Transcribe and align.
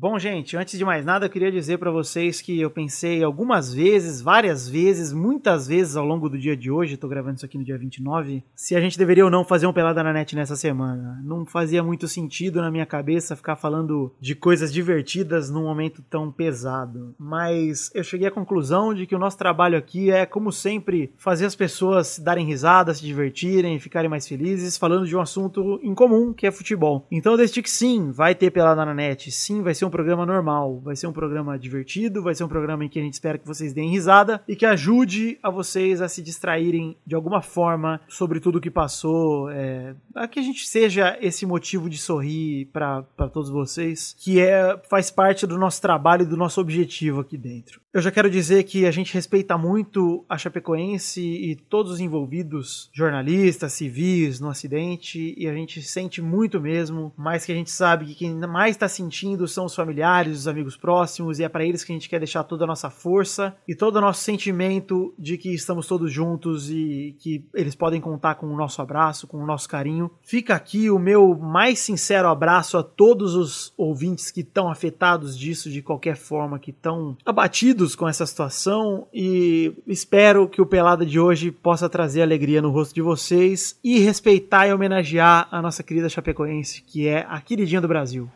Bom, 0.00 0.16
gente, 0.16 0.56
antes 0.56 0.78
de 0.78 0.84
mais 0.84 1.04
nada, 1.04 1.26
eu 1.26 1.30
queria 1.30 1.50
dizer 1.50 1.76
para 1.76 1.90
vocês 1.90 2.40
que 2.40 2.60
eu 2.60 2.70
pensei 2.70 3.20
algumas 3.20 3.74
vezes, 3.74 4.22
várias 4.22 4.68
vezes, 4.68 5.12
muitas 5.12 5.66
vezes 5.66 5.96
ao 5.96 6.06
longo 6.06 6.28
do 6.28 6.38
dia 6.38 6.56
de 6.56 6.70
hoje, 6.70 6.96
tô 6.96 7.08
gravando 7.08 7.34
isso 7.34 7.44
aqui 7.44 7.58
no 7.58 7.64
dia 7.64 7.76
29, 7.76 8.44
se 8.54 8.76
a 8.76 8.80
gente 8.80 8.96
deveria 8.96 9.24
ou 9.24 9.30
não 9.30 9.42
fazer 9.42 9.66
um 9.66 9.72
Pelada 9.72 10.00
na 10.00 10.12
Net 10.12 10.36
nessa 10.36 10.54
semana. 10.54 11.20
Não 11.24 11.44
fazia 11.44 11.82
muito 11.82 12.06
sentido 12.06 12.60
na 12.60 12.70
minha 12.70 12.86
cabeça 12.86 13.34
ficar 13.34 13.56
falando 13.56 14.14
de 14.20 14.36
coisas 14.36 14.72
divertidas 14.72 15.50
num 15.50 15.64
momento 15.64 16.00
tão 16.08 16.30
pesado. 16.30 17.12
Mas 17.18 17.90
eu 17.92 18.04
cheguei 18.04 18.28
à 18.28 18.30
conclusão 18.30 18.94
de 18.94 19.04
que 19.04 19.16
o 19.16 19.18
nosso 19.18 19.36
trabalho 19.36 19.76
aqui 19.76 20.12
é, 20.12 20.24
como 20.24 20.52
sempre, 20.52 21.12
fazer 21.18 21.46
as 21.46 21.56
pessoas 21.56 22.20
darem 22.20 22.46
risada, 22.46 22.94
se 22.94 23.04
divertirem, 23.04 23.80
ficarem 23.80 24.08
mais 24.08 24.28
felizes, 24.28 24.78
falando 24.78 25.08
de 25.08 25.16
um 25.16 25.20
assunto 25.20 25.80
em 25.82 25.92
comum, 25.92 26.32
que 26.32 26.46
é 26.46 26.52
futebol. 26.52 27.04
Então 27.10 27.32
eu 27.32 27.38
decidi 27.38 27.64
que 27.64 27.70
sim, 27.70 28.12
vai 28.12 28.32
ter 28.32 28.52
Pelada 28.52 28.84
na 28.84 28.94
Net, 28.94 29.32
sim, 29.32 29.60
vai 29.60 29.74
ser 29.74 29.87
um 29.88 29.90
programa 29.90 30.24
normal, 30.24 30.80
vai 30.80 30.94
ser 30.94 31.06
um 31.06 31.12
programa 31.12 31.58
divertido, 31.58 32.22
vai 32.22 32.34
ser 32.34 32.44
um 32.44 32.48
programa 32.48 32.84
em 32.84 32.88
que 32.88 32.98
a 32.98 33.02
gente 33.02 33.14
espera 33.14 33.38
que 33.38 33.46
vocês 33.46 33.72
deem 33.72 33.90
risada 33.90 34.42
e 34.46 34.54
que 34.54 34.64
ajude 34.64 35.38
a 35.42 35.50
vocês 35.50 36.00
a 36.00 36.08
se 36.08 36.22
distraírem 36.22 36.96
de 37.06 37.14
alguma 37.14 37.42
forma 37.42 38.00
sobre 38.08 38.40
tudo 38.40 38.60
que 38.60 38.70
passou, 38.70 39.50
é, 39.50 39.94
a 40.14 40.28
que 40.28 40.38
a 40.38 40.42
gente 40.42 40.66
seja 40.66 41.18
esse 41.20 41.44
motivo 41.44 41.90
de 41.90 41.98
sorrir 41.98 42.66
para 42.66 43.02
todos 43.32 43.50
vocês, 43.50 44.14
que 44.18 44.40
é 44.40 44.80
faz 44.88 45.10
parte 45.10 45.46
do 45.46 45.58
nosso 45.58 45.80
trabalho 45.80 46.22
e 46.22 46.26
do 46.26 46.36
nosso 46.36 46.60
objetivo 46.60 47.20
aqui 47.20 47.36
dentro. 47.36 47.80
Eu 47.98 48.02
já 48.02 48.12
quero 48.12 48.30
dizer 48.30 48.62
que 48.62 48.86
a 48.86 48.92
gente 48.92 49.12
respeita 49.12 49.58
muito 49.58 50.24
a 50.28 50.38
Chapecoense 50.38 51.20
e 51.20 51.56
todos 51.56 51.90
os 51.90 51.98
envolvidos, 51.98 52.88
jornalistas, 52.92 53.72
civis 53.72 54.38
no 54.38 54.48
acidente, 54.48 55.34
e 55.36 55.48
a 55.48 55.52
gente 55.52 55.82
sente 55.82 56.22
muito 56.22 56.60
mesmo, 56.60 57.12
mas 57.16 57.44
que 57.44 57.50
a 57.50 57.54
gente 57.56 57.72
sabe 57.72 58.06
que 58.06 58.14
quem 58.14 58.36
mais 58.36 58.76
está 58.76 58.86
sentindo 58.86 59.48
são 59.48 59.64
os 59.64 59.74
familiares, 59.74 60.38
os 60.38 60.46
amigos 60.46 60.76
próximos, 60.76 61.40
e 61.40 61.42
é 61.42 61.48
para 61.48 61.64
eles 61.64 61.82
que 61.82 61.90
a 61.90 61.96
gente 61.96 62.08
quer 62.08 62.20
deixar 62.20 62.44
toda 62.44 62.62
a 62.62 62.68
nossa 62.68 62.88
força 62.88 63.56
e 63.66 63.74
todo 63.74 63.96
o 63.96 64.00
nosso 64.00 64.22
sentimento 64.22 65.12
de 65.18 65.36
que 65.36 65.52
estamos 65.52 65.88
todos 65.88 66.12
juntos 66.12 66.70
e 66.70 67.16
que 67.18 67.44
eles 67.52 67.74
podem 67.74 68.00
contar 68.00 68.36
com 68.36 68.46
o 68.46 68.56
nosso 68.56 68.80
abraço, 68.80 69.26
com 69.26 69.38
o 69.38 69.46
nosso 69.46 69.68
carinho. 69.68 70.08
Fica 70.22 70.54
aqui 70.54 70.88
o 70.88 71.00
meu 71.00 71.36
mais 71.36 71.80
sincero 71.80 72.28
abraço 72.28 72.78
a 72.78 72.82
todos 72.84 73.34
os 73.34 73.72
ouvintes 73.76 74.30
que 74.30 74.42
estão 74.42 74.70
afetados 74.70 75.36
disso 75.36 75.68
de 75.68 75.82
qualquer 75.82 76.16
forma, 76.16 76.60
que 76.60 76.70
estão 76.70 77.16
abatidos 77.26 77.87
com 77.94 78.08
essa 78.08 78.26
situação 78.26 79.06
e 79.12 79.72
espero 79.86 80.48
que 80.48 80.60
o 80.60 80.66
Pelada 80.66 81.04
de 81.04 81.18
hoje 81.20 81.50
possa 81.50 81.88
trazer 81.88 82.22
alegria 82.22 82.62
no 82.62 82.70
rosto 82.70 82.94
de 82.94 83.02
vocês 83.02 83.78
e 83.82 83.98
respeitar 84.00 84.66
e 84.66 84.72
homenagear 84.72 85.48
a 85.50 85.62
nossa 85.62 85.82
querida 85.82 86.08
Chapecoense, 86.08 86.82
que 86.82 87.06
é 87.06 87.26
a 87.28 87.40
queridinha 87.40 87.80
do 87.80 87.88
Brasil. 87.88 88.30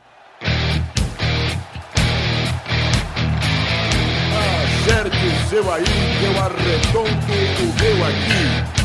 Acerte 4.83 5.17
o 5.17 5.49
seu 5.49 5.73
aí, 5.73 5.85
eu 6.25 6.41
arredondo 6.41 7.09
o 7.09 7.67
meu 7.81 8.05
aqui. 8.07 8.83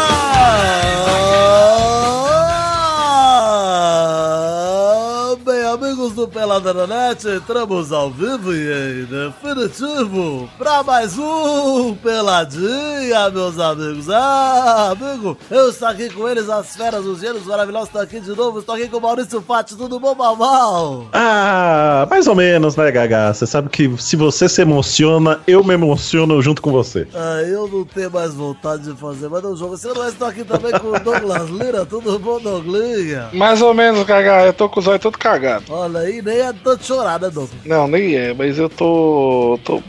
Pelada 6.31 6.73
na 6.73 6.87
Net, 6.87 7.27
entramos 7.27 7.91
ao 7.93 8.09
vivo 8.09 8.55
e 8.55 9.03
em 9.03 9.05
definitivo 9.05 10.49
pra 10.57 10.83
mais 10.83 11.19
um 11.19 11.95
Peladinha, 11.97 13.29
meus 13.31 13.59
amigos. 13.59 14.09
Ah, 14.09 14.93
amigo, 14.93 15.37
eu 15.51 15.71
estou 15.71 15.89
aqui 15.89 16.09
com 16.09 16.29
eles, 16.29 16.49
as 16.49 16.77
feras, 16.77 17.05
os 17.05 17.21
gênios 17.21 17.45
maravilhosos, 17.47 17.89
estão 17.89 18.01
aqui 18.01 18.21
de 18.21 18.31
novo. 18.31 18.61
Estou 18.61 18.77
aqui 18.77 18.89
com 18.89 18.99
o 18.99 19.01
Maurício 19.01 19.43
Fati, 19.43 19.77
tudo 19.77 19.99
bom, 19.99 20.15
Malmal? 20.15 21.07
Ah, 21.13 22.07
mais 22.09 22.29
ou 22.29 22.37
menos, 22.37 22.77
né, 22.77 22.91
Gaga? 22.93 23.35
Você 23.35 23.47
sabe 23.47 23.69
que 23.69 23.93
se 23.99 24.15
você 24.15 24.49
se 24.49 24.63
emociona, 24.63 25.41
eu 25.49 25.65
me 25.65 25.75
emociono 25.75 26.41
junto 26.41 26.63
com 26.63 26.71
você. 26.71 27.09
Ah, 27.13 27.43
eu 27.43 27.67
não 27.67 27.85
tenho 27.85 28.11
mais 28.11 28.35
vontade 28.35 28.85
de 28.85 28.97
fazer 29.01 29.29
mais 29.29 29.45
um 29.45 29.57
jogo. 29.57 29.77
Você 29.77 29.93
não 29.93 30.09
estou 30.09 30.29
aqui 30.29 30.45
também 30.45 30.71
com 30.79 30.89
o 30.89 31.01
Douglas 31.01 31.51
Lira, 31.51 31.85
tudo 31.85 32.19
bom, 32.21 32.39
Douglinha? 32.39 33.31
Mais 33.33 33.61
ou 33.61 33.75
menos, 33.75 34.05
Gaga. 34.05 34.47
Eu 34.47 34.53
tô 34.53 34.69
com 34.69 34.79
os 34.79 34.87
olhos 34.87 35.03
todo 35.03 35.19
cagado. 35.19 35.65
Olha 35.69 36.01
aí, 36.01 36.20
nem 36.23 36.39
é 36.39 36.53
tanto 36.53 36.85
chorar, 36.85 37.21
né, 37.21 37.31
Douglas? 37.31 37.51
Não, 37.65 37.87
nem 37.87 38.17
é, 38.17 38.35
mas 38.35 38.59
eu 38.59 38.69
tô. 38.69 39.59
tô. 39.65 39.83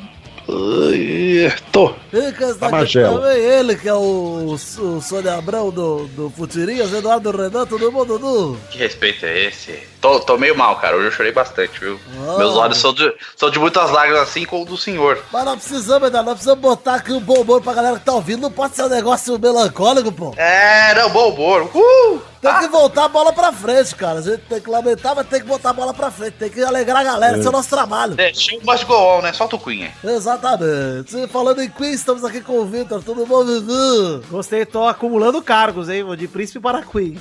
Tô. 1.71 1.93
Está 2.11 2.69
Tá 2.69 2.85
também, 2.85 3.37
ele 3.37 3.75
que 3.75 3.87
é 3.87 3.93
o, 3.93 4.53
o 4.53 5.01
Sônia 5.01 5.35
Abrão 5.37 5.69
do, 5.69 6.07
do 6.07 6.29
Futirinhas, 6.29 6.91
Eduardo 6.91 7.31
Renan, 7.31 7.65
tudo 7.65 7.89
bom, 7.91 8.05
Dudu? 8.05 8.57
Que 8.69 8.79
respeito 8.79 9.25
é 9.25 9.45
esse? 9.45 9.87
Tô, 10.01 10.19
tô 10.19 10.37
meio 10.37 10.57
mal, 10.57 10.75
cara. 10.77 10.97
Hoje 10.97 11.05
eu 11.05 11.11
chorei 11.11 11.31
bastante, 11.31 11.79
viu? 11.79 11.97
Ah. 12.27 12.37
Meus 12.37 12.55
olhos 12.57 12.77
são 12.77 12.93
de, 12.93 13.13
são 13.35 13.49
de 13.49 13.59
muitas 13.59 13.89
lágrimas, 13.91 14.23
assim 14.23 14.43
como 14.43 14.63
o 14.63 14.65
do 14.65 14.75
senhor. 14.75 15.23
Mas 15.31 15.45
nós 15.45 15.55
precisamos, 15.55 16.07
Eduardo, 16.07 16.25
nós 16.29 16.33
precisamos 16.33 16.61
botar 16.61 16.95
aqui 16.95 17.13
um 17.13 17.21
bom 17.21 17.41
humor 17.41 17.61
pra 17.61 17.73
galera 17.73 17.99
que 17.99 18.05
tá 18.05 18.13
ouvindo, 18.13 18.41
não 18.41 18.51
pode 18.51 18.75
ser 18.75 18.83
um 18.83 18.89
negócio 18.89 19.39
melancólico, 19.39 20.11
pô. 20.11 20.33
É, 20.35 20.93
não, 20.95 21.09
bom 21.11 21.29
humor. 21.29 21.69
Uh! 21.73 22.30
Tem 22.41 22.59
que 22.59 22.67
voltar 22.69 23.05
a 23.05 23.07
bola 23.07 23.31
pra 23.31 23.51
frente, 23.51 23.95
cara. 23.95 24.19
A 24.19 24.21
gente 24.21 24.41
tem 24.41 24.59
que 24.59 24.69
lamentar, 24.69 25.15
mas 25.15 25.27
tem 25.27 25.39
que 25.39 25.45
botar 25.45 25.69
a 25.69 25.73
bola 25.73 25.93
pra 25.93 26.09
frente, 26.09 26.33
tem 26.33 26.49
que 26.49 26.63
alegrar 26.63 27.01
a 27.01 27.03
galera, 27.03 27.37
esse 27.37 27.45
é 27.45 27.49
o 27.49 27.53
nosso 27.53 27.69
trabalho. 27.69 28.15
Deixa 28.15 28.55
o 28.55 28.65
must 28.65 28.85
go 28.85 28.93
on, 28.93 29.21
né? 29.21 29.31
Solta 29.31 29.55
o 29.55 29.59
Queen 29.59 29.83
aí. 29.83 29.91
Exatamente. 30.11 31.27
Falando 31.27 31.61
em 31.61 31.69
Queen, 31.69 31.93
estamos 31.93 32.23
aqui 32.23 32.41
com 32.41 32.59
o 32.59 32.65
Victor, 32.65 33.03
tudo 33.03 33.25
bom, 33.25 33.45
Vivi? 33.45 34.25
Gostei, 34.29 34.65
tô 34.65 34.87
acumulando 34.87 35.41
cargos, 35.41 35.87
hein? 35.87 36.03
De 36.15 36.27
príncipe 36.27 36.59
para 36.59 36.81
queen. 36.81 37.17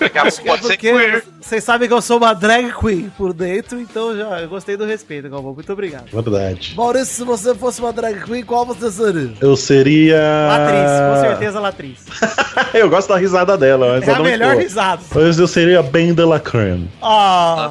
É 0.00 0.20
pode 0.20 0.62
ser 0.62 0.76
porque 0.76 0.92
queer. 0.92 1.24
vocês 1.40 1.64
sabem 1.64 1.88
que 1.88 1.94
eu 1.94 2.00
sou 2.00 2.18
uma 2.18 2.32
drag 2.34 2.72
queen 2.78 3.10
por 3.16 3.32
dentro, 3.32 3.80
então 3.80 4.16
já 4.16 4.40
eu 4.40 4.48
gostei 4.48 4.76
do 4.76 4.84
respeito, 4.84 5.28
Galvão. 5.28 5.54
Muito 5.54 5.72
obrigado. 5.72 6.06
Verdade. 6.10 6.74
Maurício, 6.76 7.14
se 7.14 7.24
você 7.24 7.54
fosse 7.54 7.80
uma 7.80 7.92
drag 7.92 8.22
queen, 8.22 8.44
qual 8.44 8.64
você 8.64 8.90
seria? 8.90 9.34
Eu 9.40 9.56
seria. 9.56 10.20
Latriz, 10.48 10.90
com 11.10 11.28
certeza 11.28 11.60
latriz. 11.60 11.98
eu 12.74 12.88
gosto 12.88 13.08
da 13.08 13.13
risada 13.18 13.56
dela, 13.56 13.94
mas 13.98 14.08
É 14.08 14.12
a 14.12 14.16
não 14.16 14.24
melhor 14.24 14.48
estou. 14.50 14.62
risada. 14.62 15.02
Mas 15.14 15.38
eu 15.38 15.46
seria 15.48 15.82
bem 15.82 16.12
de 16.14 16.24
la 16.24 16.38
creme. 16.40 16.90
Ah, 17.02 17.70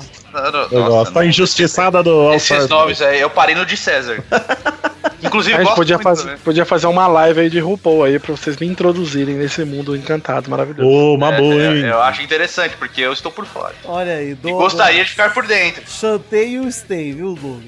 Eu 0.72 0.86
gosto. 0.86 1.14
Tá 1.14 1.26
injustiçada 1.26 2.02
do 2.04 2.34
Esses 2.34 2.68
nomes 2.70 3.02
aí, 3.02 3.20
eu 3.22 3.30
parei 3.30 3.56
no 3.56 3.66
de 3.66 3.78
César. 3.78 4.24
Inclusive, 5.24 5.56
A 5.56 5.58
gente 5.60 5.66
gosto 5.68 5.76
podia 5.78 5.96
muito 5.98 6.04
fazer, 6.04 6.24
também. 6.24 6.38
podia 6.40 6.66
fazer 6.66 6.88
uma 6.88 7.08
live 7.08 7.40
aí 7.42 7.50
de 7.50 7.60
RuPaul 7.60 8.04
aí 8.04 8.20
pra 8.20 8.36
vocês 8.36 8.58
me 8.58 8.68
introduzirem 8.68 9.36
nesse 9.36 9.64
mundo 9.64 9.96
encantado, 9.96 10.50
maravilhoso. 10.50 10.88
Ô, 10.90 11.16
uma 11.16 11.34
É, 11.34 11.38
boa, 11.40 11.54
é, 11.62 11.68
hein? 11.78 11.86
eu 11.86 12.02
acho 12.02 12.22
interessante, 12.22 12.76
porque 12.78 13.02
eu 13.02 13.14
estou 13.14 13.32
por 13.32 13.46
fora. 13.46 13.74
olha 13.86 14.14
aí, 14.16 14.32
E 14.32 14.36
Douglas. 14.36 14.74
gostaria 14.74 15.04
de 15.04 15.10
ficar 15.10 15.34
por 15.34 15.46
dentro. 15.48 15.84
Chantei 15.88 16.50
e 16.54 16.60
o 16.60 16.72
stay, 16.72 17.14
viu, 17.14 17.36
Douglas? 17.36 17.64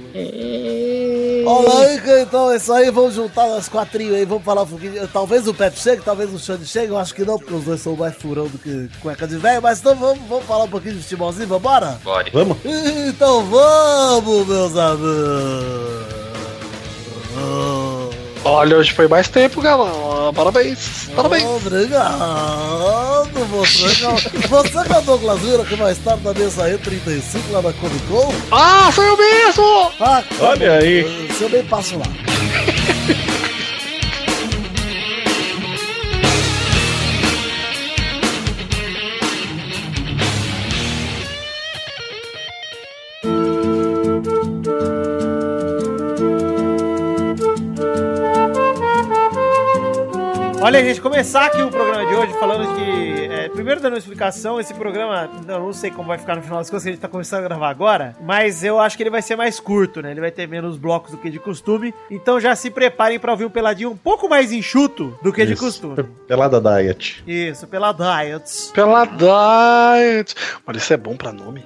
Que 2.03 2.19
então 2.21 2.51
é 2.51 2.55
isso 2.57 2.73
aí, 2.73 2.89
vamos 2.91 3.13
juntar 3.15 3.45
as 3.55 3.67
quatrinhos 3.69 4.15
aí, 4.15 4.25
vamos 4.25 4.43
falar 4.43 4.63
um 4.63 4.67
pouquinho. 4.67 5.07
Talvez 5.07 5.47
o 5.47 5.53
Pepe 5.53 5.79
chegue, 5.79 6.01
talvez 6.03 6.33
o 6.33 6.39
Xande 6.39 6.65
chegue, 6.65 6.87
eu 6.91 6.97
acho 6.97 7.13
que 7.13 7.23
não, 7.23 7.37
porque 7.37 7.53
os 7.53 7.63
dois 7.63 7.79
são 7.81 7.95
mais 7.95 8.15
furão 8.15 8.47
do 8.47 8.57
que 8.57 8.89
cueca 8.99 9.27
de 9.27 9.37
velho, 9.37 9.61
mas 9.61 9.79
então 9.79 9.95
vamos, 9.95 10.19
vamos 10.27 10.45
falar 10.45 10.63
um 10.65 10.69
pouquinho 10.69 10.95
de 10.95 11.03
futebolzinho, 11.03 11.47
vambora? 11.47 11.99
Bora. 12.03 12.25
Vamos? 12.33 12.57
Então 12.65 13.45
vamos, 13.45 14.47
meus 14.47 14.75
amigos! 14.77 16.24
Olha, 18.43 18.77
hoje 18.77 18.93
foi 18.93 19.07
mais 19.07 19.27
tempo, 19.27 19.59
galera. 19.61 19.91
Parabéns, 20.33 21.09
parabéns. 21.15 21.43
Obrigado! 21.45 23.25
Você, 23.49 23.87
você 24.47 24.83
que 24.83 24.93
é 24.93 24.97
o 24.97 25.01
Douglas 25.01 25.39
Vira, 25.39 25.65
que 25.65 25.75
vai 25.75 25.91
estar 25.91 26.15
na 26.17 26.33
mesa 26.33 26.65
aí 26.65 26.77
35 26.77 27.51
lá 27.51 27.61
na 27.63 27.73
Comic 27.73 28.05
Con. 28.07 28.31
Ah, 28.51 28.91
sou 28.93 29.03
eu 29.03 29.17
mesmo! 29.17 29.91
Ah, 29.99 30.23
Olha 30.39 30.73
aí. 30.73 31.27
Se 31.35 31.43
eu 31.43 31.49
nem 31.49 31.63
passo 31.65 31.97
lá. 31.97 32.05
Olha, 50.65 50.83
gente, 50.83 50.99
começar 50.99 51.45
aqui 51.45 51.61
o 51.61 51.69
programa 51.69 52.03
de 52.07 52.15
hoje 52.15 52.33
falando 52.39 52.73
que, 52.73 53.25
é, 53.31 53.49
primeiro 53.49 53.79
dando 53.79 53.93
uma 53.93 53.99
explicação, 53.99 54.59
esse 54.59 54.73
programa, 54.73 55.29
eu 55.47 55.59
não 55.59 55.71
sei 55.71 55.91
como 55.91 56.07
vai 56.07 56.17
ficar 56.17 56.35
no 56.35 56.41
final 56.41 56.57
das 56.57 56.71
contas, 56.71 56.81
que 56.81 56.89
a 56.89 56.91
gente 56.91 57.01
tá 57.01 57.07
começando 57.07 57.41
a 57.41 57.43
gravar 57.43 57.69
agora, 57.69 58.15
mas 58.19 58.63
eu 58.63 58.79
acho 58.79 58.97
que 58.97 59.03
ele 59.03 59.11
vai 59.11 59.21
ser 59.21 59.35
mais 59.35 59.59
curto, 59.59 60.01
né? 60.01 60.09
Ele 60.09 60.21
vai 60.21 60.31
ter 60.31 60.47
menos 60.47 60.75
blocos 60.75 61.11
do 61.11 61.19
que 61.19 61.29
de 61.29 61.37
costume, 61.37 61.93
então 62.09 62.39
já 62.39 62.55
se 62.55 62.71
preparem 62.71 63.19
pra 63.19 63.31
ouvir 63.31 63.45
um 63.45 63.49
peladinho 63.51 63.91
um 63.91 63.95
pouco 63.95 64.27
mais 64.27 64.51
enxuto 64.51 65.15
do 65.21 65.31
que 65.31 65.45
de 65.45 65.53
Isso. 65.53 65.63
costume. 65.63 66.03
Pelada 66.27 66.59
Diet. 66.59 67.23
Isso, 67.27 67.67
pela 67.67 67.91
Diet. 67.91 68.71
Pela 68.73 69.05
Diet. 69.05 70.33
Olha, 70.65 70.77
isso 70.77 70.91
é 70.91 70.97
bom 70.97 71.15
pra 71.15 71.31
nome. 71.31 71.63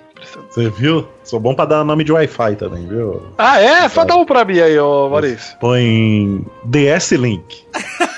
Você 0.49 0.69
viu? 0.69 1.07
Sou 1.23 1.39
bom 1.39 1.55
pra 1.55 1.63
dar 1.63 1.85
nome 1.85 2.03
de 2.03 2.11
Wi-Fi 2.11 2.57
também, 2.57 2.85
viu? 2.85 3.21
Ah, 3.37 3.61
é? 3.61 3.87
Só 3.87 4.03
dá 4.03 4.17
um 4.17 4.25
pra 4.25 4.43
mim 4.43 4.59
aí, 4.59 4.77
ô 4.77 5.07
Maurício. 5.07 5.57
Põe 5.57 6.45
DS 6.65 7.13
Link. 7.13 7.63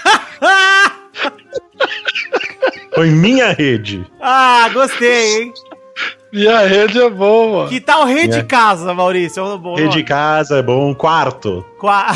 Foi 3.01 3.09
minha 3.09 3.51
rede. 3.51 4.05
Ah, 4.21 4.69
gostei, 4.71 5.41
hein? 5.41 5.53
Minha 6.31 6.59
rede 6.67 7.01
é 7.01 7.09
boa. 7.09 7.67
Que 7.67 7.81
tal 7.81 8.05
rede 8.05 8.37
É. 8.37 8.43
casa, 8.43 8.93
Maurício? 8.93 9.41
É 9.41 9.43
um 9.43 9.57
bom 9.57 9.71
Rede 9.73 9.89
de 9.89 9.95
nome. 9.95 10.03
casa 10.03 10.57
é 10.57 10.61
bom. 10.61 10.93
Quarto 10.93 11.65
Qua- 11.79 12.13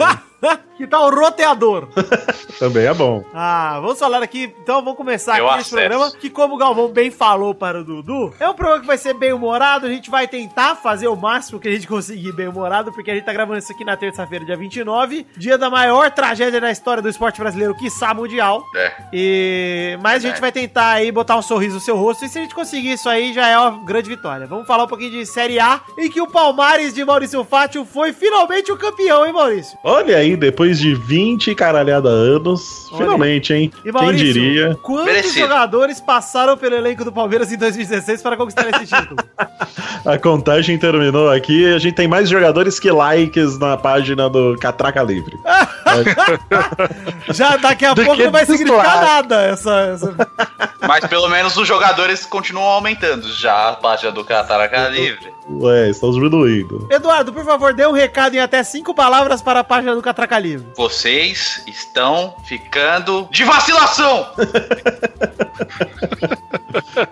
que 0.76 0.86
tal 0.86 1.10
roteador? 1.10 1.88
também 2.58 2.86
é 2.86 2.94
bom. 2.94 3.24
Ah, 3.32 3.78
vamos 3.80 3.98
falar 3.98 4.22
aqui, 4.22 4.52
então 4.62 4.76
vamos 4.82 4.96
começar 4.96 5.38
Eu 5.38 5.46
aqui 5.48 5.58
nesse 5.58 5.74
acesso. 5.74 5.88
programa, 5.90 6.12
que 6.20 6.30
como 6.30 6.54
o 6.54 6.58
Galvão 6.58 6.88
bem 6.88 7.10
falou 7.10 7.54
para 7.54 7.80
o 7.80 7.84
Dudu, 7.84 8.32
é 8.40 8.48
um 8.48 8.54
programa 8.54 8.80
que 8.80 8.86
vai 8.86 8.98
ser 8.98 9.14
bem 9.14 9.32
humorado, 9.32 9.86
a 9.86 9.88
gente 9.88 10.10
vai 10.10 10.26
tentar 10.28 10.76
fazer 10.76 11.08
o 11.08 11.16
máximo 11.16 11.58
que 11.60 11.68
a 11.68 11.72
gente 11.72 11.86
conseguir 11.86 12.32
bem 12.32 12.48
humorado, 12.48 12.92
porque 12.92 13.10
a 13.10 13.14
gente 13.14 13.24
tá 13.24 13.32
gravando 13.32 13.58
isso 13.58 13.72
aqui 13.72 13.84
na 13.84 13.96
terça-feira, 13.96 14.44
dia 14.44 14.56
29, 14.56 15.26
dia 15.36 15.56
da 15.58 15.70
maior 15.70 16.10
tragédia 16.10 16.60
da 16.60 16.70
história 16.70 17.02
do 17.02 17.08
esporte 17.08 17.40
brasileiro, 17.40 17.74
quiçá 17.74 18.12
mundial, 18.14 18.62
É. 18.76 18.92
e... 19.12 19.98
mas 20.02 20.24
a 20.24 20.28
gente 20.28 20.38
É. 20.38 20.40
vai 20.40 20.52
tentar 20.52 20.90
aí 20.92 21.10
botar 21.12 21.36
um 21.36 21.42
sorriso 21.42 21.74
no 21.76 21.80
seu 21.80 21.96
rosto, 21.96 22.24
e 22.24 22.28
se 22.28 22.38
a 22.38 22.42
gente 22.42 22.54
conseguir 22.54 22.92
isso 22.92 23.08
aí, 23.08 23.32
já 23.32 23.48
é 23.48 23.58
uma 23.58 23.84
grande 23.84 24.08
vitória. 24.08 24.46
Vamos 24.46 24.66
falar 24.66 24.84
um 24.84 24.88
pouquinho 24.88 25.10
de 25.12 25.26
Série 25.26 25.58
A, 25.58 25.80
em 25.98 26.10
que 26.10 26.20
o 26.20 26.26
Palmares 26.26 26.92
de 26.94 27.04
Maurício 27.04 27.42
Fátio 27.44 27.84
foi 27.84 28.12
finalmente 28.12 28.70
o 28.72 28.76
campeão, 28.76 29.24
hein, 29.26 29.32
Maurício? 29.32 29.78
Olha 29.82 30.16
aí, 30.16 30.36
depois 30.36 30.63
de 30.72 30.94
20 30.94 31.50
e 31.50 31.54
caralhada 31.54 32.08
anos, 32.08 32.88
Olha. 32.90 32.98
finalmente, 32.98 33.52
hein? 33.52 33.70
E 33.84 33.92
Quem 33.92 34.14
diria? 34.14 34.78
quantos 34.82 35.04
Merecido. 35.06 35.40
jogadores 35.40 36.00
passaram 36.00 36.56
pelo 36.56 36.74
elenco 36.74 37.04
do 37.04 37.12
Palmeiras 37.12 37.52
em 37.52 37.56
2016 37.58 38.22
para 38.22 38.36
conquistar 38.36 38.68
esse 38.70 38.86
título? 38.86 39.16
A 40.04 40.18
contagem 40.18 40.76
terminou 40.78 41.30
aqui. 41.30 41.72
A 41.72 41.78
gente 41.78 41.94
tem 41.94 42.06
mais 42.06 42.28
jogadores 42.28 42.78
que 42.78 42.90
likes 42.90 43.58
na 43.58 43.74
página 43.76 44.28
do 44.28 44.54
Catraca 44.60 45.02
Livre. 45.02 45.34
Já 47.32 47.56
daqui 47.56 47.84
a 47.86 47.94
Do 47.94 48.04
pouco 48.04 48.22
não 48.22 48.30
vai 48.30 48.44
significar 48.44 48.82
titular. 48.84 49.04
nada 49.04 49.42
essa, 49.42 49.80
essa- 49.94 50.14
Mas 50.86 51.06
pelo 51.06 51.28
menos 51.28 51.56
os 51.56 51.66
jogadores 51.66 52.26
continuam 52.26 52.66
aumentando. 52.66 53.26
Já 53.32 53.70
a 53.70 53.72
página 53.74 54.12
do 54.12 54.22
Cataraca 54.24 54.88
Livre. 54.88 55.32
Ué, 55.48 55.88
estamos 55.90 56.16
diminuindo. 56.16 56.86
Eduardo, 56.90 57.32
por 57.32 57.44
favor, 57.44 57.72
dê 57.72 57.86
um 57.86 57.92
recado 57.92 58.34
em 58.34 58.38
até 58.40 58.62
cinco 58.62 58.94
palavras 58.94 59.40
para 59.40 59.60
a 59.60 59.64
página 59.64 59.94
do 59.94 60.02
Catraca 60.02 60.38
Livre. 60.38 60.53
Vocês 60.56 61.62
estão 61.66 62.36
ficando 62.44 63.28
de 63.30 63.44
vacilação! 63.44 64.26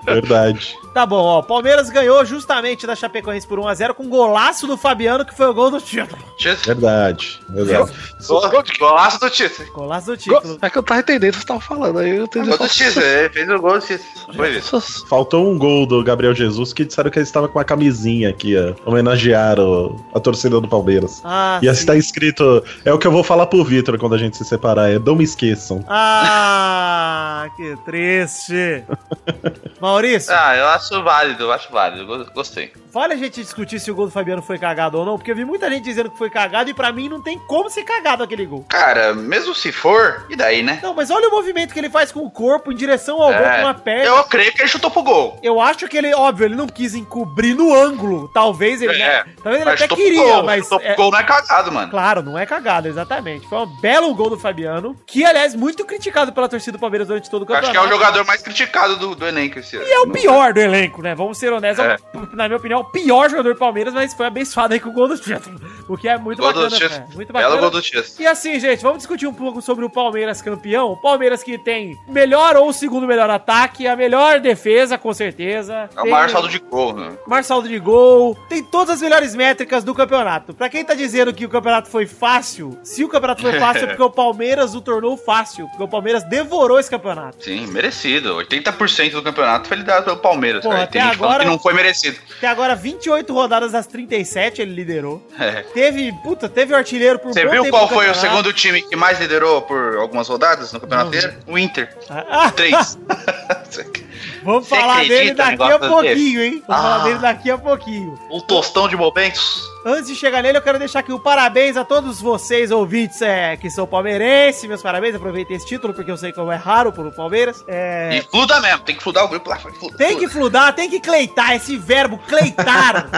Verdade. 0.05 0.77
Tá 0.93 1.07
bom, 1.07 1.23
ó. 1.25 1.41
Palmeiras 1.43 1.89
ganhou 1.89 2.23
justamente 2.25 2.87
da 2.87 2.95
Chapecoense 2.95 3.47
por 3.47 3.59
1x0 3.59 3.95
com 3.95 4.03
um 4.05 4.09
golaço 4.09 4.67
do 4.67 4.77
Fabiano, 4.77 5.25
que 5.25 5.35
foi 5.35 5.47
o 5.47 5.55
gol 5.55 5.71
do 5.71 5.81
título. 5.81 6.21
Verdade. 6.67 7.41
Verdade. 7.49 7.93
Gol- 8.29 8.51
Golaço 8.79 9.19
do 9.21 9.31
título. 9.31 9.73
Golaço 9.73 10.07
do 10.09 10.17
título. 10.17 10.59
É 10.61 10.69
que 10.69 10.77
eu 10.79 10.83
tava 10.83 11.01
entendendo 11.01 11.31
o 11.35 11.39
que 11.39 11.45
vocês 11.47 11.59
estavam 11.59 11.61
falando. 11.63 11.99
Aí 11.99 12.17
eu 12.17 12.25
entendi. 12.25 12.49
Gol 12.49 12.59
do 12.59 12.69
título. 12.69 13.05
Ele 13.07 13.29
fez 13.31 13.49
o 13.49 13.59
gol 13.59 13.73
do 13.79 13.81
título. 13.87 14.35
Foi 14.37 14.51
isso. 14.51 15.07
Faltou 15.09 15.51
um 15.51 15.59
gol 15.59 15.87
do 15.87 16.03
Gabriel 16.05 16.35
Jesus 16.35 16.73
que 16.73 16.85
disseram 16.85 17.11
que 17.11 17.19
ele 17.19 17.25
estava 17.25 17.49
com 17.49 17.59
uma 17.59 17.65
camisinha 17.65 18.29
aqui, 18.29 18.55
ó. 18.59 18.75
Homenagear 18.91 19.59
o- 19.59 19.97
a 20.15 20.21
torcida 20.21 20.61
do 20.61 20.69
Palmeiras. 20.69 21.21
Ah, 21.25 21.59
E 21.63 21.67
sim. 21.67 21.71
assim 21.71 21.87
tá 21.87 21.97
escrito. 21.97 22.63
É 22.85 22.93
o 22.93 22.99
que 22.99 23.07
eu 23.07 23.13
vou 23.13 23.25
falar 23.25 23.47
pro 23.47 23.65
Vitor 23.65 23.99
quando 23.99 24.15
a 24.15 24.19
gente 24.19 24.37
se 24.37 24.45
separar. 24.45 24.91
É 24.91 24.99
não 24.99 25.15
me 25.17 25.25
esqueçam. 25.25 25.83
Ah, 25.89 27.49
que 27.57 27.77
triste. 27.85 28.85
Maurício, 29.81 30.33
Ah, 30.33 30.57
eu 30.57 30.67
acho 30.69 30.82
válido, 31.03 31.45
eu 31.45 31.53
acho 31.53 31.71
válido. 31.71 32.07
Go- 32.07 32.27
Gostei. 32.35 32.73
vale 32.93 33.15
a 33.15 33.17
gente 33.17 33.41
discutir 33.41 33.79
se 33.81 33.91
o 33.91 33.95
gol 33.95 34.07
do 34.07 34.13
Fabiano 34.13 34.43
foi 34.43 34.59
cagado 34.59 34.99
ou 34.99 35.05
não, 35.05 35.17
porque 35.17 35.31
eu 35.31 35.37
vi 35.37 35.45
muita 35.45 35.69
gente 35.71 35.85
dizendo 35.85 36.11
que 36.11 36.19
foi 36.19 36.29
cagado 36.31 36.69
e 36.71 36.75
pra 36.75 36.93
mim 36.93 37.09
não 37.09 37.23
tem 37.23 37.39
como 37.39 37.71
ser 37.71 37.85
cagado 37.85 38.23
aquele 38.23 38.45
gol. 38.47 38.65
Cara, 38.69 39.15
mesmo 39.15 39.55
se 39.55 39.73
for, 39.73 40.27
e 40.29 40.37
daí, 40.37 40.63
né? 40.63 40.79
Não, 40.83 40.95
mas 40.95 41.11
olha 41.11 41.29
o 41.29 41.31
movimento 41.31 41.73
que 41.73 41.79
ele 41.79 41.89
faz 41.91 42.13
com 42.13 42.21
o 42.21 42.31
corpo 42.31 42.71
em 42.73 42.77
direção 42.77 43.21
ao 43.23 43.33
gol 43.33 43.43
É, 43.47 43.63
com 43.63 43.69
a 43.69 43.75
perna. 43.75 44.05
eu 44.05 44.25
creio 44.25 44.53
que 44.53 44.61
ele 44.63 44.69
chutou 44.69 44.91
pro 44.91 45.03
gol. 45.03 45.39
Eu 45.43 45.61
acho 45.61 45.89
que 45.89 45.97
ele, 45.97 46.15
óbvio, 46.15 46.47
ele 46.47 46.55
não 46.57 46.67
quis 46.67 46.95
encobrir 46.95 47.55
no 47.55 47.75
ângulo. 47.75 48.29
Talvez 48.35 48.83
ele, 48.83 49.01
É, 49.01 49.25
talvez 49.43 49.63
ele 49.63 49.71
até 49.71 49.87
pro 49.87 49.97
queria, 49.97 50.21
gol. 50.35 50.43
mas 50.43 50.63
Chutou 50.65 50.81
pro 50.81 50.89
é- 50.89 50.95
gol 50.95 51.11
não 51.11 51.19
é 51.19 51.23
cagado, 51.25 51.73
mano. 51.73 51.91
Claro, 51.91 52.23
não 52.23 52.39
é 52.39 52.45
cagado, 52.47 52.89
exatamente. 52.89 53.49
Foi 53.49 53.59
um 53.59 53.67
belo 53.81 54.15
gol 54.15 54.31
do 54.31 54.39
Fabiano, 54.39 54.97
que, 55.07 55.25
aliás, 55.25 55.55
muito 55.55 55.85
criticado 55.85 56.33
pela 56.33 56.49
torcida 56.49 56.77
do 56.77 56.81
Palmeiras 56.81 57.09
durante 57.09 57.29
todo 57.31 57.43
o 57.43 57.47
campeonato. 57.47 57.71
Acho 57.71 57.73
que 57.73 57.85
é 57.85 57.89
o 57.89 57.99
jogador 57.99 58.25
mais 58.27 58.43
criticado 58.43 58.97
do, 58.97 59.15
do 59.15 59.27
elenco 59.27 59.59
esse 59.59 59.77
ano. 59.77 59.87
E 59.87 59.91
é 59.93 60.01
o 60.01 60.09
pior 60.11 60.53
do 60.53 60.61
elenco, 60.61 60.72
né? 61.03 61.15
Vamos 61.15 61.39
ser 61.39 61.53
honestos. 61.53 61.85
É. 61.85 61.97
Na 62.35 62.49
minha 62.49 62.57
opinião, 62.57 62.81
o 62.81 62.85
pior 62.85 63.29
jogador 63.31 63.55
do 63.55 63.59
Palmeiras, 63.59 63.93
mas 63.95 64.15
foi 64.15 64.27
abençoado 64.27 64.75
aí 64.75 64.81
com 64.81 64.91
o 64.91 64.93
gol 64.93 65.09
do 65.09 65.19
título. 65.19 65.61
O 65.89 65.97
que 65.97 66.09
é 66.09 66.17
muito 66.19 66.39
Gol 66.41 66.49
bacana. 66.53 66.71
título. 66.71 66.91
né? 67.01 67.07
Muito 67.15 67.33
bacana. 67.33 67.57
gol 67.57 67.71
do 67.71 67.83
título. 67.83 68.05
E 68.19 68.27
assim, 68.27 68.59
gente, 68.59 68.83
vamos 68.83 68.99
discutir 68.99 69.27
um 69.27 69.35
pouco 69.35 69.61
sobre 69.61 69.85
o 69.85 69.91
Palmeiras 69.91 70.41
campeão. 70.41 70.93
O 70.93 70.97
Palmeiras 70.97 71.43
que 71.43 71.59
tem 71.59 71.97
melhor 72.09 72.57
ou 72.57 72.73
segundo 72.73 73.07
melhor 73.07 73.29
ataque, 73.31 73.87
a 73.87 73.97
melhor 73.97 74.41
defesa, 74.41 74.97
com 74.99 75.13
certeza. 75.13 75.89
É 75.97 76.03
o 76.03 76.11
maior 76.11 76.29
saldo 76.31 76.49
de 76.49 76.59
gol, 76.59 76.95
né? 76.95 77.13
maior 77.27 77.45
saldo 77.45 77.69
de 77.69 77.79
gol. 77.79 78.37
Tem 78.49 78.63
todas 78.63 78.97
as 78.97 79.03
melhores 79.03 79.35
métricas 79.35 79.85
do 79.85 79.95
campeonato. 79.95 80.55
Pra 80.55 80.69
quem 80.69 80.85
tá 80.85 80.95
dizendo 80.95 81.33
que 81.33 81.45
o 81.45 81.49
campeonato 81.49 81.89
foi 81.89 82.07
fácil, 82.07 82.79
se 82.83 83.05
o 83.05 83.09
campeonato 83.09 83.43
foi 83.43 83.59
fácil 83.59 83.85
é 83.85 83.87
porque 83.89 84.03
o 84.03 84.11
Palmeiras 84.11 84.75
o 84.75 84.81
tornou 84.81 85.17
fácil. 85.17 85.67
Porque 85.69 85.83
o 85.83 85.89
Palmeiras 85.89 86.23
devorou 86.25 86.79
esse 86.79 86.91
campeonato. 86.91 87.43
Sim, 87.45 87.67
merecido. 87.69 88.37
80% 88.37 89.11
do 89.13 89.23
campeonato 89.23 89.69
foi 89.69 89.77
liderado 89.77 90.05
pelo 90.05 90.17
Palmeiras, 90.19 90.62
Porra, 90.63 90.75
cara. 90.77 90.85
Até 90.85 91.01
agora- 91.01 91.45
que 91.45 91.51
não 91.51 91.59
foi 91.59 91.73
merecido. 91.75 92.19
Até 92.39 92.47
agora, 92.49 92.75
28 92.75 93.33
rodadas 93.33 93.73
das 93.73 93.87
37 93.87 94.63
ele 94.63 94.73
liderou. 94.75 95.27
É. 95.39 95.63
Teve, 95.75 96.13
puta, 96.23 96.49
teve 96.49 96.73
o 96.73 96.77
artilheiro 96.77 97.19
por 97.19 97.33
Você 97.33 97.47
viu 97.47 97.69
qual 97.71 97.89
foi 97.89 98.09
o 98.11 98.15
segundo 98.15 98.53
time 98.53 98.83
que 98.83 98.97
mais 98.97 99.19
liderou 99.21 99.63
por 99.63 99.97
algumas 99.97 100.29
rodadas 100.29 100.73
no 100.73 100.81
campeonato 100.81 101.09
inteiro? 101.09 101.35
O 101.47 101.59
Inter. 101.59 101.89
Ah, 102.09 102.51
Três. 102.51 102.99
Vamos 104.43 104.67
Você 104.67 104.77
falar 104.77 104.95
acredita 105.03 105.45
dele 105.45 105.57
daqui 105.57 105.73
a 105.73 105.79
pouquinho, 105.79 106.43
hein? 106.43 106.63
Vamos 106.67 106.83
falar 106.83 106.97
Ah. 107.01 107.05
dele 107.05 107.19
daqui 107.19 107.51
a 107.51 107.59
pouquinho. 107.59 108.19
um 108.31 108.41
tostão 108.41 108.89
de 108.89 108.97
momentos. 108.97 109.63
Antes 109.85 110.07
de 110.07 110.15
chegar 110.15 110.43
nele, 110.43 110.59
eu 110.59 110.63
quero 110.63 110.79
deixar 110.79 111.01
aqui 111.01 111.13
o 111.13 111.19
parabéns 111.19 111.77
a 111.77 111.85
todos 111.85 112.21
vocês, 112.21 112.71
ouvintes 112.71 113.21
é, 113.21 113.57
que 113.57 113.69
são 113.71 113.87
palmeirenses. 113.87 114.65
Meus 114.65 114.83
parabéns, 114.83 115.15
aproveitei 115.15 115.57
esse 115.57 115.67
título, 115.67 115.93
porque 115.93 116.11
eu 116.11 116.17
sei 116.17 116.33
como 116.33 116.53
é 116.53 116.57
raro 116.57 116.93
pro 116.93 117.11
Palmeiras. 117.13 117.65
É, 117.67 118.17
E 118.17 118.23
fluda 118.23 118.61
mesmo, 118.61 118.81
tem 118.81 118.95
que 118.97 119.03
fludar 119.03 119.25
o 119.25 119.29
grupo 119.29 119.51
lá. 119.51 119.59
Fluda, 119.59 119.97
Tem 119.97 120.19
que 120.19 120.29
fludar, 120.29 120.73
tem 120.75 120.89
que 120.89 121.01
cleitar, 121.01 121.53
esse 121.55 121.77
verbo, 121.77 122.19
cleitar. 122.29 123.09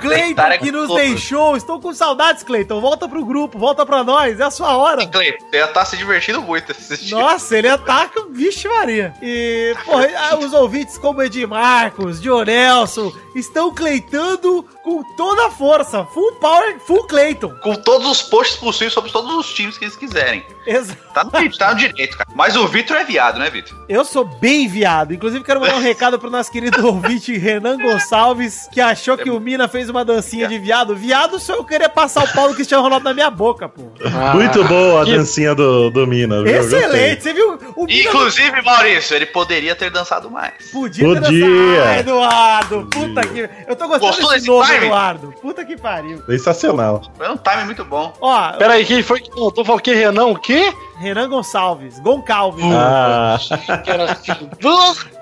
Cleiton 0.00 0.18
Cleitar 0.18 0.52
é 0.52 0.58
que 0.58 0.72
nos 0.72 0.88
gostoso. 0.88 1.08
deixou. 1.08 1.56
Estou 1.56 1.80
com 1.80 1.92
saudades, 1.94 2.42
Cleiton. 2.42 2.80
Volta 2.80 3.08
pro 3.08 3.24
grupo, 3.24 3.58
volta 3.58 3.86
pra 3.86 4.02
nós, 4.02 4.40
é 4.40 4.44
a 4.44 4.50
sua 4.50 4.76
hora. 4.76 5.06
Clay, 5.06 5.36
você 5.50 5.66
tá 5.68 5.84
se 5.84 5.96
divertindo 5.96 6.42
muito 6.42 6.72
assistindo. 6.72 7.18
Nossa, 7.18 7.56
ele 7.56 7.68
ataca, 7.68 8.26
vixe 8.30 8.66
Maria. 8.68 9.14
E, 9.22 9.74
porra, 9.84 10.08
ah, 10.32 10.36
os 10.38 10.52
ouvintes 10.52 10.98
como 10.98 11.22
Edi 11.22 11.46
Marcos, 11.46 12.20
Dionelson, 12.20 13.12
estão 13.34 13.72
cleitando 13.72 14.64
com 14.82 15.02
toda 15.16 15.46
a 15.46 15.50
força. 15.50 16.07
Full 16.12 16.32
power, 16.40 16.78
full 16.80 17.04
Cleiton. 17.06 17.50
Com 17.62 17.74
todos 17.74 18.06
os 18.08 18.22
posts 18.22 18.56
possíveis 18.58 18.92
sobre 18.92 19.10
todos 19.10 19.32
os 19.34 19.52
times 19.52 19.76
que 19.78 19.84
eles 19.84 19.96
quiserem. 19.96 20.44
Exato. 20.66 20.98
Tá 21.14 21.24
no, 21.24 21.30
tá 21.58 21.70
no 21.70 21.76
direito, 21.76 22.16
cara. 22.16 22.28
Mas 22.34 22.56
o 22.56 22.66
Vitor 22.66 22.96
é 22.96 23.04
viado, 23.04 23.38
né, 23.38 23.48
Vitor? 23.50 23.76
Eu 23.88 24.04
sou 24.04 24.24
bem 24.24 24.68
viado. 24.68 25.12
Inclusive, 25.14 25.44
quero 25.44 25.60
mandar 25.60 25.76
um 25.76 25.80
recado 25.82 26.18
pro 26.18 26.30
nosso 26.30 26.50
querido 26.50 26.86
ouvinte 26.86 27.36
Renan 27.36 27.76
Gonçalves, 27.78 28.68
que 28.72 28.80
achou 28.80 29.16
que 29.16 29.30
o 29.30 29.38
Mina 29.40 29.68
fez 29.68 29.88
uma 29.88 30.04
dancinha 30.04 30.46
de 30.48 30.58
viado. 30.58 30.94
Viado 30.94 31.38
só 31.38 31.54
eu 31.54 31.64
queria 31.64 31.88
passar 31.88 32.24
o 32.24 32.32
pau 32.32 32.48
do 32.48 32.54
Cristiano 32.54 32.82
Ronaldo 32.82 33.04
na 33.04 33.14
minha 33.14 33.30
boca, 33.30 33.68
pô. 33.68 33.82
Ah, 34.04 34.34
Muito 34.34 34.62
boa 34.64 35.02
a 35.02 35.04
que- 35.04 35.16
dancinha 35.16 35.54
do, 35.54 35.90
do 35.90 36.06
Mina, 36.06 36.42
viu? 36.42 36.54
Excelente. 36.60 37.22
Você 37.22 37.32
viu? 37.32 37.58
O 37.76 37.84
Mina 37.86 38.08
Inclusive, 38.08 38.62
Maurício, 38.62 39.14
ele 39.16 39.26
poderia 39.26 39.74
ter 39.74 39.90
dançado 39.90 40.30
mais. 40.30 40.70
podia 40.72 41.06
ter 41.14 41.20
Podia. 41.20 41.46
dançado. 41.46 41.88
Ah, 41.88 41.98
Eduardo. 41.98 42.88
Puta 42.90 43.20
que... 43.26 43.48
Eu 43.66 43.76
tô 43.76 43.88
gostando 43.88 44.12
Gostou 44.12 44.30
desse 44.30 44.46
time? 44.74 44.86
Eduardo. 44.86 45.34
Puta 45.40 45.64
que 45.64 45.76
pariu. 45.76 45.97
Gostei. 46.02 46.38
Sensacional. 46.38 47.02
Foi 47.16 47.28
um 47.28 47.36
time 47.36 47.64
muito 47.64 47.84
bom. 47.84 48.12
Ó, 48.20 48.52
Peraí, 48.52 48.84
quem 48.84 49.02
foi 49.02 49.20
que 49.20 49.30
contou? 49.30 49.64
Falou 49.64 49.80
que 49.80 49.92
Renan 49.94 50.26
o 50.26 50.36
quê? 50.38 50.72
Renan 50.98 51.28
Gonçalves. 51.28 51.98
Goncalves. 52.00 52.64
Ah, 52.64 53.38
Que 53.84 53.90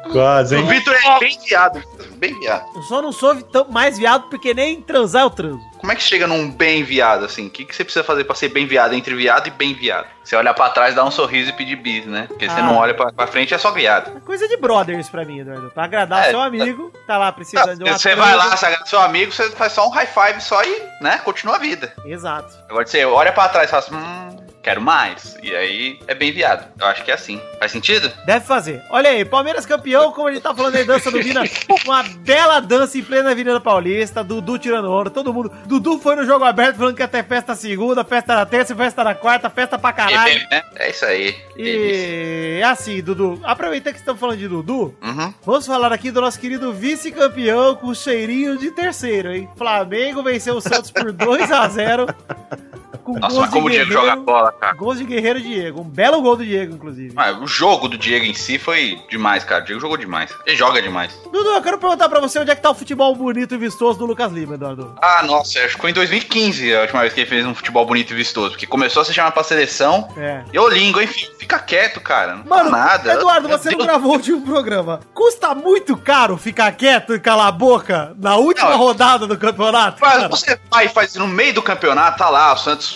quase, 0.07 0.55
O 0.55 0.59
hein? 0.59 0.67
Vitor 0.67 0.95
é 0.95 1.19
bem 1.19 1.39
viado. 1.47 1.83
Bem 2.17 2.39
viado. 2.41 2.65
Eu 2.75 2.83
só 2.83 3.03
não 3.03 3.13
sou 3.13 3.35
tão 3.43 3.69
mais 3.69 3.99
viado 3.99 4.29
porque 4.31 4.55
nem 4.55 4.81
transar 4.81 5.23
eu 5.23 5.31
transo. 5.31 5.61
Como 5.79 5.93
é 5.93 5.95
que 5.95 6.03
chega 6.03 6.27
num 6.27 6.51
bem 6.51 6.83
viado, 6.83 7.25
assim? 7.27 7.47
O 7.47 7.51
que, 7.51 7.65
que 7.65 7.77
você 7.77 7.85
precisa 7.85 8.03
fazer 8.03 8.25
pra 8.25 8.35
ser 8.35 8.49
bem 8.49 8.67
viado 8.67 8.95
entre 8.95 9.15
viado 9.15 9.47
e 9.47 9.51
bem 9.51 9.75
viado? 9.75 10.07
Você 10.25 10.35
olhar 10.35 10.55
pra 10.55 10.71
trás, 10.71 10.95
dar 10.95 11.05
um 11.05 11.11
sorriso 11.11 11.51
e 11.51 11.53
pedir 11.53 11.77
bis, 11.77 12.07
né? 12.07 12.25
Porque 12.29 12.49
você 12.49 12.59
Ah. 12.59 12.63
não 12.63 12.77
olha 12.77 12.95
pra, 12.95 13.13
pra 13.13 13.27
frente, 13.27 13.53
é 13.55 13.59
só 13.59 13.71
viado. 13.71 14.17
É 14.17 14.21
coisa 14.21 14.49
de 14.49 14.57
brothers 14.57 15.09
pra 15.09 15.25
mim, 15.25 15.41
Eduardo. 15.41 15.71
Pra 15.71 15.85
agradar 15.85 16.25
É, 16.25 16.29
o 16.29 16.31
seu 16.31 16.41
amigo, 16.41 16.91
tá 17.07 17.19
lá 17.19 17.31
precisando 17.31 17.77
de 17.77 17.85
uma 17.85 17.99
você 17.99 18.15
vai 18.17 18.35
lá, 18.35 18.57
você 18.57 18.67
agrada 18.67 18.87
seu 18.87 19.01
amigo, 19.01 19.31
você 19.33 19.51
faz 19.51 19.73
só 19.73 19.87
um 19.87 19.91
high 19.91 20.07
five 20.07 20.41
só 20.43 20.63
e, 20.65 20.83
né, 21.01 21.19
continua 21.25 21.57
a 21.57 21.59
vida. 21.59 21.93
Exato. 22.05 22.53
Agora 22.69 22.87
você 22.87 23.05
olha 23.05 23.31
pra 23.33 23.49
trás 23.49 23.69
e 23.69 23.71
fala 23.71 23.83
assim, 23.85 23.95
hum, 23.95 24.46
quero 24.67 24.81
mais. 24.83 25.37
E 25.45 25.55
aí 25.55 25.97
é 26.09 26.15
bem 26.15 26.31
enviado. 26.31 26.65
Eu 26.81 26.87
acho 26.89 27.05
que 27.05 27.11
é 27.13 27.15
assim. 27.15 27.41
Faz 27.61 27.71
sentido? 27.71 28.11
Deve 28.27 28.45
fazer. 28.45 28.83
Olha 28.91 29.11
aí, 29.11 29.25
Palmeiras 29.25 29.65
campeão, 29.65 30.11
como 30.11 30.27
a 30.27 30.33
gente 30.33 30.43
tá 30.43 30.53
falando 30.53 30.75
aí, 30.75 30.85
dança 30.85 31.09
do 31.09 31.23
Vina, 31.23 31.43
uma 31.87 32.03
bela 32.03 32.59
dança 32.59 32.99
em 32.99 33.03
plena 33.03 33.31
Avenida 33.31 33.61
Paulista, 33.61 34.25
Dudu 34.25 34.59
tirando 34.59 34.91
onda, 34.91 35.09
todo 35.09 35.33
mundo. 35.33 35.53
Dudu 35.67 36.01
foi 36.01 36.17
no 36.17 36.27
jogo 36.27 36.45
aberto 36.45 36.79
falando 36.79 36.97
que 36.97 37.03
ia 37.03 37.07
ter 37.07 37.25
festa 37.25 37.55
segunda, 37.55 38.05
festa 38.05 38.35
na 38.35 38.45
terça, 38.45 38.75
festa 38.75 39.05
na 39.05 39.15
quarta, 39.15 39.49
festa 39.49 39.79
pra 39.79 39.93
caralho. 39.93 40.33
E, 40.37 40.51
né? 40.51 40.63
É 40.75 40.91
isso 40.91 41.05
aí. 41.05 41.37
E 41.57 42.61
assim, 42.65 43.01
Dudu, 43.01 43.41
aproveitando 43.45 43.93
que 43.95 44.01
estamos 44.01 44.21
falando 44.21 44.39
de 44.39 44.49
Dudu, 44.49 44.97
Uhum. 45.01 45.33
vamos 45.45 45.65
falar 45.65 45.93
aqui 45.93 46.11
do 46.11 46.21
nosso 46.21 46.41
querido 46.41 46.73
vice-campeão 46.73 47.77
com 47.77 47.95
cheirinho 47.95 48.59
de 48.59 48.73
terceiro, 48.73 49.33
hein? 49.33 49.49
Flamengo 49.57 50.25
venceu 50.25 50.57
o 50.57 50.61
Santos 50.61 50.91
por 50.91 51.13
2 51.13 51.53
a 51.53 51.69
0 51.69 52.07
com 53.07 53.19
Nossa, 53.19 53.41
mas 53.41 53.51
como 53.51 53.69
o 53.69 53.71
Diego 53.71 53.93
joga 53.93 54.17
bola, 54.17 54.51
cara. 54.53 54.73
gols 54.75 54.99
de 54.99 55.05
Guerreiro 55.05 55.41
Diego. 55.41 55.81
Um 55.81 55.85
belo 55.85 56.21
gol 56.21 56.37
do 56.37 56.45
Diego, 56.45 56.75
inclusive. 56.75 57.13
Ah, 57.17 57.31
o 57.33 57.47
jogo 57.47 57.89
do 57.89 57.97
Diego 57.97 58.25
em 58.25 58.35
si 58.35 58.59
foi 58.59 58.99
demais, 59.09 59.45
cara. 59.45 59.63
O 59.63 59.65
Diego 59.65 59.81
jogou 59.81 59.97
demais. 59.97 60.31
Ele 60.45 60.57
joga 60.57 60.83
demais. 60.83 61.17
Dudu, 61.33 61.51
eu 61.51 61.63
quero 61.63 61.79
perguntar 61.79 62.09
pra 62.09 62.19
você 62.21 62.39
onde 62.41 62.51
é 62.51 62.55
que 62.57 62.61
tá 62.63 62.71
o 62.71 62.75
futebol 62.75 63.15
bonito 63.15 63.55
e 63.55 63.59
vistoso 63.59 63.99
do 63.99 64.07
Lucas 64.07 64.33
Lima, 64.33 64.55
Eduardo. 64.55 64.95
Ah, 65.01 65.23
nossa, 65.23 65.61
acho 65.61 65.77
que 65.77 65.81
foi 65.81 65.91
em 65.91 65.95
2015 65.95 66.75
a 66.75 66.81
última 66.83 67.01
vez 67.03 67.13
que 67.13 67.21
ele 67.21 67.29
fez 67.31 67.47
um 67.47 67.55
futebol 67.55 67.87
bonito 67.87 68.13
e 68.13 68.17
vistoso. 68.17 68.51
Porque 68.51 68.67
começou 68.67 69.03
a 69.03 69.05
se 69.05 69.15
chamar 69.15 69.31
pra 69.31 69.45
seleção. 69.45 70.09
É. 70.17 70.43
E 70.53 70.59
o 70.59 70.69
Lingo, 70.69 71.01
enfim, 71.01 71.29
fica 71.39 71.59
quieto, 71.61 72.01
cara. 72.01 72.35
Não 72.37 72.45
Mano, 72.45 72.71
nada. 72.71 73.13
Eduardo, 73.13 73.49
Meu 73.49 73.57
você 73.59 73.71
não 73.71 73.79
gravou 73.79 74.11
o 74.13 74.15
último 74.15 74.41
programa. 74.43 75.01
Custa 75.15 75.55
muito 75.55 75.97
caro 75.97 76.37
ficar 76.37 76.73
quieto 76.73 77.15
e 77.15 77.21
calar 77.21 77.47
a 77.47 77.53
boca 77.53 78.15
na 78.19 78.37
última 78.37 78.71
Não, 78.71 78.79
rodada 78.79 79.27
do 79.27 79.39
campeonato? 79.39 79.99
Mas 80.01 80.13
cara? 80.15 80.29
você 80.29 80.59
vai 80.71 80.87
e 80.87 80.89
faz 80.89 81.15
no 81.15 81.29
meio 81.29 81.55
do 81.55 81.63
campeonato, 81.63 82.19
tá 82.19 82.29
lá, 82.29 82.53
o 82.53 82.57
Santos 82.57 82.96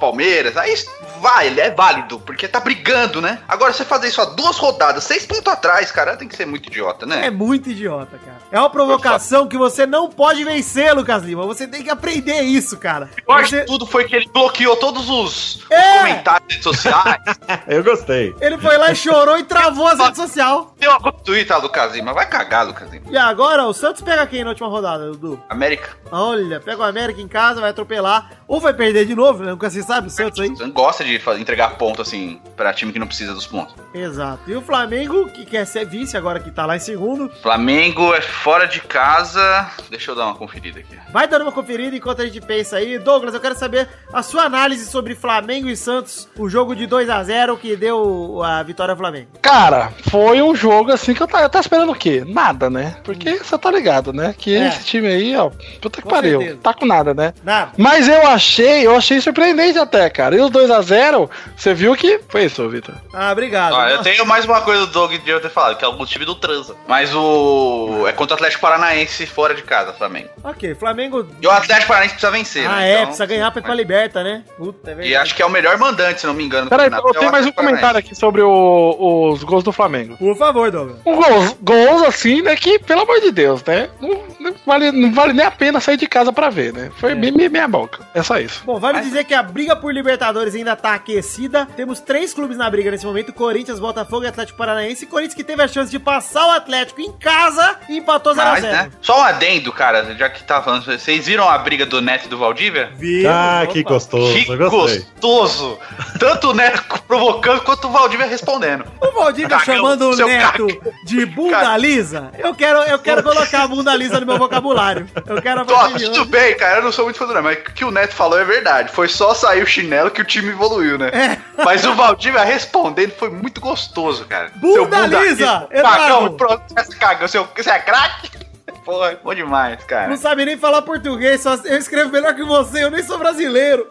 Palmeiras, 0.00 0.56
aí 0.56 0.74
vai, 1.20 1.46
ele 1.48 1.60
é 1.60 1.70
válido, 1.70 2.18
porque 2.20 2.46
tá 2.46 2.60
brigando, 2.60 3.20
né? 3.20 3.40
Agora 3.48 3.72
você 3.72 3.84
fazer 3.84 4.08
isso 4.08 4.20
a 4.20 4.24
duas 4.26 4.56
rodadas, 4.58 5.04
seis 5.04 5.26
pontos 5.26 5.52
atrás, 5.52 5.90
cara, 5.90 6.16
tem 6.16 6.28
que 6.28 6.36
ser 6.36 6.46
muito 6.46 6.66
idiota, 6.68 7.04
É 7.04 7.08
né? 7.08 7.30
muito 7.30 7.70
idiota, 7.70 8.18
cara. 8.18 8.38
É 8.50 8.58
uma 8.58 8.70
provocação 8.70 9.46
que 9.46 9.56
você 9.58 9.86
não 9.86 10.08
pode 10.08 10.44
vencer, 10.44 10.94
Lucas 10.94 11.22
Lima. 11.22 11.44
Você 11.46 11.66
tem 11.66 11.82
que 11.82 11.90
aprender 11.90 12.40
isso, 12.42 12.76
cara. 12.78 13.10
Eu 13.26 13.34
acho 13.34 13.50
Você- 13.50 13.60
que 13.60 13.66
tudo 13.66 13.86
foi 13.86 14.04
que 14.04 14.16
ele 14.16 14.28
bloqueou 14.32 14.76
todos 14.76 15.08
os 15.10 15.66
É! 15.70 15.98
comentários 15.98 16.42
nas 16.48 16.56
redes 16.56 16.62
sociais. 16.64 17.22
Eu 17.68 17.84
gostei. 17.84 18.34
Ele 18.40 18.56
foi 18.58 18.76
lá 18.78 18.90
e 18.90 18.96
chorou 18.96 19.38
e 19.38 19.44
travou 19.44 19.86
a 19.88 19.94
rede 19.94 20.16
social. 20.16 20.74
Deu 20.78 20.90
uma 20.96 21.12
Twitter, 21.12 21.58
Lucas 21.60 21.92
Lima. 21.92 22.12
Vai 22.14 22.26
cagar, 22.28 22.66
Lucas 22.66 22.90
Lima. 22.90 23.06
E 23.10 23.16
agora, 23.16 23.64
o 23.66 23.72
Santos 23.74 24.00
pega 24.02 24.26
quem 24.26 24.44
na 24.44 24.50
última 24.50 24.68
rodada, 24.68 25.06
Dudu? 25.10 25.42
América. 25.48 25.90
Olha, 26.10 26.60
pega 26.60 26.80
o 26.80 26.84
América 26.84 27.20
em 27.20 27.28
casa, 27.28 27.60
vai 27.60 27.70
atropelar. 27.70 28.30
Ou 28.46 28.60
vai 28.60 28.72
perder 28.72 29.04
de 29.04 29.14
novo, 29.14 29.27
né? 29.36 29.50
Nunca 29.50 29.68
se 29.70 29.82
sabe, 29.82 30.08
o 30.08 30.10
Santos 30.10 30.40
aí. 30.40 30.48
Você 30.48 30.62
não 30.62 30.70
gosta 30.70 31.04
de 31.04 31.14
entregar 31.40 31.70
ponto 31.76 32.00
assim 32.02 32.40
pra 32.56 32.72
time 32.72 32.92
que 32.92 32.98
não 32.98 33.06
precisa 33.06 33.34
dos 33.34 33.46
pontos. 33.46 33.74
Exato. 33.94 34.42
E 34.50 34.54
o 34.54 34.60
Flamengo, 34.62 35.28
que 35.30 35.44
quer 35.44 35.66
ser 35.66 35.86
vice 35.86 36.16
agora 36.16 36.40
que 36.40 36.50
tá 36.50 36.64
lá 36.66 36.76
em 36.76 36.80
segundo, 36.80 37.30
Flamengo 37.42 38.14
é 38.14 38.20
fora 38.20 38.66
de 38.66 38.80
casa. 38.80 39.70
Deixa 39.90 40.10
eu 40.10 40.14
dar 40.14 40.26
uma 40.26 40.34
conferida 40.34 40.80
aqui. 40.80 40.96
vai 41.12 41.26
dando 41.28 41.42
uma 41.42 41.52
conferida 41.52 41.96
enquanto 41.96 42.22
a 42.22 42.24
gente 42.26 42.40
pensa 42.40 42.76
aí. 42.76 42.98
Douglas, 42.98 43.34
eu 43.34 43.40
quero 43.40 43.54
saber 43.56 43.88
a 44.12 44.22
sua 44.22 44.42
análise 44.44 44.86
sobre 44.86 45.14
Flamengo 45.14 45.68
e 45.68 45.76
Santos, 45.76 46.28
o 46.36 46.48
jogo 46.48 46.74
de 46.74 46.86
2 46.86 47.08
a 47.10 47.22
0 47.22 47.56
que 47.56 47.76
deu 47.76 48.42
a 48.42 48.62
vitória 48.62 48.92
ao 48.92 48.98
Flamengo. 48.98 49.28
Cara, 49.42 49.92
foi 50.10 50.40
um 50.42 50.54
jogo 50.54 50.92
assim 50.92 51.14
que 51.14 51.22
eu 51.22 51.26
tava, 51.26 51.44
eu 51.44 51.48
tava 51.50 51.62
esperando 51.62 51.92
o 51.92 51.94
quê? 51.94 52.24
Nada, 52.26 52.68
né? 52.70 52.96
Porque 53.04 53.38
você 53.38 53.56
tá 53.58 53.70
ligado, 53.70 54.12
né? 54.12 54.34
Que 54.36 54.54
É. 54.56 54.68
esse 54.68 54.84
time 54.84 55.06
aí, 55.08 55.36
ó, 55.36 55.50
puta 55.80 55.98
que 55.98 56.02
Com 56.02 56.10
pariu, 56.10 56.38
certeza. 56.40 56.60
tá 56.62 56.74
com 56.74 56.86
nada, 56.86 57.14
né? 57.14 57.32
Nada. 57.42 57.72
Mas 57.76 58.08
eu 58.08 58.26
achei, 58.26 58.86
eu 58.86 58.96
achei 58.96 59.17
surpreendente 59.20 59.78
até, 59.78 60.08
cara. 60.10 60.36
E 60.36 60.40
os 60.40 60.50
2x0, 60.50 61.28
você 61.56 61.74
viu 61.74 61.94
que 61.96 62.20
foi 62.28 62.44
isso, 62.44 62.68
Vitor. 62.68 62.94
Ah, 63.12 63.32
obrigado. 63.32 63.72
Ó, 63.74 63.86
eu 63.88 64.02
tenho 64.02 64.24
mais 64.26 64.44
uma 64.44 64.60
coisa 64.60 64.86
do 64.86 64.92
Doug 64.92 65.12
de 65.12 65.30
eu 65.30 65.40
ter 65.40 65.50
falado, 65.50 65.76
que 65.76 65.84
é 65.84 65.88
o 65.88 66.06
time 66.06 66.24
do 66.24 66.34
transa. 66.34 66.74
Mas 66.86 67.14
o. 67.14 68.04
É 68.08 68.12
contra 68.12 68.34
o 68.34 68.36
Atlético 68.36 68.60
Paranaense 68.62 69.26
fora 69.26 69.54
de 69.54 69.62
casa, 69.62 69.92
Flamengo. 69.92 70.28
Ok, 70.42 70.74
Flamengo. 70.74 71.26
E 71.40 71.46
o 71.46 71.50
Atlético 71.50 71.88
Paranaense 71.88 72.14
precisa 72.14 72.32
vencer. 72.32 72.66
Ah, 72.66 72.76
né? 72.76 72.88
é, 72.88 72.92
Então, 72.94 73.04
precisa 73.06 73.26
ganhar 73.26 73.50
pra 73.50 73.60
ir 73.60 73.62
pra 73.64 73.74
Liberta, 73.74 74.22
né? 74.22 74.42
Puta, 74.56 74.90
é 74.98 75.06
E 75.06 75.16
acho 75.16 75.34
que 75.34 75.42
é 75.42 75.46
o 75.46 75.50
melhor 75.50 75.76
mandante, 75.78 76.20
se 76.20 76.26
não 76.26 76.34
me 76.34 76.44
engano. 76.44 76.68
Peraí, 76.68 76.90
eu 76.90 77.08
é 77.10 77.12
tenho 77.18 77.32
mais 77.32 77.46
um 77.46 77.52
comentário 77.52 77.98
aqui 77.98 78.14
sobre 78.14 78.42
o- 78.42 79.30
os 79.32 79.42
gols 79.42 79.64
do 79.64 79.72
Flamengo. 79.72 80.16
Por 80.16 80.36
favor, 80.36 80.70
Douglas. 80.70 80.98
Um 81.04 81.16
gols, 81.16 81.56
gols 81.62 82.02
assim, 82.02 82.42
né? 82.42 82.56
Que, 82.56 82.78
pelo 82.78 83.02
amor 83.02 83.20
de 83.20 83.30
Deus, 83.30 83.62
né? 83.64 83.88
Não, 84.00 84.22
não 84.40 84.54
vale, 84.66 84.92
não 84.92 85.12
vale 85.12 85.32
nem 85.32 85.44
a 85.46 85.50
pena 85.50 85.80
sair 85.80 85.96
de 85.96 86.06
casa 86.06 86.32
pra 86.32 86.50
ver, 86.50 86.72
né? 86.72 86.90
Foi 86.96 87.14
bem 87.14 87.32
bem 87.32 87.48
meia 87.48 87.68
boca. 87.68 88.00
É 88.14 88.22
só 88.22 88.38
isso. 88.38 88.62
Bom, 88.64 88.78
vale 88.78 88.98
dizer 89.08 89.24
que 89.24 89.34
a 89.34 89.42
briga 89.42 89.74
por 89.76 89.92
Libertadores 89.92 90.54
ainda 90.54 90.76
tá 90.76 90.94
aquecida. 90.94 91.66
Temos 91.76 92.00
três 92.00 92.32
clubes 92.32 92.56
na 92.56 92.68
briga 92.70 92.90
nesse 92.90 93.04
momento: 93.06 93.32
Corinthians, 93.32 93.80
Botafogo 93.80 94.24
e 94.24 94.28
Atlético 94.28 94.58
Paranaense. 94.58 95.06
Corinthians 95.06 95.34
que 95.34 95.44
teve 95.44 95.62
a 95.62 95.68
chance 95.68 95.90
de 95.90 95.98
passar 95.98 96.46
o 96.46 96.50
Atlético 96.50 97.00
em 97.00 97.12
casa 97.12 97.76
e 97.88 97.98
empatou 97.98 98.34
0x0. 98.34 98.36
Mas, 98.44 98.62
né? 98.62 98.90
Só 99.02 99.18
um 99.20 99.22
adendo, 99.22 99.72
cara, 99.72 100.14
já 100.16 100.28
que 100.28 100.42
tá 100.44 100.62
falando. 100.62 100.84
Vocês 100.84 101.26
viram 101.26 101.48
a 101.48 101.58
briga 101.58 101.84
do 101.86 102.00
Neto 102.00 102.26
e 102.26 102.28
do 102.28 102.38
Valdívia? 102.38 102.90
Viu? 102.96 103.28
Ah, 103.30 103.66
que 103.70 103.80
Opa. 103.80 103.90
gostoso. 103.90 104.32
Que 104.32 104.50
Eu 104.50 104.70
gostei. 104.70 105.00
gostoso! 105.00 105.78
Tanto 106.18 106.50
o 106.50 106.54
Neto 106.54 106.82
provocando 107.06 107.60
quanto 107.62 107.88
o 107.88 107.90
Valdívia 107.90 108.26
respondendo. 108.26 108.84
O 109.00 109.10
Valdívia 109.12 109.48
Cagão, 109.58 109.64
chamando 109.76 110.10
o 110.10 110.16
Neto 110.16 110.66
caca. 110.66 110.90
de 111.04 111.26
bunda 111.26 111.76
lisa. 111.76 112.30
Eu 112.38 112.54
quero, 112.54 112.78
eu 112.80 112.98
quero 112.98 113.22
colocar 113.22 113.62
a 113.64 113.68
bunda 113.68 113.94
lisa 113.94 114.20
no 114.20 114.26
meu 114.26 114.38
vocabulário. 114.38 115.08
Eu 115.26 115.40
quero 115.42 115.60
a 115.60 115.64
Tô, 115.64 115.74
tudo 115.98 116.24
bem, 116.26 116.56
cara, 116.56 116.78
eu 116.78 116.82
não 116.84 116.92
sou 116.92 117.04
muito 117.04 117.18
fã 117.18 117.26
do 117.26 117.34
Neto, 117.34 117.44
mas 117.44 117.58
o 117.58 117.62
que 117.62 117.84
o 117.84 117.90
Neto 117.90 118.14
falou 118.14 118.38
é 118.38 118.44
verdade. 118.44 118.90
Foi 118.98 119.06
só 119.06 119.32
sair 119.32 119.62
o 119.62 119.66
chinelo 119.66 120.10
que 120.10 120.20
o 120.20 120.24
time 120.24 120.48
evoluiu, 120.48 120.98
né? 120.98 121.10
É. 121.10 121.62
Mas 121.62 121.84
o 121.84 121.94
Valdívia 121.94 122.42
respondendo 122.42 123.12
foi 123.12 123.30
muito 123.30 123.60
gostoso, 123.60 124.24
cara. 124.24 124.50
Bunda 124.56 125.06
lisa, 125.06 125.68
Eduardo. 125.70 125.98
Cagão, 126.00 126.36
pronto, 126.36 126.62
você 126.68 126.96
cagão, 126.96 127.28
seu, 127.28 127.48
você 127.56 127.70
é 127.70 127.78
craque? 127.78 128.28
Porra, 128.84 129.16
bom 129.22 129.32
demais, 129.32 129.84
cara. 129.84 130.08
Não 130.08 130.16
sabe 130.16 130.44
nem 130.44 130.58
falar 130.58 130.82
português, 130.82 131.40
só 131.40 131.54
eu 131.64 131.78
escrevo 131.78 132.10
melhor 132.10 132.34
que 132.34 132.42
você, 132.42 132.82
eu 132.82 132.90
nem 132.90 133.00
sou 133.04 133.18
brasileiro. 133.18 133.88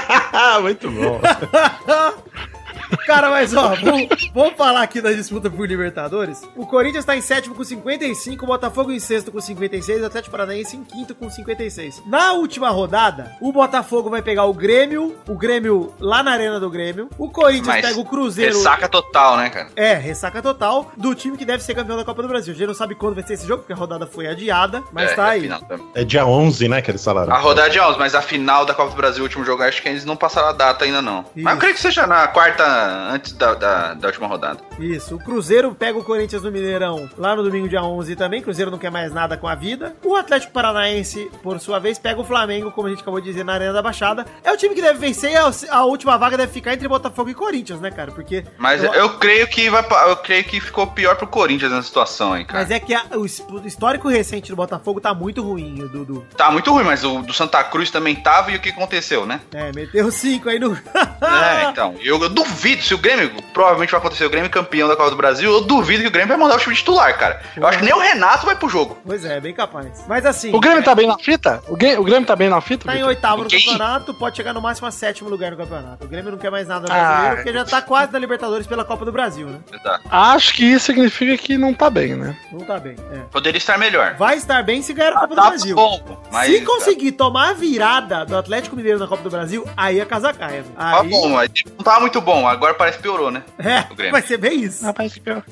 Muito 0.62 0.90
bom. 0.90 1.20
Cara, 3.06 3.30
mas 3.30 3.54
ó, 3.54 3.74
vamos, 3.74 4.30
vamos 4.34 4.54
falar 4.56 4.82
aqui 4.82 5.00
da 5.00 5.12
disputa 5.12 5.48
por 5.50 5.66
Libertadores. 5.66 6.42
O 6.56 6.66
Corinthians 6.66 7.04
tá 7.04 7.16
em 7.16 7.20
sétimo 7.20 7.54
com 7.54 7.64
55, 7.64 8.44
o 8.44 8.46
Botafogo 8.46 8.92
em 8.92 8.98
sexto 8.98 9.32
com 9.32 9.40
56, 9.40 10.02
o 10.02 10.06
Atlético 10.06 10.32
Paranaense 10.32 10.76
em 10.76 10.84
quinto 10.84 11.14
com 11.14 11.30
56. 11.30 12.02
Na 12.06 12.32
última 12.32 12.68
rodada, 12.70 13.32
o 13.40 13.52
Botafogo 13.52 14.10
vai 14.10 14.22
pegar 14.22 14.44
o 14.44 14.52
Grêmio, 14.52 15.16
o 15.26 15.34
Grêmio 15.36 15.94
lá 16.00 16.22
na 16.22 16.32
arena 16.32 16.60
do 16.60 16.70
Grêmio. 16.70 17.08
O 17.18 17.30
Corinthians 17.30 17.66
Mas 17.66 17.86
pega 17.86 18.00
o 18.00 18.04
Cruzeiro. 18.04 18.56
Ressaca 18.56 18.88
total, 18.88 19.36
né, 19.36 19.50
cara? 19.50 19.68
É, 19.76 19.94
ressaca 19.94 20.42
total 20.42 20.92
do 20.96 21.14
time 21.14 21.36
que 21.36 21.44
deve 21.44 21.62
ser 21.62 21.74
campeão 21.74 21.96
da 21.96 22.04
Copa 22.04 22.22
do 22.22 22.28
Brasil. 22.28 22.52
A 22.52 22.56
gente 22.56 22.66
não 22.66 22.74
sabe 22.74 22.94
quando 22.94 23.14
vai 23.14 23.26
ser 23.26 23.34
esse 23.34 23.46
jogo, 23.46 23.62
porque 23.62 23.72
a 23.72 23.76
rodada 23.76 24.06
foi 24.06 24.26
adiada, 24.26 24.82
mas 24.92 25.12
É, 25.12 25.14
tá 25.14 25.28
é 25.28 25.30
aí. 25.30 25.50
É 25.94 26.04
dia 26.04 26.26
11, 26.26 26.68
né, 26.68 26.82
que 26.82 26.90
eles 26.90 27.02
falaram. 27.04 27.32
A 27.32 27.38
rodada 27.38 27.70
de 27.70 27.80
11, 27.80 27.98
mas 27.98 28.14
a 28.14 28.22
final 28.22 28.64
da 28.64 28.74
Copa 28.74 28.90
do 28.90 28.96
Brasil, 28.96 29.22
o 29.22 29.24
último 29.24 29.44
jogo, 29.44 29.62
acho 29.62 29.82
que 29.82 29.88
eles 29.88 30.04
não 30.04 30.16
passaram 30.16 30.48
a 30.48 30.52
data 30.52 30.84
ainda 30.84 31.00
não. 31.02 31.24
Mas 31.34 31.44
Isso. 31.44 31.48
eu 31.48 31.56
creio 31.58 31.74
que 31.74 31.80
seja 31.80 32.06
na 32.06 32.26
quarta, 32.28 32.57
antes 32.64 33.32
da, 33.32 33.54
da, 33.54 33.94
da 33.94 34.08
última 34.08 34.26
rodada. 34.26 34.60
Isso, 34.78 35.16
o 35.16 35.18
Cruzeiro 35.18 35.74
pega 35.74 35.98
o 35.98 36.04
Corinthians 36.04 36.42
no 36.42 36.50
Mineirão 36.50 37.08
lá 37.16 37.34
no 37.34 37.42
domingo 37.42 37.68
dia 37.68 37.82
11 37.82 38.16
também. 38.16 38.42
Cruzeiro 38.42 38.70
não 38.70 38.78
quer 38.78 38.90
mais 38.90 39.12
nada 39.12 39.36
com 39.36 39.46
a 39.48 39.54
vida. 39.54 39.94
O 40.04 40.14
Atlético 40.16 40.52
Paranaense, 40.52 41.30
por 41.42 41.58
sua 41.60 41.78
vez, 41.78 41.98
pega 41.98 42.20
o 42.20 42.24
Flamengo, 42.24 42.70
como 42.70 42.86
a 42.86 42.90
gente 42.90 43.02
acabou 43.02 43.20
de 43.20 43.30
dizer, 43.30 43.44
na 43.44 43.54
Arena 43.54 43.72
da 43.72 43.82
Baixada. 43.82 44.24
É 44.44 44.52
o 44.52 44.56
time 44.56 44.74
que 44.74 44.82
deve 44.82 44.98
vencer 44.98 45.32
e 45.32 45.36
a, 45.70 45.84
última 45.84 46.16
vaga 46.16 46.36
deve 46.36 46.52
ficar 46.52 46.74
entre 46.74 46.86
Botafogo 46.88 47.30
e 47.30 47.34
Corinthians, 47.34 47.80
né, 47.80 47.90
cara? 47.90 48.12
Porque. 48.12 48.44
Mas 48.58 48.82
eu- 48.82 48.92
eu, 48.92 49.10
creio 49.18 49.46
que 49.48 49.68
vai 49.70 49.84
eu 50.08 50.16
creio 50.16 50.44
que 50.44 50.60
ficou 50.60 50.86
pior 50.86 51.16
pro 51.16 51.26
Corinthians 51.26 51.70
nessa 51.72 51.86
situação 51.86 52.32
aí, 52.32 52.44
cara. 52.44 52.60
Mas 52.60 52.70
é 52.70 52.80
que 52.80 52.94
a- 52.94 53.04
o 53.14 53.26
histórico 53.66 54.08
recente 54.08 54.50
do 54.50 54.56
Botafogo 54.56 55.00
tá 55.00 55.12
muito 55.14 55.42
ruim, 55.42 55.76
Dudu. 55.88 56.26
Tá 56.36 56.50
muito 56.50 56.72
ruim, 56.72 56.84
mas 56.84 57.04
o 57.04 57.22
do 57.22 57.32
Santa 57.32 57.62
Cruz 57.64 57.90
também 57.90 58.14
tava 58.16 58.50
e 58.52 58.56
o 58.56 58.60
que 58.60 58.70
aconteceu, 58.70 59.26
né? 59.26 59.40
É, 59.52 59.72
meteu 59.72 60.10
cinco 60.10 60.48
aí 60.48 60.58
no. 60.58 60.74
É, 60.74 61.64
então. 61.70 61.94
Eu, 62.00 62.20
eu 62.22 62.28
duvido, 62.48 62.82
se 62.82 62.94
o 62.94 62.98
Grêmio, 62.98 63.30
provavelmente 63.52 63.90
vai 63.90 64.00
acontecer 64.00 64.24
o 64.24 64.30
Grêmio 64.30 64.50
campeão 64.50 64.88
da 64.88 64.96
Copa 64.96 65.10
do 65.10 65.16
Brasil, 65.16 65.50
eu 65.52 65.60
duvido 65.62 66.02
que 66.02 66.08
o 66.08 66.10
Grêmio 66.10 66.28
vai 66.28 66.36
mandar 66.36 66.56
o 66.56 66.58
time 66.58 66.74
titular, 66.74 67.16
cara. 67.18 67.40
Eu 67.56 67.66
acho 67.66 67.78
que 67.78 67.84
nem 67.84 67.94
o 67.94 67.98
Renato 67.98 68.46
vai 68.46 68.56
pro 68.56 68.68
jogo. 68.68 68.98
Pois 69.04 69.24
é, 69.24 69.40
bem 69.40 69.54
capaz. 69.54 70.04
Mas 70.08 70.24
assim. 70.26 70.54
O 70.54 70.60
Grêmio 70.60 70.82
tá 70.82 70.94
bem 70.94 71.06
na 71.06 71.18
fita? 71.18 71.62
O, 71.68 71.76
Grê- 71.76 71.96
o 71.96 72.04
Grêmio 72.04 72.26
tá 72.26 72.34
bem 72.36 72.48
na 72.48 72.60
fita? 72.60 72.84
Tá 72.86 72.92
em 72.92 72.96
Vitor? 72.96 73.08
oitavo 73.08 73.44
no 73.44 73.50
campeonato, 73.50 74.14
pode 74.14 74.36
chegar 74.36 74.52
no 74.52 74.60
máximo 74.62 74.86
a 74.86 74.90
sétimo 74.90 75.28
lugar 75.28 75.50
no 75.50 75.56
campeonato. 75.56 76.04
O 76.04 76.08
Grêmio 76.08 76.30
não 76.32 76.38
quer 76.38 76.50
mais 76.50 76.66
nada 76.66 76.86
no 76.88 76.92
Ah. 76.92 76.96
brasileiro, 76.98 77.36
porque 77.36 77.52
já 77.52 77.64
tá 77.64 77.82
quase 77.82 78.12
na 78.12 78.18
Libertadores 78.18 78.66
pela 78.66 78.84
Copa 78.84 79.04
do 79.04 79.12
Brasil, 79.12 79.46
né? 79.46 79.58
Exato. 79.72 80.04
Acho 80.10 80.52
que 80.54 80.64
isso 80.64 80.86
significa 80.86 81.36
que 81.36 81.56
não 81.58 81.72
tá 81.74 81.90
bem, 81.90 82.14
né? 82.14 82.36
Não 82.52 82.60
tá 82.60 82.78
bem. 82.78 82.96
É. 83.12 83.18
Poderia 83.30 83.58
estar 83.58 83.78
melhor. 83.78 84.14
Vai 84.14 84.36
estar 84.36 84.62
bem 84.62 84.82
se 84.82 84.92
ganhar 84.92 85.10
a 85.10 85.20
Copa 85.20 85.28
do 85.28 85.34
Tá 85.36 85.48
Brasil. 85.48 85.74
bom, 85.76 86.18
mas. 86.30 86.50
Se 86.50 86.60
conseguir 86.64 87.12
tomar 87.12 87.50
a 87.50 87.52
virada 87.54 88.24
do 88.24 88.36
Atlético 88.36 88.76
Mineiro 88.76 88.98
na 88.98 89.06
Copa 89.06 89.22
do 89.22 89.30
Brasil, 89.30 89.66
aí 89.76 90.00
a 90.00 90.06
casa 90.06 90.32
cai. 90.32 90.58
amigo. 90.58 90.68
Tá 90.76 91.00
Aí, 91.00 91.08
bom, 91.08 91.28
mas 91.30 91.50
não 91.76 91.84
tava 91.84 92.00
muito 92.00 92.20
bom. 92.20 92.37
Agora 92.46 92.68
agora 92.68 92.74
parece 92.74 92.98
que 92.98 93.02
piorou, 93.02 93.30
né? 93.30 93.42
É, 93.58 94.10
vai 94.10 94.20
ser 94.22 94.36
bem 94.36 94.62
isso. 94.64 94.84
Rapaz, 94.84 95.14
que 95.14 95.20
pior. 95.20 95.42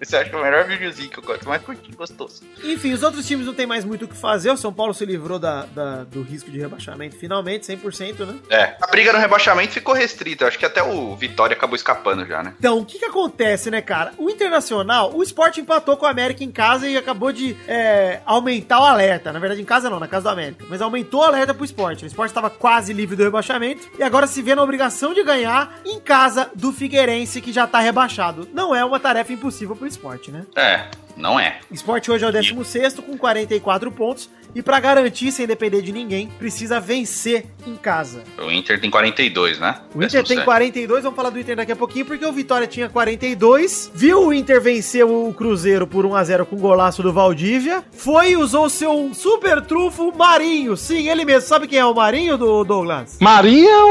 Esse 0.00 0.14
eu 0.16 0.20
acho 0.20 0.30
que 0.30 0.36
é 0.36 0.38
o 0.38 0.42
melhor 0.42 0.64
videozinho 0.66 1.10
que 1.10 1.18
eu 1.18 1.22
gosto, 1.22 1.48
mais 1.48 1.62
curtinho, 1.62 1.96
gostoso. 1.96 2.42
Enfim, 2.62 2.92
os 2.92 3.02
outros 3.02 3.26
times 3.26 3.46
não 3.46 3.54
tem 3.54 3.66
mais 3.66 3.84
muito 3.84 4.04
o 4.04 4.08
que 4.08 4.16
fazer. 4.16 4.50
O 4.50 4.56
São 4.56 4.72
Paulo 4.72 4.94
se 4.94 5.04
livrou 5.04 5.38
da, 5.38 5.64
da- 5.66 6.04
do 6.04 6.22
risco 6.22 6.50
de 6.50 6.58
rebaixamento 6.58 7.16
finalmente, 7.16 7.66
100%, 7.66 8.26
né? 8.26 8.38
É, 8.48 8.76
a 8.80 8.86
briga 8.86 9.12
no 9.12 9.18
rebaixamento 9.18 9.72
ficou 9.72 9.94
restrita. 9.94 10.44
Eu 10.44 10.48
acho 10.48 10.58
que 10.58 10.66
até 10.66 10.82
o 10.82 11.14
Vitória 11.16 11.54
acabou 11.54 11.76
escapando 11.76 12.24
já, 12.26 12.42
né? 12.42 12.54
Então, 12.58 12.78
o 12.78 12.84
que 12.84 12.98
que 12.98 13.04
acontece, 13.04 13.70
né, 13.70 13.80
cara? 13.82 14.12
O 14.16 14.30
Internacional, 14.30 15.14
o 15.14 15.22
Sport 15.22 15.58
empatou 15.58 15.96
com 15.96 16.06
o 16.06 16.08
América 16.08 16.42
em 16.42 16.50
casa 16.50 16.88
e 16.88 16.96
acabou 16.96 17.32
de 17.32 17.56
é, 17.68 18.20
aumentar 18.24 18.80
o 18.80 18.84
alerta. 18.84 19.32
Na 19.32 19.38
verdade, 19.38 19.60
em 19.60 19.64
casa 19.64 19.90
não, 19.90 20.00
na 20.00 20.08
casa 20.08 20.24
do 20.24 20.30
América. 20.30 20.64
Mas 20.68 20.80
aumentou 20.80 21.20
o 21.20 21.24
alerta 21.24 21.52
pro 21.54 21.64
Sport. 21.64 22.02
O 22.02 22.06
Sport 22.06 22.28
estava 22.30 22.50
quase 22.50 22.92
livre 22.92 23.16
do 23.16 23.22
rebaixamento 23.22 23.88
e 23.98 24.02
agora 24.02 24.26
se 24.26 24.40
vê 24.42 24.54
na 24.54 24.62
obrigação 24.72 25.12
de 25.12 25.22
ganhar 25.22 25.80
em 25.84 26.00
casa 26.00 26.50
do 26.54 26.72
Figueirense, 26.72 27.42
que 27.42 27.52
já 27.52 27.66
tá 27.66 27.78
rebaixado. 27.78 28.48
Não 28.54 28.74
é 28.74 28.82
uma 28.82 28.98
tarefa 28.98 29.30
impossível 29.30 29.76
pro 29.76 29.86
Sport, 29.86 30.28
né? 30.28 30.46
É, 30.56 30.86
não 31.22 31.38
é. 31.38 31.60
Sport 31.70 32.08
hoje 32.08 32.24
é 32.24 32.28
o 32.28 32.32
16 32.32 32.94
com 32.94 33.16
44 33.16 33.92
pontos. 33.92 34.28
E 34.54 34.60
pra 34.60 34.78
garantir, 34.80 35.32
sem 35.32 35.46
depender 35.46 35.80
de 35.80 35.92
ninguém, 35.92 36.26
precisa 36.38 36.78
vencer 36.78 37.46
em 37.66 37.74
casa. 37.74 38.22
O 38.38 38.50
Inter 38.50 38.78
tem 38.78 38.90
42, 38.90 39.58
né? 39.58 39.76
O 39.94 40.02
Inter 40.02 40.22
tem 40.22 40.36
17. 40.36 40.44
42, 40.44 41.04
vamos 41.04 41.16
falar 41.16 41.30
do 41.30 41.40
Inter 41.40 41.56
daqui 41.56 41.72
a 41.72 41.76
pouquinho, 41.76 42.04
porque 42.04 42.26
o 42.26 42.32
Vitória 42.32 42.66
tinha 42.66 42.90
42. 42.90 43.90
Viu 43.94 44.26
o 44.26 44.34
Inter 44.34 44.60
vencer 44.60 45.06
o 45.06 45.32
Cruzeiro 45.32 45.86
por 45.86 46.04
1x0 46.04 46.44
com 46.44 46.56
golaço 46.56 47.02
do 47.02 47.14
Valdívia. 47.14 47.82
Foi 47.92 48.32
e 48.32 48.36
usou 48.36 48.68
seu 48.68 49.12
super 49.14 49.62
trufo 49.62 50.12
Marinho. 50.14 50.76
Sim, 50.76 51.08
ele 51.08 51.24
mesmo. 51.24 51.48
Sabe 51.48 51.66
quem 51.66 51.78
é 51.78 51.86
o 51.86 51.94
Marinho, 51.94 52.36
do 52.36 52.62
Douglas? 52.62 53.16
Marinho 53.20 53.70
é 53.70 53.82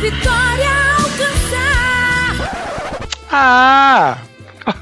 vitória 0.00 0.70
alcançar. 0.98 2.36
Ah! 3.30 4.18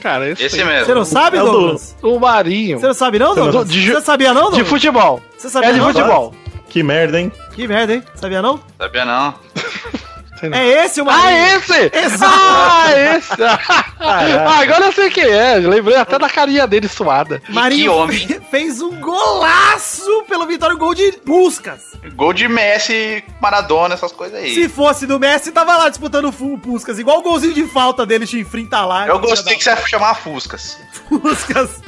Cara, 0.00 0.28
esse, 0.30 0.44
Esse 0.44 0.60
aí. 0.60 0.66
mesmo. 0.66 0.86
Você 0.86 0.94
não 0.94 1.04
sabe, 1.04 1.36
É 1.36 1.42
o 1.42 1.46
do- 1.46 1.52
Douglas? 1.52 1.96
O 2.02 2.18
Marinho. 2.18 2.78
Você 2.78 2.86
não 2.86 2.94
sabe 2.94 3.18
não, 3.18 3.34
Douglas? 3.34 3.68
De- 3.70 3.92
Você 3.92 4.00
sabia 4.02 4.32
não, 4.32 4.44
De 4.44 4.50
Douglas? 4.50 4.68
futebol. 4.68 5.20
Você 5.36 5.48
sabia 5.50 5.70
É 5.70 5.72
de 5.72 5.78
não? 5.78 5.86
futebol. 5.92 6.34
Que 6.68 6.82
merda, 6.82 7.18
hein? 7.20 7.32
Que 7.54 7.66
merda, 7.66 7.94
hein? 7.94 8.02
Sabia 8.14 8.40
não? 8.42 8.60
Sabia 8.78 9.04
não. 9.04 9.34
Sei 10.38 10.48
não. 10.48 10.58
É 10.58 10.84
esse 10.84 11.00
o 11.00 11.08
Ah, 11.08 11.12
Marinho. 11.16 11.56
esse! 11.56 11.90
Exato. 11.94 12.34
Ah, 12.34 13.16
esse! 13.16 13.36
Ah, 13.98 14.60
agora 14.60 14.84
eu 14.86 14.92
sei 14.92 15.10
quem 15.10 15.24
é. 15.24 15.54
Lembrei 15.56 15.96
até 15.96 16.18
da 16.18 16.28
carinha 16.28 16.66
dele 16.66 16.86
suada. 16.86 17.40
Marinho 17.48 17.82
que 17.84 17.88
homem. 17.88 18.18
fe- 18.28 18.40
fez 18.50 18.80
um 18.82 19.00
golaço 19.00 20.22
pelo 20.28 20.46
Vitória, 20.46 20.76
um 20.76 20.78
gol 20.78 20.94
de 20.94 21.12
Puscas. 21.12 21.92
Gol 22.14 22.32
de 22.34 22.46
Messi, 22.46 23.24
Maradona, 23.40 23.94
essas 23.94 24.12
coisas 24.12 24.38
aí. 24.38 24.54
Se 24.54 24.68
fosse 24.68 25.06
do 25.06 25.18
Messi, 25.18 25.50
tava 25.50 25.76
lá 25.76 25.88
disputando 25.88 26.28
o 26.28 26.58
Puscas. 26.58 26.98
Igual 26.98 27.18
o 27.18 27.22
golzinho 27.22 27.54
de 27.54 27.66
falta 27.66 28.04
dele, 28.06 28.26
Chinfrim 28.26 28.66
tá 28.66 28.84
lá. 28.84 29.06
Eu 29.08 29.18
gostei 29.18 29.56
que 29.56 29.64
você 29.64 29.70
ia 29.70 29.76
chamar 29.86 30.14
Fuscas. 30.16 30.78
Puscas. 31.08 31.80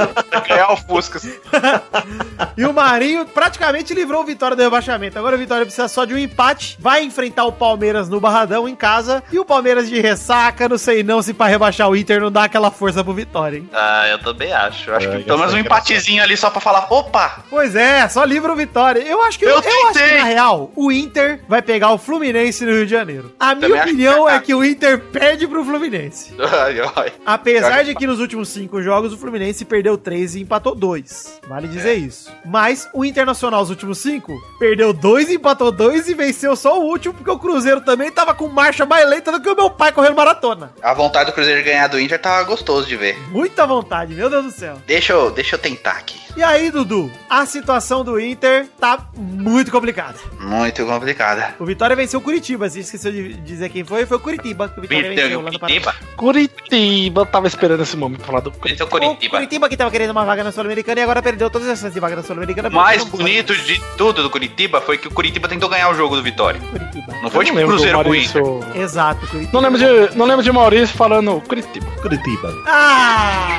Ganhar 0.48 0.72
o 0.72 0.76
Fuscas. 0.76 1.24
e 2.56 2.64
o 2.64 2.72
Marinho 2.72 3.26
praticamente 3.26 3.92
livrou 3.94 4.22
o 4.22 4.24
Vitória 4.24 4.56
do 4.56 4.62
rebaixamento. 4.62 5.18
Agora 5.18 5.36
o 5.36 5.38
Vitória 5.38 5.64
precisa 5.64 5.88
só 5.88 6.04
de 6.04 6.14
um 6.14 6.18
empate. 6.18 6.76
Vai 6.80 7.02
enfrentar 7.04 7.44
o 7.44 7.52
Palmeiras 7.52 8.08
no 8.08 8.20
Barradão 8.38 8.68
em 8.68 8.74
casa. 8.76 9.22
E 9.32 9.38
o 9.38 9.44
Palmeiras 9.44 9.88
de 9.88 10.00
ressaca, 10.00 10.68
não 10.68 10.78
sei 10.78 11.02
não 11.02 11.20
se 11.22 11.34
pra 11.34 11.46
rebaixar 11.46 11.88
o 11.88 11.96
Inter 11.96 12.20
não 12.20 12.30
dá 12.30 12.44
aquela 12.44 12.70
força 12.70 13.02
pro 13.02 13.12
Vitória, 13.12 13.58
hein? 13.58 13.68
Ah, 13.72 14.06
eu 14.08 14.18
também 14.20 14.52
acho. 14.52 14.90
Eu 14.90 14.96
acho 14.96 15.08
É, 15.08 15.18
que 15.18 15.24
pelo 15.24 15.38
menos 15.38 15.54
um 15.54 15.58
empatezinho 15.58 16.22
ali 16.22 16.36
só 16.36 16.50
pra 16.50 16.60
falar, 16.60 16.86
opa! 16.90 17.42
Pois 17.50 17.74
é, 17.74 18.06
só 18.08 18.22
livra 18.24 18.52
o 18.52 18.56
Vitória. 18.56 19.00
Eu 19.00 19.22
acho 19.24 19.38
que 19.38 19.44
eu, 19.44 19.50
Eu 19.50 19.58
acho 19.58 19.98
que 19.98 20.16
na 20.16 20.24
real, 20.24 20.70
o 20.76 20.92
Inter 20.92 21.40
vai 21.48 21.60
pegar 21.62 21.90
o 21.92 21.98
Fluminense 21.98 22.64
no 22.64 22.72
Rio 22.72 22.84
de 22.86 22.90
Janeiro. 22.92 23.32
A 23.40 23.54
minha 23.54 23.60
Também 23.68 23.80
acho 23.80 23.88
opinião 23.90 24.24
que 24.26 24.30
é. 24.30 24.34
é 24.34 24.38
que 24.40 24.54
o 24.54 24.64
Inter 24.64 25.00
perde 25.00 25.46
pro 25.48 25.64
Fluminense. 25.64 26.34
Ai, 26.38 26.80
ai. 26.96 27.12
Apesar 27.26 27.84
de 27.84 27.94
que 27.94 28.06
nos 28.06 28.20
últimos 28.20 28.48
cinco 28.48 28.82
jogos 28.82 29.12
o 29.12 29.18
Fluminense 29.18 29.64
perdeu 29.64 29.96
três 29.98 30.34
e 30.34 30.40
empatou 30.42 30.74
dois. 30.74 31.38
Vale 31.48 31.68
dizer 31.68 31.94
isso. 31.94 32.30
Mas 32.44 32.88
o 32.94 33.04
Internacional, 33.04 33.62
os 33.62 33.70
últimos 33.70 33.98
cinco, 33.98 34.32
perdeu 34.58 34.92
dois, 34.92 35.30
empatou 35.30 35.70
dois 35.72 36.08
e 36.08 36.14
venceu 36.14 36.54
só 36.56 36.78
o 36.80 36.84
último, 36.84 37.14
porque 37.14 37.30
o 37.30 37.38
Cruzeiro 37.38 37.80
também 37.80 38.10
tava 38.10 38.27
com 38.34 38.48
marcha 38.48 38.86
mais 38.86 39.08
lenta 39.08 39.32
do 39.32 39.40
que 39.40 39.48
o 39.48 39.56
meu 39.56 39.70
pai 39.70 39.92
correndo 39.92 40.16
maratona. 40.16 40.72
A 40.82 40.94
vontade 40.94 41.30
do 41.30 41.34
Cruzeiro 41.34 41.60
de 41.60 41.66
ganhar 41.66 41.86
do 41.88 42.00
Inter 42.00 42.20
tava 42.20 42.42
gostoso 42.44 42.86
de 42.86 42.96
ver. 42.96 43.18
Muita 43.30 43.66
vontade, 43.66 44.14
meu 44.14 44.28
Deus 44.30 44.44
do 44.44 44.50
céu. 44.50 44.76
Deixa 44.86 45.12
eu, 45.12 45.30
deixa 45.30 45.56
eu 45.56 45.58
tentar 45.58 45.92
aqui. 45.92 46.18
E 46.36 46.42
aí, 46.42 46.70
Dudu, 46.70 47.10
a 47.28 47.44
situação 47.46 48.04
do 48.04 48.20
Inter 48.20 48.66
tá 48.78 49.08
muito 49.16 49.72
complicada. 49.72 50.18
Muito 50.38 50.86
complicada. 50.86 51.54
O 51.58 51.64
Vitória 51.64 51.96
venceu 51.96 52.20
o 52.20 52.22
Curitiba, 52.22 52.68
você 52.68 52.80
esqueceu 52.80 53.10
de 53.10 53.34
dizer 53.34 53.68
quem 53.70 53.82
foi, 53.84 54.06
foi 54.06 54.16
o 54.16 54.20
Curitiba 54.20 54.68
que 54.68 54.78
o 54.78 54.82
Vitória 54.82 55.08
venceu 55.08 55.40
lá 55.40 55.50
no 55.50 55.58
Paraná. 55.58 55.80
Curitiba. 55.80 55.94
Curitiba. 56.16 57.20
Eu 57.22 57.26
tava 57.26 57.46
esperando 57.46 57.82
esse 57.82 57.96
momento 57.96 58.18
pra 58.18 58.26
falar 58.26 58.40
do 58.40 58.50
é 58.50 58.52
o 58.52 58.86
O 58.86 58.88
Curitiba. 58.88 59.36
Curitiba 59.36 59.68
que 59.68 59.76
tava 59.76 59.90
querendo 59.90 60.10
uma 60.10 60.24
vaga 60.24 60.44
na 60.44 60.52
Sul-Americana 60.52 61.00
e 61.00 61.02
agora 61.02 61.22
perdeu 61.22 61.50
todas 61.50 61.68
as 61.68 61.78
chances 61.78 61.94
de 61.94 62.00
vaga 62.00 62.16
na 62.16 62.22
Sul-Americana. 62.22 62.68
O 62.68 62.72
mais 62.72 63.02
bonito 63.04 63.54
de 63.54 63.80
tudo 63.96 64.22
do 64.22 64.30
Curitiba 64.30 64.80
foi 64.80 64.98
que 64.98 65.08
o 65.08 65.10
Curitiba 65.10 65.48
tentou 65.48 65.68
ganhar 65.68 65.88
o 65.90 65.94
jogo 65.94 66.16
do 66.16 66.22
Vitória. 66.22 66.60
Curitiba. 66.60 67.14
Não 67.22 67.30
foi 67.30 67.44
tipo 67.44 67.58
Cruzeiro 67.58 68.02
com 68.02 68.10
o. 68.10 68.14
Maurício. 68.26 68.60
Exato, 68.74 69.26
Curitiba. 69.26 69.50
Não 69.52 69.60
lembro, 69.60 69.78
de, 69.78 70.16
não 70.16 70.26
lembro 70.26 70.42
de 70.42 70.52
Maurício 70.52 70.96
falando 70.96 71.40
Curitiba. 71.46 71.86
Curitiba. 72.02 72.52
Ah! 72.66 73.56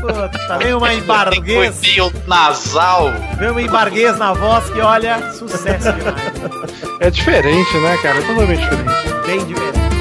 Puta, 0.00 0.58
vem 0.58 0.74
uma 0.74 0.88
Tem 0.88 0.98
embarguez. 0.98 1.56
coisinho 1.74 2.12
nasal. 2.26 3.12
Vem 3.38 3.50
uma 3.50 3.62
embarguez 3.62 4.16
na 4.18 4.32
voz 4.32 4.68
que, 4.70 4.80
olha, 4.80 5.30
sucesso 5.32 5.92
demais. 5.92 6.70
É 7.00 7.10
diferente, 7.10 7.76
né, 7.78 7.96
cara? 8.02 8.18
É 8.18 8.22
totalmente 8.22 8.60
diferente. 8.60 9.26
Bem. 9.26 9.44
Diferente. 9.46 9.99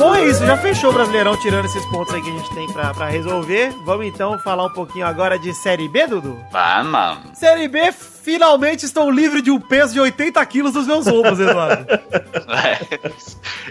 Bom, 0.00 0.14
é 0.14 0.24
isso, 0.24 0.46
já 0.46 0.56
fechou 0.56 0.88
o 0.88 0.92
Brasileirão 0.94 1.36
tirando 1.36 1.66
esses 1.66 1.84
pontos 1.84 2.14
aí 2.14 2.22
que 2.22 2.30
a 2.30 2.32
gente 2.32 2.48
tem 2.54 2.66
pra, 2.72 2.94
pra 2.94 3.10
resolver. 3.10 3.70
Vamos 3.84 4.06
então 4.06 4.38
falar 4.38 4.64
um 4.64 4.72
pouquinho 4.72 5.06
agora 5.06 5.38
de 5.38 5.52
Série 5.52 5.88
B, 5.88 6.06
Dudu? 6.06 6.42
Mano. 6.50 7.20
Série 7.34 7.68
B, 7.68 7.92
finalmente 8.22 8.84
estou 8.84 9.10
livre 9.10 9.40
de 9.42 9.50
um 9.50 9.60
peso 9.60 9.92
de 9.92 10.00
80 10.00 10.44
quilos 10.46 10.72
dos 10.72 10.86
meus 10.86 11.06
ombros, 11.06 11.38
Eduardo. 11.40 11.86
É. 11.90 13.00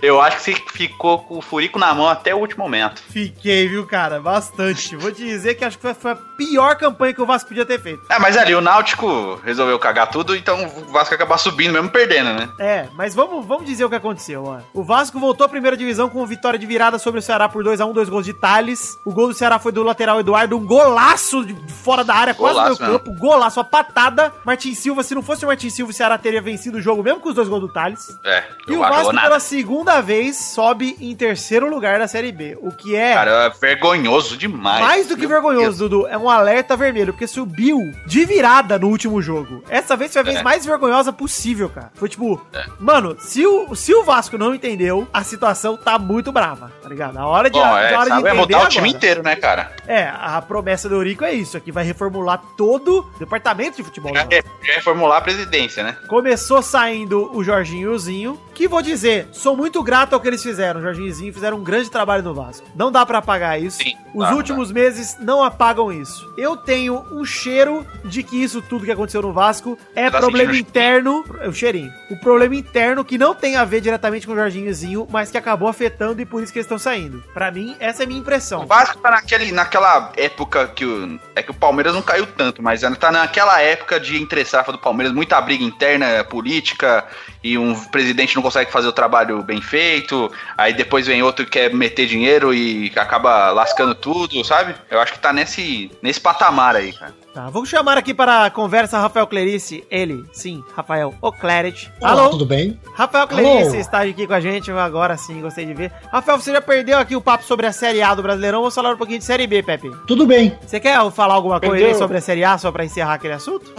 Eu 0.02 0.22
acho 0.22 0.38
que 0.38 0.44
você 0.44 0.56
ficou 0.74 1.20
com 1.20 1.38
o 1.38 1.42
furico 1.42 1.78
na 1.78 1.94
mão 1.94 2.08
até 2.08 2.34
o 2.34 2.38
último 2.38 2.64
momento. 2.64 3.02
Fiquei, 3.10 3.68
viu, 3.68 3.86
cara? 3.86 4.20
Bastante. 4.20 4.96
Vou 4.96 5.12
te 5.12 5.24
dizer 5.24 5.56
que 5.56 5.66
acho 5.66 5.78
que 5.78 5.94
foi- 5.94 6.12
a 6.12 6.16
pior 6.16 6.76
campanha 6.78 7.14
que 7.14 7.22
o 7.22 7.26
Vasco 7.26 7.50
podia 7.50 7.66
ter 7.66 7.80
feito. 7.82 8.02
É, 8.10 8.18
mas 8.20 8.38
ali 8.38 8.56
o 8.56 8.62
Náutico 8.62 9.40
resolveu 9.44 9.78
cagar 9.78 10.10
tudo, 10.10 10.36
então 10.36 10.66
o 10.66 10.92
Vasco 10.92 11.14
acabar 11.14 11.38
subindo 11.38 11.74
mesmo 11.74 11.90
perdendo, 11.90 12.34
né? 12.34 12.50
É, 12.60 12.88
mas 12.96 13.14
vamos, 13.14 13.46
vamos 13.46 13.66
dizer 13.66 13.84
o 13.86 13.90
que 13.90 13.96
aconteceu, 13.96 14.44
ó. 14.46 14.60
O 14.74 14.84
Vasco 14.84 15.20
voltou 15.20 15.46
à 15.46 15.50
primeira 15.50 15.76
divisão 15.76 16.10
com 16.10 16.26
vitória 16.26 16.58
de 16.58 16.66
virada 16.66 16.98
sobre 16.98 17.20
o 17.20 17.24
Ceará 17.24 17.50
por 17.50 17.64
2x1, 17.64 17.94
dois 17.94 18.08
gols 18.10 18.26
de 18.26 18.34
Thales. 18.34 18.98
O 19.06 19.12
gol 19.12 19.28
do 19.28 19.34
Ceará 19.34 19.60
foi 19.60 19.72
do 19.72 19.84
lateral 19.84 20.20
Eduardo, 20.20 20.58
um 20.58 20.66
golaço 20.66 21.46
de 21.46 21.56
fora 21.74 22.04
da 22.04 22.16
área, 22.16 22.34
quase 22.34 22.56
no 22.56 22.64
Golaço 22.64 22.82
meu 22.84 23.00
campo, 23.00 23.20
golaço, 23.20 23.60
uma 23.60 23.64
patada. 23.66 24.34
Martin 24.46 24.74
Silva, 24.74 25.04
se 25.04 25.14
não 25.16 25.22
fosse 25.22 25.44
o 25.44 25.48
Martin 25.48 25.70
Silva, 25.70 25.92
o 25.92 25.94
Ceará 25.94 26.18
teria 26.18 26.42
vencido 26.42 26.78
o 26.78 26.82
jogo, 26.82 27.04
mesmo 27.04 27.20
com 27.20 27.30
os 27.30 27.36
dois 27.36 27.48
gols 27.48 27.62
do 27.62 27.68
Thales. 27.68 28.18
É, 28.24 28.44
E 28.68 28.72
o 28.76 28.80
Vasco, 28.80 29.12
nada. 29.14 29.28
pela 29.28 29.40
segunda 29.40 30.02
vez, 30.02 30.36
sobe 30.38 30.96
em 31.00 31.16
terceiro 31.16 31.70
lugar 31.70 32.00
da 32.00 32.08
Série 32.08 32.32
B, 32.32 32.58
o 32.62 32.72
que 32.72 32.96
é... 32.96 33.14
Cara, 33.14 33.32
é 33.46 33.50
vergonhoso 33.50 34.38
demais. 34.38 34.82
Mais 34.84 35.08
do 35.08 35.18
que 35.18 35.28
vergonhoso, 35.28 35.88
Dudu, 35.90 36.08
é 36.08 36.18
um 36.18 36.30
alerta 36.30 36.76
vermelho, 36.76 37.14
porque 37.14 37.28
subiu 37.28 37.80
de 38.06 38.26
virada 38.26 38.78
no 38.80 38.88
último 38.88 39.22
jogo. 39.22 39.64
Essa 39.70 39.96
vez 39.96 40.12
foi 40.14 40.22
a 40.22 40.26
vez 40.26 40.38
É. 40.38 40.44
mais 40.44 40.66
vergonhosa 40.66 41.12
possível, 41.14 41.70
cara. 41.70 41.92
Foi 41.96 42.08
tipo, 42.10 42.42
mano, 42.80 43.16
se 43.20 43.46
o, 43.46 43.76
se 43.76 43.94
o 43.94 44.04
Vasco 44.04 44.38
não 44.38 44.54
entendeu, 44.56 45.08
a 45.14 45.24
situação 45.24 45.78
tá 45.78 45.98
muito 46.00 46.32
brava, 46.32 46.72
tá 46.90 46.94
ligado? 46.94 47.18
A 47.18 47.28
hora 47.28 47.50
de, 47.50 47.60
Bom, 47.60 47.64
a 47.64 47.82
é, 47.82 47.96
hora 47.96 48.04
de 48.04 48.10
sabe, 48.10 48.28
é 48.28 48.32
entender 48.32 48.34
mudar 48.34 48.66
o 48.66 48.68
time 48.68 48.88
agora. 48.88 48.98
inteiro, 48.98 49.24
né, 49.24 49.36
cara? 49.36 49.72
É, 49.88 50.10
a 50.12 50.42
promessa 50.42 50.90
do 50.90 50.96
Eurico 50.96 51.24
é 51.24 51.34
isso, 51.34 51.56
aqui 51.56 51.72
vai 51.72 51.84
reformular 51.84 52.42
todo 52.58 53.00
o 53.16 53.20
departamento 53.20 53.78
de 53.78 53.84
futebol. 53.84 54.14
Já 54.14 54.28
é, 54.30 54.44
já 54.64 54.74
é 54.74 54.82
formular 54.82 55.18
a 55.18 55.22
presidência, 55.22 55.84
né? 55.84 55.96
Começou 56.08 56.62
saindo 56.62 57.30
o 57.36 57.44
Jorginho 57.44 57.92
e 57.92 57.96
o 57.96 58.00
Zinho, 58.00 58.40
Que 58.54 58.68
vou 58.68 58.82
dizer, 58.82 59.30
sou 59.32 59.56
muito 59.56 59.82
grato 59.82 60.14
ao 60.14 60.20
que 60.20 60.28
eles 60.28 60.44
fizeram. 60.44 60.82
Jorginho 60.82 61.08
e 61.08 61.14
Zinho 61.14 61.34
fizeram 61.34 61.58
um 61.58 61.64
grande 61.64 61.90
trabalho 61.90 62.22
no 62.24 62.34
Vasco. 62.34 62.68
Não 62.76 62.92
dá 62.92 63.06
pra 63.06 63.20
apagar 63.20 63.62
isso. 63.62 63.78
Sim, 63.78 63.96
Os 64.14 64.28
dá, 64.28 64.36
últimos 64.36 64.70
meses 64.70 65.16
não 65.22 65.42
apagam 65.42 65.92
isso. 65.94 66.30
Eu 66.38 66.58
tenho 66.58 67.06
um 67.12 67.24
cheiro 67.24 67.86
de 68.04 68.22
que 68.22 68.36
isso 68.42 68.62
tudo 68.62 68.84
que 68.84 68.92
aconteceu 68.92 69.22
no 69.22 69.32
Vasco 69.32 69.78
é 69.96 70.10
Tá 70.10 70.18
problema 70.18 70.52
o 70.52 70.56
interno. 70.58 71.24
É 71.40 71.48
o 71.48 71.54
cheirinho. 71.54 71.92
O 72.10 72.18
problema 72.18 72.54
interno 72.56 73.06
que 73.06 73.18
não 73.18 73.34
tem 73.34 73.56
a 73.56 73.64
ver 73.64 73.80
diretamente 73.80 74.28
com 74.28 74.34
o 74.34 74.36
Jorginho 74.36 74.68
e 74.68 74.74
Zinho, 74.74 75.08
mas 75.10 75.32
que 75.32 75.38
acabou 75.38 75.70
afetando 75.70 76.22
e 76.22 76.26
por 76.26 76.44
isso 76.44 76.52
que 76.52 76.60
eles 76.60 76.66
estão 76.66 76.79
saindo. 76.80 77.24
Pra 77.34 77.52
mim, 77.52 77.76
essa 77.80 78.04
é 78.04 78.06
a 78.06 78.08
minha 78.08 78.20
O 78.20 78.22
impressão. 78.22 78.66
Vasco 78.66 78.98
tá 79.00 79.12
naquele, 79.12 79.52
naquela 79.52 80.12
época 80.16 80.68
que 80.68 80.86
o. 80.86 81.20
É 81.36 81.44
que 81.44 81.52
o 81.52 81.54
Palmeiras 81.54 81.94
não 81.94 82.02
caiu 82.02 82.26
tanto, 82.26 82.62
mas 82.62 82.82
tá 83.00 83.12
naquela 83.12 83.62
época 83.62 84.00
de 84.00 84.18
entre 84.22 84.44
safra 84.46 84.72
do 84.72 84.80
Palmeiras, 84.80 85.14
muita 85.14 85.40
briga 85.42 85.64
interna, 85.64 86.24
política, 86.24 87.06
e 87.44 87.58
um 87.58 87.76
presidente 87.76 88.36
não 88.36 88.44
consegue 88.44 88.72
fazer 88.72 88.88
o 88.88 88.94
trabalho 88.94 89.44
bem 89.44 89.62
feito, 89.62 90.32
aí 90.58 90.74
depois 90.74 91.08
vem 91.08 91.24
outro 91.24 91.46
que 91.46 91.52
quer 91.52 91.74
meter 91.74 92.06
dinheiro 92.06 92.54
e 92.54 92.92
acaba 92.96 93.52
lascando 93.52 93.96
tudo, 93.96 94.44
sabe? 94.44 94.76
Eu 94.90 95.00
acho 95.00 95.14
que 95.14 95.20
tá 95.20 95.32
nesse, 95.32 95.92
nesse 96.02 96.20
patamar 96.20 96.76
aí, 96.76 96.94
cara. 96.94 97.14
Tá, 97.40 97.50
vou 97.50 97.66
chamar 97.66 97.98
aqui 97.98 98.14
para 98.14 98.44
a 98.44 98.50
conversa 98.50 99.00
Rafael 99.00 99.26
Clerice. 99.26 99.82
Ele, 99.90 100.26
sim, 100.34 100.62
Rafael 100.76 101.14
O'Claret. 101.22 101.90
Alô? 102.02 102.32
tudo 102.32 102.46
bem? 102.46 102.78
Rafael 102.94 103.26
Clerice 103.30 103.70
Alô? 103.70 103.76
está 103.80 104.02
aqui 104.02 104.28
com 104.28 104.34
a 104.34 104.42
gente, 104.42 104.70
agora 104.70 105.16
sim, 105.16 105.40
gostei 105.40 105.66
de 105.66 105.74
ver. 105.74 105.90
Rafael, 106.12 106.38
você 106.38 106.52
já 106.52 106.60
perdeu 106.60 106.98
aqui 106.98 107.16
o 107.16 107.22
papo 107.22 107.46
sobre 107.46 107.66
a 107.66 107.72
Série 107.72 108.02
A 108.02 108.14
do 108.14 108.22
Brasileirão, 108.22 108.60
vamos 108.60 108.76
falar 108.76 108.94
um 108.94 108.98
pouquinho 108.98 109.20
de 109.20 109.24
Série 109.24 109.48
B, 109.48 109.64
Pepe. 109.64 109.90
Tudo 110.06 110.26
bem. 110.26 110.54
Você 110.68 110.82
quer 110.82 110.98
falar 111.12 111.36
alguma 111.36 111.62
coisa 111.62 111.76
Perdeu. 111.78 111.98
sobre 111.98 112.18
a 112.18 112.22
Série 112.22 112.44
A, 112.44 112.58
só 112.58 112.74
pra 112.74 112.84
encerrar 112.84 113.14
aquele 113.14 113.36
assunto? 113.36 113.74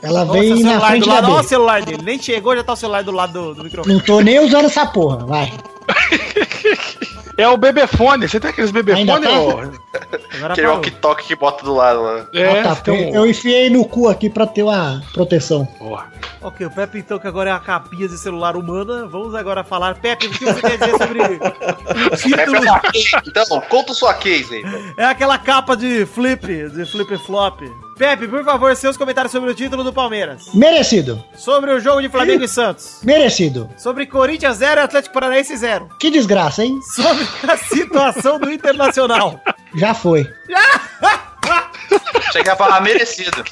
Ela 0.00 0.24
Nossa, 0.24 0.38
vem 0.38 0.50
na 0.50 0.70
celular 0.70 0.88
frente 0.90 1.02
do 1.02 1.08
da 1.08 1.14
lado, 1.14 1.26
olha 1.26 1.34
o 1.34 1.42
B. 1.42 1.48
celular 1.48 1.82
dele, 1.82 2.02
nem 2.04 2.22
chegou, 2.22 2.54
já 2.54 2.62
tá 2.62 2.74
o 2.74 2.76
celular 2.76 3.02
do 3.02 3.10
lado 3.10 3.32
do, 3.32 3.54
do 3.56 3.64
microfone. 3.64 3.92
Não 3.92 4.00
tô 4.00 4.20
nem 4.20 4.38
usando 4.38 4.66
essa 4.66 4.86
porra, 4.86 5.26
vai. 5.26 5.52
É 7.38 7.48
o 7.48 7.56
bebefone. 7.56 8.28
Você 8.28 8.38
tem 8.40 8.50
aqueles 8.50 8.70
bebefone, 8.72 9.10
Ainda 9.10 9.20
tá? 9.28 9.36
Agora 10.36 10.52
Aquele 10.52 10.66
walkie-talkie 10.66 11.26
que 11.28 11.36
bota 11.36 11.64
do 11.64 11.72
lado 11.74 12.02
lá. 12.02 12.26
É, 12.34 12.60
ah, 12.60 12.74
tá, 12.76 12.92
um- 12.92 13.14
eu 13.14 13.24
enfiei 13.26 13.70
no 13.70 13.84
cu 13.84 14.08
aqui 14.08 14.28
pra 14.28 14.46
ter 14.46 14.64
uma 14.64 15.00
proteção. 15.14 15.64
Porra. 15.78 16.12
Ok, 16.42 16.66
o 16.66 16.70
Pepe 16.70 16.98
então, 16.98 17.18
que 17.18 17.26
agora 17.26 17.50
é 17.50 17.52
a 17.52 17.58
capinha 17.58 18.08
de 18.08 18.16
celular 18.18 18.56
humana, 18.56 19.06
vamos 19.06 19.34
agora 19.34 19.64
falar. 19.64 19.94
Pepe, 19.96 20.26
o 20.26 20.30
que 20.30 20.44
você 20.44 20.60
quer 20.60 20.78
dizer 20.78 20.98
sobre 20.98 21.18
títulos? 22.16 23.26
Então, 23.26 23.60
conta 23.68 23.94
sua 23.94 24.14
case 24.14 24.54
aí. 24.56 24.62
velho. 24.62 24.94
É 24.96 25.04
aquela 25.04 25.38
capa 25.38 25.76
de 25.76 26.06
flip, 26.06 26.46
de 26.70 26.86
flip-flop. 26.86 27.62
Pepe, 27.98 28.28
por 28.28 28.44
favor, 28.44 28.76
seus 28.76 28.96
comentários 28.96 29.32
sobre 29.32 29.50
o 29.50 29.54
título 29.54 29.82
do 29.82 29.92
Palmeiras. 29.92 30.50
Merecido. 30.54 31.20
Sobre 31.36 31.72
o 31.72 31.80
jogo 31.80 32.00
de 32.00 32.08
Flamengo 32.08 32.44
e 32.44 32.48
Santos. 32.48 33.00
Merecido. 33.02 33.68
Sobre 33.76 34.06
Corinthians 34.06 34.58
0 34.58 34.80
e 34.80 34.84
Atlético 34.84 35.12
Paranaense 35.14 35.56
0. 35.56 35.88
Que 35.98 36.08
desgraça, 36.08 36.64
hein? 36.64 36.78
Sobre 36.94 37.26
a 37.48 37.56
situação 37.56 38.38
do 38.38 38.50
Internacional. 38.50 39.40
Já 39.74 39.94
foi. 39.94 40.26
Chega 42.32 42.52
a 42.52 42.56
falar 42.56 42.80
merecido. 42.80 43.44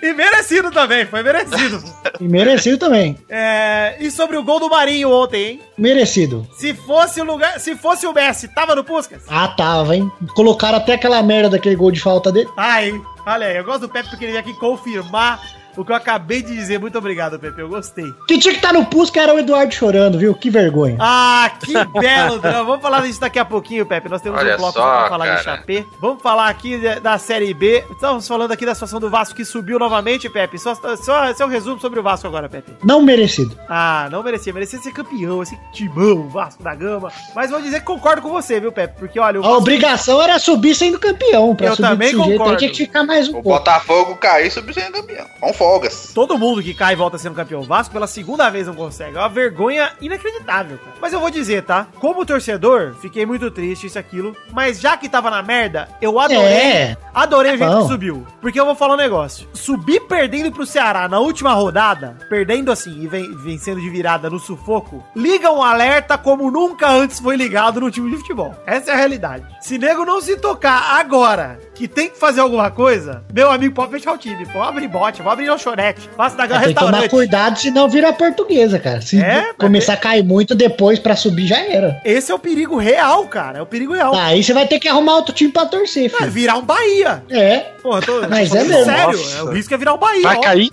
E 0.00 0.12
merecido 0.12 0.70
também, 0.70 1.04
foi 1.06 1.22
merecido. 1.22 1.82
E 2.20 2.28
merecido 2.28 2.78
também. 2.78 3.18
É, 3.28 3.96
e 3.98 4.10
sobre 4.10 4.36
o 4.36 4.42
gol 4.42 4.60
do 4.60 4.70
Marinho 4.70 5.10
ontem, 5.10 5.44
hein? 5.44 5.60
Merecido. 5.76 6.46
Se 6.56 6.72
fosse 6.72 7.20
o 7.20 7.24
lugar, 7.24 7.58
se 7.58 7.74
fosse 7.74 8.06
o 8.06 8.12
Messi, 8.12 8.48
tava 8.48 8.74
no 8.74 8.84
Puskas? 8.84 9.22
Ah, 9.28 9.48
tava, 9.48 9.96
hein? 9.96 10.10
Colocaram 10.34 10.78
até 10.78 10.94
aquela 10.94 11.22
merda 11.22 11.50
daquele 11.50 11.76
gol 11.76 11.90
de 11.90 12.00
falta 12.00 12.30
dele. 12.30 12.48
Hein? 12.58 13.02
Olha 13.26 13.46
aí, 13.48 13.56
eu 13.56 13.64
gosto 13.64 13.82
do 13.82 13.88
Pepe 13.88 14.08
porque 14.08 14.24
ele 14.24 14.32
veio 14.32 14.44
aqui 14.44 14.54
confirmar 14.58 15.40
o 15.76 15.84
que 15.84 15.92
eu 15.92 15.96
acabei 15.96 16.42
de 16.42 16.54
dizer. 16.54 16.78
Muito 16.78 16.96
obrigado, 16.98 17.38
Pepe, 17.38 17.60
eu 17.60 17.68
gostei. 17.68 18.12
Que 18.26 18.38
tinha 18.38 18.52
que 18.52 18.58
estar 18.58 18.72
no 18.72 18.84
Pusca 18.86 19.20
era 19.20 19.34
o 19.34 19.38
Eduardo 19.38 19.72
chorando, 19.74 20.18
viu? 20.18 20.34
Que 20.34 20.50
vergonha. 20.50 20.96
Ah, 21.00 21.50
que 21.64 21.72
belo 22.00 22.38
drama. 22.38 22.64
Vamos 22.64 22.82
falar 22.82 23.00
disso 23.02 23.20
daqui 23.20 23.38
a 23.38 23.44
pouquinho, 23.44 23.86
Pepe. 23.86 24.08
Nós 24.08 24.20
temos 24.20 24.38
Olha 24.40 24.54
um 24.54 24.58
bloco 24.58 24.72
só, 24.74 24.98
pra 25.00 25.08
falar 25.08 25.24
de 25.36 25.44
cara. 25.44 25.56
Chapé. 25.58 25.84
Vamos 26.00 26.22
falar 26.22 26.48
aqui 26.48 26.78
de- 26.78 27.00
da 27.00 27.18
Série 27.18 27.52
B. 27.54 27.84
Estamos 27.90 28.26
falando 28.26 28.52
aqui 28.52 28.64
da 28.66 28.74
situação 28.74 29.00
do 29.00 29.08
Vasco 29.10 29.34
que 29.34 29.44
subiu 29.44 29.78
novamente, 29.78 30.28
Pepe. 30.28 30.58
Só, 30.58 30.74
só 30.74 31.32
seu 31.34 31.48
resumo 31.48 31.80
sobre 31.80 32.00
o 32.00 32.02
Vasco 32.02 32.26
agora, 32.26 32.48
Pepe. 32.48 32.72
Não 32.84 33.00
merecido. 33.02 33.56
Ah, 33.68 34.08
não 34.10 34.22
merecia. 34.22 34.52
Merecia 34.52 34.78
ser 34.80 34.92
campeão, 34.92 35.42
esse 35.42 35.58
timão, 35.72 36.28
Vasco 36.28 36.62
da 36.62 36.74
Gama. 36.74 37.10
Mas 37.34 37.50
vou 37.50 37.60
dizer 37.60 37.80
que 37.80 37.86
concordo 37.86 38.20
com 38.22 38.28
você, 38.30 38.60
viu, 38.60 38.72
Pepe? 38.72 38.98
Porque, 38.98 39.18
olha, 39.18 39.40
o 39.40 39.44
A 39.44 39.56
obrigação 39.56 40.20
era 40.22 40.38
subir 40.38 40.74
sendo 40.74 40.98
campeão. 40.98 41.54
Pra 41.56 41.68
Eu 41.68 41.76
subir 41.76 41.88
também 41.88 42.08
desse 42.12 42.18
jeito 42.22 42.30
concordo. 42.38 42.52
aí 42.52 42.56
tinha 42.58 42.70
que 42.70 42.76
ficar 42.76 43.04
mais 43.04 43.26
um 43.28 43.30
O 43.30 43.34
pouco. 43.34 43.48
Botafogo 43.50 44.16
caiu 44.16 44.46
e 44.46 44.50
subiu 44.50 44.74
sendo 44.74 44.92
campeão. 44.92 45.26
Com 45.40 45.52
folgas. 45.62 46.10
Todo 46.12 46.36
mundo 46.36 46.60
que 46.60 46.74
cai 46.74 46.94
e 46.94 46.96
volta 46.96 47.16
sendo 47.18 47.36
campeão 47.36 47.62
Vasco 47.62 47.92
pela 47.92 48.08
segunda 48.08 48.50
vez 48.50 48.66
não 48.66 48.74
consegue. 48.74 49.16
É 49.16 49.20
uma 49.20 49.28
vergonha 49.28 49.92
inacreditável, 50.00 50.76
cara. 50.78 50.96
Mas 51.00 51.12
eu 51.12 51.20
vou 51.20 51.30
dizer, 51.30 51.62
tá? 51.62 51.86
Como 52.00 52.26
torcedor, 52.26 52.94
fiquei 53.00 53.24
muito 53.24 53.48
triste, 53.50 53.86
isso 53.86 53.96
e 53.96 54.00
aquilo. 54.00 54.36
Mas 54.52 54.80
já 54.80 54.96
que 54.96 55.08
tava 55.08 55.30
na 55.30 55.40
merda, 55.40 55.88
eu 56.00 56.18
adorei. 56.18 56.42
É. 56.42 56.96
Adorei 57.14 57.54
o 57.54 57.58
jeito 57.58 57.72
Bom. 57.72 57.82
que 57.82 57.88
subiu. 57.88 58.26
Porque 58.40 58.58
eu 58.58 58.66
vou 58.66 58.74
falar 58.74 58.94
um 58.94 58.96
negócio. 58.98 59.46
Subir 59.52 60.00
perdendo 60.00 60.50
pro 60.50 60.66
Ceará 60.66 61.06
na 61.08 61.20
última 61.20 61.52
rodada, 61.52 62.16
perdendo 62.28 62.72
assim 62.72 63.00
e 63.00 63.06
ven- 63.06 63.32
vencendo 63.36 63.80
de 63.80 63.88
virada 63.88 64.28
no 64.28 64.40
sufoco, 64.40 65.04
liga 65.14 65.52
um 65.52 65.62
alerta 65.62 66.18
como 66.18 66.50
nunca 66.50 66.88
antes 66.90 67.20
foi 67.20 67.36
ligado 67.36 67.80
no 67.80 67.90
time 67.90 68.10
de 68.10 68.16
futebol. 68.16 68.52
Essa 68.66 68.90
é 68.90 68.94
a 68.94 68.96
realidade. 68.96 69.44
Se 69.60 69.78
nego 69.78 70.04
não 70.04 70.20
se 70.20 70.36
tocar 70.36 70.98
agora 70.98 71.60
que 71.74 71.88
tem 71.88 72.10
que 72.10 72.18
fazer 72.18 72.40
alguma 72.40 72.70
coisa, 72.70 73.24
meu 73.32 73.50
amigo, 73.50 73.74
pode 73.74 73.90
fechar 73.92 74.12
o 74.12 74.18
time. 74.18 74.44
Pode 74.46 74.68
abrir 74.68 74.88
bote, 74.88 75.22
pode 75.22 75.32
abrir 75.32 75.48
lanchonete. 75.48 76.08
Faça 76.16 76.36
da 76.36 76.46
Tem 76.46 76.58
que 76.58 76.74
tomar 76.74 76.86
restaurante. 76.90 77.10
cuidado, 77.10 77.58
senão 77.58 77.88
vira 77.88 78.12
portuguesa, 78.12 78.78
cara. 78.78 79.00
Se 79.00 79.20
É, 79.20 79.52
começar 79.58 79.94
a 79.94 79.96
cair 79.96 80.22
muito 80.22 80.54
depois 80.54 80.98
pra 80.98 81.16
subir, 81.16 81.46
já 81.46 81.58
era. 81.58 82.00
Esse 82.04 82.30
é 82.30 82.34
o 82.34 82.38
perigo 82.38 82.76
real, 82.76 83.26
cara. 83.26 83.58
É 83.58 83.62
o 83.62 83.66
perigo 83.66 83.94
real. 83.94 84.14
Aí 84.14 84.42
você 84.42 84.52
vai 84.52 84.66
ter 84.66 84.78
que 84.78 84.88
arrumar 84.88 85.16
outro 85.16 85.34
time 85.34 85.50
pra 85.50 85.66
torcer, 85.66 86.10
Vai 86.10 86.20
filho. 86.20 86.30
virar 86.32 86.56
um 86.56 86.62
Bahia. 86.62 87.22
É. 87.30 87.58
Porra, 87.82 88.00
tô, 88.02 88.20
Mas 88.28 88.50
tô 88.50 88.56
é 88.56 88.64
mesmo. 88.64 88.84
sério. 88.84 89.16
Nossa. 89.18 89.38
É, 89.38 89.42
o 89.42 89.50
risco 89.52 89.74
é 89.74 89.76
virar 89.78 89.94
um 89.94 89.98
Bahia. 89.98 90.22
Vai 90.22 90.36
ó. 90.36 90.40
cair 90.40 90.70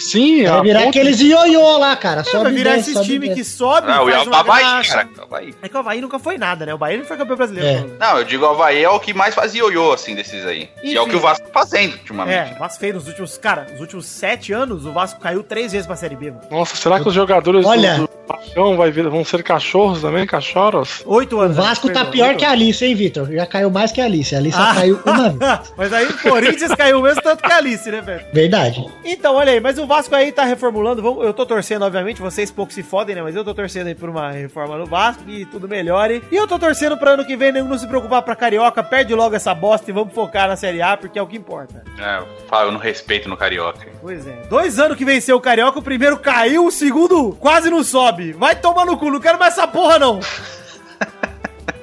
sim, 0.00 0.44
Vai 0.44 0.62
virar 0.62 0.82
aqueles 0.88 1.20
ioiô 1.20 1.78
lá, 1.78 1.94
cara. 1.96 2.20
É, 2.20 2.24
Sobe 2.24 2.44
vai 2.44 2.52
virar 2.52 2.76
esses 2.78 2.92
sobe 2.94 3.06
e 3.06 3.08
times 3.10 3.28
que 3.30 3.34
desce. 3.36 3.50
sobem 3.56 3.90
Ah, 3.94 4.02
o 4.02 4.10
faz 4.10 4.26
uma 4.26 4.40
Havaí, 4.40 4.64
graça. 4.64 4.94
cara. 4.94 5.08
O 5.18 5.22
Havaí. 5.22 5.54
É 5.62 5.68
que 5.68 5.76
o 5.76 5.78
Havaí 5.78 6.00
nunca 6.00 6.18
foi 6.18 6.38
nada, 6.38 6.66
né? 6.66 6.74
O 6.74 6.78
Bahia 6.78 6.98
não 6.98 7.04
foi 7.04 7.16
campeão 7.16 7.36
brasileiro. 7.36 7.90
É. 8.00 8.06
Não, 8.06 8.18
eu 8.18 8.24
digo 8.24 8.44
o 8.44 8.48
Havaí 8.48 8.82
é 8.82 8.88
o 8.90 9.00
que 9.00 9.12
mais 9.14 9.34
faz 9.34 9.54
ioiô, 9.54 9.92
assim, 9.92 10.14
desses 10.14 10.44
aí. 10.46 10.68
E 10.82 10.96
é 10.96 11.00
o 11.00 11.06
que 11.06 11.16
o 11.16 11.20
Vasco 11.20 11.46
tá 11.46 11.52
fazendo 11.52 11.94
É, 11.94 11.98
ultimamente. 11.98 12.52
o 12.54 12.58
Vasco 12.58 12.80
fez 12.80 12.94
nos 12.94 13.06
últimos. 13.08 13.38
Cara, 13.38 13.66
nos 13.70 13.80
últimos 13.80 14.06
sete 14.06 14.52
anos, 14.52 14.84
o 14.86 14.92
Vasco 14.92 15.20
caiu 15.20 15.42
três 15.42 15.72
vezes 15.72 15.86
pra 15.86 15.96
Série 15.96 16.16
B, 16.16 16.30
mano. 16.30 16.42
Nossa, 16.50 16.76
será 16.76 17.00
que 17.00 17.08
os 17.08 17.14
jogadores 17.14 17.64
Olha. 17.66 17.94
do, 17.94 18.02
do 18.02 18.08
Paixão 18.08 18.76
vai 18.76 18.90
vir- 18.90 19.08
vão 19.08 19.24
ser 19.24 19.42
cachorros 19.42 20.00
também? 20.02 20.26
Cachorros? 20.26 21.02
Oito 21.06 21.36
O 21.36 21.40
anos. 21.40 21.56
Vasco 21.56 21.86
né? 21.88 21.94
tá 21.94 22.00
Perdão, 22.00 22.12
pior 22.12 22.36
que 22.36 22.44
a. 22.44 22.50
Alice, 22.50 22.84
hein, 22.84 22.94
Vitor? 22.94 23.30
Já 23.30 23.46
caiu 23.46 23.70
mais 23.70 23.92
que 23.92 24.00
a 24.00 24.04
Alice. 24.04 24.34
A 24.34 24.38
Alice 24.38 24.58
Ah. 24.58 24.72
caiu 24.74 25.00
uma 25.04 25.30
vez. 25.30 25.70
Mas 25.76 25.92
aí 25.92 26.06
o 26.06 26.18
Corinthians 26.18 26.74
caiu 26.74 27.00
mesmo 27.02 27.22
tanto 27.22 27.42
que 27.42 27.52
a 27.52 27.56
Alice, 27.56 27.90
né, 27.90 28.00
velho? 28.00 28.24
Verdade. 28.32 28.84
Então, 29.04 29.34
olha 29.36 29.52
aí, 29.52 29.60
mas 29.60 29.78
o 29.78 29.86
Vasco 29.88 30.14
aí 30.14 30.30
tá 30.30 30.44
reformulando. 30.44 31.02
Vamos, 31.02 31.24
eu 31.24 31.34
tô 31.34 31.44
torcendo, 31.44 31.84
obviamente, 31.84 32.20
vocês 32.20 32.50
pouco 32.50 32.72
se 32.72 32.82
fodem, 32.82 33.16
né? 33.16 33.22
Mas 33.22 33.34
eu 33.34 33.44
tô 33.44 33.54
torcendo 33.54 33.88
aí 33.88 33.94
por 33.94 34.08
uma 34.08 34.30
reforma 34.30 34.76
no 34.76 34.86
Vasco 34.86 35.22
e 35.26 35.44
tudo 35.46 35.66
melhore. 35.66 36.22
E 36.30 36.36
eu 36.36 36.46
tô 36.46 36.58
torcendo 36.58 36.96
pra 36.96 37.12
ano 37.12 37.24
que 37.24 37.36
vem 37.36 37.50
nenhum 37.50 37.66
não 37.66 37.78
se 37.78 37.86
preocupar 37.86 38.22
pra 38.22 38.36
Carioca. 38.36 38.82
Perde 38.84 39.14
logo 39.14 39.34
essa 39.34 39.54
bosta 39.54 39.90
e 39.90 39.94
vamos 39.94 40.14
focar 40.14 40.46
na 40.46 40.56
Série 40.56 40.82
A, 40.82 40.96
porque 40.96 41.18
é 41.18 41.22
o 41.22 41.26
que 41.26 41.36
importa. 41.36 41.82
É, 41.98 42.18
eu 42.18 42.28
falo 42.46 42.70
no 42.70 42.78
respeito 42.78 43.28
no 43.28 43.36
Carioca. 43.36 43.88
Pois 44.00 44.26
é. 44.26 44.42
Dois 44.48 44.78
anos 44.78 44.96
que 44.96 45.04
venceu 45.04 45.36
o 45.36 45.40
Carioca, 45.40 45.78
o 45.78 45.82
primeiro 45.82 46.18
caiu, 46.18 46.66
o 46.66 46.70
segundo 46.70 47.34
quase 47.40 47.70
não 47.70 47.82
sobe. 47.82 48.32
Vai 48.32 48.54
tomar 48.54 48.84
no 48.84 48.98
cu, 48.98 49.10
não 49.10 49.20
quero 49.20 49.38
mais 49.38 49.54
essa 49.54 49.66
porra, 49.66 49.98
não. 49.98 50.20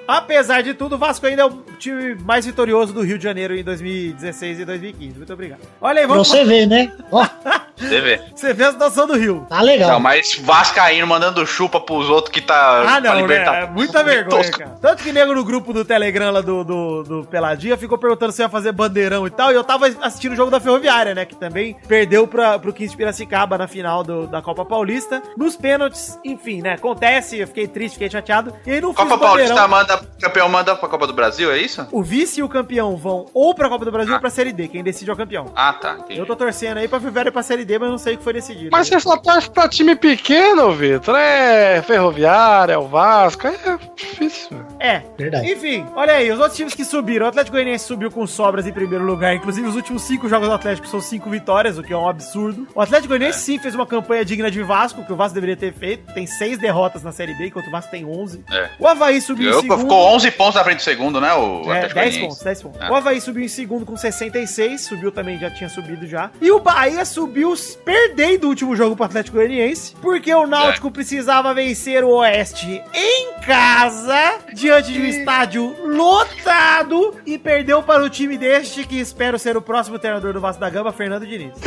Apesar 0.07 0.61
de 0.61 0.73
tudo, 0.73 0.95
o 0.95 0.97
Vasco 0.97 1.25
ainda 1.25 1.41
é 1.43 1.45
o 1.45 1.51
time 1.79 2.15
mais 2.23 2.45
vitorioso 2.45 2.93
do 2.93 3.01
Rio 3.01 3.17
de 3.17 3.23
Janeiro 3.23 3.55
em 3.55 3.63
2016 3.63 4.59
e 4.59 4.65
2015. 4.65 5.17
Muito 5.17 5.33
obrigado. 5.33 5.59
Olha 5.81 6.01
aí, 6.01 6.07
vamos 6.07 6.27
você 6.27 6.43
ver, 6.43 6.65
né? 6.67 6.91
Ó, 7.11 7.25
Você 7.77 7.99
vê. 7.99 8.21
Você 8.33 8.53
vê 8.53 8.63
a 8.63 8.71
situação 8.71 9.05
do 9.05 9.17
Rio. 9.17 9.45
tá 9.49 9.59
legal. 9.61 9.89
Não, 9.89 9.99
mas 9.99 10.35
Vascaíno 10.39 11.05
mandando 11.05 11.45
chupa 11.45 11.77
pros 11.77 12.09
outros 12.09 12.33
que 12.33 12.39
tá. 12.39 12.83
Ah, 12.83 13.01
pra 13.01 13.13
não, 13.13 13.27
né? 13.27 13.35
É 13.63 13.67
muita 13.67 14.01
vergonha, 14.01 14.49
cara. 14.49 14.77
Tanto 14.81 15.03
que 15.03 15.11
nego 15.11 15.33
no 15.35 15.43
grupo 15.43 15.73
do 15.73 15.83
Telegram 15.83 16.31
lá 16.31 16.39
do, 16.39 16.63
do, 16.63 17.03
do 17.03 17.23
Peladinha 17.25 17.75
ficou 17.75 17.97
perguntando 17.97 18.31
se 18.31 18.41
ia 18.41 18.47
fazer 18.47 18.71
bandeirão 18.71 19.27
e 19.27 19.29
tal. 19.29 19.51
E 19.51 19.55
eu 19.55 19.63
tava 19.63 19.87
assistindo 20.01 20.31
o 20.31 20.35
jogo 20.37 20.49
da 20.49 20.59
Ferroviária, 20.61 21.13
né? 21.13 21.25
Que 21.25 21.35
também 21.35 21.75
perdeu 21.85 22.25
pra, 22.25 22.57
pro 22.57 22.71
15 22.71 22.91
de 22.91 22.97
Piracicaba 22.97 23.57
na 23.57 23.67
final 23.67 24.05
do- 24.05 24.25
da 24.25 24.41
Copa 24.41 24.63
Paulista. 24.63 25.21
Nos 25.37 25.57
pênaltis, 25.57 26.17
enfim, 26.23 26.61
né? 26.61 26.73
Acontece, 26.75 27.37
eu 27.39 27.47
fiquei 27.47 27.67
triste, 27.67 27.95
fiquei 27.95 28.09
chateado. 28.09 28.53
E 28.65 28.71
aí 28.71 28.79
não 28.79 28.93
Copa 28.93 29.17
Paulista 29.17 29.67
manda. 29.67 29.94
Campeão 30.21 30.49
manda 30.49 30.75
pra 30.75 30.89
Copa 30.89 31.07
do 31.07 31.13
Brasil, 31.13 31.51
é 31.51 31.57
isso? 31.57 31.87
O 31.91 32.01
vice 32.03 32.39
e 32.39 32.43
o 32.43 32.49
campeão 32.49 32.95
vão 32.97 33.25
ou 33.33 33.53
pra 33.53 33.69
Copa 33.69 33.85
do 33.85 33.91
Brasil 33.91 34.13
ou 34.13 34.19
pra 34.19 34.29
Série 34.29 34.51
D. 34.51 34.67
Quem 34.67 34.83
decide 34.83 35.09
é 35.09 35.13
o 35.13 35.17
campeão. 35.17 35.51
Ah, 35.55 35.73
tá. 35.73 35.97
entendi. 35.99 36.19
Eu 36.19 36.25
tô 36.25 36.35
torcendo 36.35 36.77
aí 36.77 36.87
pra 36.87 36.97
Vivera 36.99 37.29
ir 37.29 37.31
pra 37.31 37.43
Série 37.43 37.65
D, 37.65 37.77
mas 37.79 37.89
não 37.89 37.97
sei 37.97 38.15
o 38.15 38.17
que 38.17 38.23
foi 38.23 38.33
decidido. 38.33 38.69
Mas 38.71 38.87
você 38.87 38.99
só 38.99 39.17
torce 39.17 39.49
pra 39.49 39.67
time 39.69 39.95
pequeno, 39.95 40.71
Vitor. 40.73 41.15
É 41.17 41.81
Ferroviária, 41.81 42.73
é 42.73 42.77
o 42.77 42.87
Vasco. 42.87 43.47
É 43.47 43.55
difícil. 43.95 44.49
velho. 44.57 44.65
É. 44.79 45.01
Verdade. 45.17 45.51
Enfim, 45.51 45.85
olha 45.95 46.13
aí, 46.13 46.31
os 46.31 46.39
outros 46.39 46.55
times 46.57 46.73
que 46.73 46.83
subiram. 46.85 47.25
O 47.25 47.29
Atlético 47.29 47.55
Goianiense 47.55 47.85
subiu 47.85 48.11
com 48.11 48.25
sobras 48.27 48.65
em 48.67 48.71
primeiro 48.71 49.05
lugar. 49.05 49.35
Inclusive, 49.35 49.67
os 49.67 49.75
últimos 49.75 50.01
cinco 50.03 50.27
jogos 50.29 50.47
do 50.47 50.53
Atlético 50.53 50.87
são 50.87 51.01
cinco 51.01 51.29
vitórias, 51.29 51.77
o 51.77 51.83
que 51.83 51.93
é 51.93 51.97
um 51.97 52.07
absurdo. 52.07 52.67
O 52.73 52.81
Atlético 52.81 53.09
Goianiense 53.09 53.39
sim 53.39 53.59
fez 53.59 53.75
uma 53.75 53.85
campanha 53.85 54.23
digna 54.25 54.49
de 54.51 54.61
Vasco, 54.61 55.03
que 55.03 55.13
o 55.13 55.15
Vasco 55.15 55.33
deveria 55.35 55.55
ter 55.55 55.73
feito. 55.73 56.13
Tem 56.13 56.25
seis 56.27 56.57
derrotas 56.57 57.03
na 57.03 57.11
Série 57.11 57.33
B, 57.35 57.47
enquanto 57.47 57.67
o 57.67 57.71
Vasco 57.71 57.91
tem 57.91 58.05
11. 58.05 58.43
É. 58.51 58.69
O 58.79 58.87
Havaí 58.87 59.21
subiu 59.21 59.49
em 59.49 59.53
Eu, 59.53 59.61
segundo. 59.61 59.84
Ficou 59.85 60.15
11 60.15 60.31
pontos 60.31 60.55
na 60.55 60.63
frente 60.63 60.77
do 60.77 60.83
segundo, 60.83 61.21
né? 61.21 61.33
O 61.33 61.71
É, 61.71 61.77
Atlético 61.77 61.81
10 61.81 61.93
Goianiense. 61.93 62.19
pontos, 62.21 62.43
10 62.43 62.61
pontos. 62.63 62.81
É. 62.81 62.89
O 62.91 62.95
Havaí 62.95 63.21
subiu 63.21 63.43
em 63.43 63.47
segundo 63.47 63.85
com 63.85 63.95
66, 63.97 64.81
subiu 64.81 65.11
também, 65.11 65.39
já 65.39 65.49
tinha 65.49 65.69
subido 65.69 66.05
já. 66.07 66.29
E 66.41 66.51
o 66.51 66.59
Bahia 66.59 67.05
subiu 67.05 67.53
perdendo 67.83 68.45
o 68.45 68.49
último 68.49 68.75
jogo 68.75 68.95
pro 68.95 69.05
Atlético 69.05 69.37
Goianiense, 69.37 69.95
porque 70.01 70.33
o 70.33 70.45
Náutico 70.47 70.91
precisava 70.91 71.53
vencer 71.53 72.03
o 72.03 72.09
Oeste 72.09 72.81
em 72.93 73.33
casa, 73.45 74.39
diante 74.53 74.91
de 74.91 74.99
um 75.01 75.05
estádio 75.05 75.75
lotado, 75.85 77.15
e 77.25 77.37
perdeu 77.37 77.81
para 77.83 78.03
o 78.03 78.09
time 78.09 78.37
deste, 78.37 78.83
que 78.85 78.99
espero 78.99 79.37
ser 79.39 79.55
o 79.57 79.61
próximo 79.61 79.97
treinador 79.99 80.33
do 80.33 80.41
Vasco 80.41 80.59
da 80.59 80.69
Gama, 80.69 80.91
Fernando 80.91 81.25
Diniz. 81.25 81.53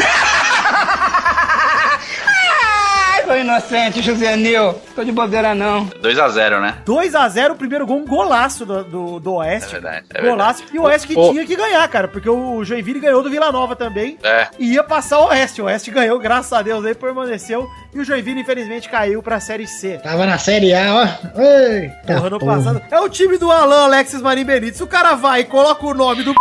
Foi 3.28 3.42
inocente, 3.42 4.00
Juvenil. 4.00 4.74
Tô 4.94 5.04
de 5.04 5.12
bobeira 5.12 5.54
não. 5.54 5.84
2x0, 6.02 6.62
né? 6.62 6.76
2x0, 6.86 7.50
o 7.50 7.54
primeiro 7.56 7.86
gol, 7.86 7.98
um 7.98 8.06
golaço 8.06 8.64
do, 8.64 8.82
do, 8.82 9.20
do 9.20 9.34
Oeste. 9.34 9.68
É 9.68 9.72
verdade, 9.80 10.06
é 10.14 10.22
golaço. 10.22 10.64
E 10.72 10.78
o 10.78 10.84
Oeste 10.84 11.08
que 11.08 11.18
Ô. 11.18 11.30
tinha 11.30 11.44
que 11.44 11.54
ganhar, 11.54 11.86
cara, 11.88 12.08
porque 12.08 12.28
o 12.30 12.64
Joinville 12.64 13.00
ganhou 13.00 13.22
do 13.22 13.28
Vila 13.28 13.52
Nova 13.52 13.76
também. 13.76 14.16
É. 14.22 14.48
E 14.58 14.72
ia 14.72 14.82
passar 14.82 15.18
o 15.18 15.26
Oeste. 15.26 15.60
O 15.60 15.66
Oeste 15.66 15.90
ganhou, 15.90 16.18
graças 16.18 16.50
a 16.54 16.62
Deus, 16.62 16.82
aí 16.86 16.94
permaneceu. 16.94 17.68
E 17.94 18.00
o 18.00 18.04
Joinville, 18.04 18.40
infelizmente, 18.40 18.88
caiu 18.88 19.22
pra 19.22 19.38
Série 19.40 19.66
C. 19.66 19.98
Tava 19.98 20.24
na 20.24 20.38
Série 20.38 20.72
A, 20.72 20.94
ó. 20.94 21.02
Eita, 21.38 21.96
Porra, 22.06 22.26
ano 22.28 22.38
porra. 22.38 22.56
passado. 22.56 22.82
É 22.90 22.98
o 22.98 23.10
time 23.10 23.36
do 23.36 23.52
Alan 23.52 23.84
Alexis 23.84 24.22
Marim 24.22 24.44
Benítez. 24.44 24.80
O 24.80 24.86
cara 24.86 25.14
vai 25.14 25.40
e 25.40 25.44
coloca 25.44 25.84
o 25.84 25.92
nome 25.92 26.22
do 26.22 26.32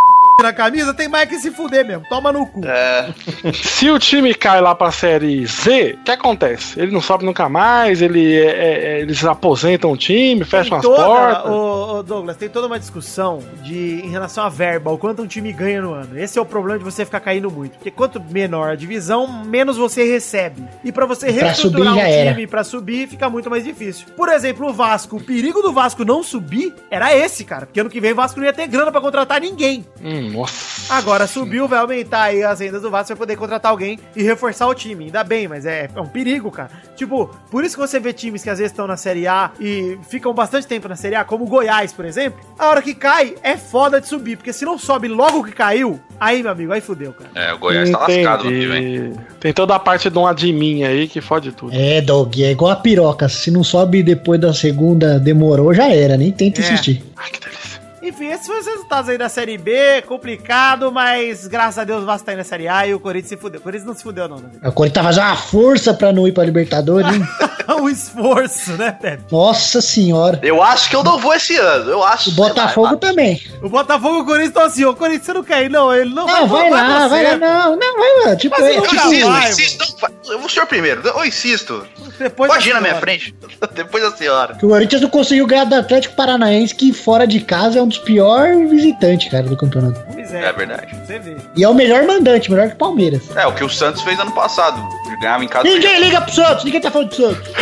na 0.41 0.53
camisa, 0.53 0.93
tem 0.93 1.07
mais 1.07 1.27
que 1.27 1.39
se 1.39 1.49
fuder 1.49 1.83
mesmo. 1.83 2.03
Toma 2.07 2.31
no 2.31 2.45
cu. 2.45 2.61
É. 2.63 3.11
Se 3.53 3.89
o 3.89 3.97
time 3.97 4.35
cai 4.35 4.61
lá 4.61 4.75
pra 4.75 4.91
série 4.91 5.43
Z, 5.47 5.97
o 5.99 6.03
que 6.03 6.11
acontece? 6.11 6.79
Ele 6.79 6.91
não 6.91 7.01
sobe 7.01 7.25
nunca 7.25 7.49
mais, 7.49 8.03
ele, 8.03 8.35
é- 8.39 8.97
é- 8.97 8.99
eles 9.01 9.25
aposentam 9.25 9.91
o 9.91 9.97
time, 9.97 10.43
fecham 10.45 10.77
as 10.77 10.83
toda, 10.83 11.03
portas. 11.03 11.51
ô, 11.51 11.97
ô, 11.97 12.03
Douglas, 12.03 12.37
tem 12.37 12.47
toda 12.49 12.67
uma 12.67 12.77
discussão 12.77 13.39
de, 13.63 14.01
em 14.05 14.09
relação 14.11 14.43
à 14.43 14.49
verba, 14.49 14.91
o 14.91 14.97
quanto 14.99 15.23
um 15.23 15.27
time 15.27 15.51
ganha 15.51 15.81
no 15.81 15.93
ano. 15.93 16.19
Esse 16.19 16.37
é 16.37 16.41
o 16.41 16.45
problema 16.45 16.77
de 16.77 16.85
você 16.85 17.03
ficar 17.03 17.19
caindo 17.19 17.49
muito. 17.49 17.71
Porque 17.73 17.89
quanto 17.89 18.21
menor 18.29 18.69
a 18.69 18.75
divisão, 18.75 19.25
menos 19.43 19.75
você 19.75 20.03
recebe. 20.03 20.63
E 20.83 20.91
pra 20.91 21.07
você 21.07 21.33
Pra 21.33 21.47
reestruturar 21.47 21.93
subir, 21.95 21.99
já 21.99 22.07
um 22.07 22.33
time 22.33 22.45
pra 22.47 22.63
subir, 22.63 23.07
fica 23.07 23.27
muito 23.27 23.49
mais 23.49 23.63
difícil. 23.63 24.05
Por 24.15 24.29
exemplo, 24.29 24.67
o 24.69 24.73
Vasco, 24.73 25.17
o 25.17 25.23
perigo 25.23 25.63
do 25.63 25.73
Vasco 25.73 26.05
não 26.05 26.21
subir 26.21 26.75
era 26.91 27.11
esse, 27.15 27.43
cara. 27.43 27.65
Porque 27.65 27.79
ano 27.79 27.89
que 27.89 27.99
vem 27.99 28.11
o 28.11 28.15
Vasco 28.15 28.39
não 28.39 28.45
ia 28.45 28.53
ter 28.53 28.67
grana 28.67 28.91
pra 28.91 29.01
contratar 29.01 29.41
ninguém. 29.41 29.83
Hum, 29.99 30.26
nossa. 30.27 30.93
Agora 30.93 31.27
subiu, 31.27 31.67
vai 31.67 31.79
aumentar 31.79 32.23
aí 32.23 32.43
as 32.43 32.59
rendas 32.59 32.81
do 32.81 32.89
Vasco, 32.89 33.09
vai 33.09 33.17
poder 33.17 33.35
contratar 33.35 33.71
alguém 33.71 33.99
e 34.15 34.23
reforçar 34.23 34.67
o 34.67 34.73
time. 34.73 35.05
Ainda 35.05 35.23
bem, 35.23 35.47
mas 35.47 35.65
é, 35.65 35.89
é 35.93 36.01
um 36.01 36.07
perigo, 36.07 36.49
cara. 36.51 36.69
Tipo, 36.95 37.27
por 37.51 37.63
isso 37.63 37.75
que 37.75 37.81
você 37.81 37.99
vê 37.99 38.13
times 38.13 38.41
que 38.43 38.49
às 38.49 38.57
vezes 38.57 38.71
estão 38.71 38.87
na 38.87 38.97
Série 38.97 39.27
A 39.27 39.51
e 39.59 39.97
ficam 40.09 40.33
bastante 40.33 40.65
tempo 40.67 40.87
na 40.87 40.95
Série 40.95 41.15
A, 41.15 41.23
como 41.23 41.43
o 41.45 41.47
Goiás, 41.47 41.91
por 41.93 42.05
exemplo. 42.05 42.39
A 42.57 42.69
hora 42.69 42.81
que 42.81 42.93
cai, 42.95 43.35
é 43.43 43.57
foda 43.57 43.99
de 44.01 44.07
subir, 44.07 44.37
porque 44.37 44.53
se 44.53 44.65
não 44.65 44.77
sobe 44.77 45.07
logo 45.07 45.43
que 45.43 45.51
caiu, 45.51 45.99
aí, 46.19 46.41
meu 46.41 46.51
amigo, 46.51 46.71
aí 46.73 46.81
fudeu, 46.81 47.13
cara. 47.13 47.29
É, 47.35 47.53
o 47.53 47.57
Goiás 47.59 47.89
tá 47.89 47.99
lascado 47.99 48.45
no 48.45 48.51
que 48.51 48.65
vem. 48.67 48.95
Entendi. 48.95 49.19
Tem 49.39 49.53
toda 49.53 49.75
a 49.75 49.79
parte 49.79 50.09
de 50.09 50.17
um 50.17 50.25
admin 50.25 50.83
aí 50.83 51.07
que 51.07 51.21
fode 51.21 51.51
tudo. 51.51 51.71
É, 51.75 52.01
Dog, 52.01 52.43
é 52.43 52.51
igual 52.51 52.71
a 52.71 52.75
piroca. 52.77 53.27
Se 53.29 53.51
não 53.51 53.63
sobe 53.63 54.01
depois 54.01 54.39
da 54.39 54.53
segunda, 54.53 55.19
demorou, 55.19 55.73
já 55.73 55.89
era. 55.93 56.17
Nem 56.17 56.31
tenta 56.31 56.61
É. 56.61 56.63
insistir. 56.63 57.03
Ai, 57.15 57.29
que 57.29 57.39
delícia. 57.39 57.76
Enfim, 58.07 58.27
esses 58.27 58.45
foram 58.47 58.59
os 58.59 58.65
resultados 58.65 59.09
aí 59.09 59.17
da 59.17 59.29
Série 59.29 59.57
B, 59.57 60.01
complicado, 60.07 60.91
mas 60.91 61.45
graças 61.47 61.77
a 61.79 61.83
Deus 61.83 62.03
o 62.03 62.05
Vasco 62.05 62.25
tá 62.25 62.31
aí 62.31 62.37
na 62.37 62.43
Série 62.43 62.67
A 62.67 62.87
e 62.87 62.93
o 62.93 62.99
Corinthians 62.99 63.29
se 63.29 63.37
fudeu. 63.37 63.59
O 63.59 63.63
Corinthians 63.63 63.87
não 63.87 63.95
se 63.95 64.03
fudeu, 64.03 64.27
não, 64.27 64.37
né? 64.37 64.49
O 64.63 64.71
Corinthians 64.71 65.03
tá 65.03 65.03
fazendo 65.03 65.25
uma 65.25 65.35
força 65.35 65.93
pra 65.93 66.11
não 66.13 66.27
ir 66.27 66.31
pra 66.31 66.43
Libertadores, 66.45 67.13
hein? 67.13 67.21
É 67.67 67.73
um 67.75 67.89
esforço, 67.89 68.71
né, 68.73 68.91
Pepe? 68.91 69.23
Nossa 69.31 69.81
senhora. 69.81 70.39
Eu 70.43 70.63
acho 70.63 70.89
que 70.89 70.95
eu 70.95 71.03
não 71.03 71.17
vou 71.19 71.33
esse 71.33 71.55
ano. 71.57 71.89
Eu 71.91 72.03
acho. 72.03 72.29
O 72.29 72.33
Botafogo 72.33 72.97
também. 72.97 73.41
O 73.61 73.69
Botafogo 73.69 74.19
e 74.19 74.21
o 74.21 74.25
Corinthians 74.25 74.47
estão 74.49 74.63
assim, 74.63 74.85
o 74.85 74.95
Corinthians 74.95 75.25
você 75.25 75.33
não 75.33 75.43
quer 75.43 75.63
ir, 75.65 75.69
não, 75.69 75.93
ele 75.93 76.13
não, 76.13 76.25
Não, 76.25 76.47
vai 76.47 76.69
lá, 76.69 77.07
vai 77.07 77.23
lá. 77.23 77.29
você. 77.31 77.37
Não, 77.37 77.75
não, 77.75 77.97
vai 77.99 78.25
lá. 78.25 78.35
Tipo, 78.35 78.55
Mas 78.59 78.65
é, 78.65 78.77
Eu 78.77 78.81
tipo, 78.83 78.95
vai, 78.95 79.07
insisto, 79.07 79.27
vai, 79.27 79.45
eu 79.45 79.49
insisto. 79.49 79.79
Não, 79.79 79.97
vai. 79.99 80.11
Eu 80.27 80.37
vou 80.39 80.47
o 80.47 80.49
senhor 80.49 80.65
primeiro. 80.65 81.01
Eu 81.07 81.25
insisto. 81.25 81.85
Depois 82.19 82.51
Pode 82.51 82.67
ir 82.69 82.73
da 82.73 82.75
na 82.75 82.81
minha 82.81 82.95
frente. 82.99 83.35
Depois 83.73 84.03
da 84.03 84.11
senhora. 84.11 84.55
que 84.55 84.65
o 84.65 84.69
Corinthians 84.69 85.01
não 85.01 85.09
conseguiu 85.09 85.45
ganhar 85.45 85.65
do 85.65 85.75
Atlético 85.75 86.15
Paranaense, 86.15 86.73
que 86.73 86.91
fora 86.93 87.27
de 87.27 87.39
casa 87.41 87.79
é 87.79 87.81
um 87.81 87.87
dos 87.87 87.96
piores 87.99 88.69
visitantes, 88.69 89.29
cara, 89.29 89.43
do 89.43 89.55
campeonato. 89.57 89.99
Pois 90.13 90.33
É 90.33 90.51
verdade. 90.53 90.95
Você 91.05 91.19
vê. 91.19 91.37
E 91.55 91.63
é 91.63 91.69
o 91.69 91.73
melhor 91.73 92.03
mandante, 92.05 92.51
melhor 92.51 92.67
que 92.69 92.73
o 92.75 92.77
Palmeiras. 92.77 93.23
É, 93.35 93.45
o 93.47 93.53
que 93.53 93.63
o 93.63 93.69
Santos 93.69 94.01
fez 94.01 94.19
ano 94.19 94.31
passado. 94.31 94.81
Ganhava 95.21 95.43
em 95.43 95.47
casa. 95.47 95.63
Ninguém 95.67 95.99
liga 95.99 96.21
pro 96.21 96.33
Santos, 96.33 96.63
ninguém 96.63 96.81
tá 96.81 96.91
falando 96.91 97.09
do 97.09 97.15
Santos. 97.15 97.51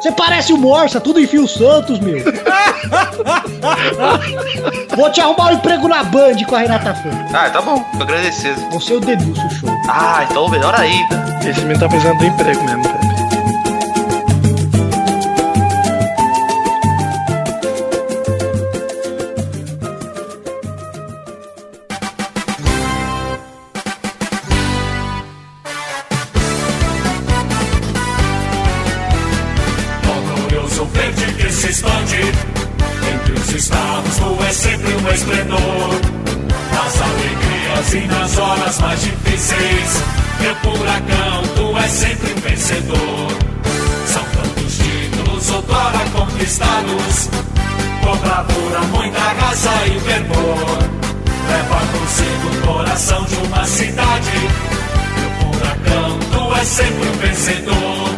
Você 0.00 0.10
parece 0.12 0.50
o 0.50 0.56
Morsa, 0.56 0.98
tudo 0.98 1.20
enfia 1.20 1.42
o 1.42 1.46
Santos, 1.46 2.00
meu. 2.00 2.24
Vou 4.96 5.12
te 5.12 5.20
arrumar 5.20 5.50
um 5.50 5.52
emprego 5.52 5.88
na 5.88 6.02
Band 6.02 6.36
com 6.48 6.56
a 6.56 6.60
Renata 6.60 6.94
Fã. 6.94 7.10
Ah, 7.34 7.50
tá 7.50 7.60
bom. 7.60 7.82
Tô 7.98 8.04
agradecido. 8.04 8.58
Você 8.70 8.94
é 8.94 8.96
o 8.96 9.00
Denilson 9.00 9.50
Show. 9.50 9.68
Ah, 9.90 10.26
então 10.28 10.48
melhor 10.48 10.74
ainda. 10.74 11.38
Esse 11.46 11.60
menino 11.60 11.80
tá 11.80 11.88
precisando 11.88 12.18
do 12.18 12.24
emprego 12.24 12.62
mesmo, 12.64 12.82
velho. 12.82 13.09
Conquistados, 46.40 47.28
com 48.02 48.16
bravura, 48.16 48.80
muita 48.92 49.18
raça 49.18 49.70
e 49.86 50.00
fervor. 50.00 50.78
Leva 51.48 51.80
consigo 51.92 52.48
o 52.48 52.66
coração 52.66 53.24
de 53.24 53.36
uma 53.36 53.64
cidade, 53.66 54.30
meu 55.18 55.52
furacão, 55.52 56.18
tu 56.32 56.56
és 56.56 56.68
sempre 56.68 57.08
um 57.08 57.12
vencedor 57.18 58.10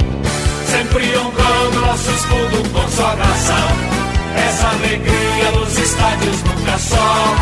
sempre 0.70 1.16
honrando 1.18 1.80
nosso 1.80 2.10
escudo 2.10 2.70
com 2.70 2.88
sua 2.88 3.14
graça. 3.14 3.54
Essa 4.36 4.68
alegria 4.68 5.50
nos 5.52 5.78
estádios 5.78 6.42
nunca 6.44 6.78
só. 6.78 7.36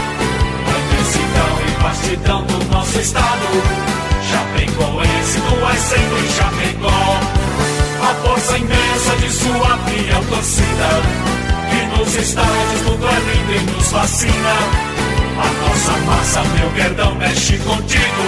Imensidão 0.66 1.60
e 1.68 1.82
vastidão 1.82 2.44
do 2.46 2.64
nosso 2.72 2.98
estado. 2.98 3.46
Chapecoense, 4.30 5.40
tu 5.40 5.68
és 5.68 5.80
sempre 5.80 6.28
Chapecó. 6.36 7.39
A 8.02 8.14
força 8.14 8.58
imensa 8.58 9.16
de 9.16 9.30
sua 9.30 9.78
fiel 9.78 10.24
torcida. 10.28 10.88
Que 11.70 11.98
nos 11.98 12.14
estádios 12.14 12.80
tudo 12.84 13.06
é 13.06 13.20
lindo 13.20 13.52
e 13.52 13.72
nos 13.72 13.90
fascina. 13.90 14.54
A 15.38 15.68
nossa 15.68 15.92
massa, 16.06 16.42
meu 16.58 16.70
perdão, 16.70 17.14
mexe 17.14 17.58
contigo. 17.58 18.24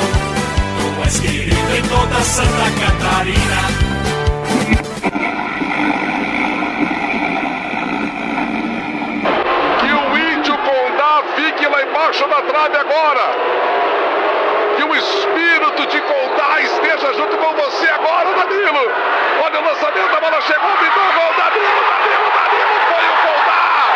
Tu 0.79 1.03
és 1.05 1.21
querido 1.21 1.77
em 1.77 1.83
toda 1.89 2.21
Santa 2.23 2.71
Catarina. 2.81 3.61
Que 9.81 9.93
o 9.93 10.19
índio 10.19 10.57
Condá 10.59 11.23
fique 11.37 11.67
lá 11.67 11.83
embaixo 11.83 12.29
da 12.29 12.43
trave 12.43 12.77
agora. 12.77 13.72
O 14.93 14.95
espírito 14.95 15.87
de 15.87 16.03
Condá 16.03 16.61
esteja 16.61 17.15
junto 17.15 17.39
com 17.39 17.55
você 17.55 17.89
agora, 17.89 18.31
Danilo. 18.35 18.93
Olha 19.43 19.61
o 19.61 19.65
lançamento, 19.65 20.15
a 20.15 20.21
bola 20.21 20.39
chegou, 20.43 20.71
pintou 20.77 21.03
o 21.03 21.13
gol, 21.15 21.33
Danilo, 21.33 21.83
Danilo, 21.89 22.31
Danilo. 22.37 22.77
Foi 22.91 23.05
o 23.09 23.17
Condá. 23.25 23.89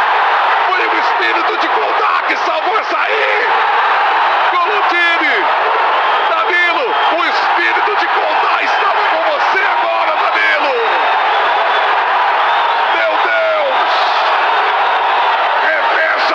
Foi 0.68 0.86
o 0.86 0.98
espírito 0.98 1.58
de 1.58 1.68
Condá 1.68 2.22
que 2.26 2.36
salvou 2.38 2.78
essa 2.78 2.96
aí. 2.96 3.46
Time. 4.88 5.44
Danilo, 6.30 6.94
o 7.18 7.24
espírito 7.26 7.96
de 7.96 8.06
Condá 8.06 8.62
estava 8.62 9.02
com 9.10 9.20
você 9.32 9.58
agora, 9.58 10.16
Danilo. 10.16 10.72
Meu 12.96 13.12
Deus. 13.22 13.90
Revela 15.62 16.26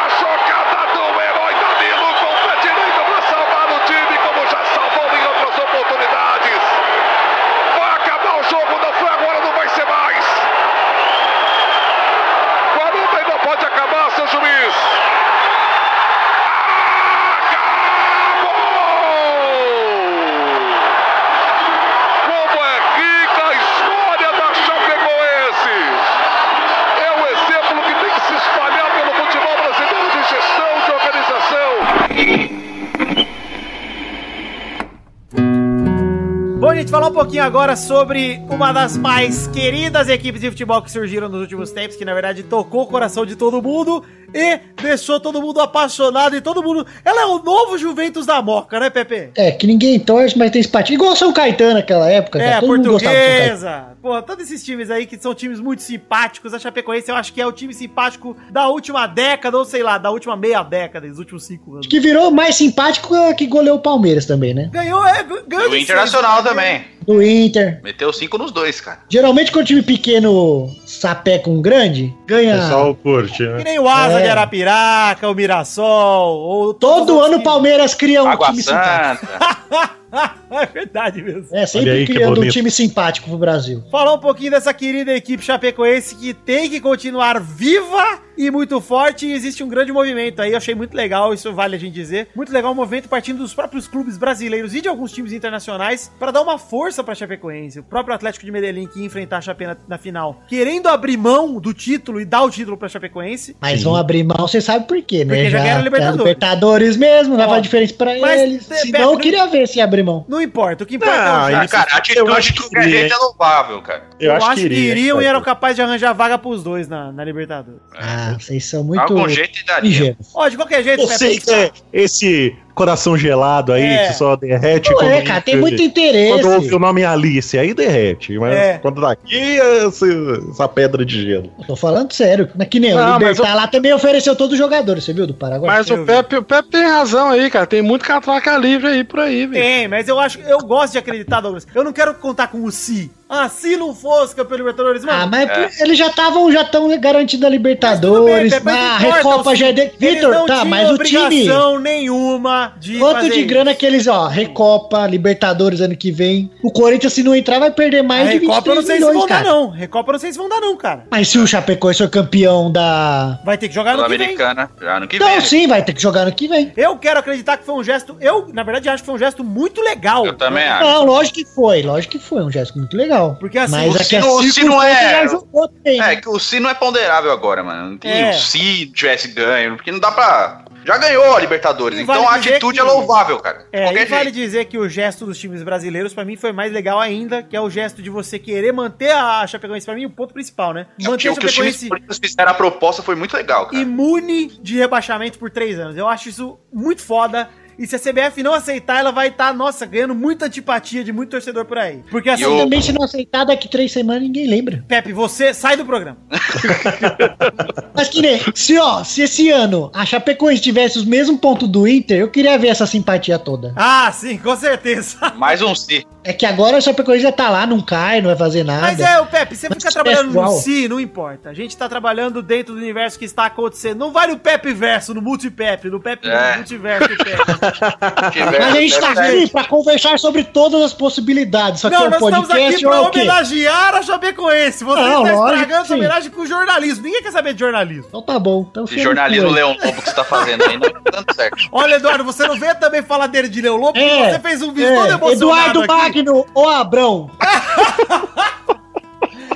Bom, 36.61 36.70
gente, 36.81 36.89
falar 36.89 37.09
um 37.09 37.13
pouquinho 37.13 37.43
agora 37.43 37.75
sobre 37.75 38.41
uma 38.49 38.71
das 38.71 38.97
mais 38.97 39.45
queridas 39.47 40.09
equipes 40.09 40.41
de 40.41 40.49
futebol 40.49 40.81
que 40.81 40.91
surgiram 40.91 41.29
nos 41.29 41.41
últimos 41.41 41.71
tempos, 41.71 41.95
que 41.95 42.03
na 42.03 42.13
verdade 42.13 42.41
tocou 42.41 42.83
o 42.83 42.87
coração 42.87 43.23
de 43.23 43.35
todo 43.35 43.61
mundo 43.61 44.03
e 44.33 44.59
deixou 44.81 45.19
todo 45.19 45.41
mundo 45.41 45.59
apaixonado 45.59 46.35
e 46.35 46.41
todo 46.41 46.63
mundo. 46.63 46.85
Ela 47.03 47.21
é 47.21 47.25
o 47.25 47.39
novo 47.39 47.77
Juventus 47.77 48.25
da 48.25 48.41
Moca, 48.41 48.79
né, 48.79 48.89
Pepe? 48.89 49.29
É, 49.35 49.51
que 49.51 49.67
ninguém 49.67 49.99
torce, 49.99 50.37
mas 50.37 50.51
tem 50.51 50.63
simpatia. 50.63 50.95
Igual 50.95 51.13
o 51.13 51.15
São 51.15 51.33
Caetano 51.33 51.75
naquela 51.75 52.09
época. 52.09 52.39
É, 52.41 52.51
cara. 52.51 52.61
Todo 52.61 52.83
portuguesa. 52.83 53.97
Pô, 54.01 54.21
todos 54.21 54.45
esses 54.45 54.63
times 54.63 54.89
aí 54.89 55.05
que 55.05 55.17
são 55.17 55.35
times 55.35 55.59
muito 55.59 55.81
simpáticos. 55.81 56.53
A 56.53 56.59
Chapecoense 56.59 57.09
eu 57.09 57.15
acho 57.15 57.33
que 57.33 57.41
é 57.41 57.45
o 57.45 57.51
time 57.51 57.73
simpático 57.73 58.35
da 58.49 58.67
última 58.69 59.05
década, 59.05 59.57
ou 59.57 59.65
sei 59.65 59.83
lá, 59.83 59.97
da 59.97 60.09
última 60.09 60.35
meia 60.35 60.63
década, 60.63 61.07
dos 61.07 61.19
últimos 61.19 61.43
cinco 61.43 61.73
anos. 61.73 61.87
Que 61.87 61.99
virou 61.99 62.31
mais 62.31 62.55
simpático 62.55 63.13
que 63.35 63.45
goleou 63.45 63.77
o 63.77 63.81
Palmeiras 63.81 64.25
também, 64.25 64.53
né? 64.53 64.69
Ganhou, 64.71 65.05
é, 65.05 65.23
ganhou 65.47 65.69
E 65.69 65.71
o 65.73 65.77
Internacional 65.77 66.41
né? 66.41 66.51
Também. 66.71 66.91
Do 67.05 67.21
Inter. 67.23 67.79
Meteu 67.83 68.13
cinco 68.13 68.37
nos 68.37 68.51
dois, 68.51 68.79
cara. 68.79 68.99
Geralmente 69.09 69.51
quando 69.51 69.63
o 69.63 69.67
time 69.67 69.81
pequeno 69.81 70.69
sapeca 70.85 71.49
um 71.49 71.61
grande, 71.61 72.13
O 72.23 72.27
ganha. 72.27 72.57
pessoal 72.57 72.93
curte, 72.95 73.37
Que 73.37 73.43
né? 73.43 73.63
nem 73.63 73.79
o 73.79 73.89
Asa 73.89 74.19
É. 74.19 74.23
de 74.23 74.29
Arapiraca, 74.29 75.27
o 75.29 75.33
Mirassol, 75.33 76.37
ou 76.37 76.73
Todo 76.73 77.19
ano 77.19 77.37
o. 77.37 77.43
Palmeiras 77.43 77.93
cria 77.95 78.23
um 78.23 78.27
Água 78.27 78.47
time 78.51 78.61
simpático. 78.61 79.25
Santa. 79.25 79.91
é 80.51 80.65
verdade 80.67 81.21
mesmo. 81.23 81.47
É, 81.51 81.65
sempre 81.65 81.89
aí 81.89 82.05
que 82.05 82.13
criando 82.13 82.41
um 82.41 82.47
time 82.49 82.69
simpático 82.69 83.29
pro 83.29 83.37
Brasil. 83.37 83.83
Falar 83.89 84.13
um 84.13 84.19
pouquinho 84.19 84.51
dessa 84.51 84.73
querida 84.73 85.11
equipe 85.15 85.43
chapecoense 85.43 86.15
que 86.15 86.33
tem 86.33 86.69
que 86.69 86.79
continuar 86.79 87.39
viva 87.39 88.19
e 88.47 88.51
muito 88.51 88.79
forte. 88.81 89.25
E 89.27 89.33
existe 89.33 89.63
um 89.63 89.67
grande 89.67 89.91
movimento 89.91 90.41
aí, 90.41 90.51
eu 90.51 90.57
achei 90.57 90.73
muito 90.75 90.95
legal, 90.95 91.33
isso 91.33 91.53
vale 91.53 91.75
a 91.75 91.79
gente 91.79 91.93
dizer. 91.93 92.27
Muito 92.35 92.51
legal 92.51 92.71
o 92.71 92.75
movimento 92.75 93.07
partindo 93.09 93.37
dos 93.39 93.53
próprios 93.53 93.87
clubes 93.87 94.17
brasileiros 94.17 94.73
e 94.75 94.81
de 94.81 94.87
alguns 94.87 95.11
times 95.11 95.31
internacionais 95.33 96.11
para 96.19 96.31
dar 96.31 96.41
uma 96.41 96.57
força 96.57 97.03
pra 97.03 97.15
Chapecoense. 97.15 97.79
O 97.79 97.83
próprio 97.83 98.15
Atlético 98.15 98.45
de 98.45 98.51
Medellín 98.51 98.87
que 98.87 98.99
ia 98.99 99.05
enfrentar 99.05 99.37
a 99.37 99.41
Chape 99.41 99.65
na, 99.65 99.77
na 99.87 99.97
final, 99.97 100.41
querendo 100.47 100.87
abrir 100.87 101.17
mão 101.17 101.59
do 101.59 101.73
título 101.73 102.19
e 102.19 102.25
dar 102.25 102.41
o 102.43 102.49
título 102.49 102.77
pra 102.77 102.89
Chapecoense. 102.89 103.55
Mas 103.61 103.83
vão 103.83 103.95
abrir 103.95 104.23
mão, 104.23 104.47
você 104.47 104.59
sabe 104.61 104.87
por 104.87 105.01
quê, 105.01 105.23
né? 105.25 105.35
Porque 105.35 105.49
já 105.49 105.59
ganharam 105.59 105.81
a 105.81 105.83
Libertadores. 105.83 106.17
Libertadores 106.19 106.97
mesmo, 106.97 107.35
vai 107.37 107.45
Ó, 107.45 107.49
fazer 107.49 107.61
diferença 107.61 107.93
pra 107.93 108.17
mas, 108.19 108.41
eles. 108.41 108.65
Se 108.65 108.91
não, 108.91 108.99
eu 108.99 109.11
não- 109.13 109.17
queria 109.17 109.47
ver 109.47 109.67
se 109.67 109.79
abrir 109.81 110.03
mão. 110.03 110.25
Não 110.27 110.41
importa, 110.41 110.83
o 110.83 110.87
que 110.87 110.95
importa 110.95 111.15
Não, 111.15 111.25
é 111.25 111.29
o 111.53 111.55
Ah, 111.57 111.59
jogo. 111.61 111.69
cara, 111.69 111.87
a 111.91 111.93
eu 111.93 111.97
atitude 111.99 112.31
acho 112.31 112.53
que 112.53 112.59
qualquer 112.61 112.89
jeito 112.89 113.13
é 113.13 113.17
louvável, 113.17 113.81
cara. 113.81 114.03
Eu, 114.19 114.35
acho, 114.35 114.55
que, 114.55 114.61
iria, 114.61 114.91
iriam 114.91 115.21
e 115.21 115.25
eram 115.25 115.41
capazes 115.41 115.75
de 115.77 115.81
arranjar 115.81 116.13
vaga 116.13 116.37
pros 116.37 116.63
dois 116.63 116.87
na, 116.87 117.11
na 117.11 117.23
Libertadores. 117.23 117.79
Ah, 117.95 118.30
vocês 118.39 118.65
são 118.65 118.83
muito 118.83 119.01
Algum 119.01 119.27
jeito 119.29 119.65
daria. 119.65 119.89
ingênuos. 119.89 120.27
Ó, 120.33 120.47
de 120.47 120.55
qualquer 120.55 120.83
jeito, 120.83 121.01
Eu 121.01 121.07
sei 121.07 121.39
Pepe, 121.39 121.45
que 121.45 121.51
é 121.53 121.71
esse 122.03 122.55
coração 122.73 123.17
gelado 123.17 123.73
aí, 123.73 123.83
É. 123.83 124.07
que 124.07 124.13
só 124.13 124.35
derrete 124.35 124.89
Não 124.91 124.97
quando, 124.97 125.11
é, 125.11 125.21
cara, 125.21 125.41
tem 125.41 125.55
muito 125.57 125.75
quando 125.77 125.85
interesse. 125.85 126.43
ouve 126.45 126.73
o 126.75 126.79
nome 126.79 127.03
Alice, 127.03 127.57
aí 127.57 127.73
derrete. 127.73 128.37
Mas 128.39 128.53
É. 128.55 128.77
quando 128.81 129.01
daqui 129.01 129.35
é 129.59 129.85
essa, 129.85 130.05
essa 130.51 130.67
pedra 130.67 131.05
de 131.05 131.21
gelo. 131.23 131.51
Eu 131.59 131.65
tô 131.67 131.75
falando 131.75 132.11
sério. 132.13 132.49
Mas 132.55 132.67
que 132.67 132.79
nem 132.79 132.93
Não, 132.93 133.15
o 133.15 133.17
Libertar 133.19 133.55
lá 133.55 133.67
também 133.67 133.93
ofereceu 133.93 134.35
todos 134.35 134.53
os 134.53 134.57
jogadores, 134.59 135.03
você 135.03 135.13
viu, 135.13 135.27
do 135.27 135.33
Paraguai? 135.33 135.77
Mas 135.77 135.89
eu 135.89 136.01
o. 136.01 136.05
Pepe, 136.05 136.37
o 136.37 136.43
Pepe 136.43 136.69
tem 136.69 136.83
razão 136.83 137.29
aí, 137.29 137.49
cara. 137.49 137.65
Tem 137.65 137.81
muito 137.81 138.03
catraca 138.05 138.57
livre 138.57 138.87
aí 138.87 139.03
por 139.03 139.19
aí, 139.19 139.45
velho. 139.45 139.63
Tem, 139.63 139.87
mas 139.87 140.07
eu 140.07 140.19
acho 140.19 140.39
eu 140.41 140.59
gosto 140.59 140.93
de 140.93 140.97
acreditar, 140.99 141.41
Douglas. 141.41 141.65
Eu 141.73 141.83
não 141.83 141.93
quero 141.93 142.13
contar 142.15 142.47
com 142.47 142.63
o 142.63 142.71
si. 142.71 143.11
Ah, 143.33 143.47
se 143.47 143.77
não 143.77 143.95
fosse 143.95 144.35
campeão 144.35 144.57
Libertadores, 144.57 145.05
mano. 145.05 145.23
Ah, 145.23 145.25
mas 145.25 145.49
É. 145.49 145.83
eles 145.83 145.97
já 145.97 146.07
estavam 146.07 146.51
já 146.51 146.63
estão 146.63 146.89
garantindo 146.99 147.45
a 147.45 147.49
bem, 147.49 147.57
Libertadores. 147.59 148.51
Pepe, 148.53 148.65
mas 148.65 148.75
a 148.75 148.79
não 148.79 148.95
importa, 148.97 149.15
Recopa 149.29 149.55
já 149.55 149.67
é 149.67 149.71
de... 149.71 149.91
Vitor, 149.97 150.31
não 150.33 150.45
tá, 150.45 150.65
mas 150.65 150.91
o 150.91 150.97
time. 150.97 151.23
obrigação 151.23 151.79
nenhuma 151.79 152.60
de 152.79 152.97
Quanto 152.99 153.15
fazer 153.17 153.29
de 153.31 153.39
isso. 153.39 153.47
grana 153.47 153.73
que 153.75 153.85
eles, 153.85 154.07
ó, 154.07 154.27
Recopa, 154.27 155.05
Libertadores 155.07 155.81
ano 155.81 155.95
que 155.95 156.11
vem. 156.11 156.49
O 156.63 156.71
Corinthians, 156.71 157.13
se 157.13 157.23
não 157.23 157.35
entrar, 157.35 157.59
vai 157.59 157.71
perder 157.71 157.99
A 157.99 158.03
mais 158.03 158.27
de 158.29 158.37
Recopa 158.39 158.69
eu 158.69 158.75
não 158.75 158.81
23 158.81 158.85
sei 158.87 158.95
se 158.95 158.99
milhões, 159.01 159.17
vão 159.17 159.27
dar, 159.27 159.43
cara. 159.43 159.49
não. 159.49 159.69
Recopa 159.69 160.09
eu 160.09 160.13
não 160.13 160.19
sei 160.19 160.31
se 160.31 160.37
vão 160.37 160.49
dar, 160.49 160.59
não, 160.61 160.75
cara. 160.77 161.05
Mas 161.11 161.27
se 161.27 161.37
o 161.37 161.47
Chapecoense 161.47 161.99
for 161.99 162.09
campeão 162.09 162.71
da. 162.71 163.39
Vai 163.45 163.57
ter 163.57 163.67
que 163.69 163.75
jogar 163.75 163.95
no 163.97 164.03
que 164.03 164.09
vem. 164.09 164.17
Sul-Americana. 164.17 164.69
Já 164.81 164.99
no 164.99 165.07
que 165.07 165.15
Então, 165.17 165.29
vem. 165.29 165.41
sim, 165.41 165.67
vai 165.67 165.83
ter 165.83 165.93
que 165.93 166.01
jogar 166.01 166.25
no 166.25 166.31
que 166.31 166.47
vem. 166.47 166.71
Eu 166.75 166.97
quero 166.97 167.19
acreditar 167.19 167.57
que 167.57 167.65
foi 167.65 167.75
um 167.75 167.83
gesto. 167.83 168.15
Eu, 168.19 168.47
na 168.53 168.63
verdade, 168.63 168.89
acho 168.89 169.03
que 169.03 169.05
foi 169.05 169.15
um 169.15 169.19
gesto 169.19 169.43
muito 169.43 169.81
legal. 169.81 170.25
Eu 170.25 170.33
também 170.33 170.63
acho. 170.67 170.83
Não, 170.83 171.05
lógico 171.05 171.35
que 171.37 171.45
foi, 171.45 171.81
lógico 171.81 172.11
que 172.13 172.19
foi. 172.19 172.41
Um 172.43 172.51
gesto 172.51 172.77
muito 172.77 172.95
legal. 172.97 173.35
Porque 173.39 173.57
assim, 173.57 173.71
Mas 173.75 173.93
o 173.93 174.01
aqui 174.01 174.15
a 174.15 174.21
Sino- 174.21 174.33
o 174.35 174.43
Sino 174.43 174.81
é- 174.81 175.27
jogou 175.27 175.69
É, 175.85 175.97
né? 175.97 176.15
que 176.17 176.29
o 176.29 176.39
Si 176.39 176.59
não 176.59 176.69
é 176.69 176.73
ponderável 176.73 177.31
agora, 177.31 177.63
mano. 177.63 177.91
Não 177.91 177.97
tem 177.97 178.11
É. 178.11 178.29
o 178.31 178.33
Si 178.33 178.85
tivesse 178.93 179.29
ganho, 179.29 179.75
porque 179.75 179.91
não 179.91 179.99
dá 179.99 180.11
pra. 180.11 180.60
Já 180.83 180.97
ganhou 180.97 181.35
a 181.35 181.39
Libertadores, 181.39 181.99
E 181.99 182.01
então 182.03 182.15
vale 182.23 182.27
a 182.27 182.31
atitude 182.39 182.73
que- 182.73 182.79
é 182.79 182.83
louvável, 182.83 183.37
cara. 183.39 183.67
É, 183.71 183.91
e 183.93 184.05
vale 184.05 184.23
jeito. 184.25 184.31
dizer 184.31 184.65
que 184.65 184.77
o 184.77 184.89
gesto 184.89 185.25
dos 185.25 185.37
times 185.37 185.61
brasileiros, 185.63 186.13
pra 186.13 186.25
mim, 186.25 186.35
foi 186.35 186.51
mais 186.51 186.71
legal 186.73 186.99
ainda, 186.99 187.43
que 187.43 187.55
é 187.55 187.61
o 187.61 187.69
gesto 187.69 188.01
de 188.01 188.09
você 188.09 188.39
querer 188.39 188.71
manter 188.71 189.11
a 189.11 189.45
Chapecoense, 189.45 189.85
pra 189.85 189.93
mim, 189.95 190.05
o 190.05 190.09
ponto 190.09 190.33
principal, 190.33 190.73
né? 190.73 190.87
É, 190.99 191.07
Manter 191.07 191.29
o 191.29 191.35
que 191.35 191.45
os 191.45 191.53
times 191.53 191.87
fizeram 192.19 192.51
a 192.51 192.55
proposta 192.55 193.01
foi 193.03 193.15
muito 193.15 193.35
legal, 193.35 193.67
cara. 193.67 193.77
imune 193.77 194.47
de 194.61 194.77
rebaixamento 194.77 195.37
por 195.37 195.49
três 195.51 195.79
anos. 195.79 195.95
Eu 195.97 196.07
acho 196.07 196.29
isso 196.29 196.57
muito 196.73 197.01
foda. 197.03 197.47
E 197.79 197.87
se 197.87 197.95
a 197.95 197.99
CBF 197.99 198.43
não 198.43 198.53
aceitar, 198.53 198.99
ela 198.99 199.11
vai 199.11 199.29
estar, 199.29 199.53
nossa, 199.53 199.85
ganhando 199.85 200.13
muita 200.13 200.45
antipatia 200.45 201.03
de 201.03 201.11
muito 201.11 201.29
torcedor 201.29 201.65
por 201.65 201.77
aí. 201.77 202.03
Porque 202.11 202.29
assim, 202.29 202.43
E 202.43 202.45
o- 202.45 202.57
Também, 202.57 202.81
se 202.81 202.91
não 202.91 203.03
aceitar, 203.03 203.43
daqui 203.43 203.67
três 203.67 203.91
semanas 203.91 204.21
ninguém 204.23 204.47
lembra. 204.47 204.83
Pepe, 204.87 205.11
você 205.13 205.53
sai 205.53 205.75
do 205.77 205.85
programa. 205.85 206.17
Mas 207.93 208.09
que 208.09 208.21
nem, 208.21 208.39
se 208.55 208.77
ó, 208.77 209.03
se 209.03 209.21
esse 209.21 209.49
ano 209.49 209.89
a 209.93 210.05
Chapecoense 210.05 210.61
tivesse 210.61 210.97
os 210.97 211.05
mesmos 211.05 211.39
pontos 211.39 211.67
do 211.67 211.87
Inter, 211.87 212.19
eu 212.19 212.29
queria 212.29 212.57
ver 212.57 212.67
essa 212.69 212.85
simpatia 212.85 213.37
toda. 213.39 213.73
Ah, 213.75 214.11
sim, 214.11 214.37
com 214.37 214.55
certeza. 214.55 215.17
Mais 215.35 215.61
um 215.61 215.73
Si. 215.75 216.05
É 216.23 216.33
que 216.33 216.45
agora 216.45 216.77
a 216.77 216.81
Chapecoense 216.81 217.23
já 217.23 217.31
tá 217.31 217.49
lá, 217.49 217.65
não 217.65 217.81
cai, 217.81 218.21
não 218.21 218.27
vai 218.29 218.37
fazer 218.37 218.63
nada. 218.63 218.81
Mas 218.81 218.99
é, 218.99 219.19
o 219.19 219.25
Pepe, 219.25 219.55
você 219.55 219.67
Mas 219.67 219.77
fica 219.79 219.89
se 219.89 219.93
trabalhando 219.95 220.31
no 220.31 220.47
si, 220.51 220.87
não 220.87 220.99
importa. 220.99 221.49
A 221.49 221.53
gente 221.53 221.75
tá 221.75 221.89
trabalhando 221.89 222.43
dentro 222.43 222.73
do 222.73 222.79
universo 222.79 223.17
que 223.17 223.25
está 223.25 223.45
acontecendo. 223.45 223.97
Não 223.97 224.11
vale 224.11 224.31
o 224.33 224.37
Pepe 224.37 224.71
verso, 224.71 225.13
no 225.15 225.21
multipepe, 225.21 225.89
no 225.89 225.99
Pepe 225.99 226.27
É. 226.29 226.51
no 226.51 226.57
multiverso 226.57 227.09
do 227.09 227.17
Pepe. 227.17 227.41
Mas 228.59 228.75
a 228.75 228.79
gente 228.79 228.99
tá 228.99 229.11
aqui 229.11 229.49
pra 229.49 229.63
conversar 229.63 230.19
sobre 230.19 230.43
todas 230.43 230.81
as 230.81 230.93
possibilidades. 230.93 231.81
Só 231.81 231.89
que 231.89 231.95
é 231.95 231.99
Não, 231.99 232.05
um 232.07 232.09
nós 232.11 232.21
estamos 232.21 232.49
aqui 232.51 232.59
podcast 232.59 232.85
pra 232.85 232.95
é 232.95 232.99
o 232.99 233.09
quê? 233.09 233.19
homenagear 233.19 233.95
a 233.95 234.01
Chapecoense. 234.03 234.83
Você 234.83 235.01
Não, 235.01 235.25
está 235.25 235.33
estragando 235.33 235.81
essa 235.85 235.93
homenagem 235.95 236.29
com 236.31 236.45
jornalismo. 236.45 237.03
Ninguém 237.03 237.23
quer 237.23 237.31
saber 237.31 237.53
de 237.53 237.59
jornalismo. 237.59 238.05
Então 238.09 238.21
tá 238.21 238.37
bom. 238.37 238.67
Então 238.69 238.85
fica 238.85 239.01
jornalismo. 239.01 239.49
Leão 239.49 239.71
Lobo 239.71 240.01
que 240.01 240.09
você 240.09 240.15
tá 240.15 240.23
fazendo 240.23 240.63
aí 240.65 240.77
não 240.77 240.89
tá 240.91 241.01
dando 241.11 241.33
certo. 241.33 241.57
Olha, 241.71 241.95
Eduardo, 241.95 242.23
você 242.23 242.47
não 242.47 242.59
vê 242.59 242.73
também 242.75 243.01
falar 243.01 243.27
dele 243.27 243.49
de 243.49 243.59
Leão 243.61 243.75
Lobo? 243.75 243.93
porque 243.93 244.05
É, 244.05 244.33
você 244.33 244.39
fez 244.39 244.61
um 244.61 244.71
vídeo 244.71 244.89
é, 244.89 244.95
todo 244.95 245.07
emocionado 245.13 245.83
Eduardo 245.83 246.07
aqui. 246.07 246.10
Magno, 246.11 246.45
ô 246.53 246.67
Abrão. 246.67 247.31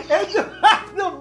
Eduardo 0.10 0.45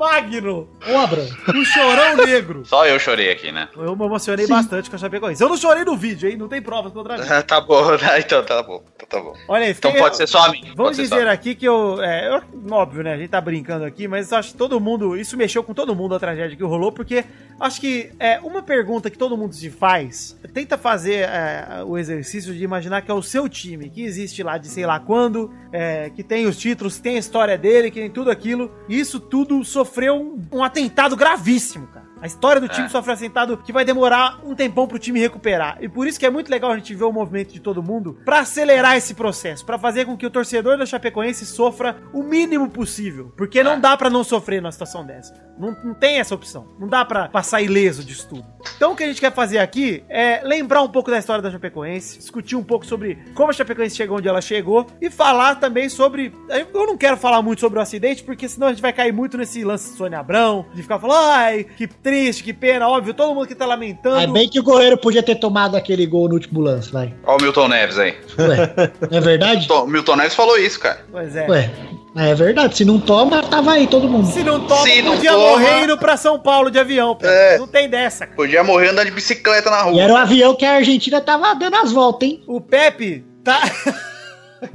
Magno, 0.04 0.68
Abrão. 0.82 1.26
o 1.48 1.64
chorão 1.64 2.26
negro. 2.26 2.62
Só 2.66 2.86
eu 2.86 2.98
chorei 2.98 3.30
aqui, 3.30 3.50
né? 3.50 3.70
Eu 3.74 3.96
me 3.96 4.04
emocionei 4.04 4.46
bastante 4.46 4.90
com 4.90 4.96
a 4.96 4.98
Chapecoense. 4.98 5.42
Eu 5.42 5.48
não 5.48 5.56
chorei 5.56 5.82
no 5.82 5.96
vídeo, 5.96 6.28
hein? 6.28 6.36
Não 6.36 6.46
tem 6.46 6.60
provas 6.60 6.92
contra 6.92 7.16
mim. 7.16 7.24
tá 7.48 7.58
bom, 7.58 7.92
né? 7.92 8.18
então 8.18 8.44
tá 8.44 8.62
bom. 8.62 8.84
Então 8.94 9.08
tá 9.08 9.18
bom. 9.18 9.34
Olha 9.48 9.64
aí, 9.64 9.70
Então 9.72 9.94
pode 9.94 10.18
ser 10.18 10.26
só 10.26 10.44
a 10.44 10.50
mim. 10.50 10.72
Vamos 10.76 10.98
dizer 10.98 11.26
aqui 11.26 11.54
que 11.54 11.66
eu, 11.66 12.02
é, 12.02 12.28
eu- 12.28 12.42
Óbvio, 12.70 13.02
né? 13.02 13.14
A 13.14 13.16
gente 13.16 13.30
tá 13.30 13.40
brincando 13.40 13.82
aqui, 13.82 14.06
mas 14.06 14.30
eu 14.30 14.36
acho 14.36 14.52
que 14.52 14.58
todo 14.58 14.78
mundo. 14.78 15.16
Isso 15.16 15.38
mexeu 15.38 15.64
com 15.64 15.72
todo 15.72 15.94
mundo 15.94 16.14
a 16.14 16.20
tragédia 16.20 16.54
que 16.54 16.62
rolou, 16.62 16.92
porque 16.92 17.24
acho 17.58 17.80
que 17.80 18.12
é 18.20 18.38
uma 18.40 18.62
pergunta 18.62 19.08
que 19.08 19.16
todo 19.16 19.38
mundo 19.38 19.54
se 19.54 19.70
faz. 19.70 20.38
Tenta 20.52 20.76
fazer 20.76 21.28
é, 21.30 21.82
o 21.86 21.96
exercício 21.96 22.52
de 22.52 22.62
imaginar 22.62 23.00
que 23.00 23.10
é 23.10 23.14
o 23.14 23.22
seu 23.22 23.48
time, 23.48 23.88
que 23.88 24.02
existe 24.02 24.42
lá 24.42 24.58
de 24.58 24.68
sei 24.68 24.84
lá 24.84 25.00
quando, 25.00 25.50
é, 25.72 26.10
que 26.10 26.22
tem 26.22 26.46
os 26.46 26.58
títulos, 26.58 26.96
que 26.96 27.02
tem 27.02 27.16
a 27.16 27.20
história 27.20 27.56
dele, 27.56 27.90
que 27.90 28.00
tem 28.00 28.10
tudo 28.10 28.30
aquilo. 28.30 28.70
E 28.86 29.00
isso 29.00 29.18
tudo 29.18 29.64
sofreu 29.64 29.93
um, 30.10 30.42
um 30.52 30.62
atentado 30.62 31.16
gravíssimo, 31.16 31.86
cara. 31.88 32.03
A 32.24 32.26
história 32.26 32.58
do 32.58 32.66
time 32.70 32.86
É. 32.86 32.88
sofre 32.88 33.12
atentado 33.12 33.58
que 33.58 33.70
vai 33.70 33.84
demorar 33.84 34.40
um 34.42 34.54
tempão 34.54 34.86
pro 34.88 34.98
time 34.98 35.20
recuperar. 35.20 35.76
E 35.82 35.90
por 35.90 36.06
isso 36.06 36.18
que 36.18 36.24
é 36.24 36.30
muito 36.30 36.48
legal 36.48 36.70
a 36.70 36.76
gente 36.76 36.94
ver 36.94 37.04
o 37.04 37.12
movimento 37.12 37.52
de 37.52 37.60
todo 37.60 37.82
mundo 37.82 38.18
pra 38.24 38.38
acelerar 38.38 38.96
esse 38.96 39.12
processo, 39.12 39.62
pra 39.66 39.78
fazer 39.78 40.06
com 40.06 40.16
que 40.16 40.24
o 40.24 40.30
torcedor 40.30 40.78
da 40.78 40.86
Chapecoense 40.86 41.44
sofra 41.44 41.98
o 42.14 42.22
mínimo 42.22 42.70
possível. 42.70 43.30
Porque 43.36 43.62
não 43.62 43.78
dá 43.78 43.94
pra 43.94 44.08
não 44.08 44.24
sofrer 44.24 44.62
numa 44.62 44.72
situação 44.72 45.04
dessa. 45.04 45.34
Não, 45.58 45.76
não 45.84 45.92
tem 45.92 46.18
essa 46.18 46.34
opção. 46.34 46.66
Não 46.80 46.88
dá 46.88 47.04
pra 47.04 47.28
passar 47.28 47.60
ileso 47.60 48.02
disso 48.02 48.26
tudo. 48.26 48.46
Então 48.74 48.92
o 48.92 48.96
que 48.96 49.04
a 49.04 49.06
gente 49.06 49.20
quer 49.20 49.32
fazer 49.32 49.58
aqui 49.58 50.02
é 50.08 50.40
lembrar 50.42 50.80
um 50.80 50.88
pouco 50.88 51.10
da 51.10 51.18
história 51.18 51.42
da 51.42 51.50
Chapecoense, 51.50 52.16
discutir 52.18 52.56
um 52.56 52.64
pouco 52.64 52.86
sobre 52.86 53.18
como 53.34 53.50
a 53.50 53.52
Chapecoense 53.52 53.96
chegou 53.96 54.16
onde 54.16 54.28
ela 54.28 54.40
chegou 54.40 54.86
e 54.98 55.10
falar 55.10 55.56
também 55.56 55.90
sobre. 55.90 56.32
Eu 56.48 56.86
não 56.86 56.96
quero 56.96 57.18
falar 57.18 57.42
muito 57.42 57.60
sobre 57.60 57.78
o 57.78 57.82
acidente, 57.82 58.24
porque 58.24 58.48
senão 58.48 58.68
a 58.68 58.70
gente 58.70 58.80
vai 58.80 58.94
cair 58.94 59.12
muito 59.12 59.36
nesse 59.36 59.62
lance 59.62 59.90
de 59.90 59.96
Sônia 59.98 60.20
Abrão, 60.20 60.64
de 60.74 60.80
ficar 60.82 60.98
falando, 60.98 61.26
ai, 61.26 61.64
que 61.64 61.86
triste, 61.86 62.13
que 62.42 62.52
pena, 62.52 62.88
óbvio, 62.88 63.14
todo 63.14 63.34
mundo 63.34 63.46
que 63.46 63.54
tá 63.54 63.66
lamentando. 63.66 64.18
É 64.20 64.26
bem 64.26 64.48
que 64.48 64.58
o 64.58 64.62
goleiro 64.62 64.96
podia 64.96 65.22
ter 65.22 65.34
tomado 65.36 65.76
aquele 65.76 66.06
gol 66.06 66.28
no 66.28 66.34
último 66.34 66.60
lance, 66.60 66.90
vai. 66.92 67.12
Ó 67.26 67.36
o 67.36 67.42
Milton 67.42 67.68
Neves 67.68 67.98
aí. 67.98 68.14
Ué, 68.38 68.92
não 69.10 69.18
é 69.18 69.20
verdade? 69.20 69.58
Milton- 69.60 69.86
Milton 69.86 70.16
Neves 70.16 70.34
falou 70.34 70.58
isso, 70.58 70.78
cara. 70.80 71.04
Pois 71.10 71.34
é. 71.36 71.46
Ué, 71.48 71.70
é 72.16 72.34
verdade. 72.34 72.76
Se 72.76 72.84
não 72.84 72.98
toma, 73.00 73.42
tava 73.42 73.72
aí 73.72 73.86
todo 73.86 74.08
mundo. 74.08 74.26
Se 74.32 74.42
não 74.44 74.60
toma, 74.66 74.82
Se 74.86 75.02
não 75.02 75.14
podia 75.16 75.32
toma- 75.32 75.48
morrer 75.50 75.82
indo 75.84 75.98
pra 75.98 76.16
São 76.16 76.38
Paulo 76.38 76.70
de 76.70 76.78
avião. 76.78 77.16
É. 77.22 77.58
Não 77.58 77.66
tem 77.66 77.88
dessa. 77.88 78.24
cara. 78.26 78.36
Podia 78.36 78.62
morrer 78.62 78.88
andando 78.90 79.06
de 79.06 79.12
bicicleta 79.12 79.70
na 79.70 79.80
E 79.80 79.90
rua. 79.92 80.02
era 80.02 80.12
o 80.12 80.16
avião 80.16 80.54
que 80.54 80.64
a 80.64 80.74
Argentina 80.76 81.20
tava 81.20 81.54
dando 81.54 81.74
as 81.76 81.90
voltas, 81.92 82.28
hein? 82.28 82.42
O 82.46 82.60
Pepe 82.60 83.24
tá. 83.42 83.60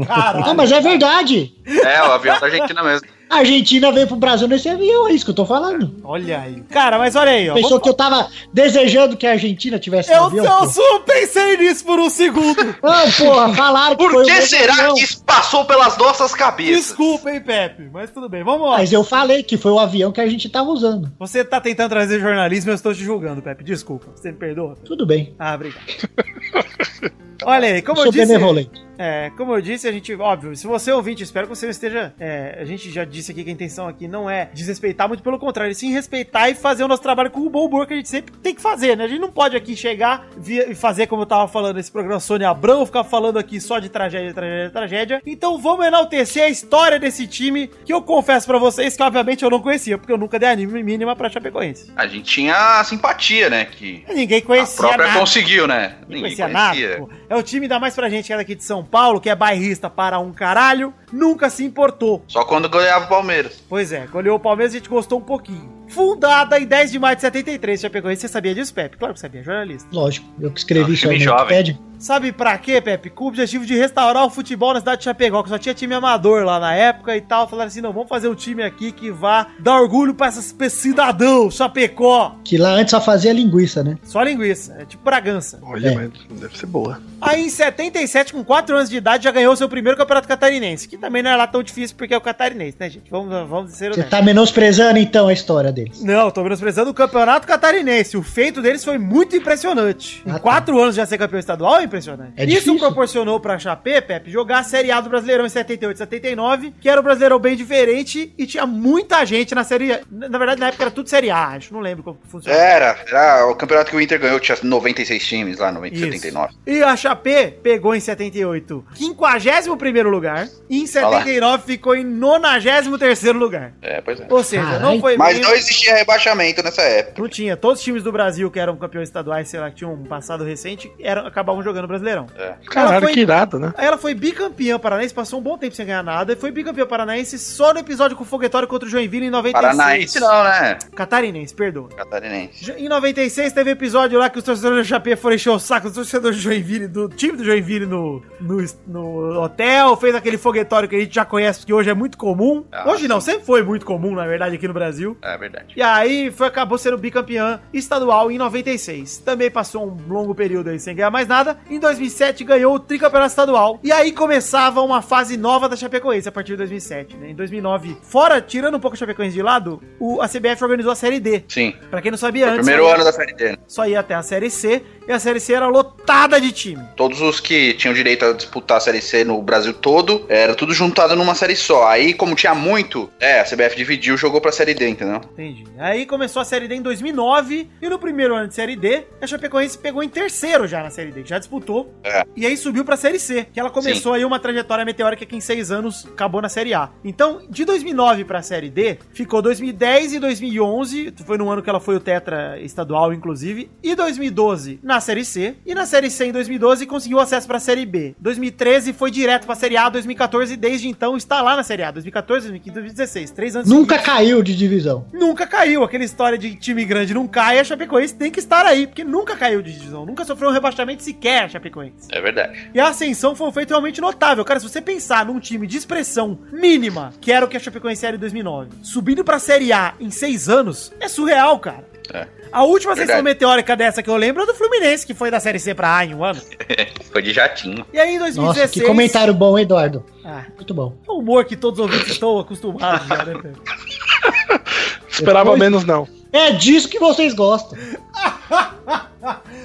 Ah, 0.08 0.54
mas 0.56 0.72
é 0.72 0.80
verdade. 0.80 1.52
É, 1.66 2.02
o 2.04 2.12
avião 2.12 2.40
da 2.40 2.46
Argentina 2.46 2.84
mesmo. 2.84 3.08
A 3.30 3.38
Argentina 3.38 3.92
veio 3.92 4.08
pro 4.08 4.16
Brasil 4.16 4.48
nesse 4.48 4.68
avião, 4.68 5.08
é 5.08 5.12
isso 5.14 5.24
que 5.24 5.30
eu 5.32 5.36
tô 5.36 5.46
falando. 5.46 5.96
Olha 6.04 6.42
aí. 6.42 6.62
Cara, 6.70 6.98
mas 6.98 7.16
olha 7.16 7.30
aí, 7.32 7.48
ó. 7.50 7.54
Pensou 7.54 7.70
vamos- 7.70 7.84
que 7.84 7.90
eu 7.90 7.94
tava 7.94 8.28
desejando 8.52 9.16
que 9.16 9.28
a 9.28 9.32
Argentina 9.34 9.78
tivesse 9.78 10.10
um 10.12 10.16
Eu, 10.16 10.24
avião? 10.24 10.46
eu 10.64 10.70
só 10.70 11.00
pensei 11.02 11.58
nisso 11.58 11.86
por 11.86 12.00
um 12.00 12.10
segundo. 12.10 12.60
Ah, 12.82 13.04
porra, 13.18 13.54
falaram 13.54 13.96
que 13.96 14.10
Por 14.10 14.24
que 14.26 14.42
será 14.42 14.74
avião. 14.74 14.96
que 14.96 15.04
isso 15.04 15.24
passou 15.24 15.64
pelas 15.66 15.96
nossas 15.98 16.34
cabeças? 16.34 16.88
Desculpa, 16.88 17.30
hein, 17.32 17.40
Pepe. 17.40 17.88
Mas 17.94 18.10
tudo 18.10 18.28
bem, 18.28 18.44
vamos 18.44 18.68
lá. 18.68 18.78
Mas 18.80 18.92
eu 18.92 19.04
falei 19.04 19.44
que 19.44 19.58
foi 19.58 19.72
o 19.72 19.80
avião 19.80 20.12
que 20.12 20.20
a 20.22 20.28
gente 20.28 20.50
tava 20.50 20.70
usando. 20.72 21.12
Você 21.20 21.44
tá 21.46 21.62
tentando 21.62 21.90
trazer 21.90 22.20
jornalismo 22.20 22.72
e 22.72 22.74
eu 22.74 22.76
estou 22.76 22.94
te 22.96 23.04
julgando, 23.04 23.42
Pepe. 23.44 23.64
Desculpa. 23.64 24.08
Você 24.16 24.32
me 24.32 24.38
perdoa? 24.40 24.76
Tudo 24.84 25.06
bem. 25.06 25.36
Ah, 25.38 25.54
obrigado. 25.54 25.84
Olha 27.46 27.68
aí, 27.70 27.82
como 27.82 28.00
Eu 28.02 28.06
eu, 28.06 28.12
disse. 28.12 28.26
benevolente. 28.26 28.89
É, 29.02 29.32
como 29.38 29.54
eu 29.56 29.62
disse, 29.62 29.88
a 29.88 29.91
gente, 29.93 30.14
óbvio, 30.16 30.54
se 30.58 30.68
você 30.68 30.91
é 30.91 30.95
ouvinte, 30.95 31.24
espero 31.24 31.47
que 31.47 31.56
você 31.56 31.66
não 31.66 31.72
esteja. 31.72 32.14
é, 32.20 32.58
a 32.60 32.66
gente 32.66 32.91
já 32.91 33.06
disse 33.06 33.32
aqui 33.32 33.43
que 33.45 33.50
a 33.50 33.54
intenção 33.54 33.88
aqui 33.88 34.08
não 34.10 34.30
é 34.30 34.50
desrespeitar, 34.54 35.08
muito 35.08 35.24
pelo 35.24 35.39
contrário, 35.39 35.72
e 35.72 35.76
sim 35.76 35.91
respeitar 35.93 36.50
e 36.50 36.56
fazer 36.56 36.84
o 36.84 36.88
nosso 36.88 37.02
trabalho 37.02 37.32
com 37.32 37.39
o 37.39 37.50
bom 37.50 37.66
humor 37.66 37.88
que 37.88 37.93
a 37.93 37.95
gente 37.95 38.10
sempre 38.10 38.34
tem 38.38 38.54
que 38.54 38.62
fazer, 38.62 38.97
né? 38.97 39.06
A 39.06 39.08
gente 39.08 39.22
não 39.22 39.32
pode 39.32 39.56
aqui 39.56 39.74
chegar 39.76 40.28
e 40.45 40.76
fazer, 40.76 41.08
como 41.08 41.22
eu 41.22 41.26
tava 41.26 41.47
falando 41.47 41.78
nesse 41.78 41.91
programa 41.91 42.20
Sônia 42.20 42.50
Abrão, 42.50 42.86
ficar 42.86 43.06
falando 43.06 43.39
aqui 43.39 43.62
só 43.62 43.80
de 43.80 43.88
tragédia, 43.88 44.34
tragédia, 44.34 44.70
tragédia. 44.70 45.22
Então 45.26 45.58
vamos 45.58 45.86
enaltecer 45.86 46.43
a 46.43 46.50
história 46.50 47.00
desse 47.00 47.26
time, 47.26 47.68
que 47.86 47.93
eu 47.93 48.02
confesso 48.02 48.45
pra 48.45 48.58
vocês 48.58 48.97
que, 48.97 49.04
obviamente, 49.04 49.43
eu 49.43 49.50
não 49.50 49.62
conhecia, 49.62 49.97
porque 49.97 50.12
eu 50.12 50.18
nunca 50.18 50.38
dei 50.38 50.50
anime 50.50 50.84
mínima 50.84 51.16
pra 51.16 51.30
Chapecoense. 51.30 51.91
A 51.95 52.06
gente 52.06 52.24
tinha 52.26 52.80
a 52.80 52.84
simpatia, 52.84 53.50
né? 53.50 53.64
Que 53.66 54.04
Ninguém 54.10 54.39
a 54.39 54.41
conhecia 54.45 54.78
própria 54.78 55.08
nada. 55.08 55.20
conseguiu, 55.20 55.68
né? 55.68 55.95
Ninguém 56.02 56.06
Ninguém 56.08 56.22
conhecia 56.22 56.47
nada. 56.50 56.76
conhecia. 56.76 56.97
pô. 56.97 57.10
É 57.30 57.36
o 57.38 57.43
time 57.43 57.68
dá 57.68 57.80
mais 57.80 57.95
pra 57.95 58.10
gente 58.10 58.28
que 58.28 58.34
é 58.34 58.38
daqui 58.38 58.56
de 58.56 58.64
São 58.64 58.84
Paulo, 58.90 59.22
que 59.22 59.30
é 59.30 59.36
bairrista 59.36 59.90
para 59.90 60.20
um 60.20 60.32
caralho, 60.32 60.94
nunca 61.12 61.49
se 61.49 61.64
importou. 61.64 62.24
Só 62.28 62.43
quando 62.45 62.70
goleava 62.70 63.05
o 63.05 63.10
Palmeiras. 63.10 63.64
Pois 63.68 63.91
é, 63.91 64.05
goleou 64.07 64.38
o 64.38 64.39
Palmeiras 64.39 64.74
e 64.74 64.78
a 64.78 64.80
gente 64.80 64.89
gostou 64.89 65.20
um 65.20 65.24
pouquinho. 65.24 65.78
Fundada 65.89 66.60
em 66.60 66.68
10 66.68 66.91
de 66.91 66.99
maio 66.99 67.16
de 67.16 67.22
73, 67.24 67.82
Chapecoense. 67.82 68.22
Você 68.22 68.28
sabia 68.28 68.53
disso, 68.53 68.72
Pepe? 68.74 68.95
Claro 68.97 69.16
que 69.16 69.20
sabia, 69.20 69.41
jornalista. 69.41 69.89
Lógico, 69.91 70.28
eu 70.39 70.51
que 70.51 70.60
escrevi 70.60 70.91
É 70.91 70.93
isso 70.93 71.10
aí 71.10 71.20
jovem. 71.20 71.80
Sabe 71.97 72.32
pra 72.32 72.57
quê, 72.57 72.80
Pepe? 72.80 73.10
Com 73.10 73.26
o 73.26 73.28
objetivo 73.28 73.66
de 73.66 73.76
restaurar 73.76 74.24
o 74.26 74.30
futebol 74.30 74.72
na 74.74 74.80
cidade 74.80 74.99
de 74.99 75.03
Chapecó, 75.05 75.43
que 75.43 75.49
só 75.49 75.57
tinha 75.57 75.74
time 75.74 75.93
amador 75.93 76.45
lá 76.45 76.57
na 76.60 76.74
época 76.74 77.18
e 77.18 77.20
tal. 77.20 77.45
Falaram 77.49 77.68
assim, 77.68 77.82
não, 77.82 77.91
vamos 77.91 78.07
fazer 78.07 78.30
um 78.30 78.36
time 78.36 78.64
aqui 78.64 78.91
que 78.93 79.12
vá 79.12 79.47
dar 79.60 79.82
orgulho 79.82 80.14
pra 80.14 80.30
esses 80.30 80.55
cidadão, 80.72 81.49
Chapecó. 81.51 82.36
Que 82.43 82.57
lá 82.57 82.70
antes 82.70 82.91
só 82.91 83.01
fazia 83.01 83.34
linguiça, 83.34 83.84
né? 83.84 83.97
Só 84.03 84.22
linguiça, 84.24 84.78
é 84.80 84.86
tipo 84.86 85.03
Bragança. 85.03 85.60
Olha, 85.62 85.89
É. 85.89 85.95
mas 85.95 86.12
deve 86.39 86.57
ser 86.57 86.68
boa. 86.68 87.01
Aí 87.20 87.41
em 87.45 87.49
77, 87.49 88.32
com 88.32 88.45
4 88.45 88.78
anos 88.78 88.89
de 88.89 88.95
idade, 88.95 89.26
já 89.26 89.32
ganhou 89.32 89.53
seu 89.57 89.68
primeiro 89.68 89.97
campeonato 89.97 90.28
catarinense. 90.28 90.88
Que 90.88 90.97
também 91.00 91.24
não 91.24 91.32
é 91.32 91.36
lá 91.36 91.47
tão 91.47 91.64
difícil 91.64 91.95
porque 91.97 92.14
é 92.14 92.18
o 92.18 92.22
catarinense, 92.22 92.78
né, 92.80 92.89
gente? 92.89 93.10
Vamos, 93.10 93.30
vamos 93.50 93.72
ser 93.72 93.78
Você 93.93 94.00
honestos. 94.02 94.10
tá 94.10 94.22
menosprezando 94.22 95.00
então 95.00 95.28
a 95.28 95.34
história 95.34 95.72
deles. 95.72 96.02
Não, 96.04 96.30
tô 96.32 96.43
menosprezando 96.43 96.89
o 96.91 96.93
campeonato 96.93 97.47
catarinense. 97.47 98.18
O 98.18 98.24
feito 98.24 98.62
deles 98.62 98.84
foi 98.84 98.97
muito 98.97 99.36
impressionante. 99.36 100.22
Em 100.26 100.32
Ah, 100.32 100.34
tá. 100.36 100.39
4 100.39 100.80
anos 100.80 100.95
já 100.95 101.06
ser 101.06 101.18
campeão 101.18 101.39
estadual 101.39 101.80
é 101.80 101.84
impressionante. 101.84 102.34
É 102.38 102.43
Isso 102.43 102.52
difícil. 102.56 102.80
proporcionou 102.80 103.39
pra 103.39 103.58
Chapé, 103.60 104.02
Pepe, 104.02 104.32
jogar 104.32 104.60
a 104.60 104.64
Série 104.64 104.91
A 104.91 105.00
do 105.02 105.10
Brasileirão 105.10 105.45
em 105.45 105.50
78 105.50 105.97
79, 105.97 106.74
que 106.80 106.89
era 106.89 107.00
um 107.00 107.04
Brasileirão 107.04 107.39
bem 107.39 107.56
diferente 107.56 108.34
e 108.38 108.45
tinha 108.45 108.66
muita 108.66 109.24
gente 109.26 109.54
na 109.56 109.64
Série 109.64 109.93
A. 109.93 110.02
Na 110.12 110.38
verdade, 110.38 110.60
na 110.60 110.68
época 110.68 110.84
era 110.84 110.91
tudo 110.91 111.10
Série 111.10 111.30
A, 111.32 111.47
acho. 111.50 111.74
Não 111.74 111.80
lembro 111.82 112.04
como 112.04 112.20
funcionava. 112.28 112.62
Era, 112.64 112.97
era 113.08 113.47
o 113.47 113.56
campeonato 113.56 113.91
que 113.91 113.97
o 113.97 114.02
Inter 114.02 114.20
ganhou, 114.20 114.39
tinha 114.39 114.58
96 114.62 115.26
times 115.28 115.58
lá 115.60 115.72
no 115.72 115.86
Isso. 115.86 115.95
79. 116.04 116.54
E 116.68 116.82
a 116.84 116.95
Chapé 116.95 117.47
pegou 117.64 117.95
em 117.95 118.00
78 118.00 118.86
51 118.95 120.10
lugar 120.10 120.47
e 120.70 120.82
em 120.82 120.88
79 120.90 121.64
ficou 121.66 121.96
em 121.96 122.04
93 122.04 123.24
lugar. 123.36 123.74
É, 123.82 124.02
pois 124.02 124.20
é. 124.20 124.28
Ou 124.30 124.44
seja, 124.44 124.80
não 124.80 125.00
foi 125.00 125.18
Mas 125.18 125.36
bem- 125.38 125.44
não 125.44 125.54
existia 125.54 125.96
rebaixamento 125.96 126.64
nessa 126.64 126.82
época. 126.82 127.22
Não 127.22 127.30
tinha. 127.30 127.56
Todos 127.58 127.80
os 127.80 127.84
times 127.84 128.04
do 128.04 128.12
Brasil 128.12 128.50
que 128.52 128.60
eram 128.60 128.76
campeões 128.76 129.08
estaduais, 129.10 129.48
sei 129.48 129.60
lá, 129.60 129.70
que 129.70 129.78
tinham 129.78 129.94
um 129.94 130.04
passado 130.04 130.44
recente, 130.44 130.92
eram, 131.00 131.26
acabavam 131.26 131.62
jogando 131.64 131.88
Brasileirão. 131.88 132.28
É. 132.38 132.54
Caralho, 132.70 133.02
foi- 133.06 133.14
que 133.14 133.20
irado, 133.22 133.60
né? 133.60 133.74
Ela 133.78 133.98
foi 133.98 134.14
bicampeã 134.14 134.78
paranaense, 134.80 135.14
passou 135.14 135.40
um 135.40 135.44
bom 135.44 135.58
tempo 135.58 135.76
sem 135.76 135.86
ganhar 135.86 136.04
nada, 136.04 136.34
e 136.34 136.36
foi 136.36 136.52
bicampeã 136.52 136.86
paranaense 136.86 137.38
só 137.40 137.74
no 137.74 137.80
episódio 137.80 138.16
com 138.16 138.24
o 138.24 138.28
Foguetório 138.28 138.68
contra 138.68 138.88
o 138.88 138.92
Joinville 138.92 139.26
em 139.28 139.30
96. 139.30 139.76
Paranaense 139.78 140.20
não, 140.20 140.44
né? 140.44 140.78
Catarinense, 140.96 141.54
perdoa. 141.54 141.90
Catarinense. 141.90 142.72
Em 142.78 142.88
96 142.88 143.52
teve 143.54 143.72
episódio 143.72 144.18
lá 144.20 144.30
que 144.30 144.38
os 144.38 144.44
torcedores 144.44 144.86
do 144.86 144.90
Chapé 144.90 145.16
foram 145.16 145.36
encher 145.36 145.50
o 145.50 145.60
saco 145.60 145.88
dos 145.88 145.96
torcedores 145.96 146.38
do 146.38 146.42
Joinville, 146.44 146.88
do 146.88 147.10
time 147.10 147.38
do 147.38 147.44
Joinville 147.44 147.86
no, 147.86 148.22
no, 148.40 148.64
no 148.88 149.42
hotel, 149.42 149.96
fez 149.98 150.16
aquele 150.16 150.38
foguetório 150.38 150.79
que 150.88 150.96
a 150.96 151.00
gente 151.00 151.14
já 151.14 151.26
conhece, 151.26 151.66
que 151.66 151.74
hoje 151.74 151.90
é 151.90 151.94
muito 151.94 152.18
comum. 152.18 152.64
Ah, 152.72 152.90
hoje 152.90 153.08
não, 153.08 153.20
sempre 153.20 153.46
foi 153.46 153.64
muito 153.64 153.86
comum, 153.86 154.16
na 154.16 154.26
verdade, 154.26 154.56
aqui 154.56 154.68
no 154.68 154.74
Brasil. 154.74 155.18
É 155.22 155.38
verdade. 155.38 155.74
E 155.76 155.82
aí 155.82 156.32
foi, 156.32 156.48
acabou 156.48 156.78
sendo 156.78 156.98
bicampeã 156.98 157.60
estadual 157.74 158.32
em 158.32 158.38
96. 158.38 159.18
Também 159.20 159.50
passou 159.52 159.86
um 159.88 159.98
longo 160.12 160.34
período 160.36 160.70
aí 160.70 160.80
sem 160.80 160.96
ganhar 160.96 161.12
mais 161.12 161.28
nada. 161.28 161.58
Em 161.70 161.80
2007 161.80 162.44
ganhou 162.44 162.76
o 162.76 162.80
tricampeonato 162.80 163.32
estadual. 163.32 163.80
E 163.84 163.92
aí 163.92 164.12
começava 164.12 164.82
uma 164.82 165.02
fase 165.02 165.38
nova 165.38 165.68
da 165.68 165.76
Chapecoense 165.76 166.28
a 166.28 166.32
partir 166.32 166.52
de 166.52 166.58
2007, 166.58 167.18
né? 167.18 167.30
Em 167.32 167.36
2009, 167.36 167.98
fora, 168.02 168.42
tirando 168.42 168.76
um 168.76 168.80
pouco 168.80 168.96
a 168.96 168.98
Chapecoense 168.98 169.34
de 169.34 169.42
lado, 169.42 169.82
o, 170.00 170.22
a 170.22 170.28
CBF 170.28 170.64
organizou 170.64 170.92
a 170.92 170.96
Série 170.96 171.20
D. 171.20 171.44
Sim. 171.48 171.74
Pra 171.90 172.02
quem 172.02 172.12
não 172.12 172.18
sabia 172.18 172.46
Foi 172.48 172.56
antes, 172.56 172.66
primeiro 172.66 172.88
ano 172.88 173.04
da 173.04 173.12
Série 173.12 173.34
D. 173.34 173.52
né? 173.52 173.58
só 173.68 173.88
ia 173.88 174.00
até 174.00 174.14
a 174.16 174.22
Série 174.22 174.50
C. 174.50 174.84
E 175.08 175.12
a 175.12 175.18
Série 175.18 175.40
C 175.40 175.54
era 175.54 175.68
lotada 175.68 176.40
de 176.40 176.52
time. 176.52 176.84
Todos 176.96 177.20
os 177.20 177.40
que 177.40 177.74
tinham 177.74 177.96
direito 177.96 178.26
a 178.26 178.34
disputar 178.34 178.78
a 178.78 178.80
Série 178.80 179.02
C 179.02 179.24
no 179.24 179.42
Brasil 179.42 179.74
todo, 179.74 180.24
era 180.30 180.54
tudo 180.54 180.69
juntado 180.74 181.16
numa 181.16 181.36
série 181.36 181.56
só. 181.56 181.88
Aí, 181.88 182.14
como 182.14 182.36
tinha 182.36 182.56
muito, 182.56 183.10
é, 183.20 183.40
a 183.40 183.44
CBF 183.44 183.76
dividiu 183.76 184.16
e 184.16 184.18
jogou 184.18 184.42
pra 184.42 184.52
Série 184.52 184.74
D, 184.74 184.90
entendeu? 184.90 185.22
Entendi. 185.34 185.66
Aí 185.78 186.06
começou 186.06 186.42
a 186.42 186.46
Série 186.46 186.68
D 186.68 186.76
em 186.76 186.82
2009 186.82 187.70
e 187.82 187.90
no 187.90 188.00
primeiro 188.00 188.36
ano 188.36 188.48
de 188.48 188.54
Série 188.54 188.76
D, 188.76 189.04
a 189.22 189.28
Chapecoense 189.28 189.78
pegou 189.78 190.04
em 190.04 190.10
terceiro 190.10 190.68
já 190.68 190.84
na 190.84 190.90
Série 190.90 191.12
D, 191.12 191.24
já 191.26 191.40
disputou. 191.40 191.94
É. 192.04 192.24
E 192.36 192.46
aí 192.46 192.58
subiu 192.58 192.84
pra 192.86 192.98
Série 192.98 193.20
C, 193.20 193.48
que 193.52 193.60
ela 193.60 193.70
começou 193.70 194.14
aí 194.14 194.26
uma 194.26 194.40
trajetória 194.40 194.86
meteórica 194.86 195.26
que 195.26 195.36
em 195.36 195.42
seis 195.42 195.72
anos 195.72 196.06
acabou 196.06 196.42
na 196.42 196.50
Série 196.50 196.74
A. 196.74 196.90
Então, 197.04 197.42
de 197.50 197.66
2009 197.66 198.26
pra 198.26 198.42
Série 198.42 198.70
D, 198.70 198.98
ficou 199.14 199.42
2010 199.42 200.14
e 200.14 200.20
2011, 200.20 201.14
foi 201.26 201.38
no 201.38 201.50
ano 201.50 201.62
que 201.62 201.70
ela 201.70 201.80
foi 201.80 201.96
o 201.96 202.00
tetra 202.00 202.60
estadual, 202.60 203.14
inclusive, 203.14 203.70
e 203.82 203.96
2012 203.96 204.80
na 204.84 205.00
Série 205.00 205.26
C, 205.26 205.56
e 205.66 205.74
na 205.74 205.86
Série 205.86 206.10
C 206.10 206.26
em 206.26 206.32
2012 206.32 206.86
conseguiu 206.86 207.20
acesso 207.20 207.48
pra 207.48 207.60
Série 207.60 207.86
B. 207.86 208.16
2013 208.20 208.94
foi 208.94 209.12
direto 209.12 209.46
pra 209.46 209.56
Série 209.56 209.78
A, 209.78 209.90
2014 209.90 210.56
desde 210.60 210.88
então 210.88 211.16
está 211.18 211.41
lá 211.41 211.55
na 211.55 211.64
Série 211.64 211.84
A, 211.84 211.91
2014, 211.91 212.47
2015, 212.47 212.74
2016, 212.74 213.32
três 213.32 213.55
anos 213.55 213.70
Nunca 213.70 213.95
seguidos. 213.95 214.14
caiu 214.14 214.43
de 214.43 214.55
divisão. 214.55 215.05
Nunca 215.12 215.47
caiu. 215.47 215.84
Aquela 215.84 216.03
história 216.03 216.38
de 216.38 216.55
time 216.55 216.86
grande 216.86 217.14
não 217.14 217.28
cai, 217.28 217.60
a 217.60 217.64
Chapecoense 217.64 218.14
tem 218.16 218.30
que 218.30 218.39
estar 218.39 218.66
aí, 218.66 218.86
porque 218.88 219.03
nunca 219.03 219.36
caiu 219.36 219.62
de 219.62 219.72
divisão, 219.74 220.05
nunca 220.05 220.26
sofreu 220.26 220.49
um 220.49 220.53
rebaixamento 220.53 221.01
sequer 221.03 221.45
a 221.45 221.49
Chapecoense. 221.49 222.07
É 222.12 222.22
verdade. 222.22 222.70
E 222.74 222.80
a 222.80 222.89
ascensão 222.89 223.36
foi 223.36 223.47
um 223.47 223.51
feito 223.51 223.70
realmente 223.70 224.01
notável. 224.01 224.43
Cara, 224.45 224.60
se 224.60 224.68
você 224.68 224.82
pensar 224.82 225.26
num 225.26 225.39
time 225.39 225.66
de 225.66 225.78
expressão 225.78 226.38
mínima, 226.51 227.14
que 227.22 227.32
era 227.32 227.45
o 227.45 227.49
que 227.49 227.57
a 227.57 227.60
Chapecoense 227.60 228.05
era 228.05 228.16
em 228.16 228.20
2009, 228.20 228.70
subindo 228.84 229.24
pra 229.24 229.39
Série 229.39 229.72
A 229.72 229.93
em 229.99 230.12
seis 230.12 230.49
anos, 230.49 230.91
é 230.99 231.07
surreal, 231.07 231.60
cara. 231.60 231.88
É. 232.14 232.28
A 232.52 232.64
última 232.64 232.95
Verdade. 232.95 233.22
meteórica 233.22 233.76
dessa 233.76 234.02
que 234.02 234.10
eu 234.10 234.16
lembro 234.16 234.43
é 234.43 234.45
do 234.45 234.54
Fluminense, 234.56 235.06
que 235.06 235.14
foi 235.14 235.30
da 235.30 235.39
Série 235.39 235.60
C 235.60 235.74
pra 235.76 235.97
A 235.97 236.06
em 236.06 236.14
um 236.16 236.24
ano. 236.24 236.41
Foi 237.12 237.22
de 237.22 237.32
jatinho. 237.34 237.86
E 237.93 238.00
aí 238.00 238.10
em 238.16 238.20
Nossa, 238.20 238.34
2016... 238.36 238.72
que 238.72 238.82
comentário 238.82 239.34
bom, 239.34 239.58
hein, 239.58 239.64
Eduardo. 239.64 240.04
Ah, 240.24 240.43
Muito 240.56 240.74
bom. 240.74 240.93
é 241.08 241.12
o 241.12 241.20
humor 241.20 241.45
que 241.45 241.56
todos 241.56 241.80
os 241.80 241.86
ouvintes 241.86 242.12
estão 242.14 242.38
acostumados 242.39 243.08
já, 243.08 243.26
né, 243.26 243.34
Pedro? 243.41 243.62
Esperava 245.10 245.43
Depois- 245.52 245.60
menos, 245.60 245.84
não. 245.86 246.08
É 246.32 246.52
disso 246.52 246.88
que 246.88 247.00
vocês 247.00 247.34
gostam. 247.34 247.78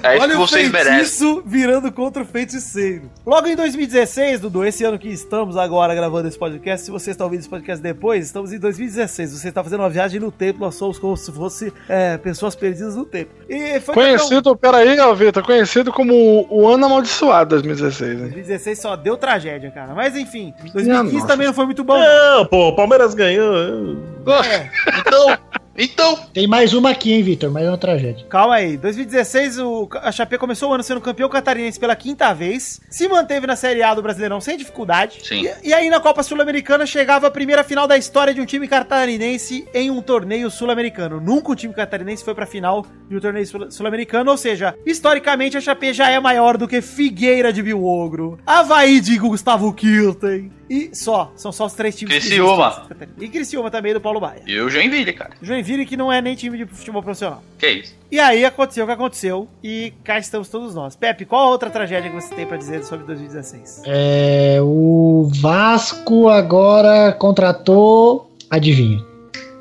É 0.03 0.15
isso 0.15 0.23
Olha 0.23 0.31
que 0.31 0.37
o 0.37 0.47
vocês 0.47 0.71
merecem. 0.71 0.93
feitiço 0.95 1.43
virando 1.45 1.91
contra 1.91 2.21
o 2.21 2.25
feiticeiro. 2.25 3.09
Logo 3.25 3.47
em 3.47 3.55
2016, 3.55 4.41
Dudu, 4.41 4.65
esse 4.65 4.83
ano 4.83 4.99
que 4.99 5.07
estamos 5.07 5.57
agora 5.57 5.95
gravando 5.95 6.27
esse 6.27 6.37
podcast, 6.37 6.85
se 6.85 6.91
você 6.91 7.11
está 7.11 7.23
ouvindo 7.23 7.39
esse 7.39 7.49
podcast 7.49 7.81
depois, 7.81 8.25
estamos 8.25 8.51
em 8.51 8.59
2016. 8.59 9.31
Você 9.31 9.47
está 9.49 9.63
fazendo 9.63 9.79
uma 9.79 9.89
viagem 9.89 10.19
no 10.19 10.31
tempo, 10.31 10.59
nós 10.59 10.75
somos 10.75 10.99
como 10.99 11.15
se 11.15 11.31
fosse 11.31 11.73
é, 11.87 12.17
pessoas 12.17 12.55
perdidas 12.55 12.95
no 12.95 13.05
tempo. 13.05 13.31
E 13.49 13.79
foi 13.79 13.93
Conhecido, 13.93 14.55
peraí, 14.55 14.99
ó, 14.99 15.13
Vitor, 15.13 15.43
conhecido 15.43 15.91
como 15.91 16.45
o 16.49 16.67
ano 16.67 16.85
amaldiçoado 16.85 17.51
2016, 17.51 18.11
hein? 18.11 18.17
2016 18.17 18.79
só 18.79 18.95
deu 18.95 19.17
tragédia, 19.17 19.71
cara. 19.71 19.93
Mas 19.95 20.15
enfim, 20.15 20.53
2015 20.73 21.13
nossa. 21.15 21.27
também 21.27 21.47
não 21.47 21.53
foi 21.53 21.65
muito 21.65 21.83
bom. 21.83 21.97
não. 21.97 22.37
Não, 22.39 22.45
pô, 22.45 22.67
o 22.69 22.75
Palmeiras 22.75 23.13
ganhou. 23.15 23.97
É. 24.43 24.69
Então, 24.99 25.37
Então, 25.77 26.15
Tem 26.33 26.47
mais 26.47 26.73
uma 26.73 26.91
aqui, 26.91 27.11
hein, 27.11 27.21
Vitor? 27.21 27.51
Mais 27.51 27.67
uma 27.67 27.77
tragédia. 27.77 28.25
Calma 28.27 28.55
aí. 28.55 28.77
2016, 28.77 29.59
o, 29.59 29.89
a 30.01 30.11
Chape 30.11 30.37
começou 30.37 30.69
o 30.69 30.73
ano 30.73 30.83
sendo 30.83 31.01
campeão 31.01 31.27
catarinense 31.27 31.77
pela 31.79 31.95
quinta 31.95 32.33
vez, 32.33 32.79
se 32.89 33.07
manteve 33.09 33.45
na 33.45 33.55
Série 33.57 33.83
A 33.83 33.93
do 33.93 34.01
Brasileirão 34.01 34.39
sem 34.39 34.57
dificuldade. 34.57 35.19
Sim. 35.23 35.45
E, 35.63 35.69
e 35.69 35.73
aí 35.73 35.89
na 35.89 35.99
Copa 35.99 36.23
Sul-Americana 36.23 36.85
chegava 36.85 37.27
a 37.27 37.31
primeira 37.31 37.63
final 37.63 37.87
da 37.87 37.97
história 37.97 38.33
de 38.33 38.39
um 38.39 38.45
time 38.45 38.67
catarinense 38.67 39.67
em 39.73 39.91
um 39.91 40.01
torneio 40.01 40.49
sul-americano. 40.49 41.19
Nunca 41.19 41.51
um 41.51 41.55
time 41.55 41.73
catarinense 41.73 42.23
foi 42.23 42.33
pra 42.33 42.45
final 42.45 42.85
de 43.09 43.17
um 43.17 43.19
torneio 43.19 43.45
sul- 43.45 43.69
sul-americano, 43.69 44.31
ou 44.31 44.37
seja, 44.37 44.73
historicamente 44.85 45.57
a 45.57 45.61
Chape 45.61 45.91
já 45.93 46.09
é 46.09 46.19
maior 46.21 46.57
do 46.57 46.67
que 46.69 46.81
Figueira 46.81 47.51
de 47.51 47.61
Bilogro, 47.61 48.39
Havaí 48.45 49.01
de 49.01 49.17
Gustavo 49.17 49.73
Kilten. 49.73 50.51
E 50.67 50.89
só, 50.95 51.31
são 51.35 51.51
só 51.51 51.67
os 51.67 51.73
três 51.73 51.95
times 51.95 52.15
Criciúma. 52.25 52.87
existem. 52.89 53.07
E 53.19 53.27
Criciúma 53.29 53.69
também 53.69 53.93
do 53.93 54.01
Paulo 54.01 54.19
Baia. 54.19 54.41
e 54.47 54.59
o 54.59 54.67
Joinville, 54.67 55.13
cara. 55.13 55.31
Joinville 55.39 55.64
que 55.85 55.97
não 55.97 56.11
é 56.11 56.21
nem 56.21 56.35
time 56.35 56.57
de 56.57 56.65
futebol 56.65 57.01
profissional. 57.01 57.43
Que 57.57 57.67
isso? 57.67 57.95
E 58.11 58.19
aí 58.19 58.45
aconteceu 58.45 58.83
o 58.83 58.87
que 58.87 58.93
aconteceu 58.93 59.47
e 59.63 59.93
cá 60.03 60.19
estamos 60.19 60.49
todos 60.49 60.75
nós. 60.75 60.95
Pepe, 60.95 61.25
qual 61.25 61.47
a 61.47 61.49
outra 61.49 61.69
tragédia 61.69 62.09
que 62.09 62.15
você 62.15 62.33
tem 62.33 62.45
pra 62.45 62.57
dizer 62.57 62.83
sobre 62.83 63.05
2016? 63.05 63.81
É, 63.85 64.59
o 64.61 65.29
Vasco 65.41 66.29
agora 66.29 67.11
contratou. 67.13 68.31
Adivinha? 68.49 69.03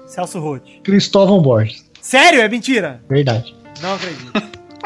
Celso 0.06 0.38
Roth. 0.38 0.62
Cristóvão 0.82 1.40
Borges. 1.40 1.90
Sério? 2.00 2.40
É 2.40 2.48
mentira? 2.48 3.02
Verdade. 3.08 3.56
Não 3.80 3.94
acredito. 3.94 4.32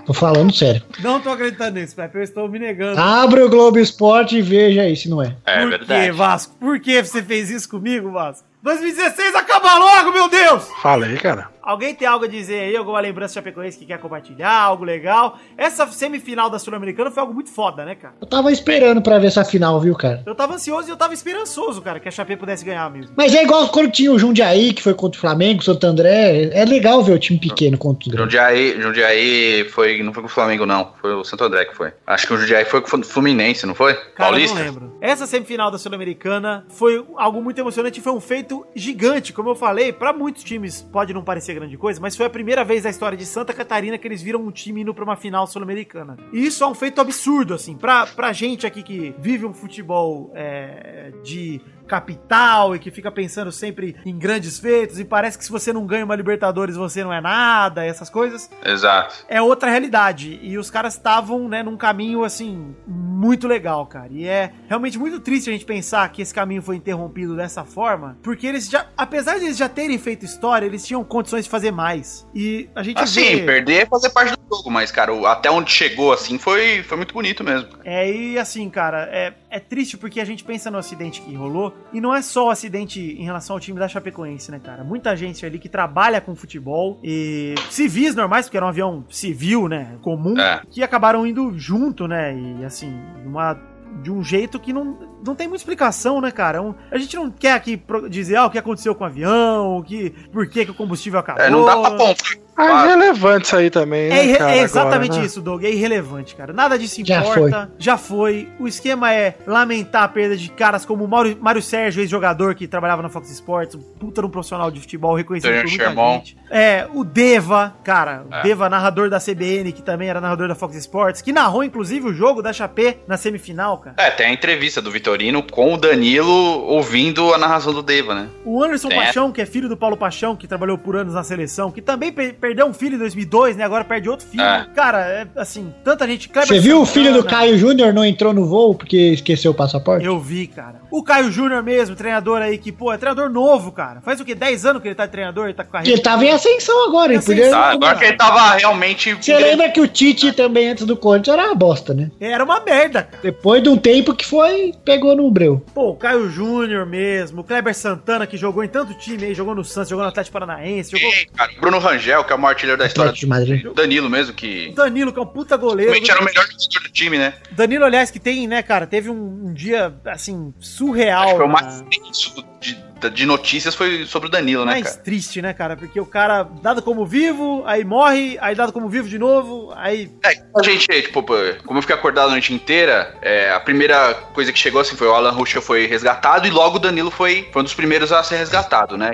Tô 0.08 0.14
falando 0.14 0.50
sério. 0.54 0.82
não 1.00 1.20
tô 1.20 1.28
acreditando 1.28 1.78
nisso, 1.78 1.94
Pepe. 1.94 2.16
Eu 2.16 2.22
estou 2.22 2.48
me 2.48 2.58
negando. 2.58 2.98
Abre 2.98 3.42
o 3.42 3.48
Globo 3.50 3.78
Esporte 3.78 4.38
e 4.38 4.40
veja 4.40 4.80
aí 4.80 4.96
se 4.96 5.06
não 5.06 5.22
é. 5.22 5.36
É 5.44 5.60
Por 5.60 5.68
verdade. 5.68 6.06
que, 6.06 6.12
Vasco? 6.12 6.54
Por 6.58 6.80
que 6.80 7.04
você 7.04 7.22
fez 7.22 7.50
isso 7.50 7.68
comigo, 7.68 8.10
Vasco? 8.10 8.42
2016 8.62 9.34
acaba 9.34 9.76
logo, 9.78 10.10
meu 10.10 10.30
Deus! 10.30 10.66
Falei, 10.80 11.14
cara. 11.18 11.50
Alguém 11.68 11.94
tem 11.94 12.08
algo 12.08 12.24
a 12.24 12.28
dizer 12.28 12.60
aí? 12.60 12.74
Alguma 12.74 12.98
lembrança 12.98 13.32
de 13.32 13.34
Chapecoense 13.34 13.78
que 13.78 13.84
quer 13.84 13.98
compartilhar? 13.98 14.50
Algo 14.50 14.84
legal? 14.84 15.38
Essa 15.54 15.86
semifinal 15.88 16.48
da 16.48 16.58
Sul-Americana 16.58 17.10
foi 17.10 17.20
algo 17.20 17.34
muito 17.34 17.50
foda, 17.50 17.84
né, 17.84 17.94
cara? 17.94 18.14
Eu 18.18 18.26
tava 18.26 18.50
esperando 18.50 19.02
pra 19.02 19.18
ver 19.18 19.26
essa 19.26 19.44
final, 19.44 19.78
viu, 19.78 19.94
cara? 19.94 20.22
Eu 20.24 20.34
tava 20.34 20.54
ansioso 20.54 20.88
e 20.88 20.90
eu 20.90 20.96
tava 20.96 21.12
esperançoso, 21.12 21.82
cara, 21.82 22.00
que 22.00 22.08
a 22.08 22.10
Chape 22.10 22.38
pudesse 22.38 22.64
ganhar 22.64 22.90
mesmo. 22.90 23.12
Mas 23.14 23.34
é 23.34 23.42
igual 23.42 23.68
quando 23.68 23.90
tinha 23.90 24.10
o 24.10 24.18
Jundiaí, 24.18 24.72
que 24.72 24.82
foi 24.82 24.94
contra 24.94 25.18
o 25.18 25.20
Flamengo, 25.20 25.60
o 25.60 25.62
Santo 25.62 25.86
André. 25.86 26.48
É 26.54 26.64
legal 26.64 27.02
ver 27.04 27.12
o 27.12 27.18
time 27.18 27.38
pequeno 27.38 27.76
contra 27.76 28.10
grandes. 28.12 28.32
Jundiaí, 28.32 28.80
Jundiaí 28.80 29.64
foi, 29.68 30.02
não 30.02 30.14
foi 30.14 30.22
com 30.22 30.28
o 30.30 30.32
Flamengo, 30.32 30.64
não. 30.64 30.94
Foi 30.98 31.12
o 31.12 31.22
Santo 31.22 31.44
André 31.44 31.66
que 31.66 31.76
foi. 31.76 31.92
Acho 32.06 32.26
que 32.26 32.32
o 32.32 32.38
Jundiaí 32.38 32.64
foi 32.64 32.80
com 32.80 32.96
o 32.96 33.04
Fluminense, 33.04 33.66
não 33.66 33.74
foi? 33.74 33.92
Cara, 33.92 34.30
Paulista? 34.30 34.58
eu 34.58 34.64
não 34.64 34.72
lembro. 34.72 34.96
Essa 35.02 35.26
semifinal 35.26 35.70
da 35.70 35.76
Sul-Americana 35.76 36.64
foi 36.70 37.04
algo 37.16 37.42
muito 37.42 37.58
emocionante, 37.58 38.00
foi 38.00 38.12
um 38.14 38.20
feito 38.20 38.66
gigante. 38.74 39.34
Como 39.34 39.50
eu 39.50 39.54
falei, 39.54 39.92
pra 39.92 40.14
muitos 40.14 40.42
times 40.42 40.80
pode 40.80 41.12
não 41.12 41.22
parecer 41.22 41.57
grande 41.58 41.76
coisa, 41.76 42.00
mas 42.00 42.16
foi 42.16 42.26
a 42.26 42.30
primeira 42.30 42.64
vez 42.64 42.84
na 42.84 42.90
história 42.90 43.16
de 43.16 43.26
Santa 43.26 43.52
Catarina 43.52 43.98
que 43.98 44.06
eles 44.06 44.22
viram 44.22 44.40
um 44.40 44.50
time 44.50 44.82
indo 44.82 44.94
pra 44.94 45.04
uma 45.04 45.16
final 45.16 45.46
sul-americana. 45.46 46.16
E 46.32 46.46
isso 46.46 46.62
é 46.62 46.66
um 46.66 46.74
feito 46.74 47.00
absurdo, 47.00 47.54
assim. 47.54 47.76
Pra, 47.76 48.06
pra 48.06 48.32
gente 48.32 48.66
aqui 48.66 48.82
que 48.82 49.14
vive 49.18 49.44
um 49.44 49.54
futebol 49.54 50.30
é, 50.34 51.12
de 51.22 51.60
capital 51.88 52.76
e 52.76 52.78
que 52.78 52.90
fica 52.90 53.10
pensando 53.10 53.50
sempre 53.50 53.96
em 54.04 54.16
grandes 54.16 54.58
feitos 54.58 55.00
e 55.00 55.04
parece 55.04 55.36
que 55.36 55.44
se 55.44 55.50
você 55.50 55.72
não 55.72 55.86
ganha 55.86 56.04
uma 56.04 56.14
Libertadores 56.14 56.76
você 56.76 57.02
não 57.02 57.12
é 57.12 57.20
nada, 57.20 57.84
essas 57.84 58.10
coisas 58.10 58.50
Exato. 58.64 59.24
é 59.28 59.40
outra 59.40 59.70
realidade. 59.70 60.38
E 60.42 60.58
os 60.58 60.70
caras 60.70 60.94
estavam, 60.94 61.48
né, 61.48 61.62
num 61.62 61.76
caminho, 61.76 62.24
assim, 62.24 62.74
muito 62.86 63.48
legal, 63.48 63.86
cara. 63.86 64.08
E 64.10 64.26
é 64.26 64.52
realmente 64.68 64.98
muito 64.98 65.20
triste 65.20 65.48
a 65.48 65.52
gente 65.52 65.64
pensar 65.64 66.08
que 66.10 66.22
esse 66.22 66.32
caminho 66.32 66.62
foi 66.62 66.76
interrompido 66.76 67.34
dessa 67.36 67.64
forma, 67.64 68.16
porque 68.22 68.46
eles 68.46 68.68
já, 68.68 68.86
apesar 68.96 69.38
de 69.38 69.46
eles 69.46 69.56
já 69.56 69.68
terem 69.68 69.98
feito 69.98 70.24
história, 70.24 70.66
eles 70.66 70.86
tinham 70.86 71.02
condições 71.02 71.44
de 71.44 71.50
fazer 71.50 71.70
mais. 71.70 72.26
E 72.34 72.68
a 72.74 72.82
gente 72.82 73.00
Assim, 73.00 73.36
vê... 73.36 73.42
perder 73.42 73.82
é 73.82 73.86
fazer 73.86 74.10
parte 74.10 74.34
do 74.34 74.56
jogo, 74.56 74.70
mas, 74.70 74.90
cara, 74.90 75.12
até 75.30 75.50
onde 75.50 75.70
chegou, 75.70 76.12
assim, 76.12 76.38
foi, 76.38 76.82
foi 76.82 76.96
muito 76.96 77.14
bonito 77.14 77.42
mesmo. 77.42 77.68
É, 77.84 78.10
e 78.10 78.38
assim, 78.38 78.68
cara, 78.68 79.08
é, 79.12 79.34
é 79.50 79.60
triste 79.60 79.96
porque 79.96 80.20
a 80.20 80.24
gente 80.24 80.44
pensa 80.44 80.70
no 80.70 80.78
acidente 80.78 81.20
que 81.20 81.34
rolou, 81.34 81.74
e 81.92 82.00
não 82.00 82.14
é 82.14 82.20
só 82.20 82.48
o 82.48 82.50
acidente 82.50 83.00
em 83.00 83.24
relação 83.24 83.56
ao 83.56 83.60
time 83.60 83.78
da 83.78 83.88
Chapecoense, 83.88 84.50
né, 84.50 84.60
cara? 84.62 84.84
Muita 84.84 85.16
gente 85.16 85.44
ali 85.46 85.58
que 85.58 85.68
trabalha 85.68 86.20
com 86.20 86.34
futebol, 86.34 86.98
e 87.02 87.54
civis 87.70 88.14
normais, 88.14 88.46
porque 88.46 88.56
era 88.56 88.66
um 88.66 88.68
avião 88.68 89.04
civil, 89.08 89.68
né, 89.68 89.96
comum, 90.02 90.38
É. 90.38 90.60
que 90.70 90.82
acabaram 90.82 91.26
indo 91.26 91.58
junto, 91.58 92.06
né, 92.06 92.34
e 92.60 92.64
assim, 92.64 92.92
uma, 93.24 93.58
de 94.02 94.10
um 94.12 94.22
jeito 94.22 94.60
que 94.60 94.72
não, 94.72 94.98
não 95.24 95.34
tem 95.34 95.46
muita 95.48 95.60
explicação, 95.62 96.20
né, 96.20 96.30
cara? 96.30 96.60
Um- 96.62 96.74
a 96.90 96.98
gente 96.98 97.16
não 97.16 97.30
quer 97.30 97.52
aqui 97.52 97.80
dizer, 98.10 98.36
ah, 98.36 98.46
o 98.46 98.50
que 98.50 98.58
aconteceu 98.58 98.94
com 98.94 99.04
o 99.04 99.06
avião, 99.06 99.78
o 99.78 99.82
que, 99.82 100.10
por 100.32 100.48
que, 100.48 100.64
que 100.64 100.70
o 100.70 100.74
combustível 100.74 101.18
acabou. 101.20 101.42
É, 101.44 101.50
não 101.50 101.64
dá 101.64 101.76
pra 101.76 101.88
apontar. 101.88 102.38
Ah, 102.60 102.86
é 102.86 102.88
relevante 102.88 103.46
isso 103.46 103.54
aí 103.56 103.70
também, 103.70 104.06
É, 104.06 104.08
né, 104.08 104.24
irre- 104.24 104.36
cara, 104.38 104.50
é 104.56 104.58
exatamente 104.58 105.10
agora, 105.10 105.20
né? 105.20 105.26
isso, 105.26 105.40
Doug. 105.40 105.62
É 105.62 105.70
irrelevante, 105.70 106.34
cara. 106.34 106.52
Nada 106.52 106.76
disso 106.76 107.00
Já 107.04 107.20
importa. 107.20 107.70
Já 107.78 107.96
foi. 107.96 108.48
O 108.58 108.66
esquema 108.66 109.12
é 109.14 109.36
lamentar 109.46 110.02
a 110.02 110.08
perda 110.08 110.36
de 110.36 110.50
caras 110.50 110.84
como 110.84 111.04
o 111.04 111.08
Mário, 111.08 111.38
Mário 111.40 111.62
Sérgio, 111.62 112.00
ex-jogador 112.02 112.56
que 112.56 112.66
trabalhava 112.66 113.00
na 113.00 113.08
Fox 113.08 113.30
Sports, 113.30 113.76
um 113.76 113.80
puta 113.80 114.26
um 114.26 114.28
profissional 114.28 114.72
de 114.72 114.80
futebol 114.80 115.14
reconhecido 115.14 115.50
Daniel 115.50 115.62
por 115.66 115.70
muita 115.70 115.84
Sherman. 115.84 116.14
gente. 116.14 116.36
É, 116.50 116.88
o 116.92 117.04
Deva, 117.04 117.76
cara. 117.84 118.24
O 118.28 118.34
É. 118.34 118.42
Deva, 118.42 118.68
narrador 118.68 119.08
da 119.08 119.20
CBN, 119.20 119.70
que 119.70 119.80
também 119.82 120.08
era 120.08 120.20
narrador 120.20 120.48
da 120.48 120.56
Fox 120.56 120.74
Sports, 120.78 121.22
que 121.22 121.32
narrou, 121.32 121.62
inclusive, 121.62 122.08
o 122.08 122.12
jogo 122.12 122.42
da 122.42 122.52
Chapé 122.52 122.98
na 123.06 123.16
semifinal, 123.16 123.78
cara. 123.78 123.94
É, 123.98 124.10
tem 124.10 124.26
a 124.26 124.32
entrevista 124.32 124.82
do 124.82 124.90
Vitorino 125.08 125.42
com 125.42 125.72
o 125.72 125.76
Danilo 125.78 126.30
ouvindo 126.66 127.32
a 127.32 127.38
narração 127.38 127.72
do 127.72 127.82
Deva, 127.82 128.14
né? 128.14 128.28
O 128.44 128.62
Anderson 128.62 128.88
É. 128.90 128.96
Paixão, 128.96 129.32
que 129.32 129.40
é 129.40 129.46
filho 129.46 129.66
do 129.68 129.76
Paulo 129.76 129.96
Paixão, 129.96 130.36
que 130.36 130.46
trabalhou 130.46 130.76
por 130.76 130.96
anos 130.96 131.14
na 131.14 131.22
seleção, 131.24 131.70
que 131.70 131.80
também 131.80 132.12
pe- 132.12 132.32
perdeu 132.34 132.66
um 132.66 132.74
filho 132.74 132.96
em 132.96 132.98
2002, 132.98 133.56
né? 133.56 133.64
Agora 133.64 133.84
perde 133.84 134.08
outro 134.08 134.26
filho. 134.26 134.42
É. 134.42 134.66
Cara, 134.74 134.98
é 135.00 135.26
assim, 135.36 135.72
tanta 135.82 136.06
gente... 136.06 136.28
Kleber 136.28 136.48
Você 136.48 136.60
viu 136.60 136.82
o 136.82 136.86
filho 136.86 137.10
do 137.12 137.22
Santana, 137.22 137.30
Caio 137.38 137.58
Júnior 137.58 137.94
não 137.94 138.04
entrou 138.04 138.34
no 138.34 138.44
voo 138.44 138.74
porque 138.74 138.96
esqueceu 139.12 139.52
o 139.52 139.54
passaporte? 139.54 140.04
Eu 140.04 140.18
vi, 140.20 140.46
cara. 140.46 140.82
O 140.90 141.02
Caio 141.02 141.30
Júnior 141.32 141.62
mesmo, 141.62 141.96
treinador 141.96 142.42
aí, 142.42 142.58
que, 142.58 142.70
pô, 142.70 142.92
é 142.92 142.98
treinador 142.98 143.30
novo, 143.30 143.72
cara. 143.72 144.00
Faz 144.02 144.20
o 144.20 144.24
quê? 144.26 144.34
10 144.34 144.66
anos 144.66 144.82
que 144.82 144.88
ele 144.88 144.94
tá 144.94 145.06
de 145.06 145.12
treinador, 145.12 145.44
ele 145.46 145.54
tá 145.54 145.64
com 145.64 145.70
Porque 145.70 145.90
ele 145.90 146.02
tava 146.02 146.24
em 146.24 146.30
ascensão 146.30 146.86
agora, 146.86 147.12
ele 147.12 147.18
Ascensão. 147.18 147.36
podia. 147.44 147.50
Tá, 147.50 147.70
agora 147.70 147.96
que 147.98 148.04
ele 148.04 148.16
tava 148.16 148.54
realmente. 148.56 149.14
Você 149.14 149.36
lembra 149.38 149.70
que 149.70 149.80
o 149.80 149.86
Tite 149.88 150.32
também 150.32 150.68
antes 150.70 150.84
do 150.84 150.96
Corinthians 150.96 151.36
era 151.38 151.46
uma 151.46 151.54
bosta, 151.54 151.94
né? 151.94 152.10
Era 152.20 152.44
uma 152.44 152.60
merda, 152.60 153.04
cara. 153.04 153.18
Depois 153.22 153.62
de 153.62 153.68
um 153.68 153.76
tempo 153.76 154.14
que 154.14 154.24
foi, 154.26 154.72
pegou 154.84 154.97
no 154.98 155.30
breu. 155.30 155.64
Pô, 155.74 155.90
o 155.90 155.96
Caio 155.96 156.28
Júnior 156.30 156.86
mesmo, 156.86 157.40
o 157.40 157.44
Kleber 157.44 157.74
Santana, 157.74 158.26
que 158.26 158.36
jogou 158.36 158.62
em 158.64 158.68
tanto 158.68 158.94
time 158.94 159.26
aí, 159.26 159.34
jogou 159.34 159.54
no 159.54 159.64
Santos, 159.64 159.90
jogou 159.90 160.02
no 160.02 160.08
Atlético 160.10 160.32
Paranaense, 160.32 160.90
jogou 160.90 161.12
Sim, 161.12 161.26
cara, 161.34 161.52
o 161.56 161.60
Bruno 161.60 161.78
Rangel, 161.78 162.24
que 162.24 162.32
é 162.32 162.36
o 162.36 162.38
maior 162.38 162.52
artilheiro 162.52 162.78
da 162.78 162.86
história. 162.86 163.12
De 163.12 163.26
Madrid. 163.26 163.64
O 163.66 163.74
Danilo 163.74 164.10
mesmo, 164.10 164.34
que. 164.34 164.68
o 164.70 164.74
Danilo, 164.74 165.12
que 165.12 165.18
é 165.18 165.22
um 165.22 165.26
puta 165.26 165.56
goleiro. 165.56 165.92
Realmente 165.92 166.10
era 166.10 166.20
o 166.20 166.24
melhor 166.24 166.44
jogador 166.44 166.82
do 166.82 166.92
time, 166.92 167.18
né? 167.18 167.34
Danilo, 167.50 167.84
aliás, 167.84 168.10
que 168.10 168.18
tem, 168.18 168.46
né, 168.46 168.62
cara, 168.62 168.86
teve 168.86 169.10
um, 169.10 169.48
um 169.48 169.52
dia, 169.52 169.94
assim, 170.04 170.52
surreal. 170.58 171.22
Acho 171.22 171.30
que 171.30 171.36
foi 171.36 171.46
o 171.46 171.48
mais 171.48 171.84
tenso 171.90 172.44
de, 172.60 172.76
de 173.12 173.26
notícias 173.26 173.74
foi 173.74 174.04
sobre 174.06 174.28
o 174.28 174.30
Danilo, 174.30 174.64
né, 174.64 174.72
mais 174.72 174.90
cara? 174.90 174.96
triste, 174.96 175.40
né, 175.42 175.52
cara? 175.52 175.76
Porque 175.76 176.00
o 176.00 176.06
cara, 176.06 176.42
dado 176.62 176.82
como 176.82 177.06
vivo, 177.06 177.62
aí 177.66 177.84
morre, 177.84 178.36
aí 178.40 178.54
dado 178.54 178.72
como 178.72 178.88
vivo 178.88 179.08
de 179.08 179.18
novo, 179.18 179.72
aí 179.76 180.10
É, 180.24 180.30
a 180.56 180.62
gente, 180.62 180.86
tipo, 181.02 181.22
como 181.22 181.78
eu 181.78 181.82
fiquei 181.82 181.96
acordado 181.96 182.28
a 182.28 182.32
noite 182.32 182.52
inteira, 182.52 183.14
é, 183.22 183.50
a 183.52 183.60
primeira 183.60 184.14
coisa 184.32 184.52
que 184.52 184.58
chegou 184.58 184.80
assim 184.80 184.96
foi 184.96 185.06
o 185.06 185.12
Alan 185.12 185.30
Ruschel 185.30 185.62
foi 185.62 185.86
resgatado 185.86 186.46
e 186.46 186.50
logo 186.50 186.76
o 186.76 186.80
Danilo 186.80 187.10
foi, 187.10 187.48
foi 187.52 187.62
um 187.62 187.64
dos 187.64 187.74
primeiros 187.74 188.12
a 188.12 188.22
ser 188.22 188.36
resgatado, 188.36 188.96
né? 188.96 189.12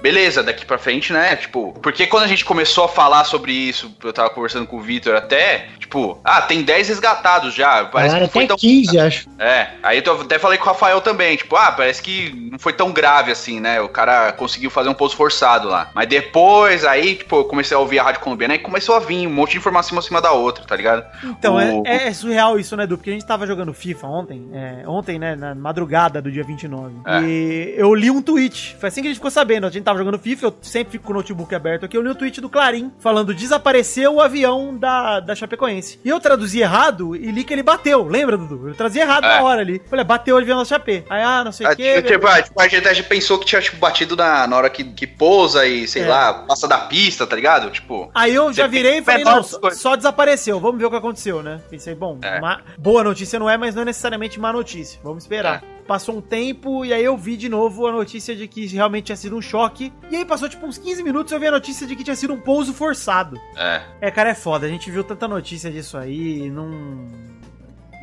Beleza, 0.00 0.42
daqui 0.42 0.64
pra 0.64 0.78
frente, 0.78 1.12
né? 1.12 1.36
Tipo, 1.36 1.72
porque 1.82 2.06
quando 2.06 2.24
a 2.24 2.28
gente 2.28 2.44
começou 2.44 2.84
a 2.84 2.88
falar 2.88 3.24
sobre 3.24 3.52
isso, 3.52 3.94
eu 4.02 4.12
tava 4.12 4.30
conversando 4.30 4.66
com 4.66 4.76
o 4.76 4.80
Vitor 4.80 5.14
até, 5.16 5.68
tipo, 5.78 6.18
ah, 6.24 6.42
tem 6.42 6.62
10 6.62 6.88
resgatados 6.88 7.54
já, 7.54 7.84
parece 7.84 8.14
Falaram 8.14 8.16
que 8.16 8.20
não 8.20 8.28
foi 8.28 8.44
até 8.44 8.48
tão 8.48 8.56
15, 8.56 8.98
acho. 9.00 9.28
É, 9.38 9.68
aí 9.82 10.02
eu 10.04 10.20
até 10.20 10.38
falei 10.38 10.58
com 10.58 10.64
o 10.64 10.68
Rafael 10.68 11.00
também, 11.00 11.36
tipo, 11.36 11.56
ah, 11.56 11.72
parece 11.72 12.02
que 12.02 12.48
não 12.50 12.58
foi 12.58 12.72
tão 12.72 12.85
grave 12.92 13.30
assim, 13.32 13.60
né? 13.60 13.80
O 13.80 13.88
cara 13.88 14.32
conseguiu 14.32 14.70
fazer 14.70 14.88
um 14.88 14.94
pouso 14.94 15.16
forçado 15.16 15.68
lá. 15.68 15.90
Mas 15.94 16.08
depois, 16.08 16.84
aí, 16.84 17.16
tipo, 17.16 17.36
eu 17.36 17.44
comecei 17.44 17.76
a 17.76 17.80
ouvir 17.80 17.98
a 17.98 18.02
Rádio 18.02 18.20
Colombiana 18.20 18.54
e 18.54 18.58
começou 18.58 18.94
a 18.94 19.00
vir 19.00 19.26
um 19.26 19.30
monte 19.32 19.52
de 19.52 19.58
informação 19.58 19.98
acima 19.98 20.20
da 20.20 20.32
outra, 20.32 20.64
tá 20.64 20.76
ligado? 20.76 21.04
Então, 21.24 21.54
O- 21.56 21.86
é, 21.86 22.08
é 22.08 22.12
surreal 22.12 22.58
isso, 22.58 22.76
né, 22.76 22.86
Du? 22.86 22.96
Porque 22.96 23.10
a 23.10 23.12
gente 23.12 23.26
tava 23.26 23.46
jogando 23.46 23.72
FIFA 23.72 24.06
ontem, 24.06 24.48
é, 24.52 24.82
ontem, 24.88 25.18
né, 25.18 25.34
na 25.36 25.54
madrugada 25.54 26.20
do 26.20 26.30
dia 26.30 26.44
29. 26.44 26.94
É. 27.06 27.20
E 27.22 27.74
eu 27.76 27.94
li 27.94 28.10
um 28.10 28.20
tweet, 28.22 28.76
foi 28.78 28.88
assim 28.88 29.00
que 29.02 29.08
a 29.08 29.10
gente 29.10 29.18
ficou 29.18 29.30
sabendo. 29.30 29.66
A 29.66 29.70
gente 29.70 29.84
tava 29.84 29.98
jogando 29.98 30.18
FIFA, 30.18 30.46
eu 30.46 30.56
sempre 30.62 30.92
fico 30.92 31.04
com 31.04 31.12
o 31.12 31.16
notebook 31.16 31.54
aberto 31.54 31.84
aqui, 31.84 31.96
eu 31.96 32.02
li 32.02 32.08
um 32.10 32.14
tweet 32.14 32.40
do 32.40 32.48
Clarim, 32.48 32.92
falando 32.98 33.34
desapareceu 33.34 34.14
o 34.14 34.20
avião 34.20 34.76
da, 34.76 35.20
da 35.20 35.34
Chapecoense. 35.34 35.98
E 36.04 36.08
eu 36.08 36.20
traduzi 36.20 36.60
errado 36.60 37.14
e 37.16 37.30
li 37.30 37.44
que 37.44 37.52
ele 37.52 37.62
bateu, 37.62 38.04
lembra, 38.04 38.36
Dudu? 38.36 38.68
Eu 38.68 38.74
trazia 38.74 39.02
errado 39.02 39.24
É. 39.24 39.28
na 39.38 39.42
hora 39.42 39.60
ali. 39.60 39.80
Falei, 39.88 40.04
bateu 40.04 40.36
o 40.36 40.38
avião 40.38 40.58
da 40.58 40.64
Chape. 40.64 41.04
Aí, 41.08 41.22
ah, 41.22 41.42
não 41.44 41.52
sei 41.52 41.66
o 41.66 41.70
Ah, 41.70 41.76
quê. 41.76 42.02
tipo, 42.02 42.08
tipo, 42.08 42.60
a 42.60 42.68
que 42.80 42.88
ele 42.88 43.02
pensou 43.02 43.38
que 43.38 43.46
tinha, 43.46 43.60
tipo, 43.60 43.76
batido 43.78 44.16
na, 44.16 44.46
na 44.46 44.56
hora 44.56 44.70
que, 44.70 44.84
que 44.84 45.06
pousa 45.06 45.66
e, 45.66 45.86
sei 45.88 46.02
É. 46.02 46.06
lá, 46.08 46.32
passa 46.34 46.66
da 46.68 46.78
pista, 46.78 47.26
tá 47.26 47.34
ligado? 47.36 47.70
Tipo. 47.70 48.10
Aí 48.14 48.34
eu 48.34 48.52
já 48.52 48.66
virei 48.66 48.98
e 48.98 49.02
falei, 49.02 49.24
não, 49.24 49.42
só, 49.42 49.70
só 49.70 49.96
desapareceu, 49.96 50.58
vamos 50.60 50.78
ver 50.78 50.86
o 50.86 50.90
que 50.90 50.96
aconteceu, 50.96 51.42
né? 51.42 51.60
Pensei, 51.70 51.94
bom, 51.94 52.18
É. 52.22 52.40
má- 52.40 52.60
boa 52.78 53.02
notícia 53.04 53.38
não 53.38 53.48
é, 53.48 53.56
mas 53.56 53.74
não 53.74 53.82
é 53.82 53.84
necessariamente 53.86 54.38
má 54.40 54.52
notícia, 54.52 54.98
vamos 55.02 55.24
esperar. 55.24 55.62
Passou 55.86 56.16
um 56.16 56.20
tempo 56.20 56.84
e 56.84 56.92
aí 56.92 57.04
eu 57.04 57.16
vi 57.16 57.36
de 57.36 57.48
novo 57.48 57.86
a 57.86 57.92
notícia 57.92 58.34
de 58.34 58.48
que 58.48 58.66
realmente 58.66 59.04
tinha 59.04 59.16
sido 59.16 59.36
um 59.36 59.40
choque. 59.40 59.92
E 60.10 60.16
aí 60.16 60.24
passou 60.24 60.48
tipo 60.48 60.66
uns 60.66 60.76
15 60.78 61.00
minutos 61.00 61.30
e 61.30 61.34
eu 61.36 61.38
vi 61.38 61.46
a 61.46 61.50
notícia 61.52 61.86
de 61.86 61.94
que 61.94 62.02
tinha 62.02 62.16
sido 62.16 62.34
um 62.34 62.40
pouso 62.40 62.74
forçado. 62.74 63.40
É. 63.56 63.82
É, 64.00 64.10
cara, 64.10 64.30
é 64.30 64.34
foda. 64.34 64.66
A 64.66 64.68
gente 64.68 64.90
viu 64.90 65.04
tanta 65.04 65.28
notícia 65.28 65.70
disso 65.70 65.96
aí, 65.96 66.50
não. 66.50 67.06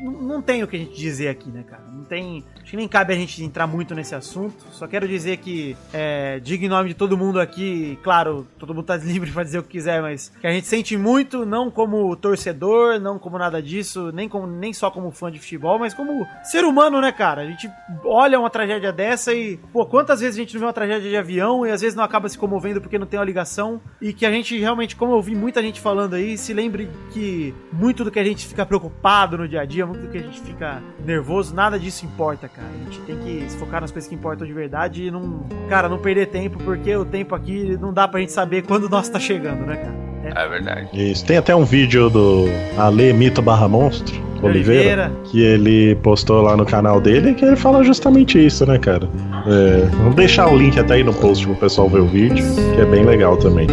Não, 0.03 0.41
tem 0.41 0.61
o 0.63 0.67
que 0.67 0.75
a 0.75 0.79
gente 0.79 0.95
dizer 0.95 1.29
aqui, 1.29 1.49
né, 1.49 1.63
cara? 1.63 1.83
Não 1.89 2.03
tem. 2.03 2.43
Acho 2.61 2.71
que 2.71 2.77
nem 2.77 2.87
cabe 2.89 3.13
a 3.13 3.15
gente 3.15 3.41
entrar 3.41 3.65
muito 3.65 3.95
nesse 3.95 4.13
assunto. 4.13 4.65
Só 4.71 4.85
quero 4.85 5.07
dizer 5.07 5.37
que, 5.37 5.77
é, 5.93 6.41
digo 6.41 6.65
em 6.65 6.67
nome 6.67 6.89
de 6.89 6.95
todo 6.95 7.17
mundo 7.17 7.39
aqui, 7.39 7.97
claro, 8.03 8.45
todo 8.59 8.73
mundo 8.73 8.85
tá 8.85 8.97
livre 9.03 9.31
pra 9.31 9.43
dizer 9.43 9.59
o 9.59 9.63
que 9.63 9.69
quiser, 9.69 10.01
mas 10.01 10.29
que 10.41 10.45
a 10.45 10.51
gente 10.51 10.67
sente 10.67 10.97
muito, 10.97 11.45
não 11.45 11.71
como 11.71 12.13
torcedor, 12.17 12.99
não 12.99 13.17
como 13.17 13.37
nada 13.37 13.61
disso, 13.61 14.11
nem, 14.13 14.27
como, 14.27 14.45
nem 14.45 14.73
só 14.73 14.91
como 14.91 15.09
fã 15.09 15.31
de 15.31 15.39
futebol, 15.39 15.79
mas 15.79 15.93
como 15.93 16.27
ser 16.43 16.65
humano, 16.65 16.99
né, 16.99 17.11
cara? 17.11 17.41
A 17.41 17.45
gente 17.45 17.69
olha 18.03 18.37
uma 18.37 18.49
tragédia 18.49 18.91
dessa 18.91 19.33
e, 19.33 19.57
pô, 19.71 19.85
quantas 19.85 20.19
vezes 20.19 20.35
a 20.35 20.41
gente 20.41 20.53
não 20.53 20.59
vê 20.59 20.65
uma 20.65 20.73
tragédia 20.73 21.09
de 21.09 21.15
avião 21.15 21.65
e 21.65 21.71
às 21.71 21.79
vezes 21.79 21.95
não 21.95 22.03
acaba 22.03 22.27
se 22.27 22.37
comovendo 22.37 22.81
porque 22.81 22.99
não 22.99 23.07
tem 23.07 23.17
uma 23.17 23.25
ligação 23.25 23.79
e 24.01 24.11
que 24.11 24.25
a 24.25 24.31
gente 24.31 24.59
realmente, 24.59 24.97
como 24.97 25.13
eu 25.13 25.21
vi 25.21 25.33
muita 25.33 25.61
gente 25.61 25.79
falando 25.79 26.15
aí, 26.15 26.37
se 26.37 26.53
lembre 26.53 26.89
que 27.13 27.53
muito 27.71 28.03
do 28.03 28.11
que 28.11 28.19
a 28.19 28.23
gente 28.23 28.45
fica 28.45 28.65
preocupado 28.65 29.37
no 29.37 29.47
dia 29.47 29.61
a 29.61 29.65
dia, 29.65 29.92
muito 29.93 30.07
do 30.07 30.11
que 30.11 30.17
a 30.17 30.21
gente 30.21 30.41
fica 30.41 30.81
nervoso, 31.05 31.53
nada 31.53 31.79
disso 31.79 32.05
importa, 32.05 32.47
cara. 32.47 32.67
A 32.67 32.83
gente 32.83 32.99
tem 33.01 33.15
que 33.17 33.49
se 33.49 33.57
focar 33.57 33.81
nas 33.81 33.91
coisas 33.91 34.09
que 34.09 34.15
importam 34.15 34.45
de 34.45 34.53
verdade 34.53 35.03
e 35.03 35.11
não, 35.11 35.41
cara, 35.69 35.87
não 35.87 35.99
perder 35.99 36.27
tempo, 36.27 36.57
porque 36.63 36.95
o 36.95 37.05
tempo 37.05 37.35
aqui 37.35 37.77
não 37.79 37.93
dá 37.93 38.07
pra 38.07 38.19
gente 38.19 38.31
saber 38.31 38.63
quando 38.63 38.85
o 38.85 38.89
nosso 38.89 39.11
tá 39.11 39.19
chegando, 39.19 39.65
né, 39.65 39.75
cara? 39.77 40.03
É 40.23 40.47
verdade. 40.47 40.89
Isso. 40.93 41.25
Tem 41.25 41.37
até 41.37 41.55
um 41.55 41.65
vídeo 41.65 42.09
do 42.09 42.45
Ale 42.77 43.11
Mito 43.13 43.41
barra 43.41 43.67
Monstro, 43.67 44.15
Oliveira, 44.41 45.07
Oliveira. 45.07 45.11
que 45.25 45.41
ele 45.43 45.95
postou 45.95 46.41
lá 46.41 46.55
no 46.55 46.65
canal 46.65 46.99
dele, 46.99 47.33
que 47.33 47.43
ele 47.43 47.55
fala 47.55 47.83
justamente 47.83 48.43
isso, 48.43 48.65
né, 48.65 48.77
cara? 48.79 49.07
É, 49.45 49.85
vamos 49.97 50.15
deixar 50.15 50.49
o 50.49 50.57
link 50.57 50.79
até 50.79 50.95
aí 50.95 51.03
no 51.03 51.13
post 51.13 51.45
pro 51.45 51.55
pessoal 51.55 51.89
ver 51.89 51.99
o 51.99 52.07
vídeo, 52.07 52.43
que 52.73 52.81
é 52.81 52.85
bem 52.85 53.05
legal 53.05 53.35
também. 53.37 53.67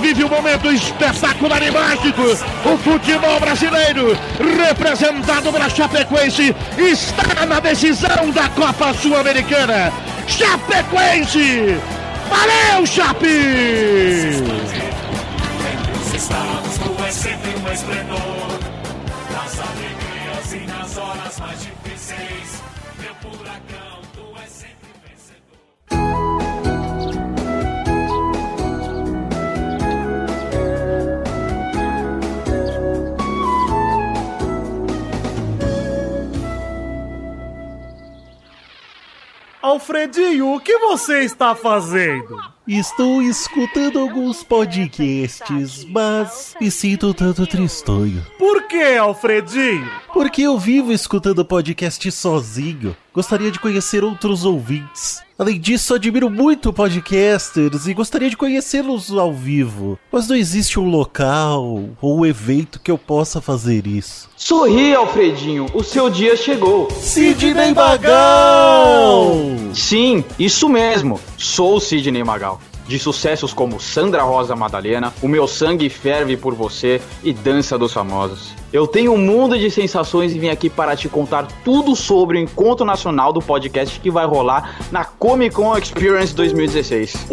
Vive 0.00 0.24
um 0.24 0.28
momento 0.28 0.70
espetacular 0.70 1.62
e 1.62 1.70
mágico. 1.70 2.20
O 2.22 2.76
futebol 2.78 3.38
brasileiro, 3.40 4.18
representado 4.38 5.50
pela 5.50 5.70
Chapecoense, 5.70 6.54
está 6.76 7.46
na 7.46 7.58
decisão 7.60 8.30
da 8.30 8.48
Copa 8.50 8.92
Sul-Americana. 8.94 9.90
Chapecoense! 10.26 11.78
Valeu, 12.28 12.84
Chape! 12.86 13.26
Entre 13.26 14.52
os 16.00 16.14
estados, 16.14 16.78
tu 16.78 16.94
és 17.04 17.14
sempre 17.14 17.54
um 17.56 17.72
esplendor. 17.72 18.58
Nas 19.32 19.60
alegrias 19.60 20.52
e 20.52 20.66
nas 20.66 20.96
horas 20.98 21.40
mais 21.40 21.60
difíceis. 21.60 22.53
Alfredinho, 39.64 40.52
o 40.52 40.60
que 40.60 40.76
você 40.76 41.20
está 41.20 41.54
fazendo? 41.54 42.38
Estou 42.68 43.22
escutando 43.22 43.98
alguns 43.98 44.44
podcasts, 44.44 45.86
mas 45.86 46.54
me 46.60 46.70
sinto 46.70 47.14
tanto 47.14 47.46
tristonho. 47.46 48.22
Por 48.38 48.64
que, 48.68 48.94
Alfredinho? 48.98 49.90
Porque 50.14 50.42
eu 50.42 50.56
vivo 50.56 50.92
escutando 50.92 51.44
podcast 51.44 52.08
sozinho. 52.12 52.96
Gostaria 53.12 53.50
de 53.50 53.58
conhecer 53.58 54.04
outros 54.04 54.44
ouvintes. 54.44 55.20
Além 55.36 55.58
disso, 55.58 55.92
admiro 55.92 56.30
muito 56.30 56.72
podcasters 56.72 57.88
e 57.88 57.94
gostaria 57.94 58.30
de 58.30 58.36
conhecê-los 58.36 59.10
ao 59.10 59.34
vivo. 59.34 59.98
Mas 60.12 60.28
não 60.28 60.36
existe 60.36 60.78
um 60.78 60.88
local 60.88 61.88
ou 62.00 62.20
um 62.20 62.24
evento 62.24 62.78
que 62.78 62.92
eu 62.92 62.96
possa 62.96 63.40
fazer 63.40 63.88
isso. 63.88 64.30
Sorri, 64.36 64.94
Alfredinho, 64.94 65.66
o 65.74 65.82
seu 65.82 66.08
dia 66.08 66.36
chegou. 66.36 66.88
Sidney 66.92 67.74
Magal! 67.74 69.34
Sim, 69.74 70.24
isso 70.38 70.68
mesmo. 70.68 71.20
Sou 71.36 71.78
o 71.78 71.80
Sidney 71.80 72.22
Magal. 72.22 72.60
De 72.86 72.98
sucessos 72.98 73.54
como 73.54 73.80
Sandra 73.80 74.22
Rosa 74.22 74.54
Madalena, 74.54 75.12
O 75.22 75.28
Meu 75.28 75.46
Sangue 75.48 75.88
Ferve 75.88 76.36
por 76.36 76.54
Você 76.54 77.00
e 77.22 77.32
Dança 77.32 77.78
dos 77.78 77.92
Famosos. 77.92 78.54
Eu 78.72 78.86
tenho 78.86 79.12
um 79.12 79.18
mundo 79.18 79.58
de 79.58 79.70
sensações 79.70 80.34
e 80.34 80.38
vim 80.38 80.48
aqui 80.48 80.68
para 80.68 80.96
te 80.96 81.08
contar 81.08 81.46
tudo 81.64 81.94
sobre 81.94 82.38
o 82.38 82.40
encontro 82.40 82.84
nacional 82.84 83.32
do 83.32 83.40
podcast 83.40 84.00
que 84.00 84.10
vai 84.10 84.26
rolar 84.26 84.78
na 84.90 85.04
Comic 85.04 85.54
Con 85.54 85.76
Experience 85.78 86.34
2016. 86.34 87.26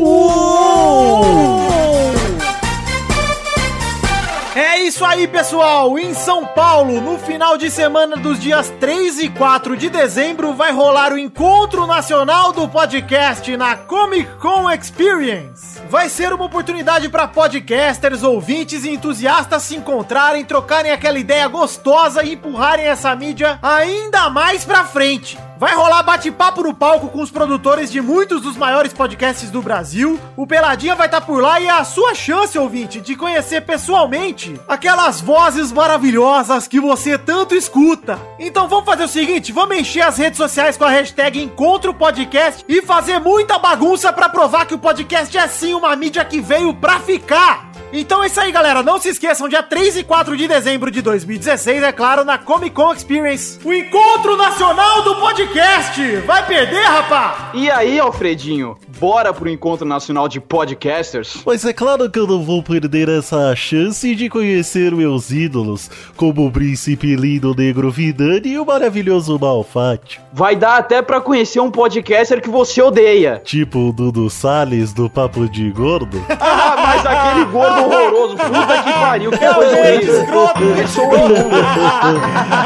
É 4.54 4.82
isso 4.82 5.06
aí, 5.06 5.30
pessoal! 5.30 5.98
Em 5.98 6.14
São 6.14 6.46
Paulo, 6.46 7.00
no 7.00 7.18
final 7.18 7.58
de 7.58 7.72
semana 7.72 8.18
dos 8.18 8.38
dias 8.38 8.70
3 8.82 9.20
e 9.20 9.30
4 9.30 9.78
de 9.78 9.90
dezembro, 9.90 10.54
vai 10.54 10.74
rolar 10.74 11.14
o 11.14 11.18
Encontro 11.18 11.88
Nacional 11.88 12.52
do 12.52 12.68
Podcast 12.68 13.56
na 13.56 13.78
Comic 13.78 14.30
Con 14.40 14.70
Experience. 14.70 15.80
Vai 15.90 16.10
ser 16.10 16.34
uma 16.34 16.44
oportunidade 16.44 17.08
para 17.08 17.30
podcasters, 17.30 18.24
ouvintes 18.24 18.84
e 18.84 18.90
entusiastas 18.90 19.64
se 19.64 19.78
encontrarem, 19.78 20.44
trocarem 20.44 20.92
aquela 20.92 21.18
ideia 21.18 21.48
gostosa 21.48 22.22
e 22.22 22.34
empurrarem 22.34 22.86
essa 22.86 23.16
mídia 23.16 23.58
ainda 23.62 24.30
mais 24.30 24.66
pra 24.66 24.84
frente. 24.84 25.40
Vai 25.58 25.76
rolar 25.76 26.02
bate-papo 26.02 26.64
no 26.64 26.74
palco 26.74 27.08
com 27.10 27.22
os 27.22 27.30
produtores 27.30 27.92
de 27.92 28.02
muitos 28.02 28.42
dos 28.42 28.58
maiores 28.58 28.92
podcasts 28.92 29.52
do 29.52 29.62
Brasil. 29.62 30.20
O 30.36 30.48
Peladinha 30.48 30.96
vai 30.96 31.06
estar 31.06 31.22
por 31.22 31.40
lá 31.40 31.60
e 31.60 31.68
é 31.68 31.70
a 31.70 31.84
sua 31.84 32.16
chance, 32.16 32.58
ouvinte, 32.58 33.00
de 33.00 33.16
conhecer 33.16 33.62
pessoalmente 33.62 34.41
aquelas 34.68 35.22
vozes 35.22 35.72
maravilhosas 35.72 36.68
que 36.68 36.80
você 36.80 37.18
tanto 37.18 37.56
escuta. 37.56 38.20
Então 38.40 38.68
vamos 38.68 38.86
fazer 38.86 39.04
o 39.04 39.08
seguinte, 39.08 39.52
vamos 39.52 39.78
encher 39.78 40.02
as 40.02 40.18
redes 40.18 40.38
sociais 40.38 40.78
com 40.78 40.84
a 40.84 40.90
hashtag 40.90 41.42
Encontro 41.42 41.94
Podcast 41.94 42.64
e 42.68 42.82
fazer 42.82 43.20
muita 43.20 43.60
bagunça 43.60 44.12
pra 44.12 44.30
provar 44.30 44.66
que 44.66 44.74
o 44.74 44.80
podcast 44.80 45.38
é 45.38 45.48
sim 45.48 45.74
uma 45.74 45.96
mídia 45.96 46.26
que 46.26 46.42
veio 46.42 46.74
pra 46.74 47.00
ficar. 47.00 47.71
Então 47.94 48.24
é 48.24 48.28
isso 48.28 48.40
aí, 48.40 48.52
galera. 48.52 48.82
Não 48.82 49.00
se 49.00 49.10
esqueçam, 49.10 49.50
dia 49.50 49.62
3 49.62 49.98
e 49.98 50.04
4 50.04 50.38
de 50.38 50.48
dezembro 50.48 50.90
de 50.90 51.02
2016, 51.02 51.84
é 51.84 51.92
claro, 51.92 52.24
na 52.24 52.38
Comic 52.38 52.74
Con 52.74 52.94
Experience. 52.94 53.60
O 53.66 53.74
encontro 53.74 54.38
nacional 54.38 55.04
do 55.04 55.16
podcast. 55.16 56.02
Vai 56.26 56.46
perder, 56.46 56.84
rapá? 56.86 57.52
E 57.54 57.70
aí, 57.70 58.00
Alfredinho, 58.00 58.78
bora 58.98 59.34
pro 59.34 59.50
encontro 59.50 59.86
nacional 59.86 60.30
de 60.30 60.40
podcasters? 60.40 61.42
Mas 61.46 61.66
é 61.66 61.74
claro 61.74 62.10
que 62.10 62.18
eu 62.18 62.26
não 62.26 62.42
vou 62.44 62.64
perder 62.64 63.10
essa 63.10 63.54
chance 63.56 64.16
de 64.16 64.30
conhecer 64.30 64.94
meus 64.94 65.30
ídolos, 65.32 65.90
como 66.16 66.48
o 66.48 66.52
príncipe 66.52 67.16
lindo 67.16 67.54
negro 67.54 67.92
Vidani 67.92 68.52
e 68.52 68.60
o 68.60 68.66
maravilhoso 68.66 69.38
Malfátio. 69.38 70.22
Vai 70.32 70.56
dar 70.56 70.78
até 70.78 71.02
pra 71.02 71.20
conhecer 71.20 71.60
um 71.60 71.70
podcaster 71.70 72.42
que 72.42 72.50
você 72.50 72.82
odeia. 72.82 73.42
Tipo 73.44 73.90
o 73.90 73.92
Dudu 73.92 74.30
Salles 74.30 74.94
do 74.94 75.10
Papo 75.10 75.50
de 75.50 75.70
Gordo. 75.72 76.22
Ah, 76.64 76.76
mas 76.96 77.06
aquele 77.06 77.46
gordo 77.46 77.81
horroroso, 77.86 78.36
puta 78.36 78.84
que 78.84 78.94
pariu, 78.94 79.32
que 79.32 79.38
coisa 79.38 79.80
horrível. 79.80 80.22
escroto. 80.22 80.64
Eu 80.64 80.88
sou 80.88 81.10
o 81.10 81.16
imundo. 81.16 81.56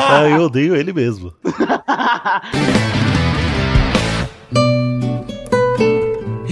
ah, 0.09 0.27
eu 0.29 0.41
odeio 0.43 0.75
ele 0.75 0.93
mesmo. 0.93 1.33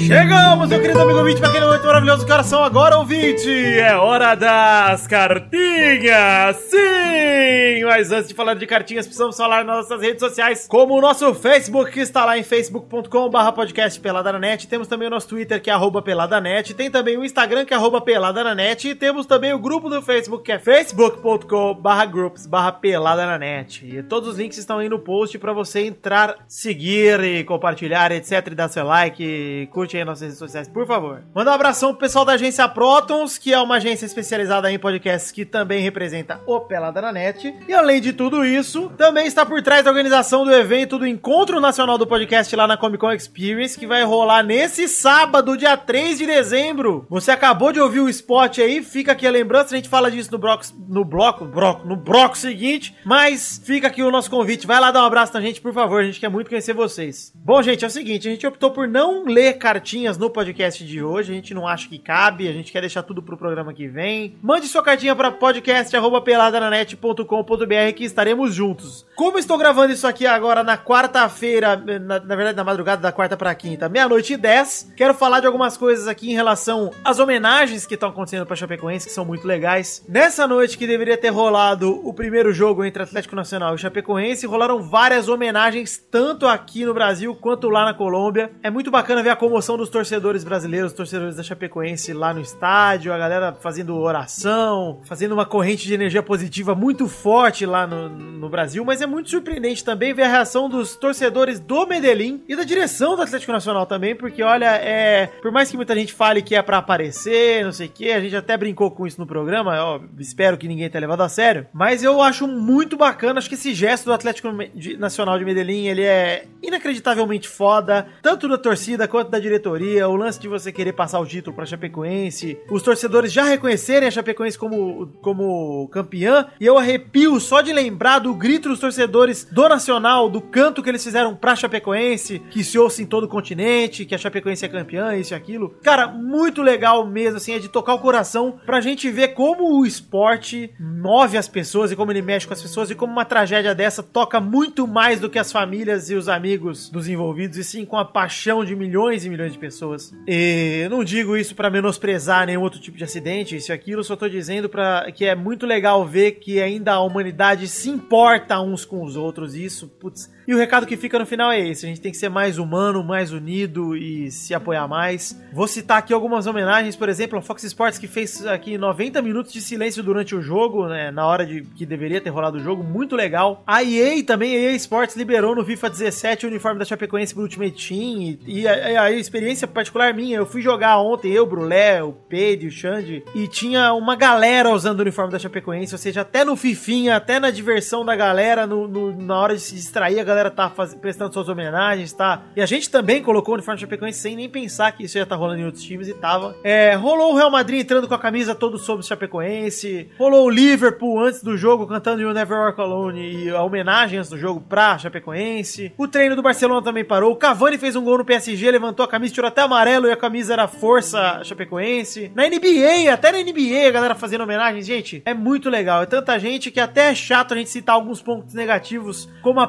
Chegamos, 0.06 0.68
meu 0.68 0.82
querido 0.82 1.00
amigo 1.00 1.20
ouvinte, 1.20 1.40
para 1.40 1.48
aquele 1.48 1.66
momento 1.66 1.86
maravilhoso. 1.86 2.26
Horas 2.30 2.46
são 2.48 2.62
agora, 2.62 2.98
ouvinte? 2.98 3.50
É 3.50 3.96
hora 3.96 4.36
das 4.36 5.08
cartinhas! 5.08 6.58
Sim! 6.58 7.86
Mas 7.86 8.12
antes 8.12 8.28
de 8.28 8.34
falar 8.34 8.56
de 8.56 8.68
cartinhas, 8.68 9.06
precisamos 9.06 9.38
falar 9.38 9.64
nas 9.64 9.78
nossas 9.78 10.02
redes 10.02 10.20
sociais, 10.20 10.68
como 10.68 10.96
o 10.96 11.02
nosso 11.02 11.34
Facebook, 11.34 11.92
que 11.92 12.02
está 12.02 12.26
lá 12.26 12.38
em 12.38 12.44
facebook.com.br 12.44 13.52
podcast 13.56 13.98
Peladanet. 14.00 14.68
Temos 14.68 14.90
também 14.90 15.08
o 15.08 15.12
nosso 15.12 15.30
Twitter, 15.30 15.62
que 15.62 15.70
é 15.70 15.74
arroba 15.74 16.02
Peladanet. 16.02 16.74
Tem 16.74 16.92
também 16.92 17.18
o 17.18 17.24
Instagram, 17.24 17.64
que 17.64 17.74
é 17.74 17.78
arroba 17.78 18.02
Peladananet. 18.02 18.90
E 18.90 18.96
temos 18.96 19.26
também 19.26 19.54
o 19.54 19.60
grupo 19.60 19.90
do 19.90 20.02
Facebook, 20.02 20.44
que 20.44 20.52
é 20.52 20.60
facebook.com.br 20.60 22.06
groups 22.12 22.50
Peladananet. 22.82 23.86
E 23.86 24.04
todos 24.04 24.30
os 24.30 24.38
links 24.38 24.58
estão 24.58 24.80
aí 24.80 24.90
no 24.90 25.00
post 25.00 25.40
para 25.40 25.54
você 25.54 25.86
entrar, 25.86 26.36
seguir 26.46 27.24
e 27.24 27.46
compartilhar, 27.46 28.12
etc. 28.12 28.48
E 28.48 28.56
dar 28.56 28.68
seu 28.68 28.86
like, 28.86 29.70
curte 29.72 29.93
gente 29.94 29.98
aí 29.98 30.06
nas 30.06 30.08
nossas 30.08 30.22
redes 30.22 30.38
sociais, 30.38 30.68
por 30.68 30.86
favor. 30.86 31.24
Manda 31.34 31.52
um 31.52 31.54
abração 31.54 31.92
pro 31.92 32.00
pessoal 32.00 32.26
da 32.26 32.34
agência 32.34 32.68
Protons, 32.68 33.38
que 33.38 33.54
é 33.54 33.60
uma 33.60 33.76
agência 33.76 34.06
especializada 34.06 34.72
em 34.72 34.80
podcasts 34.80 35.32
que 35.32 35.46
também 35.46 35.82
representa 35.82 36.42
o 36.46 36.60
Pelada 36.60 37.02
na 37.02 37.12
Net. 37.12 37.54
E 37.68 37.74
além 37.74 38.02
de 38.02 38.14
tudo 38.14 38.46
isso, 38.46 38.92
também 38.98 39.28
está 39.28 39.46
por 39.46 39.62
trás 39.62 39.84
da 39.84 39.92
organização 39.92 40.44
do 40.44 40.54
evento 40.54 40.98
do 40.98 41.08
Encontro 41.08 41.60
Nacional 41.60 41.98
do 41.98 42.08
Podcast 42.08 42.56
lá 42.56 42.68
na 42.68 42.78
Comic 42.78 43.00
Con 43.00 43.12
Experience, 43.12 43.78
que 43.78 43.88
vai 43.88 44.04
rolar 44.04 44.44
nesse 44.44 44.88
sábado, 44.88 45.58
dia 45.58 45.78
3 45.78 46.18
de 46.18 46.26
dezembro. 46.26 47.06
Você 47.10 47.32
acabou 47.32 47.72
de 47.72 47.80
ouvir 47.80 48.00
o 48.00 48.10
spot 48.10 48.60
aí, 48.60 48.84
fica 48.84 49.12
aqui 49.12 49.28
a 49.28 49.32
lembrança, 49.32 49.74
a 49.74 49.78
gente 49.78 49.90
fala 49.90 50.10
disso 50.10 50.32
no 50.32 50.38
bloco, 50.38 50.64
no 50.88 51.06
bloco, 51.06 51.46
bloco, 51.46 51.88
no 51.88 51.96
bloco 51.96 52.38
seguinte, 52.38 52.96
mas 53.06 53.62
fica 53.64 53.88
aqui 53.88 54.02
o 54.02 54.12
nosso 54.12 54.30
convite. 54.30 54.68
Vai 54.68 54.80
lá 54.80 54.92
dar 54.92 55.04
um 55.04 55.06
abraço 55.06 55.34
na 55.34 55.42
gente, 55.42 55.62
por 55.62 55.74
favor, 55.74 56.02
a 56.02 56.06
gente 56.06 56.20
quer 56.20 56.30
muito 56.30 56.50
conhecer 56.50 56.74
vocês. 56.74 57.32
Bom, 57.36 57.62
gente, 57.62 57.84
é 57.84 57.88
o 57.88 57.92
seguinte, 57.92 58.28
a 58.28 58.32
gente 58.32 58.48
optou 58.48 58.72
por 58.72 58.88
não 58.88 59.26
ler 59.26 59.54
cartinhas 59.54 59.83
no 60.18 60.30
podcast 60.30 60.86
de 60.86 61.04
hoje, 61.04 61.32
a 61.32 61.36
gente 61.36 61.54
não 61.54 61.68
acha 61.68 61.90
que 61.90 62.00
cabe, 62.00 62.48
a 62.48 62.54
gente 62.54 62.72
quer 62.72 62.80
deixar 62.80 63.04
tudo 63.04 63.22
pro 63.22 63.36
programa 63.36 63.74
que 63.74 63.86
vem. 63.86 64.38
Mande 64.42 64.66
sua 64.68 64.82
cartinha 64.82 65.14
para 65.14 65.30
podcast@peladananet.com.br 65.30 67.94
que 67.96 68.06
estaremos 68.06 68.56
juntos. 68.56 69.06
Como 69.16 69.38
estou 69.38 69.58
gravando 69.58 69.92
isso 69.92 70.08
aqui 70.08 70.26
agora 70.26 70.64
na 70.64 70.78
quarta-feira, 70.78 71.76
na, 71.76 72.20
na 72.20 72.36
verdade 72.36 72.56
na 72.56 72.64
madrugada 72.64 73.02
da 73.02 73.12
quarta 73.12 73.36
para 73.36 73.54
quinta, 73.54 73.90
meia-noite 73.90 74.34
e 74.34 74.38
dez, 74.38 74.90
quero 74.96 75.14
falar 75.14 75.42
de 75.42 75.48
algumas 75.48 75.76
coisas 75.76 76.08
aqui 76.08 76.32
em 76.32 76.34
relação 76.34 76.92
às 77.04 77.20
homenagens 77.20 77.86
que 77.86 77.96
estão 77.96 78.08
acontecendo 78.10 78.46
para 78.46 78.56
Chapecoense, 78.56 79.08
que 79.08 79.14
são 79.14 79.26
muito 79.26 79.46
legais. 79.46 80.06
Nessa 80.08 80.48
noite 80.48 80.78
que 80.78 80.88
deveria 80.88 81.18
ter 81.18 81.30
rolado 81.30 82.00
o 82.08 82.14
primeiro 82.14 82.54
jogo 82.54 82.86
entre 82.86 83.04
Atlético 83.04 83.36
Nacional 83.36 83.76
e 83.76 83.78
Chapecoense, 83.78 84.48
rolaram 84.48 84.82
várias 84.82 85.28
homenagens 85.28 85.98
tanto 85.98 86.48
aqui 86.48 86.86
no 86.86 86.94
Brasil 86.94 87.36
quanto 87.36 87.70
lá 87.70 87.84
na 87.84 87.94
Colômbia. 87.94 88.54
É 88.64 88.70
muito 88.70 88.90
bacana 88.90 89.22
ver 89.22 89.32
a 89.32 89.36
comoção 89.36 89.73
dos 89.78 89.90
torcedores 89.90 90.44
brasileiros, 90.44 90.92
os 90.92 90.98
torcedores 90.98 91.36
da 91.36 91.44
Chapecoense 91.44 92.14
lá 92.14 92.34
no 92.34 92.42
estádio, 92.42 93.14
a 93.14 93.18
galera 93.18 93.54
fazendo 93.54 93.98
oração, 93.98 95.00
fazendo 95.06 95.34
uma 95.34 95.46
corrente 95.46 95.86
de 95.86 95.94
energia 95.94 96.24
positiva 96.24 96.76
muito 96.76 97.08
forte 97.08 97.66
lá 97.66 97.86
no, 97.86 98.10
no 98.10 98.50
Brasil, 98.50 98.84
mas 98.84 99.02
é 99.02 99.06
muito 99.06 99.30
surpreendente 99.30 99.84
também 99.84 100.14
ver 100.14 100.24
a 100.24 100.28
reação 100.28 100.70
dos 100.70 100.96
torcedores 100.96 101.60
do 101.60 101.86
Medellín 101.86 102.44
e 102.48 102.56
da 102.56 102.64
direção 102.64 103.16
do 103.16 103.22
Atlético 103.22 103.52
Nacional 103.52 103.86
também, 103.86 104.16
porque 104.16 104.44
olha, 104.44 104.76
é, 104.76 105.28
por 105.42 105.52
mais 105.52 105.70
que 105.70 105.78
muita 105.78 105.96
gente 105.96 106.14
fale 106.14 106.42
que 106.42 106.56
é 106.56 106.62
pra 106.62 106.78
aparecer, 106.78 107.64
não 107.64 107.72
sei 107.72 107.88
o 107.88 107.90
que, 107.90 108.12
a 108.12 108.20
gente 108.20 108.36
até 108.36 108.56
brincou 108.58 108.92
com 108.92 109.08
isso 109.08 109.20
no 109.20 109.28
programa, 109.28 109.82
ó, 109.84 110.02
espero 110.20 110.58
que 110.58 110.68
ninguém 110.68 110.90
tenha 110.90 111.02
levado 111.02 111.22
a 111.22 111.30
sério, 111.30 111.68
mas 111.74 112.04
eu 112.04 112.22
acho 112.22 112.48
muito 112.48 112.98
bacana, 112.98 113.40
acho 113.40 113.50
que 113.50 113.56
esse 113.56 113.74
gesto 113.74 114.06
do 114.06 114.14
Atlético 114.14 114.50
Nacional 114.98 115.38
de 115.38 115.46
Medellín, 115.46 115.88
ele 115.88 116.04
é 116.04 116.46
inacreditavelmente 116.62 117.48
foda, 117.48 118.08
tanto 118.22 118.48
da 118.48 118.58
torcida 118.58 119.08
quanto 119.08 119.30
da 119.30 119.40
diretoria, 119.64 120.10
o 120.10 120.16
lance 120.16 120.40
de 120.40 120.48
você 120.48 120.72
querer 120.72 120.94
passar 120.94 121.20
o 121.20 121.26
título 121.26 121.56
pra 121.56 121.66
Chapecoense, 121.66 122.58
os 122.70 122.84
torcedores 122.84 123.32
já 123.32 123.44
reconhecerem 123.44 124.08
a 124.08 124.12
Chapecoense 124.12 124.58
como, 124.58 125.08
como 125.22 125.88
campeã, 125.88 126.48
e 126.60 126.66
eu 126.66 126.78
arrepio 126.78 127.40
só 127.40 127.62
de 127.62 127.72
lembrar 127.72 128.20
do 128.20 128.34
grito 128.34 128.68
dos 128.68 128.80
torcedores 128.80 129.48
do 129.50 129.70
Nacional, 129.70 130.30
do 130.30 130.42
canto 130.42 130.84
que 130.84 130.90
eles 130.90 131.04
fizeram 131.04 131.36
pra 131.36 131.56
Chapecoense, 131.56 132.40
que 132.52 132.64
se 132.64 132.78
ouça 132.78 133.02
em 133.02 133.06
todo 133.06 133.24
o 133.24 133.30
continente, 133.30 134.06
que 134.06 134.14
a 134.14 134.18
Chapecoense 134.18 134.66
é 134.66 134.68
campeã, 134.70 135.16
isso 135.16 135.34
e 135.34 135.36
aquilo. 135.36 135.70
Cara, 135.82 136.08
muito 136.08 136.62
legal 136.62 137.08
mesmo, 137.08 137.38
assim, 137.38 137.54
é 137.54 137.60
de 137.60 137.70
tocar 137.70 137.94
o 137.94 138.00
coração 138.00 138.60
pra 138.66 138.82
gente 138.82 139.10
ver 139.10 139.30
como 139.30 139.80
o 139.80 139.86
esporte 139.86 140.72
move 140.80 141.38
as 141.38 141.48
pessoas 141.48 141.92
e 141.92 141.96
como 141.96 142.12
ele 142.12 142.22
mexe 142.22 142.46
com 142.46 142.54
as 142.54 142.62
pessoas 142.62 142.92
e 142.92 142.96
como 142.96 143.14
uma 143.14 143.26
tragédia 143.26 143.74
dessa 143.74 144.04
toca 144.04 144.42
muito 144.42 144.86
mais 144.86 145.20
do 145.20 145.30
que 145.30 145.40
as 145.40 145.52
famílias 145.52 146.10
e 146.10 146.16
os 146.16 146.28
amigos 146.28 146.90
dos 146.90 147.08
envolvidos, 147.08 147.58
e 147.58 147.64
sim 147.64 147.86
com 147.86 147.98
a 147.98 148.04
paixão 148.04 148.66
de 148.66 148.76
milhões 148.76 149.26
e 149.26 149.30
milhões 149.30 149.53
de 149.54 149.60
pessoas. 149.60 150.14
E 150.28 150.82
eu 150.84 150.90
não 150.90 151.04
digo 151.04 151.38
isso 151.38 151.56
pra 151.56 151.70
menosprezar 151.70 152.46
nenhum 152.46 152.62
outro 152.62 152.80
tipo 152.80 152.98
de 152.98 153.04
acidente, 153.04 153.56
isso 153.56 153.72
e 153.72 153.74
aquilo, 153.74 154.04
só 154.04 154.16
tô 154.16 154.28
dizendo 154.28 154.68
para 154.68 155.12
que 155.12 155.26
é 155.26 155.36
muito 155.36 155.66
legal 155.66 156.06
ver 156.06 156.34
que 156.34 156.62
ainda 156.62 156.94
a 156.94 157.02
humanidade 157.02 157.68
se 157.68 157.90
importa 157.90 158.60
uns 158.60 158.84
com 158.86 159.04
os 159.04 159.16
outros, 159.16 159.56
e 159.56 159.64
isso, 159.64 159.88
putz. 159.88 160.32
E 160.48 160.54
o 160.54 160.58
recado 160.58 160.86
que 160.86 160.98
fica 160.98 161.18
no 161.20 161.26
final 161.26 161.52
é 161.52 161.60
esse: 161.60 161.86
a 161.86 161.90
gente 161.90 162.02
tem 162.02 162.12
que 162.12 162.18
ser 162.18 162.30
mais 162.30 162.58
humano, 162.58 163.04
mais 163.04 163.32
unido 163.32 163.96
e 163.96 164.30
se 164.32 164.54
apoiar 164.54 164.88
mais. 164.88 165.40
Vou 165.52 165.68
citar 165.68 165.98
aqui 166.00 166.14
algumas 166.14 166.48
homenagens, 166.48 166.96
por 166.96 167.10
exemplo, 167.10 167.38
a 167.40 167.42
Fox 167.42 167.64
Sports 167.64 167.98
que 167.98 168.08
fez 168.08 168.46
aqui 168.46 168.78
90 168.78 169.22
minutos 169.22 169.54
de 169.54 169.62
silêncio 169.62 170.04
durante 170.04 170.36
o 170.36 170.42
jogo, 170.42 170.88
né, 170.88 171.12
na 171.12 171.26
hora 171.26 171.46
de 171.46 171.62
que 171.62 171.86
deveria 171.86 172.20
ter 172.22 172.30
rolado 172.30 172.58
o 172.58 172.60
jogo, 172.60 172.84
muito 172.84 173.16
legal. 173.16 173.64
A 173.66 173.84
EA 173.84 174.24
também, 174.24 174.56
a 174.56 174.60
EA 174.60 174.76
Sports 174.76 175.16
liberou 175.16 175.56
no 175.56 175.64
FIFA 175.66 175.90
17 175.90 176.46
o 176.46 176.50
uniforme 176.50 176.80
da 176.80 176.86
Chapecoense 176.86 177.34
pro 177.34 177.44
Ultimate 177.44 177.88
Team 177.88 178.22
e, 178.22 178.40
e 178.48 178.68
a, 178.68 179.04
a 179.04 179.12
experiência 179.12 179.68
particular 179.68 180.14
minha, 180.14 180.38
eu 180.38 180.46
fui 180.46 180.62
jogar 180.62 181.00
ontem, 181.00 181.32
eu, 181.32 181.44
o 181.44 181.48
Brulé, 181.48 182.04
o 182.04 182.12
Pedro, 182.12 182.68
o 182.68 182.72
Xande, 182.72 183.24
e 183.36 183.48
tinha 183.48 183.94
uma 183.94 184.16
galera 184.16 184.70
usando 184.70 185.00
o 185.00 185.02
uniforme 185.04 185.32
da 185.32 185.40
Chapecoense, 185.40 185.94
ou 185.94 186.00
seja, 186.00 186.22
até 186.22 186.44
no 186.44 186.56
Fifinha, 186.56 187.16
até 187.16 187.40
na 187.40 187.52
diversão 187.52 188.04
da 188.06 188.16
galera, 188.16 188.66
no, 188.68 188.88
no- 188.88 189.22
na 189.22 189.38
hora 189.40 189.56
de 189.56 189.62
se 189.62 189.76
distrair, 189.76 190.20
a 190.20 190.24
galera 190.34 190.52
tá 190.52 190.70
faz- 190.70 190.94
prestando 190.96 191.34
suas 191.34 191.48
homenagens, 191.50 192.12
tá? 192.14 192.44
E 192.56 192.62
a 192.62 192.66
gente 192.66 192.90
também 192.90 193.22
colocou 193.22 193.54
o 193.54 193.56
uniforme 193.56 193.80
Chapecoense 193.80 194.20
sem 194.20 194.36
nem 194.36 194.50
pensar 194.50 194.92
que 194.92 195.04
isso 195.04 195.18
ia 195.18 195.24
estar 195.24 195.36
rolando 195.36 195.62
em 195.62 195.66
outros 195.66 195.84
times 195.84 196.08
e 196.08 196.14
tava. 196.14 196.56
É, 196.64 196.96
rolou 196.96 197.34
o 197.34 197.36
Real 197.36 197.52
Madrid 197.52 197.82
entrando 197.82 198.08
com 198.08 198.14
a 198.14 198.20
camisa 198.20 198.54
todo 198.56 198.78
sobre 198.78 199.04
o 199.04 199.08
Chapecoense, 199.08 200.10
rolou 200.18 200.46
o 200.46 200.50
Liverpool 200.50 201.20
antes 201.20 201.42
do 201.44 201.58
jogo 201.58 201.88
cantando 201.88 202.22
You 202.22 202.34
Never 202.34 202.58
Walk 202.58 202.80
Alone 202.82 203.46
e 203.46 203.50
a 203.50 203.62
homenagem 203.62 204.18
antes 204.20 204.30
do 204.30 204.38
jogo 204.38 204.62
pra 204.62 204.98
Chapecoense. 204.98 205.94
O 205.98 206.08
treino 206.08 206.36
do 206.36 206.42
Barcelona 206.42 206.82
também 206.82 207.04
parou, 207.06 207.32
o 207.32 207.36
Cavani 207.36 207.78
fez 207.78 207.96
um 207.96 208.04
gol 208.04 208.18
no 208.18 208.26
PSG, 208.26 208.70
levantou 208.72 209.04
a 209.06 209.08
camisa, 209.08 209.34
tirou 209.34 209.48
até 209.48 209.62
amarelo 209.62 210.08
e 210.08 210.12
a 210.12 210.18
camisa 210.18 210.54
era 210.54 210.68
Força 210.68 211.42
Chapecoense. 211.44 212.32
Na 212.36 212.48
NBA, 212.48 213.12
até 213.12 213.32
na 213.32 213.40
NBA 213.40 213.88
a 213.88 213.92
galera 213.92 214.16
fazendo 214.16 214.42
homenagens, 214.42 214.86
gente, 214.86 215.22
é 215.26 215.34
muito 215.34 215.70
legal. 215.70 216.02
É 216.04 216.06
tanta 216.06 216.38
gente 216.40 216.72
que 216.72 216.80
até 216.80 217.12
é 217.12 217.16
chato 217.16 217.54
a 217.54 217.58
gente 217.58 217.70
citar 217.70 217.96
alguns 217.96 218.22
pontos 218.22 218.54
negativos, 218.54 219.30
como 219.42 219.60
a 219.60 219.68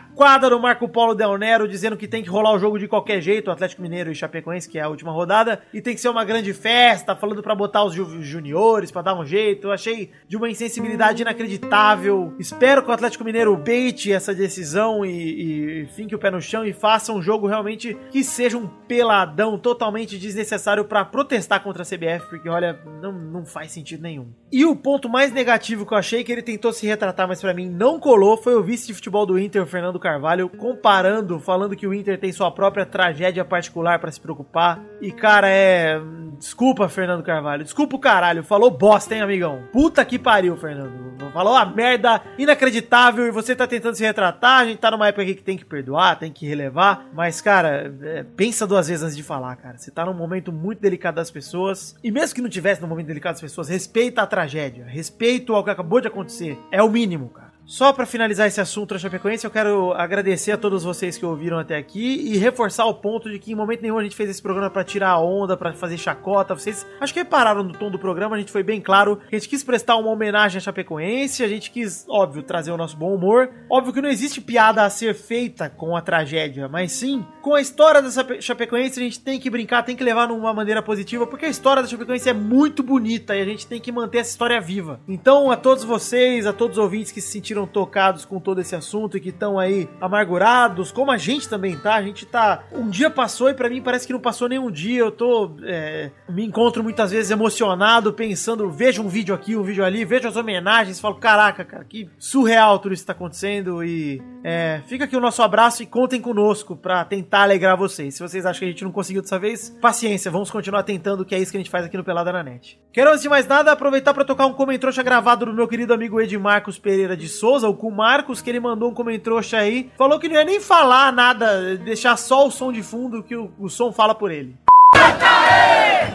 pataquada 0.00 0.50
do 0.50 0.58
Marco 0.60 0.88
Polo 0.88 1.14
Del 1.14 1.36
Nero 1.38 1.66
dizendo 1.68 1.96
que 1.96 2.06
tem 2.08 2.22
que 2.22 2.28
rolar 2.28 2.52
o 2.54 2.58
jogo 2.58 2.78
de 2.78 2.86
qualquer 2.88 3.20
jeito, 3.20 3.48
o 3.48 3.50
Atlético 3.50 3.82
Mineiro 3.82 4.10
e 4.10 4.14
Chapecoense, 4.14 4.68
que 4.68 4.78
é 4.78 4.82
a 4.82 4.88
última 4.88 5.12
rodada, 5.12 5.60
e 5.72 5.80
tem 5.80 5.94
que 5.94 6.00
ser 6.00 6.08
uma 6.08 6.24
grande 6.24 6.52
festa, 6.52 7.14
falando 7.16 7.42
pra 7.42 7.54
botar 7.54 7.84
os 7.84 7.94
ju- 7.94 8.22
juniores, 8.22 8.90
pra 8.90 9.02
dar 9.02 9.14
um 9.18 9.24
jeito. 9.24 9.68
Eu 9.68 9.72
achei 9.72 10.10
de 10.28 10.36
uma 10.36 10.48
insensibilidade 10.48 11.22
inacreditável. 11.22 12.34
Espero 12.38 12.82
que 12.82 12.90
o 12.90 12.92
Atlético 12.92 13.24
Mineiro 13.24 13.56
beite 13.56 14.12
essa 14.12 14.34
decisão 14.34 15.04
e, 15.04 15.82
e 15.82 15.86
finque 15.88 16.14
o 16.14 16.18
pé 16.18 16.30
no 16.30 16.40
chão 16.40 16.64
e 16.64 16.72
faça 16.72 17.12
um 17.12 17.22
jogo 17.22 17.46
realmente 17.46 17.96
que 18.10 18.22
seja 18.22 18.56
um 18.58 18.66
peladão 18.66 19.58
totalmente 19.58 20.18
desnecessário 20.18 20.84
pra 20.84 21.04
protestar 21.04 21.62
contra 21.62 21.82
a 21.82 21.86
CBF, 21.86 22.28
porque 22.28 22.48
olha, 22.48 22.78
não, 23.00 23.12
não 23.12 23.44
faz 23.46 23.72
sentido 23.72 24.02
nenhum. 24.02 24.28
E 24.52 24.64
o 24.64 24.76
ponto 24.76 25.08
mais 25.08 25.32
negativo 25.32 25.86
que 25.86 25.94
eu 25.94 25.98
achei 25.98 26.22
que 26.22 26.30
ele 26.30 26.42
tentou 26.42 26.72
se 26.72 26.86
retratar, 26.86 27.26
mas 27.26 27.40
pra 27.40 27.54
mim 27.54 27.68
não 27.68 27.98
colou, 27.98 28.36
foi 28.36 28.54
o 28.54 28.62
vice 28.62 28.86
de 28.86 28.94
futebol 28.94 29.24
do 29.24 29.38
Inter, 29.38 29.62
o 29.62 29.66
Fernando 29.66 29.89
Carvalho, 29.98 30.48
comparando, 30.48 31.40
falando 31.40 31.74
que 31.74 31.86
o 31.86 31.94
Inter 31.94 32.18
tem 32.18 32.32
sua 32.32 32.50
própria 32.50 32.86
tragédia 32.86 33.44
particular 33.44 33.98
pra 33.98 34.10
se 34.10 34.20
preocupar. 34.20 34.80
E 35.00 35.10
cara, 35.10 35.48
é. 35.48 36.00
Desculpa, 36.38 36.88
Fernando 36.88 37.22
Carvalho. 37.22 37.64
Desculpa 37.64 37.96
o 37.96 37.98
caralho. 37.98 38.42
Falou 38.42 38.70
bosta, 38.70 39.14
hein, 39.14 39.20
amigão? 39.20 39.64
Puta 39.72 40.04
que 40.04 40.18
pariu, 40.18 40.56
Fernando. 40.56 41.10
Falou 41.32 41.54
a 41.54 41.64
merda 41.64 42.22
inacreditável 42.38 43.26
e 43.26 43.30
você 43.30 43.54
tá 43.54 43.66
tentando 43.66 43.94
se 43.94 44.02
retratar. 44.02 44.60
A 44.60 44.64
gente 44.64 44.78
tá 44.78 44.90
numa 44.90 45.08
época 45.08 45.22
aqui 45.22 45.34
que 45.34 45.42
tem 45.42 45.56
que 45.56 45.64
perdoar, 45.64 46.18
tem 46.18 46.32
que 46.32 46.46
relevar. 46.46 47.06
Mas, 47.12 47.40
cara, 47.40 47.94
é, 48.02 48.22
pensa 48.22 48.66
duas 48.66 48.88
vezes 48.88 49.02
antes 49.02 49.16
de 49.16 49.22
falar, 49.22 49.54
cara. 49.56 49.76
Você 49.78 49.90
tá 49.90 50.04
num 50.04 50.14
momento 50.14 50.52
muito 50.52 50.80
delicado 50.80 51.16
das 51.16 51.30
pessoas. 51.30 51.94
E 52.02 52.10
mesmo 52.10 52.34
que 52.34 52.42
não 52.42 52.48
tivesse 52.48 52.80
num 52.80 52.88
momento 52.88 53.06
delicado 53.06 53.34
das 53.34 53.40
pessoas, 53.40 53.68
respeita 53.68 54.22
a 54.22 54.26
tragédia. 54.26 54.84
Respeito 54.86 55.54
ao 55.54 55.62
que 55.62 55.70
acabou 55.70 56.00
de 56.00 56.08
acontecer. 56.08 56.58
É 56.72 56.82
o 56.82 56.88
mínimo, 56.88 57.28
cara. 57.28 57.49
Só 57.70 57.92
pra 57.92 58.04
finalizar 58.04 58.48
esse 58.48 58.60
assunto 58.60 58.94
da 58.94 58.98
Chapecoense, 58.98 59.44
eu 59.44 59.50
quero 59.50 59.92
agradecer 59.92 60.50
a 60.50 60.58
todos 60.58 60.82
vocês 60.82 61.16
que 61.16 61.24
ouviram 61.24 61.56
até 61.56 61.76
aqui 61.76 62.32
e 62.32 62.36
reforçar 62.36 62.84
o 62.86 62.94
ponto 62.94 63.30
de 63.30 63.38
que 63.38 63.52
em 63.52 63.54
momento 63.54 63.80
nenhum 63.80 63.96
a 63.96 64.02
gente 64.02 64.16
fez 64.16 64.28
esse 64.28 64.42
programa 64.42 64.68
pra 64.68 64.82
tirar 64.82 65.10
a 65.10 65.20
onda, 65.20 65.56
pra 65.56 65.72
fazer 65.72 65.96
chacota. 65.96 66.52
Vocês 66.52 66.84
acho 67.00 67.12
que 67.14 67.20
repararam 67.20 67.62
no 67.62 67.72
tom 67.72 67.88
do 67.88 67.96
programa, 67.96 68.34
a 68.34 68.40
gente 68.40 68.50
foi 68.50 68.64
bem 68.64 68.80
claro 68.80 69.20
a 69.30 69.36
gente 69.36 69.48
quis 69.48 69.62
prestar 69.62 69.94
uma 69.98 70.10
homenagem 70.10 70.58
à 70.58 70.60
Chapecoense, 70.60 71.44
a 71.44 71.48
gente 71.48 71.70
quis, 71.70 72.04
óbvio, 72.08 72.42
trazer 72.42 72.72
o 72.72 72.76
nosso 72.76 72.96
bom 72.96 73.14
humor. 73.14 73.48
Óbvio 73.70 73.92
que 73.92 74.02
não 74.02 74.08
existe 74.08 74.40
piada 74.40 74.82
a 74.82 74.90
ser 74.90 75.14
feita 75.14 75.70
com 75.70 75.96
a 75.96 76.00
tragédia, 76.00 76.66
mas 76.68 76.90
sim 76.90 77.24
com 77.40 77.54
a 77.54 77.60
história 77.60 78.02
da 78.02 78.10
Chape- 78.10 78.42
Chapecoense 78.42 78.98
a 78.98 79.02
gente 79.04 79.20
tem 79.20 79.38
que 79.38 79.48
brincar, 79.48 79.84
tem 79.84 79.94
que 79.94 80.02
levar 80.02 80.26
numa 80.26 80.52
maneira 80.52 80.82
positiva, 80.82 81.24
porque 81.24 81.46
a 81.46 81.48
história 81.48 81.82
da 81.84 81.88
Chapecoense 81.88 82.28
é 82.28 82.32
muito 82.32 82.82
bonita 82.82 83.36
e 83.36 83.40
a 83.40 83.44
gente 83.44 83.64
tem 83.64 83.80
que 83.80 83.92
manter 83.92 84.18
essa 84.18 84.30
história 84.30 84.60
viva. 84.60 84.98
Então, 85.06 85.52
a 85.52 85.56
todos 85.56 85.84
vocês, 85.84 86.48
a 86.48 86.52
todos 86.52 86.76
os 86.76 86.82
ouvintes 86.82 87.12
que 87.12 87.20
se 87.20 87.28
sentiram 87.28 87.59
sentiram 87.60 87.66
tocados 87.66 88.24
com 88.24 88.40
todo 88.40 88.60
esse 88.60 88.74
assunto 88.74 89.16
e 89.16 89.20
que 89.20 89.30
estão 89.30 89.58
aí 89.58 89.88
amargurados, 90.00 90.92
como 90.92 91.10
a 91.10 91.18
gente 91.18 91.48
também 91.48 91.76
tá. 91.76 91.94
A 91.94 92.02
gente 92.02 92.26
tá. 92.26 92.64
Um 92.72 92.88
dia 92.88 93.10
passou 93.10 93.50
e 93.50 93.54
pra 93.54 93.68
mim 93.68 93.82
parece 93.82 94.06
que 94.06 94.12
não 94.12 94.20
passou 94.20 94.48
nenhum 94.48 94.70
dia. 94.70 95.00
Eu 95.00 95.10
tô. 95.10 95.50
é, 95.64 96.10
me 96.28 96.44
encontro 96.44 96.82
muitas 96.82 97.10
vezes 97.10 97.30
emocionado, 97.30 98.12
pensando, 98.12 98.70
vejo 98.70 99.02
um 99.02 99.08
vídeo 99.08 99.34
aqui, 99.34 99.56
um 99.56 99.62
vídeo 99.62 99.84
ali, 99.84 100.04
vejo 100.04 100.28
as 100.28 100.36
homenagens, 100.36 101.00
falo, 101.00 101.16
caraca, 101.16 101.64
cara, 101.64 101.84
que 101.84 102.08
surreal 102.18 102.78
tudo 102.78 102.94
isso 102.94 103.06
tá 103.06 103.12
acontecendo. 103.12 103.82
E 103.84 104.22
é, 104.44 104.80
fica 104.86 105.04
aqui 105.04 105.16
o 105.16 105.20
nosso 105.20 105.42
abraço 105.42 105.82
e 105.82 105.86
contem 105.86 106.20
conosco 106.20 106.76
pra 106.76 107.04
tentar 107.04 107.42
alegrar 107.42 107.76
vocês. 107.76 108.14
Se 108.14 108.22
vocês 108.22 108.46
acham 108.46 108.60
que 108.60 108.64
a 108.66 108.68
gente 108.68 108.84
não 108.84 108.92
conseguiu 108.92 109.22
dessa 109.22 109.38
vez, 109.38 109.70
paciência, 109.80 110.30
vamos 110.30 110.50
continuar 110.50 110.82
tentando, 110.82 111.24
que 111.24 111.34
é 111.34 111.38
isso 111.38 111.50
que 111.50 111.56
a 111.56 111.60
gente 111.60 111.70
faz 111.70 111.84
aqui 111.84 111.96
no 111.96 112.04
Pelada 112.04 112.32
na 112.32 112.42
Net. 112.42 112.80
Quero, 112.92 113.10
antes 113.10 113.22
de 113.22 113.28
mais 113.28 113.46
nada, 113.46 113.72
aproveitar 113.72 114.14
pra 114.14 114.24
tocar 114.24 114.46
um 114.46 114.52
comentrouxa 114.52 115.02
gravado 115.02 115.46
do 115.46 115.52
meu 115.52 115.68
querido 115.68 115.92
amigo 115.92 116.20
Ed 116.20 116.36
Marcos 116.38 116.78
Pereira 116.78 117.16
de 117.16 117.28
Souza, 117.28 117.49
o 117.50 117.74
com 117.74 117.90
Marcos, 117.90 118.40
que 118.40 118.48
ele 118.48 118.60
mandou 118.60 118.90
um 118.90 118.94
comentrouxa 118.94 119.58
aí. 119.58 119.90
Falou 119.96 120.18
que 120.18 120.28
não 120.28 120.36
ia 120.36 120.44
nem 120.44 120.60
falar 120.60 121.12
nada, 121.12 121.76
deixar 121.76 122.16
só 122.16 122.46
o 122.46 122.50
som 122.50 122.72
de 122.72 122.82
fundo, 122.82 123.22
que 123.22 123.36
o, 123.36 123.50
o 123.58 123.68
som 123.68 123.92
fala 123.92 124.14
por 124.14 124.30
ele. 124.30 124.56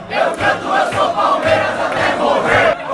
Eu 0.09 0.31
canto, 0.37 0.65
eu 0.67 0.93
sou 0.93 1.13
Palmeiras 1.13 1.79
até 1.79 2.15
morrer. 2.15 2.84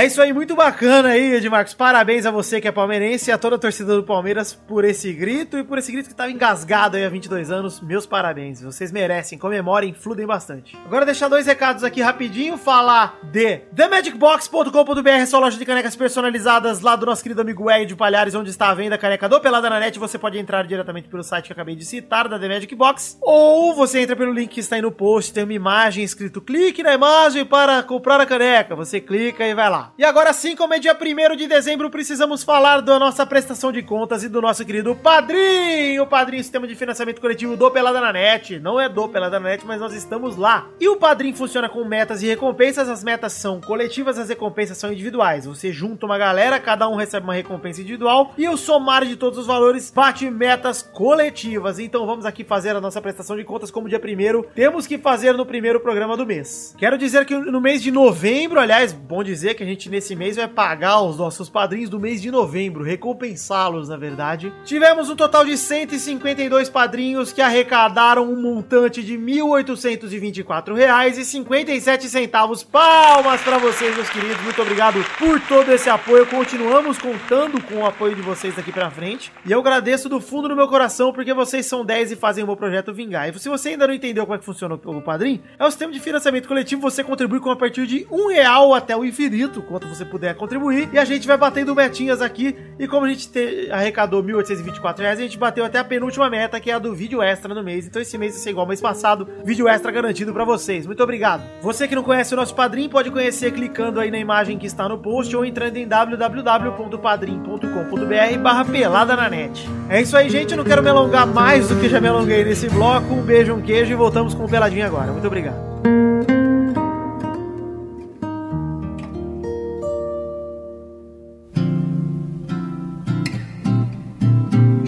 É 0.00 0.06
isso 0.06 0.22
aí, 0.22 0.32
muito 0.32 0.56
bacana 0.56 1.10
aí, 1.10 1.34
Edmarcos. 1.34 1.74
Parabéns 1.74 2.24
a 2.24 2.30
você 2.30 2.58
que 2.58 2.66
é 2.66 2.72
palmeirense 2.72 3.28
e 3.28 3.32
a 3.34 3.36
toda 3.36 3.56
a 3.56 3.58
torcida 3.58 3.94
do 3.94 4.02
Palmeiras 4.02 4.54
por 4.54 4.82
esse 4.82 5.12
grito 5.12 5.58
e 5.58 5.62
por 5.62 5.76
esse 5.76 5.92
grito 5.92 6.06
que 6.06 6.14
estava 6.14 6.30
engasgado 6.30 6.96
aí 6.96 7.04
há 7.04 7.08
22 7.10 7.50
anos. 7.50 7.82
Meus 7.82 8.06
parabéns, 8.06 8.62
vocês 8.62 8.90
merecem, 8.90 9.36
comemorem, 9.36 9.92
fludem 9.92 10.26
bastante. 10.26 10.74
Agora 10.86 11.04
deixar 11.04 11.28
dois 11.28 11.44
recados 11.44 11.84
aqui 11.84 12.00
rapidinho, 12.00 12.56
falar 12.56 13.18
de 13.24 13.58
TheMagicBox.com.br, 13.76 15.26
sua 15.26 15.38
loja 15.38 15.58
de 15.58 15.66
canecas 15.66 15.94
personalizadas 15.94 16.80
lá 16.80 16.96
do 16.96 17.04
nosso 17.04 17.22
querido 17.22 17.42
amigo 17.42 17.70
Ed 17.70 17.94
Palhares, 17.94 18.34
onde 18.34 18.48
está 18.48 18.70
a 18.70 18.74
venda 18.74 18.94
a 18.94 18.98
caneca 18.98 19.28
do 19.28 19.38
Pelada 19.38 19.68
na 19.68 19.80
Net. 19.80 19.98
Você 19.98 20.18
pode 20.18 20.38
entrar 20.38 20.66
diretamente 20.66 21.10
pelo 21.10 21.22
site 21.22 21.48
que 21.48 21.52
acabei 21.52 21.76
de 21.76 21.84
citar, 21.84 22.26
da 22.26 22.38
The 22.38 22.48
Magic 22.48 22.74
Box, 22.74 23.18
ou 23.20 23.74
você 23.74 24.00
entra 24.00 24.16
pelo 24.16 24.32
link 24.32 24.48
que 24.48 24.60
está 24.60 24.76
aí 24.76 24.82
no 24.82 24.90
post, 24.90 25.30
tem 25.34 25.44
uma 25.44 25.52
imagem 25.52 26.02
escrito 26.02 26.40
clique 26.40 26.82
na 26.82 26.94
imagem 26.94 27.44
para 27.44 27.82
comprar 27.82 28.18
a 28.18 28.24
caneca. 28.24 28.74
Você 28.74 28.98
clica 28.98 29.46
e 29.46 29.54
vai 29.54 29.68
lá. 29.68 29.89
E 29.98 30.04
agora 30.04 30.32
sim, 30.32 30.56
como 30.56 30.72
é 30.72 30.78
dia 30.78 30.96
1 30.96 31.36
de 31.36 31.46
dezembro, 31.46 31.90
precisamos 31.90 32.42
falar 32.42 32.80
da 32.80 32.98
nossa 32.98 33.26
prestação 33.26 33.70
de 33.70 33.82
contas 33.82 34.22
e 34.22 34.28
do 34.28 34.40
nosso 34.40 34.64
querido 34.64 34.94
Padrinho. 34.96 36.02
O 36.02 36.06
Padrinho, 36.06 36.42
sistema 36.42 36.66
de 36.66 36.74
financiamento 36.74 37.20
coletivo 37.20 37.56
do 37.56 37.70
Pelada 37.70 38.00
na 38.00 38.12
Net. 38.12 38.58
Não 38.58 38.80
é 38.80 38.88
do 38.88 39.08
Pelada 39.08 39.38
na 39.38 39.50
Net, 39.50 39.66
mas 39.66 39.80
nós 39.80 39.92
estamos 39.92 40.36
lá. 40.36 40.68
E 40.80 40.88
o 40.88 40.96
Padrinho 40.96 41.36
funciona 41.36 41.68
com 41.68 41.84
metas 41.84 42.22
e 42.22 42.26
recompensas. 42.26 42.88
As 42.88 43.04
metas 43.04 43.32
são 43.32 43.60
coletivas, 43.60 44.18
as 44.18 44.28
recompensas 44.28 44.78
são 44.78 44.92
individuais. 44.92 45.44
Você 45.44 45.72
junta 45.72 46.06
uma 46.06 46.16
galera, 46.18 46.58
cada 46.58 46.88
um 46.88 46.96
recebe 46.96 47.24
uma 47.24 47.34
recompensa 47.34 47.80
individual 47.80 48.32
e 48.38 48.48
o 48.48 48.56
somar 48.56 49.04
de 49.04 49.16
todos 49.16 49.38
os 49.38 49.46
valores 49.46 49.90
bate 49.90 50.30
metas 50.30 50.82
coletivas. 50.82 51.78
Então 51.78 52.06
vamos 52.06 52.24
aqui 52.24 52.44
fazer 52.44 52.74
a 52.74 52.80
nossa 52.80 53.00
prestação 53.00 53.36
de 53.36 53.44
contas 53.44 53.70
como 53.70 53.88
dia 53.88 54.00
1 54.00 54.42
Temos 54.54 54.86
que 54.86 54.98
fazer 54.98 55.34
no 55.34 55.46
primeiro 55.46 55.80
programa 55.80 56.16
do 56.16 56.26
mês. 56.26 56.74
Quero 56.78 56.96
dizer 56.96 57.24
que 57.24 57.36
no 57.36 57.60
mês 57.60 57.82
de 57.82 57.90
novembro, 57.90 58.60
aliás, 58.60 58.92
bom 58.92 59.22
dizer 59.22 59.54
que 59.54 59.62
a 59.62 59.66
gente 59.66 59.79
nesse 59.88 60.14
mês 60.14 60.36
vai 60.36 60.46
pagar 60.46 61.00
os 61.00 61.16
nossos 61.16 61.48
padrinhos 61.48 61.88
do 61.88 61.98
mês 61.98 62.20
de 62.20 62.30
novembro, 62.30 62.84
recompensá-los, 62.84 63.88
na 63.88 63.96
verdade. 63.96 64.52
Tivemos 64.64 65.08
um 65.08 65.16
total 65.16 65.44
de 65.44 65.56
152 65.56 66.68
padrinhos 66.68 67.32
que 67.32 67.40
arrecadaram 67.40 68.30
um 68.30 68.40
montante 68.40 69.02
de 69.02 69.16
1.824 69.16 70.74
reais 70.74 71.16
e 71.16 71.24
57 71.24 72.08
centavos. 72.08 72.62
Palmas 72.62 73.40
para 73.40 73.58
vocês, 73.58 73.94
meus 73.96 74.10
queridos. 74.10 74.42
Muito 74.42 74.60
obrigado 74.60 75.02
por 75.18 75.40
todo 75.40 75.72
esse 75.72 75.88
apoio. 75.88 76.26
Continuamos 76.26 76.98
contando 76.98 77.62
com 77.62 77.76
o 77.76 77.86
apoio 77.86 78.14
de 78.14 78.22
vocês 78.22 78.54
daqui 78.54 78.70
pra 78.70 78.90
frente. 78.90 79.32
E 79.46 79.50
eu 79.50 79.60
agradeço 79.60 80.08
do 80.08 80.20
fundo 80.20 80.48
do 80.48 80.56
meu 80.56 80.68
coração 80.68 81.12
porque 81.12 81.32
vocês 81.32 81.66
são 81.66 81.84
10 81.84 82.12
e 82.12 82.16
fazem 82.16 82.44
o 82.44 82.46
meu 82.46 82.56
projeto 82.56 82.92
vingar. 82.92 83.28
E 83.28 83.38
se 83.38 83.48
você 83.48 83.70
ainda 83.70 83.86
não 83.86 83.94
entendeu 83.94 84.26
como 84.26 84.36
é 84.36 84.38
que 84.38 84.44
funciona 84.44 84.74
o 84.74 85.00
o 85.00 85.02
Padrim, 85.02 85.40
é 85.58 85.64
o 85.64 85.70
sistema 85.70 85.92
de 85.92 86.00
financiamento 86.00 86.46
coletivo. 86.46 86.82
Você 86.82 87.02
contribui 87.02 87.40
com 87.40 87.50
a 87.50 87.56
partir 87.56 87.86
de 87.86 88.06
um 88.10 88.28
real 88.28 88.74
até 88.74 88.96
o 88.96 89.04
infinito, 89.04 89.59
quanto 89.62 89.88
você 89.88 90.04
puder 90.04 90.34
contribuir. 90.34 90.88
E 90.92 90.98
a 90.98 91.04
gente 91.04 91.26
vai 91.26 91.36
batendo 91.36 91.74
metinhas 91.74 92.20
aqui. 92.22 92.56
E 92.78 92.86
como 92.88 93.06
a 93.06 93.08
gente 93.08 93.28
te- 93.30 93.68
arrecadou 93.70 94.22
1.824 94.22 94.98
reais, 94.98 95.18
a 95.18 95.22
gente 95.22 95.38
bateu 95.38 95.64
até 95.64 95.78
a 95.78 95.84
penúltima 95.84 96.28
meta, 96.30 96.58
que 96.60 96.70
é 96.70 96.74
a 96.74 96.78
do 96.78 96.94
vídeo 96.94 97.22
extra 97.22 97.54
no 97.54 97.62
mês. 97.62 97.86
Então 97.86 98.00
esse 98.00 98.16
mês 98.18 98.32
vai 98.34 98.42
ser 98.42 98.50
igual 98.50 98.64
ao 98.64 98.68
mês 98.68 98.80
passado. 98.80 99.28
Vídeo 99.44 99.68
extra 99.68 99.90
garantido 99.92 100.32
pra 100.32 100.44
vocês. 100.44 100.86
Muito 100.86 101.02
obrigado. 101.02 101.42
Você 101.62 101.86
que 101.88 101.94
não 101.94 102.02
conhece 102.02 102.32
o 102.34 102.36
nosso 102.36 102.54
Padrim, 102.54 102.88
pode 102.88 103.10
conhecer 103.10 103.52
clicando 103.52 104.00
aí 104.00 104.10
na 104.10 104.18
imagem 104.18 104.58
que 104.58 104.66
está 104.66 104.88
no 104.88 104.98
post 104.98 105.34
ou 105.36 105.44
entrando 105.44 105.76
em 105.76 105.86
www.padrim.com.br 105.86 108.38
barra 108.42 108.64
pelada 108.64 109.16
na 109.16 109.28
net. 109.28 109.68
É 109.88 110.00
isso 110.00 110.16
aí, 110.16 110.28
gente. 110.30 110.52
Eu 110.52 110.56
não 110.58 110.64
quero 110.64 110.82
me 110.82 110.88
alongar 110.88 111.26
mais 111.26 111.68
do 111.68 111.76
que 111.76 111.88
já 111.88 112.00
me 112.00 112.08
alonguei 112.08 112.44
nesse 112.44 112.68
bloco. 112.68 113.14
Um 113.14 113.22
beijo, 113.22 113.54
um 113.54 113.60
queijo 113.60 113.92
e 113.92 113.94
voltamos 113.94 114.34
com 114.34 114.44
o 114.44 114.48
Peladinho 114.48 114.86
agora. 114.86 115.12
Muito 115.12 115.26
obrigado. 115.26 116.09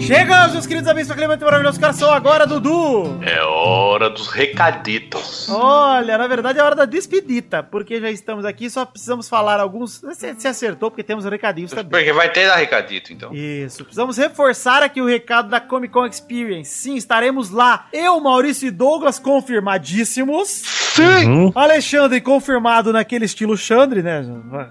Chega, 0.05 0.49
meus 0.49 0.67
queridos 0.67 0.89
amigos 0.89 1.07
do 1.07 1.15
Clemente 1.15 1.45
Maravilhoso 1.45 1.79
Coração, 1.79 2.11
agora, 2.11 2.45
Dudu! 2.45 3.19
É 3.23 3.41
hora 3.41 4.09
dos 4.09 4.27
recaditos. 4.27 5.47
Olha, 5.49 6.17
na 6.17 6.27
verdade 6.27 6.59
é 6.59 6.63
hora 6.63 6.75
da 6.75 6.83
despedida, 6.83 7.63
porque 7.63 8.01
já 8.01 8.11
estamos 8.11 8.43
aqui, 8.43 8.69
só 8.69 8.85
precisamos 8.85 9.29
falar 9.29 9.61
alguns. 9.61 10.01
Você 10.01 10.35
se 10.37 10.45
acertou, 10.45 10.91
porque 10.91 11.03
temos 11.03 11.23
recadinhos 11.23 11.71
também. 11.71 11.89
Porque 11.89 12.11
vai 12.11 12.29
ter 12.29 12.47
dar 12.47 12.57
recadito, 12.57 13.13
então. 13.13 13.33
Isso, 13.33 13.85
precisamos 13.85 14.17
reforçar 14.17 14.83
aqui 14.83 15.01
o 15.01 15.07
recado 15.07 15.47
da 15.47 15.61
Comic 15.61 15.93
Con 15.93 16.05
Experience. 16.05 16.69
Sim, 16.69 16.95
estaremos 16.95 17.49
lá. 17.49 17.87
Eu, 17.93 18.19
Maurício 18.19 18.67
e 18.67 18.71
Douglas, 18.71 19.19
confirmadíssimos. 19.19 20.92
Sim! 20.95 21.51
Alexandre, 21.55 22.21
confirmado 22.21 22.93
naquele 22.93 23.25
estilo 23.25 23.57
Xandre, 23.57 24.01
né? 24.03 24.23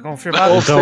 Confirmado. 0.02 0.56
Então, 0.56 0.80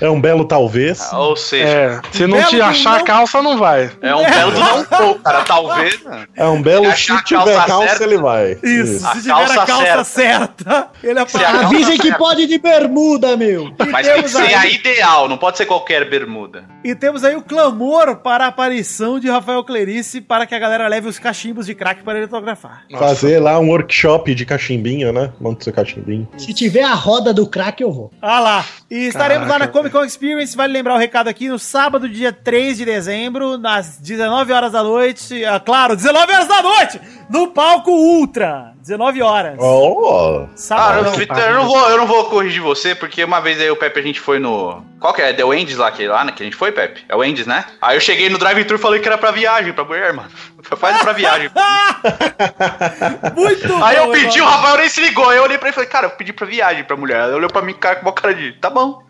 é, 0.00 0.06
é 0.06 0.10
um 0.10 0.20
belo 0.20 0.44
talvez. 0.44 1.12
Ou 1.12 1.36
seja, 1.36 1.66
É, 1.66 2.00
se 2.12 2.26
não 2.26 2.42
te 2.44 2.60
achar 2.60 2.98
não- 2.98 3.04
calça, 3.04 3.42
não 3.42 3.56
vai. 3.58 3.90
é 4.02 4.14
um 4.14 4.24
belo 4.24 4.50
do 4.52 4.60
não 4.60 4.84
pouco, 4.84 5.20
cara. 5.22 5.42
Talvez. 5.44 6.02
né? 6.04 6.26
É 6.36 6.44
um 6.46 6.60
belo. 6.60 6.90
Se 6.92 7.06
Se 7.16 7.24
tiver 7.24 7.44
calça 7.54 7.66
calça, 7.66 7.88
certa- 7.88 8.04
ele 8.04 8.18
vai. 8.18 8.58
Isso, 8.62 9.06
A 9.06 9.14
se 9.14 9.22
tiver 9.22 9.32
a 9.32 9.36
calça 9.36 9.66
calça 9.66 10.04
certa, 10.04 10.04
certa. 10.04 10.88
ele 11.02 11.18
aparece. 11.18 11.56
Avisem 11.64 11.98
que 11.98 12.12
pode 12.16 12.46
de 12.46 12.58
bermuda, 12.58 13.36
meu. 13.36 13.72
Mas 13.90 14.06
tem 14.06 14.14
que 14.16 14.28
temos 14.28 14.30
ser 14.32 14.54
a 14.54 14.66
ideal, 14.66 15.28
não 15.28 15.38
pode 15.38 15.56
ser 15.56 15.66
qualquer 15.66 16.08
bermuda. 16.08 16.64
E 16.84 16.94
temos 16.94 17.24
aí 17.24 17.34
o 17.36 17.42
clamor 17.42 18.16
para 18.16 18.44
a 18.44 18.48
aparição 18.48 19.18
de 19.18 19.28
Rafael 19.28 19.64
Clerice 19.64 20.20
para 20.20 20.46
que 20.46 20.54
a 20.54 20.58
galera 20.58 20.86
leve 20.88 21.08
os 21.08 21.18
cachimbos 21.18 21.66
de 21.66 21.74
crack 21.74 22.02
para 22.02 22.14
ele 22.18 22.24
autografar. 22.24 22.84
Fazer 22.98 23.40
lá 23.40 23.58
um 23.58 23.68
workshop 23.70 24.34
de 24.34 24.44
cachimbinho, 24.66 25.12
né? 25.12 25.32
Monte 25.40 25.64
seu 25.64 25.72
cachimbinho. 25.72 26.28
Se 26.36 26.52
tiver 26.52 26.82
a 26.82 26.94
roda 26.94 27.32
do 27.32 27.46
crack, 27.46 27.80
eu 27.82 27.92
vou. 27.92 28.10
Ah 28.20 28.40
lá. 28.40 28.64
E 28.90 29.06
estaremos 29.06 29.46
lá 29.46 29.54
na 29.54 29.66
Caraca, 29.66 29.72
Comic 29.72 29.92
Con 29.92 30.04
Experience. 30.04 30.56
Vale 30.56 30.72
lembrar 30.72 30.94
o 30.94 30.98
recado 30.98 31.28
aqui 31.28 31.48
no 31.48 31.58
sábado, 31.58 32.08
dia 32.08 32.32
3 32.32 32.78
de 32.78 32.84
dezembro, 32.84 33.56
nas 33.56 33.98
19 33.98 34.52
horas 34.52 34.72
da 34.72 34.82
noite. 34.82 35.44
Ah, 35.44 35.60
claro, 35.60 35.94
19 35.94 36.32
horas 36.32 36.48
da 36.48 36.62
noite! 36.62 37.00
No 37.30 37.48
palco 37.48 37.90
Ultra. 37.90 38.75
19 38.86 39.20
horas. 39.20 39.58
Oh! 39.58 40.46
Ah, 40.46 40.48
Sábado. 40.54 41.06
eu, 41.06 41.12
Vitor, 41.14 41.36
eu 41.36 41.54
não 41.54 41.66
vou, 41.66 41.90
eu 41.90 41.96
não 41.96 42.06
vou 42.06 42.26
corrigir 42.26 42.62
você, 42.62 42.94
porque 42.94 43.24
uma 43.24 43.40
vez 43.40 43.60
aí 43.60 43.68
o 43.68 43.74
Pepe 43.74 43.98
a 43.98 44.02
gente 44.02 44.20
foi 44.20 44.38
no. 44.38 44.80
Qual 45.00 45.12
que 45.12 45.20
é? 45.20 45.32
The 45.32 45.42
Wendy's 45.42 45.76
lá, 45.76 45.90
que, 45.90 46.06
lá 46.06 46.24
né, 46.24 46.30
que 46.30 46.40
a 46.40 46.46
gente 46.46 46.54
foi, 46.54 46.70
Pepe? 46.70 47.04
É 47.08 47.16
o 47.16 47.18
Wendy's, 47.18 47.48
né? 47.48 47.64
Aí 47.82 47.96
eu 47.96 48.00
cheguei 48.00 48.30
no 48.30 48.38
drive-thru 48.38 48.76
e 48.76 48.80
falei 48.80 49.00
que 49.00 49.08
era 49.08 49.18
pra 49.18 49.32
viagem, 49.32 49.72
pra 49.72 49.84
mulher, 49.84 50.12
mano. 50.12 50.30
Faz 50.62 50.98
pra 51.02 51.12
viagem. 51.12 51.50
Muito 53.34 53.84
Aí 53.84 53.96
eu 53.96 54.10
pedi, 54.12 54.38
o 54.40 54.44
irmão. 54.44 54.50
Rafael 54.50 54.76
nem 54.78 54.88
se 54.88 55.00
ligou. 55.00 55.28
Aí 55.28 55.36
eu 55.36 55.42
olhei 55.42 55.58
pra 55.58 55.66
ele 55.66 55.72
e 55.72 55.74
falei, 55.74 55.90
cara, 55.90 56.06
eu 56.06 56.10
pedi 56.10 56.32
pra 56.32 56.46
viagem 56.46 56.84
pra 56.84 56.96
mulher. 56.96 57.18
Ela 57.18 57.34
olhou 57.36 57.50
pra 57.50 57.62
mim 57.62 57.74
cara, 57.74 57.96
com 57.96 58.06
uma 58.06 58.12
cara 58.12 58.34
de. 58.34 58.52
Tá 58.52 58.70
bom. 58.70 59.02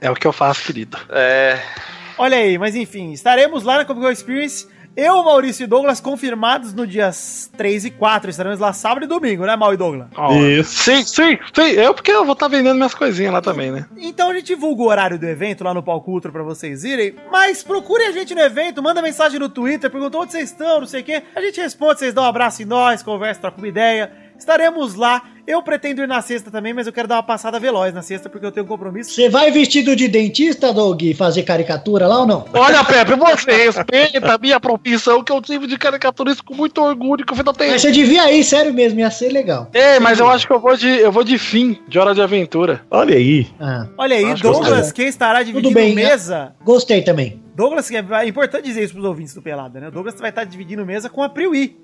É 0.00 0.10
o 0.10 0.14
que 0.14 0.26
eu 0.26 0.32
faço, 0.32 0.64
querido. 0.64 0.98
É. 1.10 1.60
Olha 2.18 2.38
aí, 2.38 2.58
mas 2.58 2.74
enfim, 2.74 3.12
estaremos 3.12 3.62
lá 3.62 3.76
na 3.76 3.84
Comic 3.84 4.04
Con 4.04 4.10
Experience. 4.10 4.66
Eu, 4.96 5.22
Maurício 5.22 5.64
e 5.64 5.66
Douglas 5.66 6.00
confirmados 6.00 6.72
no 6.72 6.86
dias 6.86 7.50
3 7.54 7.84
e 7.84 7.90
4. 7.90 8.30
Estaremos 8.30 8.58
lá 8.58 8.72
sábado 8.72 9.04
e 9.04 9.06
domingo, 9.06 9.44
né, 9.44 9.54
Mal 9.54 9.74
e 9.74 9.76
Douglas? 9.76 10.08
Isso. 10.58 10.84
Sim, 10.84 11.04
sim, 11.04 11.38
sim. 11.54 11.70
Eu 11.72 11.92
porque 11.92 12.10
eu 12.10 12.24
vou 12.24 12.32
estar 12.32 12.48
vendendo 12.48 12.76
minhas 12.76 12.94
coisinhas 12.94 13.30
lá 13.30 13.42
também, 13.42 13.70
né? 13.70 13.84
Então 13.98 14.30
a 14.30 14.34
gente 14.34 14.46
divulga 14.46 14.82
o 14.82 14.86
horário 14.86 15.18
do 15.18 15.26
evento 15.26 15.62
lá 15.62 15.74
no 15.74 15.82
Palco 15.82 16.10
Ultra 16.10 16.32
pra 16.32 16.42
vocês 16.42 16.82
irem, 16.82 17.14
mas 17.30 17.62
procurem 17.62 18.06
a 18.06 18.12
gente 18.12 18.34
no 18.34 18.40
evento, 18.40 18.82
manda 18.82 19.02
mensagem 19.02 19.38
no 19.38 19.50
Twitter, 19.50 19.90
pergunta 19.90 20.16
onde 20.16 20.32
vocês 20.32 20.50
estão, 20.50 20.80
não 20.80 20.86
sei 20.86 21.02
o 21.02 21.04
quê. 21.04 21.22
A 21.34 21.42
gente 21.42 21.60
responde, 21.60 21.98
vocês 21.98 22.14
dão 22.14 22.24
um 22.24 22.28
abraço 22.28 22.62
em 22.62 22.64
nós, 22.66 23.02
conversa, 23.02 23.42
troca 23.42 23.58
uma 23.58 23.68
ideia. 23.68 24.10
Estaremos 24.38 24.94
lá 24.94 25.22
Eu 25.46 25.62
pretendo 25.62 26.02
ir 26.02 26.08
na 26.08 26.20
sexta 26.20 26.50
também, 26.50 26.74
mas 26.74 26.88
eu 26.88 26.92
quero 26.92 27.06
dar 27.06 27.16
uma 27.16 27.22
passada 27.22 27.60
veloz 27.60 27.94
na 27.94 28.02
sexta, 28.02 28.28
porque 28.28 28.44
eu 28.44 28.50
tenho 28.50 28.66
um 28.66 28.68
compromisso. 28.68 29.12
Você 29.12 29.28
vai 29.28 29.50
vestido 29.52 29.94
de 29.94 30.08
dentista, 30.08 30.72
Doug, 30.72 31.00
fazer 31.16 31.44
caricatura 31.44 32.08
lá 32.08 32.20
ou 32.20 32.26
não? 32.26 32.44
Olha, 32.52 32.82
Pepe, 32.82 33.14
você 33.14 33.52
respeita 33.52 34.34
a 34.34 34.38
minha 34.38 34.58
profissão, 34.58 35.22
que 35.22 35.30
eu 35.30 35.40
tive 35.40 35.68
de 35.68 35.78
caricaturista 35.78 36.42
com 36.44 36.52
muito 36.52 36.82
orgulho, 36.82 37.24
que 37.24 37.32
eu 37.32 37.36
fiz 37.36 37.46
até. 37.46 37.70
Mas 37.70 37.82
você 37.82 37.92
devia 37.92 38.32
ir, 38.32 38.42
sério 38.42 38.74
mesmo, 38.74 38.98
ia 38.98 39.10
ser 39.10 39.28
legal. 39.28 39.70
Ei, 39.72 40.00
mas 40.00 40.18
eu 40.18 40.28
acho 40.28 40.48
que 40.48 40.52
eu 40.52 40.58
vou 40.58 40.76
de, 40.76 40.88
eu 40.88 41.12
vou 41.12 41.22
de 41.22 41.38
fim, 41.38 41.78
de 41.86 41.96
hora 41.96 42.12
de 42.12 42.20
aventura. 42.20 42.80
Olha 42.90 43.14
aí. 43.14 43.46
Ah, 43.60 43.86
Olha 43.96 44.16
aí, 44.16 44.34
que 44.34 44.42
Douglas, 44.42 44.86
sei. 44.86 44.94
quem 44.94 45.06
estará 45.06 45.44
dividindo 45.44 45.72
bem, 45.72 45.94
né? 45.94 46.02
mesa. 46.02 46.54
gostei 46.64 47.02
também. 47.02 47.45
Douglas, 47.56 47.88
que 47.88 47.96
é 47.96 48.04
é 48.10 48.28
importante 48.28 48.64
dizer 48.64 48.84
isso 48.84 48.92
pros 48.92 49.04
ouvintes 49.06 49.32
do 49.34 49.40
Pelada, 49.40 49.80
né? 49.80 49.88
O 49.88 49.90
Douglas 49.90 50.14
vai 50.20 50.28
estar 50.28 50.44
dividindo 50.44 50.84
mesa 50.84 51.08
com 51.08 51.22
a 51.22 51.28
Priui. 51.28 51.74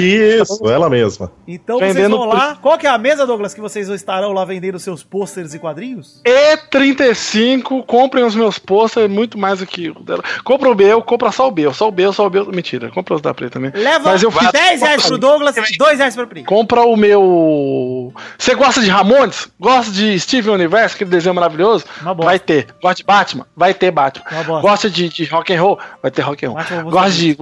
Isso, 0.00 0.68
ela 0.70 0.88
mesma. 0.88 1.32
Então 1.48 1.78
vocês 1.78 1.94
Vendendo 1.94 2.16
vão 2.16 2.26
lá. 2.26 2.56
Qual 2.62 2.78
que 2.78 2.86
é 2.86 2.90
a 2.90 2.96
mesa, 2.98 3.26
Douglas, 3.26 3.52
que 3.52 3.60
vocês 3.60 3.88
estarão 3.88 4.32
lá 4.32 4.44
vendendo 4.44 4.78
seus 4.78 5.02
pôsteres 5.02 5.52
e 5.52 5.58
quadrinhos? 5.58 6.20
E35, 6.24 7.84
comprem 7.86 8.24
os 8.24 8.36
meus 8.36 8.58
posters, 8.58 9.10
muito 9.10 9.36
mais 9.36 9.58
do 9.58 9.66
que 9.66 9.90
o 9.90 10.00
dela. 10.00 10.22
Compra 10.44 10.70
o 10.70 10.74
meu, 10.74 11.02
compra 11.02 11.32
só 11.32 11.48
o 11.48 11.52
meu, 11.52 11.74
só 11.74 11.88
o 11.88 11.92
meu, 11.92 12.12
só 12.12 12.28
o 12.28 12.30
meu. 12.30 12.46
Mentira, 12.52 12.90
compra 12.90 13.14
os 13.14 13.20
da 13.20 13.34
preta 13.34 13.54
também. 13.54 13.72
Leva 13.74 14.10
Mas 14.10 14.22
eu 14.22 14.30
fiz- 14.30 14.52
10 14.52 14.80
reais 14.80 15.06
pro 15.06 15.18
Douglas, 15.18 15.56
2 15.76 15.98
reais 15.98 16.14
pro 16.14 16.26
Pri. 16.26 16.44
Compra 16.44 16.82
o 16.82 16.96
meu. 16.96 18.12
Você 18.38 18.54
gosta 18.54 18.80
de 18.80 18.88
Ramones? 18.88 19.48
Gosta 19.58 19.90
de 19.90 20.18
Steven 20.20 20.54
Universe, 20.54 20.94
aquele 20.94 21.10
desenho 21.10 21.34
maravilhoso? 21.34 21.84
Vai 22.18 22.38
ter. 22.38 22.68
Gosta 22.80 22.96
de 22.96 23.04
Batman? 23.04 23.46
Vai 23.56 23.74
ter 23.74 23.90
Batman. 23.90 24.24
Gosta 24.60 24.88
de, 24.90 24.99
de 25.08 25.24
rock 25.24 25.52
and 25.54 25.62
roll? 25.62 25.78
Vai 26.02 26.10
ter 26.10 26.22
rock 26.22 26.44
and 26.46 26.50
roll. 26.50 26.90
Gosta 26.90 27.10
de. 27.12 27.34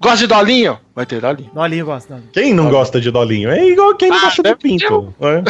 Gosta 0.00 0.16
de 0.18 0.26
Dolinho? 0.26 0.78
Vai 0.94 1.06
ter 1.06 1.20
Dolinho. 1.20 1.50
Dolinho 1.54 1.86
gosta. 1.86 2.14
Dolinho. 2.14 2.30
Quem 2.32 2.52
não 2.54 2.68
gosta 2.70 3.00
de 3.00 3.10
Dolinho? 3.10 3.50
É 3.50 3.66
igual 3.68 3.94
quem 3.96 4.10
não 4.10 4.18
Ah, 4.18 4.20
gosta 4.22 4.42
de 4.42 4.54
Pinto. 4.56 5.14
É. 5.20 5.42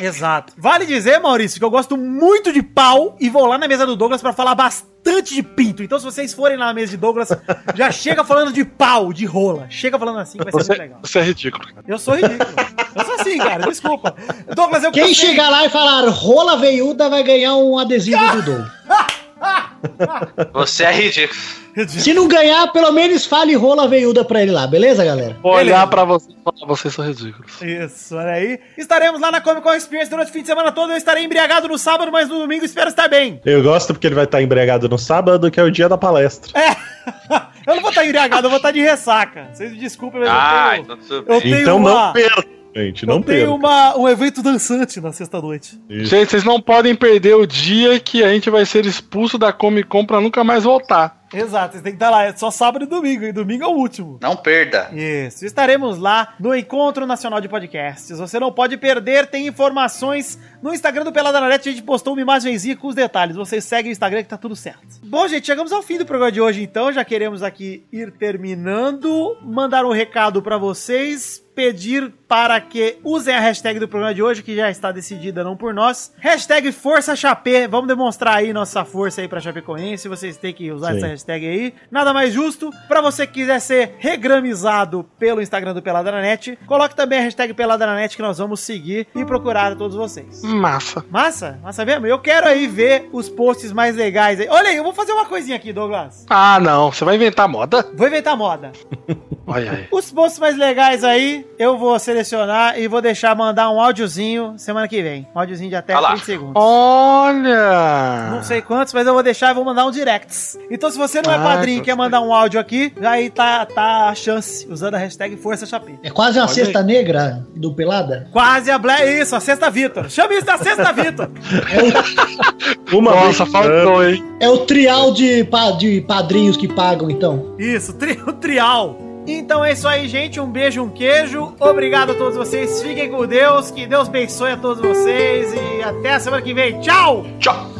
Exato. 0.04 0.54
Vale 0.56 0.86
dizer, 0.86 1.18
Maurício, 1.20 1.58
que 1.58 1.64
eu 1.64 1.70
gosto 1.70 1.94
muito 1.96 2.52
de 2.52 2.62
pau 2.62 3.16
e 3.20 3.28
vou 3.28 3.44
lá 3.46 3.58
na 3.58 3.68
mesa 3.68 3.84
do 3.84 3.94
Douglas 3.96 4.22
pra 4.22 4.32
falar 4.32 4.54
bastante 4.54 5.34
de 5.34 5.42
pinto. 5.42 5.82
Então, 5.82 5.98
se 5.98 6.04
vocês 6.06 6.32
forem 6.32 6.56
lá 6.56 6.66
na 6.66 6.74
mesa 6.74 6.92
de 6.92 6.96
Douglas, 6.96 7.28
já 7.74 7.90
chega 7.90 8.24
falando 8.24 8.50
de 8.50 8.64
pau, 8.64 9.12
de 9.12 9.26
rola. 9.26 9.66
Chega 9.68 9.98
falando 9.98 10.18
assim 10.18 10.38
que 10.38 10.44
vai 10.44 10.52
ser 10.52 10.58
Você, 10.58 10.68
muito 10.72 10.80
legal. 10.82 10.98
você 11.02 11.18
é 11.18 11.22
ridículo. 11.22 11.64
cara. 11.66 11.84
Eu 11.86 11.98
sou 11.98 12.14
ridículo. 12.14 12.50
Eu 12.96 13.04
sou 13.04 13.14
assim, 13.16 13.38
cara. 13.38 13.66
Desculpa. 13.68 14.14
Douglas, 14.54 14.84
eu 14.84 14.90
Quem 14.90 15.02
cansei- 15.08 15.14
chegar 15.28 15.50
lá 15.50 15.66
e 15.66 15.68
falar 15.68 16.08
rola 16.08 16.56
veiuda 16.56 17.10
vai 17.10 17.22
ganhar 17.22 17.54
um 17.56 17.78
adesivo 17.78 18.18
do 18.36 18.42
Doug. 18.42 18.66
Você 20.52 20.84
é 20.84 20.92
ridículo. 20.92 21.40
Se 21.88 22.12
não 22.12 22.26
ganhar, 22.26 22.66
pelo 22.72 22.90
menos 22.92 23.24
fale 23.24 23.54
rola 23.54 23.86
veiuda 23.88 24.24
pra 24.24 24.42
ele 24.42 24.50
lá, 24.50 24.66
beleza, 24.66 25.04
galera? 25.04 25.36
Vou 25.40 25.52
Beleza. 25.56 25.76
olhar 25.76 25.86
pra 25.86 26.04
vocês 26.04 26.36
e 26.36 26.42
falar, 26.42 26.66
vocês 26.66 26.92
são 26.92 27.06
ridículos. 27.06 27.62
Isso, 27.62 28.16
olha 28.16 28.32
aí. 28.32 28.58
Estaremos 28.76 29.20
lá 29.20 29.30
na 29.30 29.40
Comic 29.40 29.62
Con 29.62 29.72
Experience 29.74 30.10
durante 30.10 30.30
o 30.30 30.32
fim 30.32 30.40
de 30.42 30.48
semana 30.48 30.72
todo. 30.72 30.90
Eu 30.90 30.96
estarei 30.96 31.24
embriagado 31.24 31.68
no 31.68 31.78
sábado, 31.78 32.10
mas 32.10 32.28
no 32.28 32.40
domingo 32.40 32.64
espero 32.64 32.88
estar 32.88 33.08
bem. 33.08 33.40
Eu 33.44 33.62
gosto 33.62 33.94
porque 33.94 34.08
ele 34.08 34.16
vai 34.16 34.24
estar 34.24 34.42
embriagado 34.42 34.88
no 34.88 34.98
sábado, 34.98 35.48
que 35.50 35.60
é 35.60 35.62
o 35.62 35.70
dia 35.70 35.88
da 35.88 35.96
palestra. 35.96 36.50
É. 36.60 36.76
Eu 37.66 37.74
não 37.76 37.82
vou 37.82 37.90
estar 37.90 38.04
embriagado, 38.04 38.46
eu 38.46 38.50
vou 38.50 38.56
estar 38.56 38.70
de 38.72 38.80
ressaca. 38.80 39.48
Vocês 39.52 39.70
me 39.70 39.78
desculpem, 39.78 40.20
mas 40.20 40.28
Ah, 40.32 40.76
eu 40.78 40.84
tenho, 40.84 40.98
então 40.98 41.34
eu 41.36 41.40
tenho 41.40 41.60
Então 41.60 41.76
uma, 41.76 42.06
não 42.06 42.12
perca, 42.12 42.44
gente. 42.74 43.06
Não 43.06 43.16
eu 43.16 43.22
tenho 43.22 43.50
perca. 43.50 43.54
uma, 43.54 43.96
um 43.96 44.08
evento 44.08 44.42
dançante 44.42 45.00
na 45.00 45.12
sexta-noite. 45.12 45.80
Gente, 45.88 46.30
vocês 46.30 46.44
não 46.44 46.60
podem 46.60 46.94
perder 46.94 47.34
o 47.34 47.46
dia 47.46 47.98
que 48.00 48.22
a 48.22 48.32
gente 48.32 48.50
vai 48.50 48.64
ser 48.66 48.86
expulso 48.86 49.38
da 49.38 49.52
Comic 49.52 49.88
Con 49.88 50.04
pra 50.04 50.20
nunca 50.20 50.44
mais 50.44 50.64
voltar. 50.64 51.20
Exato, 51.32 51.72
vocês 51.72 51.82
têm 51.82 51.92
que 51.92 51.96
estar 51.96 52.10
lá. 52.10 52.24
É 52.24 52.34
só 52.34 52.50
sábado 52.50 52.84
e 52.84 52.88
domingo, 52.88 53.24
e 53.24 53.32
domingo 53.32 53.62
é 53.62 53.66
o 53.66 53.70
último. 53.70 54.18
Não 54.20 54.34
perda. 54.34 54.90
Isso, 54.92 55.46
estaremos 55.46 55.98
lá 55.98 56.34
no 56.40 56.54
Encontro 56.54 57.06
Nacional 57.06 57.40
de 57.40 57.48
Podcasts. 57.48 58.18
Você 58.18 58.40
não 58.40 58.52
pode 58.52 58.76
perder, 58.76 59.28
tem 59.28 59.46
informações 59.46 60.38
no 60.60 60.74
Instagram 60.74 61.04
do 61.04 61.12
Pelada 61.12 61.40
na 61.40 61.48
Net. 61.48 61.68
A 61.68 61.72
gente 61.72 61.84
postou 61.84 62.14
uma 62.14 62.22
imagenzinha 62.22 62.76
com 62.76 62.88
os 62.88 62.96
detalhes. 62.96 63.36
Vocês 63.36 63.64
seguem 63.64 63.90
o 63.90 63.92
Instagram 63.92 64.22
que 64.24 64.28
tá 64.28 64.36
tudo 64.36 64.56
certo. 64.56 64.80
Bom, 65.04 65.26
gente, 65.28 65.46
chegamos 65.46 65.70
ao 65.72 65.82
fim 65.82 65.98
do 65.98 66.06
programa 66.06 66.32
de 66.32 66.40
hoje, 66.40 66.62
então. 66.62 66.92
Já 66.92 67.04
queremos 67.04 67.42
aqui 67.44 67.84
ir 67.92 68.10
terminando. 68.12 69.36
Mandar 69.42 69.84
um 69.84 69.92
recado 69.92 70.42
pra 70.42 70.58
vocês. 70.58 71.44
Pedir 71.60 72.10
para 72.26 72.58
que 72.58 72.96
usem 73.04 73.34
a 73.34 73.40
hashtag 73.40 73.78
do 73.78 73.86
programa 73.86 74.14
de 74.14 74.22
hoje, 74.22 74.42
que 74.42 74.56
já 74.56 74.70
está 74.70 74.90
decidida 74.90 75.44
não 75.44 75.54
por 75.54 75.74
nós. 75.74 76.10
Hashtag 76.18 76.72
Força 76.72 77.14
Chapé. 77.14 77.68
Vamos 77.68 77.86
demonstrar 77.86 78.36
aí 78.36 78.50
nossa 78.50 78.82
força 78.82 79.20
aí 79.20 79.28
pra 79.28 79.40
Chapecoense. 79.40 80.08
Vocês 80.08 80.38
têm 80.38 80.54
que 80.54 80.72
usar 80.72 80.92
Sim. 80.92 80.96
essa 80.96 81.06
hashtag 81.08 81.46
aí. 81.46 81.74
Nada 81.90 82.14
mais 82.14 82.32
justo. 82.32 82.70
Pra 82.88 83.02
você 83.02 83.26
que 83.26 83.34
quiser 83.34 83.60
ser 83.60 83.96
regramizado 83.98 85.04
pelo 85.18 85.42
Instagram 85.42 85.74
do 85.74 85.82
Pelada 85.82 86.10
na 86.10 86.22
Net, 86.22 86.58
coloque 86.66 86.96
também 86.96 87.18
a 87.18 87.22
hashtag 87.22 87.52
Pelada 87.52 87.84
na 87.84 87.94
Net 87.94 88.16
que 88.16 88.22
nós 88.22 88.38
vamos 88.38 88.60
seguir 88.60 89.06
e 89.14 89.22
procurar 89.22 89.72
a 89.72 89.76
todos 89.76 89.94
vocês. 89.94 90.40
Massa. 90.42 91.04
Massa? 91.10 91.58
Massa 91.62 91.84
mesmo? 91.84 92.06
Eu 92.06 92.20
quero 92.20 92.46
aí 92.48 92.66
ver 92.66 93.10
os 93.12 93.28
posts 93.28 93.70
mais 93.70 93.94
legais 93.94 94.40
aí. 94.40 94.48
Olha 94.48 94.70
aí, 94.70 94.76
eu 94.76 94.84
vou 94.84 94.94
fazer 94.94 95.12
uma 95.12 95.26
coisinha 95.26 95.56
aqui, 95.56 95.74
Douglas. 95.74 96.24
Ah, 96.30 96.58
não. 96.58 96.90
Você 96.90 97.04
vai 97.04 97.16
inventar 97.16 97.46
moda? 97.46 97.86
Vou 97.94 98.06
inventar 98.06 98.34
moda. 98.34 98.72
Olha 99.46 99.72
aí. 99.72 99.88
Os 99.90 100.12
posts 100.12 100.38
mais 100.38 100.56
legais 100.56 101.02
aí, 101.02 101.44
eu 101.58 101.76
vou 101.76 101.98
selecionar 101.98 102.78
e 102.78 102.88
vou 102.88 103.00
deixar 103.02 103.34
mandar 103.36 103.70
um 103.70 103.80
áudiozinho 103.80 104.54
semana 104.56 104.88
que 104.88 105.02
vem. 105.02 105.28
Um 105.34 105.38
áudiozinho 105.38 105.68
de 105.70 105.76
até 105.76 105.92
Olha 105.94 106.00
lá. 106.02 106.08
30 106.10 106.24
segundos. 106.24 106.52
Olha! 106.56 108.28
Não 108.30 108.42
sei 108.42 108.62
quantos, 108.62 108.94
mas 108.94 109.06
eu 109.06 109.12
vou 109.12 109.22
deixar 109.22 109.50
e 109.50 109.54
vou 109.54 109.64
mandar 109.64 109.84
um 109.86 109.90
directs. 109.90 110.58
Então, 110.70 110.90
se 110.90 110.96
você 110.98 111.20
não 111.22 111.30
é 111.32 111.36
Ah, 111.36 111.40
padrinho 111.40 111.78
e 111.78 111.84
quer 111.84 111.94
mandar 111.96 112.20
um 112.20 112.32
áudio 112.32 112.58
aqui, 112.60 112.92
aí 113.02 113.30
tá, 113.30 113.66
tá 113.66 114.08
a 114.08 114.14
chance, 114.14 114.66
usando 114.70 114.94
a 114.94 114.98
hashtag 114.98 115.36
Força 115.36 115.66
Chapé. 115.66 115.92
É 116.02 116.10
quase 116.10 116.38
uma 116.38 116.46
Olha 116.46 116.54
cesta 116.54 116.82
negra 116.82 117.46
do 117.54 117.74
Pelada. 117.74 118.28
Quase 118.32 118.70
a 118.70 118.78
Black. 118.78 119.02
Isso, 119.04 119.36
a 119.36 119.40
Sexta 119.40 119.70
Vitor. 119.70 120.08
Chama 120.10 120.34
isso 120.34 120.46
da 120.46 120.56
Sexta 120.58 120.92
Vitor. 120.94 121.30
Uma 122.92 123.12
Nossa, 123.14 123.46
faltou, 123.46 124.04
hein? 124.04 124.24
É 124.40 124.48
o 124.48 124.58
trial 124.66 125.12
de, 125.12 125.44
pa- 125.44 125.70
de 125.72 126.00
padrinhos 126.02 126.56
que 126.56 126.66
pagam, 126.66 127.10
então. 127.10 127.54
Isso, 127.58 127.92
tri, 127.94 128.20
o 128.26 128.32
trial. 128.32 128.96
Então 129.38 129.64
é 129.64 129.72
isso 129.72 129.86
aí, 129.86 130.08
gente. 130.08 130.40
Um 130.40 130.50
beijo, 130.50 130.82
um 130.82 130.88
queijo. 130.88 131.54
Obrigado 131.58 132.12
a 132.12 132.14
todos 132.14 132.36
vocês. 132.36 132.82
Fiquem 132.82 133.10
com 133.10 133.26
Deus. 133.26 133.70
Que 133.70 133.86
Deus 133.86 134.08
abençoe 134.08 134.52
a 134.52 134.56
todos 134.56 134.82
vocês. 134.82 135.52
E 135.54 135.82
até 135.82 136.14
a 136.14 136.20
semana 136.20 136.42
que 136.42 136.54
vem. 136.54 136.80
Tchau! 136.80 137.24
Tchau. 137.38 137.70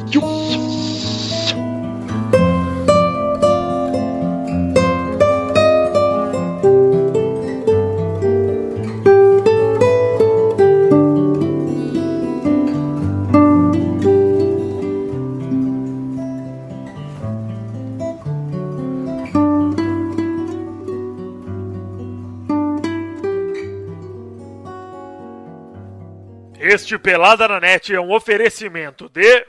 Este 26.63 26.99
Pelada 26.99 27.49
na 27.49 27.59
Net 27.59 27.95
é 27.95 27.99
um 27.99 28.13
oferecimento 28.13 29.09
de. 29.09 29.47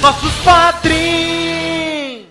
Nossos 0.00 0.32
padrinhos! 0.42 2.30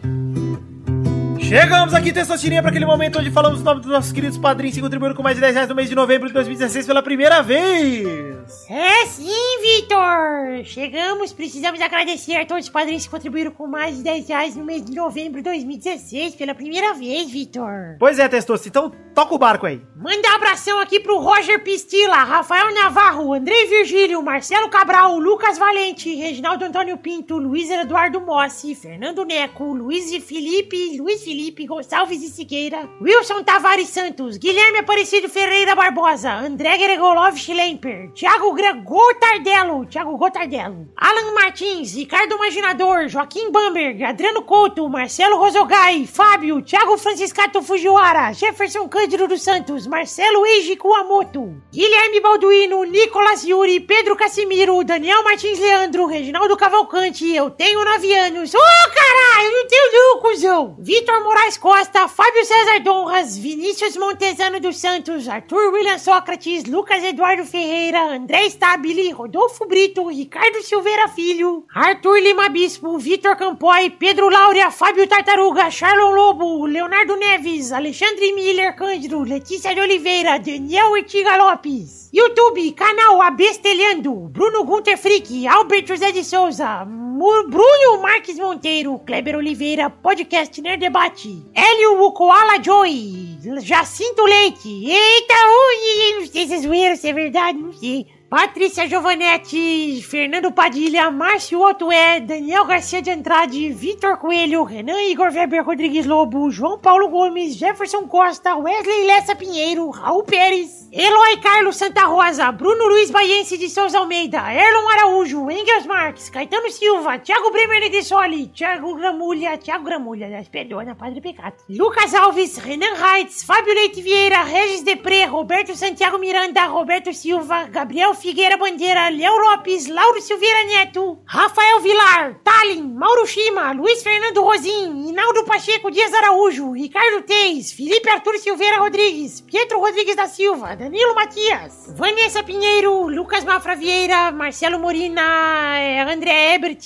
Chegamos 1.40 1.94
aqui, 1.94 2.12
Testosterinha, 2.12 2.64
para 2.64 2.72
aquele 2.72 2.88
momento 2.88 3.20
onde 3.20 3.30
falamos 3.30 3.62
o 3.62 3.64
nome 3.64 3.82
dos 3.82 3.92
nossos 3.92 4.12
queridos 4.12 4.40
padrinhos 4.40 4.76
que 4.76 4.82
contribuíram 4.82 5.16
com 5.16 5.22
mais 5.22 5.36
de 5.36 5.42
10 5.42 5.54
reais 5.54 5.70
no 5.70 5.76
mês 5.76 5.88
de 5.88 5.94
novembro 5.94 6.28
de 6.28 6.34
2016 6.34 6.88
pela 6.88 7.04
primeira 7.04 7.44
vez. 7.44 8.39
É 8.68 9.06
sim, 9.06 9.62
Vitor! 9.62 10.64
Chegamos, 10.64 11.32
precisamos 11.32 11.80
agradecer 11.80 12.36
a 12.36 12.46
todos 12.46 12.66
os 12.66 12.72
padrinhos 12.72 13.04
que 13.04 13.10
contribuíram 13.10 13.52
com 13.52 13.68
mais 13.68 13.98
de 13.98 14.04
10 14.04 14.28
reais 14.28 14.56
no 14.56 14.66
mês 14.66 14.84
de 14.84 14.96
novembro 14.96 15.38
de 15.38 15.44
2016 15.44 16.34
pela 16.34 16.56
primeira 16.56 16.96
vez, 16.96 17.30
Vitor. 17.30 17.98
Pois 18.00 18.18
é, 18.18 18.28
Testosta, 18.28 18.68
então 18.68 18.92
toca 19.14 19.36
o 19.36 19.38
barco 19.38 19.68
aí. 19.68 19.82
Manda 19.96 20.30
um 20.30 20.36
abração 20.36 20.80
aqui 20.80 21.00
pro 21.00 21.20
Roger 21.20 21.64
Pistila, 21.64 22.24
Rafael 22.24 22.74
Navarro, 22.74 23.34
Andrei 23.34 23.68
Virgílio, 23.68 24.24
Marcelo 24.24 24.70
Cabral, 24.70 25.20
Lucas 25.20 25.58
Valente, 25.58 26.16
Reginaldo 26.16 26.66
Antônio 26.66 26.98
Pinto, 26.98 27.38
Luiz 27.38 27.70
Eduardo 27.70 28.20
Mossi, 28.20 28.74
Fernando 28.74 29.26
Neco, 29.26 29.74
Luiz 29.74 30.10
Felipe, 30.24 30.98
Luiz 30.98 31.24
Felipe, 31.24 31.68
Gonçalves 31.68 32.24
e 32.24 32.30
Siqueira, 32.30 32.90
Wilson 33.00 33.44
Tavares 33.44 33.90
Santos, 33.90 34.38
Guilherme 34.38 34.80
Aparecido 34.80 35.30
Ferreira 35.30 35.76
Barbosa, 35.76 36.34
André 36.34 36.78
Gregolov 36.78 37.36
Schlemper, 37.36 38.12
Thiago 38.14 38.39
Thiago 38.40 38.54
Gra- 38.56 38.74
Gotardello, 38.74 39.86
Thiago 39.86 40.18
Gotardello, 40.18 40.88
Alan 40.96 41.34
Martins, 41.34 41.94
Ricardo 41.94 42.36
Imaginador, 42.36 43.10
Joaquim 43.10 43.52
Bamberg, 43.52 44.02
Adriano 44.02 44.42
Couto, 44.44 44.88
Marcelo 44.88 45.36
Rosogai, 45.38 46.08
Fábio, 46.08 46.62
Thiago 46.62 46.98
Franciscato 46.98 47.62
Fujiwara, 47.62 48.32
Jefferson 48.32 48.88
Cândido 48.88 49.28
dos 49.28 49.42
Santos, 49.42 49.86
Marcelo 49.86 50.46
Eiji 50.46 50.78
Kuamoto, 50.78 51.54
Guilherme 51.70 52.22
Balduino, 52.22 52.86
Nicolas 52.86 53.44
Yuri, 53.44 53.82
Pedro 53.82 54.16
Casimiro, 54.16 54.86
Daniel 54.86 55.22
Martins 55.22 55.60
Leandro, 55.60 56.06
Reginaldo 56.06 56.56
Cavalcante, 56.56 57.28
eu 57.36 57.50
tenho 57.50 57.84
nove 57.84 58.14
anos. 58.16 58.54
Ô, 58.54 58.58
caralho, 58.58 59.48
eu 59.48 59.52
não 59.52 59.68
tenho 59.68 59.92
não, 59.92 60.22
cuzão. 60.22 60.76
Vitor 60.80 61.22
Moraes 61.26 61.58
Costa, 61.58 62.08
Fábio 62.08 62.46
César 62.46 62.80
Donras, 62.80 63.38
Vinícius 63.38 63.98
Montezano 63.98 64.62
dos 64.62 64.78
Santos, 64.78 65.28
Arthur 65.28 65.74
William 65.74 65.98
Sócrates, 65.98 66.64
Lucas 66.64 67.04
Eduardo 67.04 67.44
Ferreira, 67.46 68.00
André 68.30 68.48
Stabile, 68.52 69.12
Rodolfo 69.12 69.66
Brito, 69.66 70.08
Ricardo 70.08 70.62
Silveira 70.62 71.08
Filho, 71.08 71.66
Arthur 71.74 72.20
Lima 72.22 72.48
Bispo, 72.48 73.00
Vitor 73.00 73.36
Campoy, 73.36 73.90
Pedro 73.90 74.30
Laura, 74.30 74.70
Fábio 74.70 75.08
Tartaruga, 75.08 75.72
Charlon 75.72 76.12
Lobo, 76.12 76.68
Leonardo 76.68 77.16
Neves, 77.16 77.72
Alexandre 77.72 78.32
Miller 78.34 78.76
Cândido, 78.76 79.24
Letícia 79.24 79.74
de 79.74 79.82
Oliveira, 79.82 80.38
Daniel 80.38 80.96
Ertiga 80.96 81.38
Lopes. 81.38 82.12
YouTube, 82.14 82.72
canal 82.74 83.20
Abestelhando, 83.20 84.14
Bruno 84.30 84.64
Gunter 84.64 84.96
Frick, 84.96 85.48
Albert 85.48 85.88
José 85.88 86.12
de 86.12 86.24
Souza, 86.24 86.86
Bruno 86.86 88.00
Marques 88.00 88.38
Monteiro, 88.38 89.00
Kleber 89.00 89.38
Oliveira, 89.38 89.90
podcast 89.90 90.62
Nerd 90.62 90.82
Debate, 90.82 91.44
Hélio 91.56 92.00
o 92.00 92.64
Joy, 92.64 93.40
Jacinto 93.64 94.24
Leite, 94.24 94.86
eita, 94.86 95.34
ui, 95.34 96.20
não 96.20 96.28
sei 96.28 96.48
se 96.48 96.54
é 96.54 96.58
zoeira, 96.60 96.96
se 96.96 97.08
é 97.08 97.14
verdade, 97.14 97.58
não 97.58 97.74
sei. 97.74 98.19
Patrícia 98.30 98.88
Giovanetti, 98.88 100.04
Fernando 100.04 100.52
Padilha, 100.52 101.10
Márcio 101.10 101.62
Otué, 101.62 102.22
Daniel 102.22 102.64
Garcia 102.64 103.02
de 103.02 103.10
Andrade, 103.10 103.72
Vitor 103.72 104.20
Coelho, 104.20 104.64
Renan 104.64 105.00
Igor 105.00 105.32
Weber 105.34 105.64
Rodrigues 105.64 106.06
Lobo, 106.06 106.52
João 106.52 106.78
Paulo 106.78 107.10
Gomes, 107.10 107.58
Jefferson 107.58 108.08
Costa, 108.08 108.56
Wesley 108.56 109.08
Lessa 109.08 109.36
Pinheiro, 109.36 109.90
Raul 109.90 110.24
Pérez, 110.26 110.88
Eloy 110.92 111.42
Carlos 111.42 111.78
Santa 111.78 112.06
Rosa, 112.06 112.52
Bruno 112.52 112.88
Luiz 112.88 113.10
Baiense 113.10 113.58
de 113.58 113.68
Souza 113.68 113.98
Almeida, 113.98 114.54
Erlon 114.54 114.90
Araújo, 114.90 115.50
Engels 115.50 115.88
Marques, 115.88 116.30
Caetano 116.30 116.70
Silva, 116.70 117.18
Thiago 117.18 117.50
Bremer 117.50 117.80
Negrissoli, 117.80 118.52
Thiago 118.54 118.94
Gramulha, 118.94 119.58
Thiago 119.58 119.86
Gramulha, 119.86 120.30
das 120.30 120.48
perdona, 120.48 120.94
Padre 120.94 121.20
Pecato, 121.20 121.64
Lucas 121.68 122.14
Alves, 122.14 122.60
Renan 122.60 122.96
Reitz, 122.96 123.44
Fábio 123.44 123.74
Leite 123.74 124.04
Vieira, 124.04 124.44
Regis 124.44 124.84
Depré, 124.84 125.26
Roberto 125.26 125.76
Santiago 125.76 126.20
Miranda, 126.20 126.68
Roberto 126.68 127.12
Silva, 127.12 127.66
Gabriel 127.66 128.14
Figueira 128.20 128.58
Bandeira, 128.58 129.10
Léo 129.10 129.38
Lopes, 129.38 129.88
Lauro 129.88 130.22
Silveira 130.22 130.66
Neto, 130.66 131.20
Rafael 131.26 131.80
Vilar, 131.80 132.40
Talin, 132.44 132.84
Mauro 132.94 133.26
Shima, 133.26 133.72
Luiz 133.72 134.04
Fernando 134.04 134.42
Rosim, 134.42 135.08
Inaldo 135.08 135.46
Pacheco 135.46 135.90
Dias 135.90 136.14
Araújo, 136.14 136.74
Ricardo 136.74 137.22
Teis, 137.24 137.72
Felipe 137.72 138.10
Arthur 138.10 138.38
Silveira 138.38 138.78
Rodrigues, 138.80 139.40
Pietro 139.42 139.80
Rodrigues 139.80 140.18
da 140.18 140.28
Silva, 140.28 140.76
Danilo 140.76 141.16
Matias, 141.16 141.94
Vanessa 141.96 142.44
Pinheiro, 142.44 143.08
Lucas 143.08 143.46
Mafra 143.46 143.76
Vieira, 143.76 144.32
Marcelo 144.32 144.80
Morina, 144.80 145.80
eh, 145.80 146.02
André 146.02 146.56
Ebert, 146.56 146.84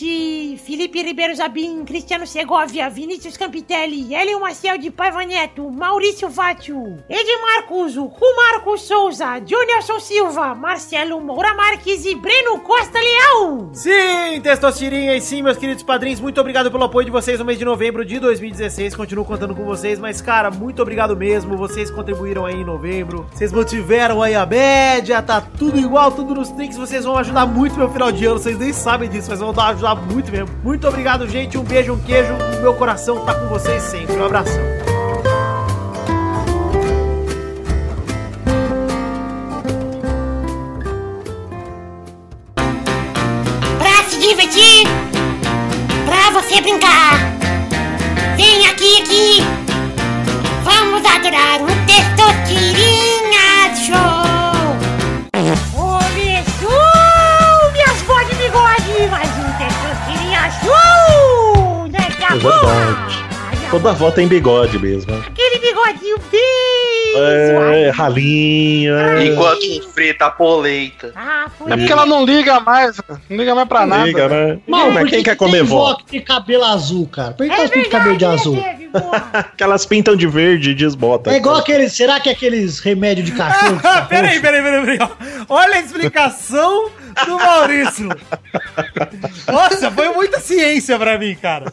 Felipe 0.64 1.02
Ribeiro 1.02 1.36
Zabim, 1.36 1.84
Cristiano 1.84 2.28
Segovia, 2.28 2.90
Vinícius 2.90 3.38
Campitelli, 3.38 4.14
Hélio 4.14 4.40
Maciel 4.40 4.78
de 4.78 4.92
Paiva 4.92 5.26
Neto, 5.26 5.70
Maurício 5.72 6.30
Fátio, 6.30 7.04
Edmarcos, 7.10 7.96
Cu 7.96 8.26
Marcos 8.36 8.84
Souza, 8.84 9.40
Jonelson 9.40 10.00
Silva, 10.00 10.54
Marcelo 10.54 11.23
Moura 11.24 11.54
Marques 11.54 12.06
e 12.06 12.16
Breno 12.16 12.60
Costa 12.60 13.00
Leal. 13.00 13.70
Sim, 13.72 14.42
Testosterinha, 14.42 15.16
e 15.16 15.22
sim, 15.22 15.42
meus 15.42 15.56
queridos 15.56 15.82
padrinhos, 15.82 16.20
muito 16.20 16.40
obrigado 16.42 16.70
pelo 16.70 16.84
apoio 16.84 17.06
de 17.06 17.12
vocês 17.12 17.40
no 17.40 17.46
mês 17.46 17.58
de 17.58 17.64
novembro 17.64 18.04
de 18.04 18.20
2016. 18.20 18.94
Continuo 18.94 19.24
contando 19.24 19.56
com 19.56 19.64
vocês, 19.64 19.98
mas, 19.98 20.20
cara, 20.20 20.52
muito 20.52 20.82
obrigado 20.82 21.16
mesmo. 21.16 21.56
Vocês 21.56 21.90
contribuíram 21.90 22.46
aí 22.46 22.56
em 22.56 22.66
novembro. 22.66 23.26
Vocês 23.32 23.54
mantiveram 23.54 24.22
aí 24.22 24.36
a 24.36 24.46
média, 24.46 25.22
tá 25.22 25.40
tudo 25.40 25.80
igual, 25.80 26.12
tudo 26.12 26.36
nos 26.36 26.50
trinks. 26.50 26.78
Vocês 26.78 27.06
vão 27.06 27.18
ajudar 27.18 27.46
muito 27.46 27.78
meu 27.78 27.90
final 27.90 28.12
de 28.12 28.26
ano, 28.26 28.38
vocês 28.38 28.60
nem 28.60 28.74
sabem 28.74 29.10
disso, 29.10 29.30
mas 29.30 29.40
vão 29.40 29.54
ajudar 29.58 29.96
muito 29.96 30.30
mesmo. 30.30 30.50
Muito 30.62 30.86
obrigado, 30.86 31.26
gente. 31.26 31.58
Um 31.58 31.64
beijo, 31.64 31.94
um 31.94 32.00
queijo. 32.00 32.34
O 32.34 32.62
meu 32.62 32.74
coração 32.74 33.24
tá 33.26 33.34
com 33.34 33.48
vocês 33.48 33.82
sempre. 33.84 34.18
Um 34.18 34.26
abração. 34.26 34.83
Pra 44.44 46.28
você 46.32 46.60
brincar. 46.60 47.16
Vem 48.36 48.68
aqui, 48.68 49.02
aqui. 49.02 49.42
Vamos 50.66 51.02
adorar 51.06 51.62
o 51.62 51.68
Testosterinha 51.86 53.74
Show. 53.74 54.76
Começou, 55.72 57.72
minhas 57.72 58.02
vozes 58.02 58.28
de 58.28 58.36
bigode, 58.36 59.08
mais 59.10 59.30
um 59.30 59.50
Testosterinha 59.58 60.52
Show. 60.62 61.88
Daqui 61.88 62.26
a 62.26 62.36
pouco. 62.38 63.23
Toda 63.74 63.90
avó 63.90 64.12
tem 64.12 64.28
bigode 64.28 64.78
mesmo. 64.78 65.12
aquele 65.16 65.58
bigodinho 65.58 66.18
bem 66.32 66.44
É, 67.16 67.90
ralinho. 67.90 68.96
é. 68.96 69.26
Enquanto 69.26 69.90
frita 69.92 70.28
a 70.28 70.30
poleita. 70.32 71.12
Ah, 71.16 71.48
É 71.68 71.76
porque 71.78 71.92
ela 71.92 72.06
não 72.06 72.24
liga 72.24 72.60
mais, 72.60 72.98
não 73.28 73.38
liga 73.38 73.56
mais 73.56 73.68
pra 73.68 73.82
Não 73.82 73.88
nada. 73.88 74.04
liga, 74.06 74.30
né? 74.30 74.60
Mal, 74.68 74.92
Mas 74.92 75.00
por 75.04 75.10
quem 75.10 75.20
que 75.20 75.26
quer 75.26 75.32
que 75.32 75.38
comer 75.38 75.58
tem 75.60 75.64
vó? 75.64 75.96
que 75.96 76.06
tem 76.06 76.22
cabelo 76.22 76.64
azul, 76.66 77.08
cara? 77.08 77.32
Por 77.34 77.48
que 77.48 77.52
É 77.52 77.56
elas 77.56 77.72
pintam 77.72 77.90
cabelo 77.90 78.18
de 78.18 78.26
azul? 78.26 78.56
Teve. 78.62 78.90
Que 79.58 79.64
elas 79.64 79.86
pintam 79.88 80.16
de 80.16 80.28
verde 80.28 80.70
e 80.70 80.76
desbotam. 80.76 81.34
É 81.34 81.38
igual 81.38 81.56
aqueles. 81.56 81.94
Será 81.94 82.20
que 82.20 82.30
é 82.30 82.32
aqueles 82.32 82.78
remédios 82.80 83.26
de 83.26 83.32
cachorro? 83.32 83.78
fica 83.78 84.02
peraí, 84.06 84.40
peraí, 84.40 84.62
peraí, 84.62 84.86
peraí. 84.98 85.10
Olha 85.50 85.78
a 85.78 85.80
explicação 85.80 86.90
do 87.26 87.36
Maurício. 87.38 88.10
Nossa, 89.52 89.92
foi 89.92 90.10
muita 90.10 90.40
ciência 90.40 90.98
pra 90.98 91.18
mim, 91.18 91.36
cara. 91.40 91.72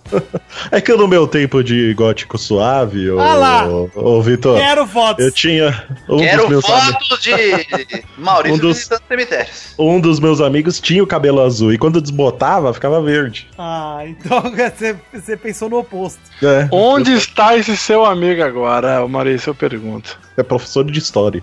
É 0.70 0.80
que 0.80 0.92
no 0.94 1.06
meu 1.08 1.26
tempo 1.26 1.62
de 1.62 1.89
gótico 1.94 2.36
suave, 2.38 3.10
ô, 3.10 3.20
Ah 3.20 3.34
lá. 3.34 3.66
ô 3.94 4.20
Vitor, 4.22 4.58
Quero 4.58 4.86
fotos. 4.86 5.24
eu 5.24 5.32
tinha 5.32 5.86
um 6.08 6.18
Quero 6.18 6.42
dos 6.42 6.48
meus 6.50 6.64
amigos. 6.64 7.08
fotos 7.08 7.22
de 7.22 8.04
Maurício 8.18 8.56
Um 8.56 8.58
dos- 8.60 8.76
visitando 8.76 9.02
cemitérios. 9.08 9.74
Um 9.78 10.00
dos 10.00 10.20
meus 10.20 10.40
amigos 10.40 10.80
tinha 10.80 11.02
o 11.02 11.06
cabelo 11.06 11.40
azul 11.42 11.72
e 11.72 11.78
quando 11.78 12.00
desbotava, 12.00 12.72
ficava 12.74 13.00
verde. 13.02 13.48
Ah, 13.58 14.00
então 14.04 14.42
você, 14.50 14.96
você 15.12 15.36
pensou 15.36 15.68
no 15.68 15.78
oposto. 15.78 16.20
É, 16.42 16.68
Onde 16.72 17.12
está 17.12 17.56
esse 17.56 17.76
seu 17.76 18.04
amigo 18.04 18.42
agora, 18.42 19.06
Maurício? 19.08 19.50
Eu 19.50 19.54
pergunto. 19.54 20.18
é 20.36 20.42
professor 20.42 20.84
de 20.84 20.98
história. 20.98 21.42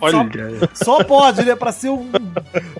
Olha 0.00 0.20
aí. 0.20 0.68
Só 0.74 1.02
pode, 1.04 1.44
né? 1.44 1.54
Pra 1.54 1.70
ser 1.72 1.90
um 1.90 2.10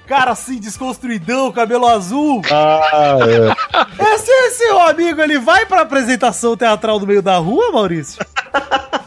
cara 0.07 0.33
assim, 0.33 0.59
desconstruidão, 0.59 1.53
cabelo 1.53 1.87
azul. 1.87 2.43
Ah, 2.51 3.19
é. 3.21 4.15
Esse 4.15 4.31
é 4.31 4.32
seu 4.73 4.81
amigo, 4.81 5.21
ele 5.21 5.39
vai 5.39 5.67
pra 5.67 5.83
apresentação 5.83 6.57
teatral 6.57 6.99
do 6.99 7.07
meio 7.07 7.23
da 7.23 7.37
rua, 7.37 7.71
Maurício? 7.73 8.25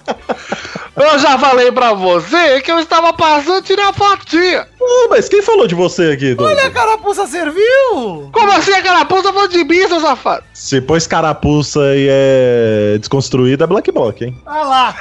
Eu 0.96 1.20
já 1.20 1.38
falei 1.38 1.74
pra 1.74 1.94
você 1.94 2.62
que 2.62 2.72
eu 2.72 2.80
estava 2.80 3.12
passando 3.12 3.62
tirar 3.62 3.92
fotinha. 3.94 4.66
Ah, 4.82 5.08
mas 5.10 5.28
quem 5.28 5.42
falou 5.42 5.68
de 5.68 5.76
você 5.76 6.12
aqui, 6.12 6.34
Douglas? 6.34 6.58
Olha, 6.58 6.68
a 6.68 6.72
carapuça 6.72 7.28
serviu! 7.28 8.30
Como 8.32 8.52
assim 8.54 8.72
a 8.72 8.82
carapuça 8.82 9.34
falou 9.34 9.48
de 9.50 9.62
mim, 9.66 9.86
seu 9.90 10.00
safado? 10.00 10.46
Se 10.54 10.80
pôs 10.80 11.06
carapuça 11.06 11.82
e 11.98 12.08
é 12.10 12.98
desconstruída, 12.98 13.66
é 13.66 13.68
Black 13.68 13.92
Block, 13.92 14.24
hein? 14.24 14.42
Olha 14.46 14.64
lá! 14.64 14.96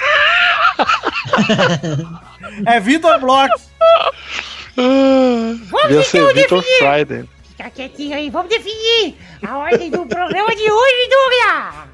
é 2.67 2.81
Vitor 2.81 3.21
Bloch. 3.21 3.51
Vamos 4.77 5.83
Devia 5.87 6.03
ser 6.03 6.19
então 6.19 6.35
Victor 6.35 6.61
definir. 6.61 6.79
Friday. 6.79 7.25
Fica 7.65 7.71
quietinho 7.71 8.15
aí, 8.15 8.29
vamos 8.29 8.51
definir 8.51 9.17
a 9.43 9.57
ordem 9.57 9.91
do 9.91 10.05
programa 10.05 10.55
de 10.55 10.71
hoje, 10.71 11.09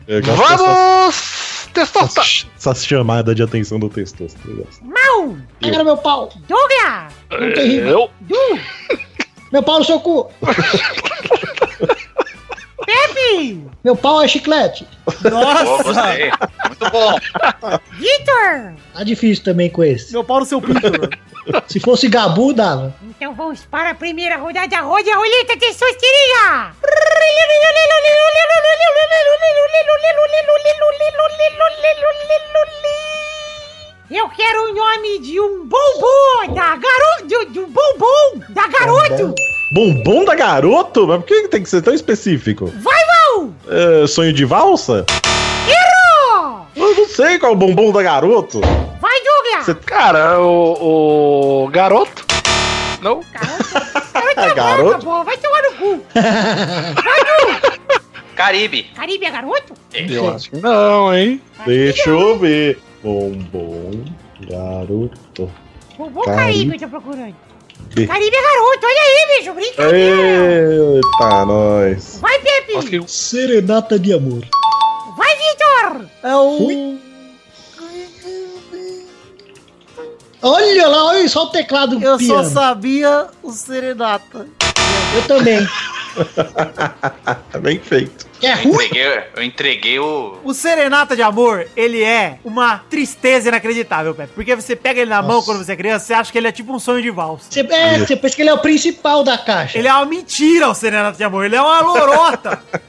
Douglas. 0.09 0.37
Vamos! 0.37 1.69
Testosta! 1.73 2.23
essas 2.57 2.85
chamadas 2.85 3.37
de 3.37 3.43
atenção 3.45 3.79
do 3.79 3.89
gosto. 3.89 4.85
Mal, 4.85 5.37
Pega 5.61 5.79
no 5.79 5.85
meu 5.85 5.97
pau. 5.97 6.33
Douglas, 6.49 7.13
Não 7.31 7.53
tem 7.53 7.69
rima. 7.69 7.89
Eu? 7.89 8.11
Du, 8.23 8.59
Meu 9.53 9.63
pau 9.63 9.79
no 9.79 9.85
seu 9.85 10.01
cu. 10.01 10.29
Meu 13.85 13.97
pau 13.97 14.23
é 14.23 14.29
chiclete. 14.29 14.87
Nossa! 15.31 15.83
gostei. 15.83 16.31
Muito 16.69 16.91
bom. 16.91 17.15
Vitor. 17.93 18.75
Tá 18.95 19.05
difícil 19.05 19.45
também 19.45 19.71
com 19.71 19.83
esse. 19.83 20.13
Meu 20.13 20.25
pau 20.25 20.41
no 20.41 20.47
seu 20.47 20.61
pinto. 20.61 20.81
Se 21.67 21.81
fosse 21.81 22.09
Gabu, 22.09 22.53
dava. 22.53 22.95
Então 23.03 23.35
vamos 23.35 23.65
para 23.65 23.91
a 23.91 23.95
primeira 23.95 24.37
rodada. 24.37 24.81
Rode 24.81 25.11
a 25.11 25.17
roleta 25.17 25.57
testosterinha. 25.59 26.75
Eu 34.11 34.29
quero 34.31 34.71
o 34.71 34.75
nome 34.75 35.21
de 35.21 35.39
um 35.41 35.65
bombom 35.65 36.53
da 36.53 36.75
garoto. 36.75 37.27
De, 37.29 37.45
de 37.47 37.61
um 37.61 37.67
bombom 37.67 38.41
da 38.49 38.67
garoto. 38.67 39.33
Bombom 39.73 40.25
da 40.25 40.35
garoto? 40.35 41.07
Mas 41.07 41.19
por 41.19 41.27
que 41.27 41.47
tem 41.47 41.63
que 41.63 41.69
ser 41.69 41.81
tão 41.81 41.95
específico? 41.95 42.67
Vai, 42.67 43.05
Val! 43.07 43.51
É, 43.69 44.07
sonho 44.09 44.33
de 44.33 44.45
valsa? 44.45 45.07
Errou! 45.65 46.67
Eu 46.75 46.97
não 46.97 47.07
sei 47.07 47.39
qual 47.39 47.53
é 47.53 47.55
o 47.55 47.59
bombom 47.59 47.93
da 47.93 48.03
garoto. 48.03 48.61
Vai, 49.01 49.17
Douglas! 49.23 49.79
Cara, 49.87 50.41
o, 50.41 51.67
o 51.67 51.69
garoto. 51.69 52.25
Não? 53.01 53.21
Garoto. 53.33 54.55
garoto? 54.57 55.05
Pô, 55.05 55.23
vai 55.23 55.37
tomar 55.39 55.63
no 55.63 55.73
cu. 55.75 56.03
Vai, 56.15 57.21
Du! 57.21 57.81
Caribe. 58.35 58.91
Caribe 58.97 59.25
é 59.25 59.31
garoto? 59.31 59.75
Eu 59.95 60.35
acho 60.35 60.51
que 60.51 60.57
não, 60.57 61.15
hein? 61.15 61.41
Deixa 61.65 62.11
eu 62.11 62.37
ver. 62.37 62.90
Bombom 63.03 64.05
garoto. 64.49 65.51
Bombom 65.97 66.23
Caribe. 66.23 66.37
Caribe 66.37 66.75
eu 66.75 66.79
tô 66.81 66.89
procurando. 66.89 67.35
Be- 67.95 68.07
Caribe 68.07 68.37
é 68.37 68.43
garoto, 68.43 68.87
olha 68.87 69.01
aí, 69.01 69.39
bicho. 69.39 69.55
Brincadeira. 69.55 70.95
Eita, 70.97 71.45
nós. 71.47 72.19
Vai, 72.21 72.39
Pepe. 72.41 73.09
Serenata 73.09 73.99
de 73.99 74.13
amor. 74.13 74.43
Vai, 75.17 75.35
Vitor. 75.37 76.07
É 76.23 76.37
o. 76.37 76.99
Olha 80.43 80.89
lá, 80.89 81.05
olha 81.07 81.29
só 81.29 81.45
o 81.45 81.51
teclado 81.51 82.03
Eu 82.03 82.17
piano. 82.17 82.45
só 82.45 82.51
sabia 82.51 83.29
o 83.43 83.53
Serenata. 83.53 84.47
Eu 85.15 85.23
também. 85.27 85.67
Bem 87.61 87.79
feito. 87.79 88.27
É 88.43 88.55
Eu 88.55 88.71
entreguei, 88.71 89.23
eu 89.37 89.43
entreguei 89.43 89.99
o. 89.99 90.39
O 90.43 90.55
Serenata 90.55 91.15
de 91.15 91.23
Amor, 91.23 91.67
ele 91.77 92.03
é 92.03 92.39
uma 92.45 92.79
tristeza 92.91 93.49
inacreditável, 93.49 94.15
Pepe. 94.15 94.33
Porque 94.35 94.57
você 94.57 94.75
pega 94.75 95.01
ele 95.01 95.11
na 95.11 95.21
mão 95.21 95.43
quando 95.43 95.63
você 95.63 95.73
é 95.73 95.77
criança, 95.77 96.07
você 96.07 96.15
acha 96.15 96.33
que 96.33 96.39
ele 96.39 96.49
é 96.49 96.53
tipo 96.53 96.73
um 96.75 96.79
sonho 96.79 97.03
de 97.03 97.11
valsa. 97.11 97.47
Você, 97.51 97.61
é, 97.61 97.99
você 97.99 98.17
pensa 98.17 98.37
que 98.37 98.43
ele 98.43 98.51
é 98.51 98.55
o 98.55 98.59
principal 98.59 99.23
da 99.23 99.37
caixa. 99.37 99.79
Ele 99.79 99.89
é 99.89 99.93
uma 99.93 100.07
mentira, 100.07 100.69
o 100.69 100.75
Serenata 100.75 101.19
de 101.19 101.25
Amor. 101.25 101.45
Ele 101.45 101.57
é 101.57 101.61
uma 101.61 101.81
lorota. 101.81 102.63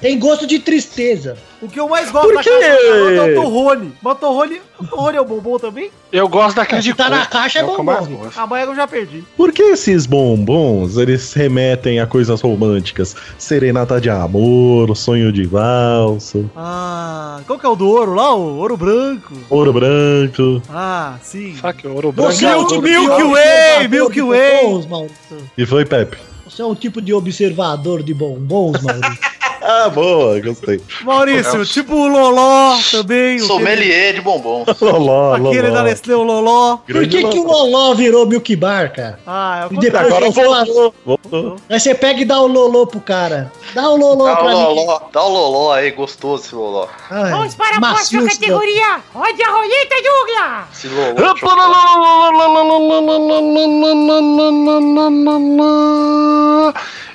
Tem 0.00 0.18
gosto 0.18 0.46
de 0.46 0.58
tristeza. 0.58 1.36
o 1.60 1.68
que 1.68 1.78
eu 1.78 1.86
mais 1.88 2.10
gosto 2.10 2.26
Por 2.28 2.34
da 2.36 2.42
caixa 2.42 2.64
é 2.64 3.32
o 3.38 3.42
Torrone. 3.42 3.92
Mas 4.02 4.12
o 4.14 4.16
Torrone, 4.16 4.60
o 4.78 4.86
Torrone 4.86 5.16
é 5.18 5.20
o 5.20 5.24
bombom 5.26 5.58
também? 5.58 5.90
Eu 6.10 6.26
gosto 6.26 6.56
daquele 6.56 6.80
de 6.80 6.88
Se 6.88 6.94
tá 6.94 7.04
cor. 7.04 7.16
na 7.16 7.26
caixa, 7.26 7.58
é 7.58 7.62
o 7.62 7.66
que 7.66 7.72
eu 7.80 7.84
bombom. 7.84 8.28
A 8.34 8.46
eu 8.70 8.76
já 8.76 8.86
perdi. 8.88 9.22
Por 9.36 9.52
que 9.52 9.62
esses 9.62 10.06
bombons, 10.06 10.96
eles 10.96 11.32
remetem 11.34 12.00
a 12.00 12.06
coisas 12.06 12.40
românticas? 12.40 13.14
Serenata 13.38 14.00
de 14.00 14.08
amor, 14.08 14.96
sonho 14.96 15.30
de 15.30 15.44
valsa, 15.44 16.44
Ah, 16.56 17.40
qual 17.46 17.58
que 17.58 17.66
é 17.66 17.68
o 17.68 17.76
do 17.76 17.86
ouro 17.88 18.14
lá? 18.14 18.34
O 18.34 18.56
ouro 18.56 18.76
branco. 18.78 19.34
ouro 19.50 19.72
branco. 19.72 20.62
Ah, 20.70 21.16
sim. 21.22 21.54
Só 21.60 21.72
que 21.74 21.86
o 21.86 21.94
ouro 21.94 22.10
branco. 22.10 22.32
Você 22.32 22.46
é 22.46 22.56
um 22.56 22.66
tipo 22.66 22.80
Milk 22.82 23.16
de 23.16 23.22
Way, 23.22 23.28
observador 23.34 23.88
Milk 23.90 24.14
de 24.14 24.22
Way. 24.22 24.62
bombons, 24.64 24.86
Maurício. 24.86 25.36
E 25.58 25.66
foi, 25.66 25.84
Pepe? 25.84 26.16
Você 26.48 26.62
é 26.62 26.64
um 26.64 26.74
tipo 26.74 27.02
de 27.02 27.12
observador 27.12 28.02
de 28.02 28.14
bombons, 28.14 28.80
Maurício. 28.82 29.18
Ah, 29.62 29.88
boa, 29.88 30.40
gostei. 30.40 30.80
Maurício, 31.02 31.64
tipo 31.66 31.94
o 31.94 32.08
Loló 32.08 32.76
também. 32.90 33.36
o 33.36 33.44
Sommelier 33.46 34.14
de 34.14 34.20
bombom. 34.20 34.64
Loló, 34.80 35.34
Aquele, 35.34 35.48
aquele 35.48 35.62
da 35.62 35.68
loló. 35.78 35.82
Nestlé, 35.82 36.14
o 36.16 36.22
Loló. 36.22 36.76
Por 36.78 37.06
que, 37.08 37.24
que 37.24 37.38
o 37.38 37.46
Loló 37.46 37.94
virou 37.94 38.26
Milk 38.26 38.56
Bar, 38.56 38.92
cara? 38.92 39.20
Ah, 39.26 39.62
é 39.62 39.66
o 39.66 39.76
E 39.76 39.80
depois. 39.80 40.06
Agora 40.06 40.30
voltou. 40.30 40.94
Voltou. 41.04 41.56
Aí 41.68 41.78
você 41.78 41.94
pega 41.94 42.20
e 42.20 42.24
dá 42.24 42.40
o 42.40 42.46
Lolô 42.46 42.86
pro 42.86 43.00
cara. 43.00 43.52
Dá 43.74 43.88
o 43.90 43.96
Lolô 43.96 44.24
Dá 44.24 44.32
o 44.32 44.36
pra 44.36 44.48
mim. 44.48 44.54
loló, 44.54 45.00
dá 45.12 45.22
o 45.22 45.28
loló 45.32 45.72
aí, 45.72 45.90
gostoso 45.90 46.42
esse 46.44 46.54
loló. 46.54 46.88
Ai, 47.10 47.30
Vamos 47.30 47.54
para 47.54 47.76
a 47.76 47.80
próxima 47.80 48.26
categoria. 48.28 49.00
Rode 49.14 49.42
a 49.42 49.50
roleta, 49.50 49.94
Douglas. 50.02 50.68
Esse 50.72 50.88
loló. 50.88 51.14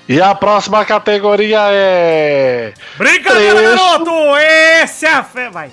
E 0.07 0.21
a 0.21 0.35
próxima 0.35 0.85
categoria 0.85 1.61
é. 1.69 2.73
Brincadeira, 2.97 3.55
Trecho. 3.55 3.75
garoto! 3.75 4.11
Esse 4.83 5.05
é 5.05 5.13
a 5.13 5.23
fé. 5.23 5.49
Vai. 5.49 5.71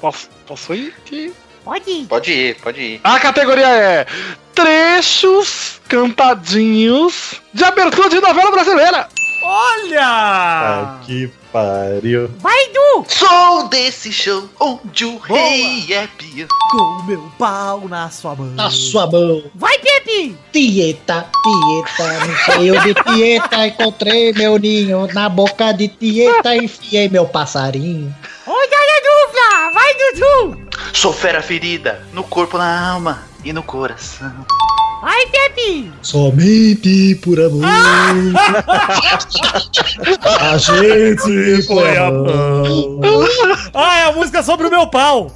Posso, 0.00 0.28
posso 0.46 0.74
ir? 0.74 0.94
aqui? 0.98 1.32
Pode 1.64 1.90
ir. 1.90 2.06
Pode 2.06 2.32
ir, 2.32 2.54
pode 2.56 2.80
ir. 2.80 3.00
A 3.02 3.18
categoria 3.18 3.68
é. 3.68 4.06
Trechos 4.54 5.80
cantadinhos 5.88 7.40
de 7.54 7.64
abertura 7.64 8.08
de 8.08 8.20
novela 8.20 8.50
brasileira. 8.50 9.08
Olha! 9.42 10.02
Ah, 10.02 10.98
que 11.06 11.30
pariu. 11.52 12.30
Vai, 12.38 12.68
Du. 12.68 13.04
Sou 13.08 13.68
desse 13.68 14.12
show 14.12 14.48
onde 14.60 15.04
o 15.04 15.18
rei 15.18 15.92
é 15.92 16.06
peão. 16.06 16.48
Com 16.70 16.76
o 16.76 17.04
meu 17.04 17.32
pau 17.38 17.88
na 17.88 18.10
sua 18.10 18.34
mão. 18.34 18.46
Na 18.48 18.70
sua 18.70 19.06
mão. 19.06 19.42
Vai, 19.54 19.78
Pepe. 19.78 20.36
Tieta, 20.52 21.26
Tieta, 21.42 22.26
no 22.26 22.36
seio 22.38 22.80
de 22.80 22.94
Tieta 22.94 23.66
encontrei 23.66 24.32
meu 24.32 24.58
ninho. 24.58 25.08
Na 25.12 25.28
boca 25.28 25.72
de 25.72 25.88
Tieta 25.88 26.56
enfiei 26.56 27.08
meu 27.08 27.26
passarinho. 27.26 28.14
Olha 28.46 28.78
a 28.78 29.00
dupla. 29.00 29.72
Vai, 29.72 29.94
Dudu. 29.94 30.68
Sou 30.92 31.12
fera 31.12 31.42
ferida 31.42 32.06
no 32.12 32.24
corpo, 32.24 32.58
na 32.58 32.90
alma 32.92 33.22
e 33.44 33.52
no 33.52 33.62
coração. 33.62 34.46
Vai, 35.00 35.26
Pepe. 35.26 35.92
Somente 36.02 37.14
por 37.22 37.38
amor. 37.40 37.64
a 40.40 40.58
gente 40.58 41.62
foi 41.66 41.96
a 41.96 42.10
mão. 42.10 43.00
Ah, 43.74 43.98
é 43.98 44.04
a 44.04 44.12
música 44.12 44.42
sobre 44.42 44.66
o 44.66 44.70
meu 44.70 44.88
pau. 44.88 45.30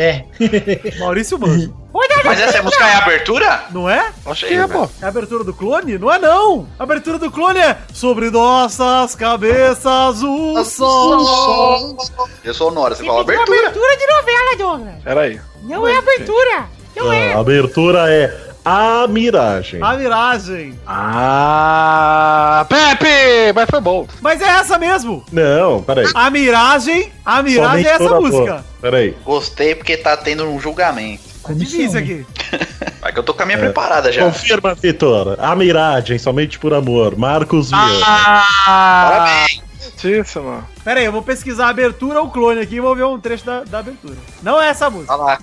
É. 0.00 0.24
Maurício 1.00 1.38
Manso. 1.38 1.74
Olha 1.92 2.22
Mas 2.24 2.38
essa 2.38 2.62
música 2.62 2.86
é 2.86 2.94
a 2.94 2.98
abertura? 2.98 3.64
Não 3.70 3.90
é? 3.90 4.12
Acho 4.24 4.46
que 4.46 4.54
é, 4.54 4.66
pô. 4.66 4.88
É 5.02 5.06
a 5.06 5.08
abertura 5.08 5.42
do 5.42 5.52
clone? 5.52 5.98
Não 5.98 6.12
é 6.12 6.18
não! 6.20 6.68
A 6.78 6.84
abertura 6.84 7.18
do 7.18 7.30
clone 7.32 7.58
é 7.58 7.76
Sobre 7.92 8.30
nossas 8.30 9.16
cabeças 9.16 10.22
o 10.22 10.64
sol. 10.64 11.96
Eu 12.44 12.54
sou 12.54 12.68
Honora, 12.68 12.94
você 12.94 13.02
Você 13.02 13.08
fala 13.08 13.22
abertura. 13.22 13.60
abertura 13.60 13.96
de 13.96 14.06
novela, 14.06 14.56
Douglas. 14.56 15.02
Peraí. 15.02 15.40
Não 15.62 15.86
é 15.86 15.96
abertura. 15.96 16.68
Não 16.94 17.12
é. 17.12 17.32
A 17.32 17.38
abertura 17.38 18.12
é 18.12 18.49
A 18.64 19.06
Miragem. 19.08 19.82
A 19.82 19.94
miragem. 19.94 20.78
Ah, 20.86 22.66
Pepe! 22.68 23.52
Mas 23.54 23.70
foi 23.70 23.80
bom. 23.80 24.06
Mas 24.20 24.40
é 24.42 24.48
essa 24.48 24.78
mesmo. 24.78 25.24
Não, 25.32 25.82
peraí. 25.82 26.06
A 26.14 26.30
miragem, 26.30 27.10
a 27.24 27.42
miragem 27.42 27.84
Somente 27.84 27.86
é 27.86 27.90
essa 27.92 28.20
música. 28.20 28.64
Peraí. 28.80 29.16
Gostei 29.24 29.74
porque 29.74 29.96
tá 29.96 30.16
tendo 30.16 30.44
um 30.44 30.60
julgamento. 30.60 31.22
Tá 31.42 31.54
difícil 31.54 31.98
aqui. 31.98 32.26
Vai 33.00 33.12
que 33.12 33.18
eu 33.18 33.22
tô 33.22 33.32
com 33.32 33.42
a 33.42 33.46
minha 33.46 33.58
preparada 33.58 34.12
já. 34.12 34.24
Confirma, 34.24 34.74
Vitor. 34.74 35.36
A 35.40 35.56
Miragem, 35.56 36.18
somente 36.18 36.58
por 36.58 36.74
amor. 36.74 37.16
Marcos 37.16 37.70
Viana. 37.70 38.04
Ah! 38.04 39.46
Certíssimo. 39.78 40.62
Pera 40.84 41.00
aí, 41.00 41.06
eu 41.06 41.12
vou 41.12 41.22
pesquisar 41.22 41.66
a 41.66 41.70
abertura 41.70 42.20
ou 42.20 42.30
clone 42.30 42.60
aqui 42.60 42.76
e 42.76 42.80
vou 42.80 42.94
ver 42.94 43.04
um 43.04 43.18
trecho 43.18 43.44
da, 43.44 43.64
da 43.64 43.78
abertura. 43.78 44.16
Não 44.42 44.60
é 44.60 44.68
essa 44.68 44.90
música. 44.90 45.14
Olha 45.14 45.22
lá. 45.22 45.38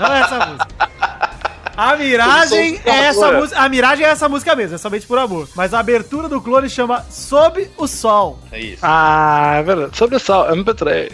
Não 0.00 0.12
é 0.14 0.20
essa 0.20 0.46
música. 0.46 0.68
A 1.76 1.96
miragem 1.96 2.80
é 2.84 3.04
essa 3.04 3.32
música. 3.32 3.60
A 3.60 3.68
miragem 3.68 4.06
é 4.06 4.08
essa 4.08 4.28
música 4.28 4.56
mesmo, 4.56 4.74
é 4.76 4.78
somente 4.78 5.06
por 5.06 5.18
amor. 5.18 5.48
Mas 5.54 5.74
a 5.74 5.78
abertura 5.78 6.28
do 6.28 6.40
clone 6.40 6.70
chama 6.70 7.04
Sob 7.10 7.70
o 7.76 7.86
Sol. 7.86 8.38
É 8.50 8.58
isso. 8.60 8.78
Ah, 8.82 9.56
é 9.58 9.62
verdade. 9.62 9.96
Sobre 9.96 10.16
o 10.16 10.20
sal, 10.20 10.48
MP3. 10.48 11.12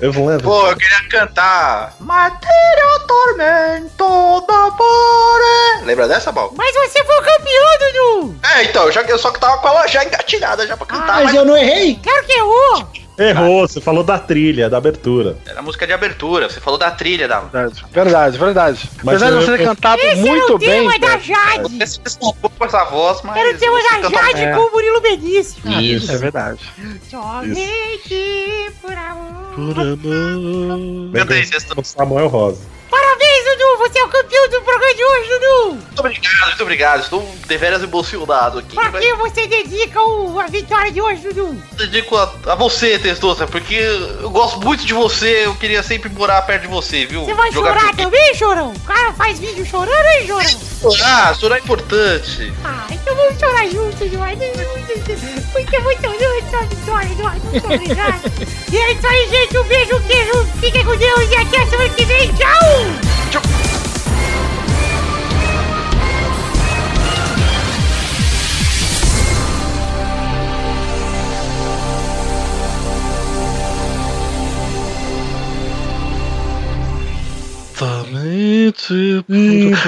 Eu 0.00 0.12
vou 0.12 0.26
levar. 0.26 0.42
Pô, 0.42 0.66
eu 0.68 0.76
queria 0.76 1.08
cantar. 1.08 1.94
Matéria 2.00 2.84
tormento 3.06 4.46
da 4.46 4.70
pore. 4.72 5.84
Lembra 5.84 6.08
dessa, 6.08 6.32
Bal? 6.32 6.52
Mas 6.56 6.74
você 6.74 7.04
foi 7.04 7.16
o 7.16 7.22
campeão, 7.22 8.22
Dudu. 8.22 8.36
É, 8.54 8.64
então, 8.64 8.84
eu, 8.84 8.92
já, 8.92 9.02
eu 9.02 9.18
só 9.18 9.30
que 9.30 9.40
tava 9.40 9.58
com 9.58 9.68
ela 9.68 9.86
já 9.86 10.04
engatilhada 10.04 10.66
já 10.66 10.76
pra 10.76 10.86
cantar. 10.86 11.24
Mas 11.24 11.34
eu 11.34 11.44
não 11.44 11.56
errei? 11.56 11.98
Claro 12.02 12.24
que 12.26 12.32
errou. 12.32 12.88
Errou, 13.16 13.66
você 13.68 13.80
falou 13.80 14.02
da 14.02 14.18
trilha, 14.18 14.68
da 14.68 14.78
abertura. 14.78 15.36
Era 15.46 15.60
a 15.60 15.62
música 15.62 15.86
de 15.86 15.92
abertura, 15.92 16.48
você 16.50 16.58
falou 16.60 16.78
da 16.78 16.90
trilha 16.90 17.28
da. 17.28 17.40
Verdade, 17.40 17.84
verdade, 17.92 18.38
verdade. 18.38 18.90
Mas 19.04 19.22
Apesar 19.22 19.26
de 19.30 19.32
eu- 19.36 19.42
você 19.42 19.56
ter 19.58 19.64
cantado 19.64 20.02
Esse 20.02 20.16
muito 20.20 20.44
era 20.46 20.54
o 20.54 20.58
bem. 20.58 20.68
tema 20.70 20.98
da 20.98 21.06
cara. 21.08 21.20
Jade. 21.20 21.78
Você 21.78 21.86
se 21.86 22.00
desculpou 22.00 22.50
com 22.50 22.64
essa 22.64 22.84
voz, 22.84 23.22
mas. 23.22 23.36
Era 23.36 23.54
o 23.54 23.58
tema 23.58 23.78
da 24.02 24.08
Jade 24.10 24.42
É. 24.42 24.52
com 24.54 24.60
o 24.62 24.72
Murilo 24.72 25.00
Benício. 25.00 25.62
Isso. 25.80 26.10
É 26.12 26.16
verdade. 26.18 26.58
Somente 27.08 28.72
por 28.82 28.92
amor. 28.92 29.54
Por 29.54 29.80
amor. 29.80 31.12
Canta 31.12 31.34
aí, 31.34 31.46
Samuel 31.84 32.26
Rosa. 32.28 32.60
Parabéns. 32.90 33.33
Você 33.84 33.98
é 33.98 34.04
o 34.04 34.08
campeão 34.08 34.48
do 34.48 34.62
programa 34.62 34.94
de 34.94 35.04
hoje, 35.04 35.28
Dudu. 35.28 35.70
Muito 35.74 35.98
obrigado, 36.00 36.46
muito 36.46 36.62
obrigado. 36.62 37.00
Estou 37.02 37.34
deveras 37.46 37.82
emocionado 37.82 38.58
aqui. 38.60 38.74
Pra 38.74 38.90
mas 38.90 39.04
que 39.04 39.14
você 39.14 39.46
dedica 39.46 40.00
o- 40.02 40.40
a 40.40 40.46
vitória 40.46 40.90
de 40.90 41.00
hoje, 41.02 41.20
Dudu? 41.22 41.62
dedico 41.72 42.16
a, 42.16 42.32
a 42.46 42.54
você, 42.54 42.98
Testosta, 42.98 43.46
porque 43.46 43.74
eu 43.74 44.30
gosto 44.30 44.58
muito 44.60 44.84
de 44.86 44.94
você. 44.94 45.44
Eu 45.44 45.54
queria 45.56 45.82
sempre 45.82 46.08
morar 46.08 46.40
perto 46.42 46.62
de 46.62 46.68
você, 46.68 47.04
viu? 47.04 47.24
Você 47.24 47.34
vai 47.34 47.52
Jogar 47.52 47.78
chorar 47.78 47.94
também, 47.94 48.34
Chorão? 48.34 48.72
O 48.72 48.80
cara 48.80 49.12
faz 49.12 49.38
vídeo 49.38 49.66
chorando, 49.66 50.06
hein, 50.18 50.26
Chorão? 50.26 50.96
Ah, 51.04 51.34
chorar 51.38 51.56
é 51.56 51.60
importante. 51.60 52.52
Ah, 52.64 52.86
então 52.90 53.14
vamos 53.14 53.38
chorar 53.38 53.66
juntos, 53.68 54.00
Eduardo. 54.00 54.38
Muito, 54.38 55.82
muito 55.82 56.08
orgulho 56.08 56.50
sua 56.50 56.60
vitória, 56.62 57.12
Eduardo. 57.12 57.40
Muito 57.46 57.64
obrigado. 57.66 58.22
E 58.72 58.76
é 58.76 58.92
isso 58.92 59.06
aí, 59.06 59.28
gente. 59.28 59.58
Um 59.58 59.64
beijo, 59.64 59.96
um 59.96 60.00
queijo. 60.02 60.46
Fiquem 60.60 60.84
com 60.84 60.96
Deus 60.96 61.30
e 61.30 61.36
até 61.36 61.58
a 61.62 61.66
semana 61.66 61.88
que 61.90 62.04
vem. 62.04 62.32
Tchau! 62.34 62.48
Exatamente. 63.30 63.73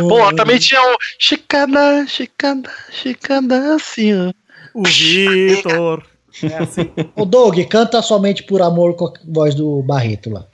Pô, 0.09 0.35
também 0.35 0.59
tinha 0.59 0.81
o 0.81 0.97
chicana, 1.18 2.06
chicana, 2.06 2.70
chicana, 2.90 3.74
assim, 3.74 4.12
ó. 4.14 4.32
O 4.74 4.82
Vitor. 4.85 6.02
É 6.43 6.59
assim. 6.59 6.90
Ô 7.14 7.24
Doug, 7.24 7.59
canta 7.64 8.02
somente 8.02 8.43
por 8.43 8.60
amor 8.60 8.94
com 8.94 9.06
a 9.06 9.12
voz 9.27 9.55
do 9.55 9.82
Barreto 9.82 10.28
lá. 10.28 10.47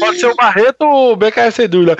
Pode 0.00 0.18
ser 0.18 0.26
o 0.26 0.34
Barreto 0.34 0.82
ou 0.82 1.12
o 1.12 1.16
BKS 1.16 1.68
Dura. 1.68 1.96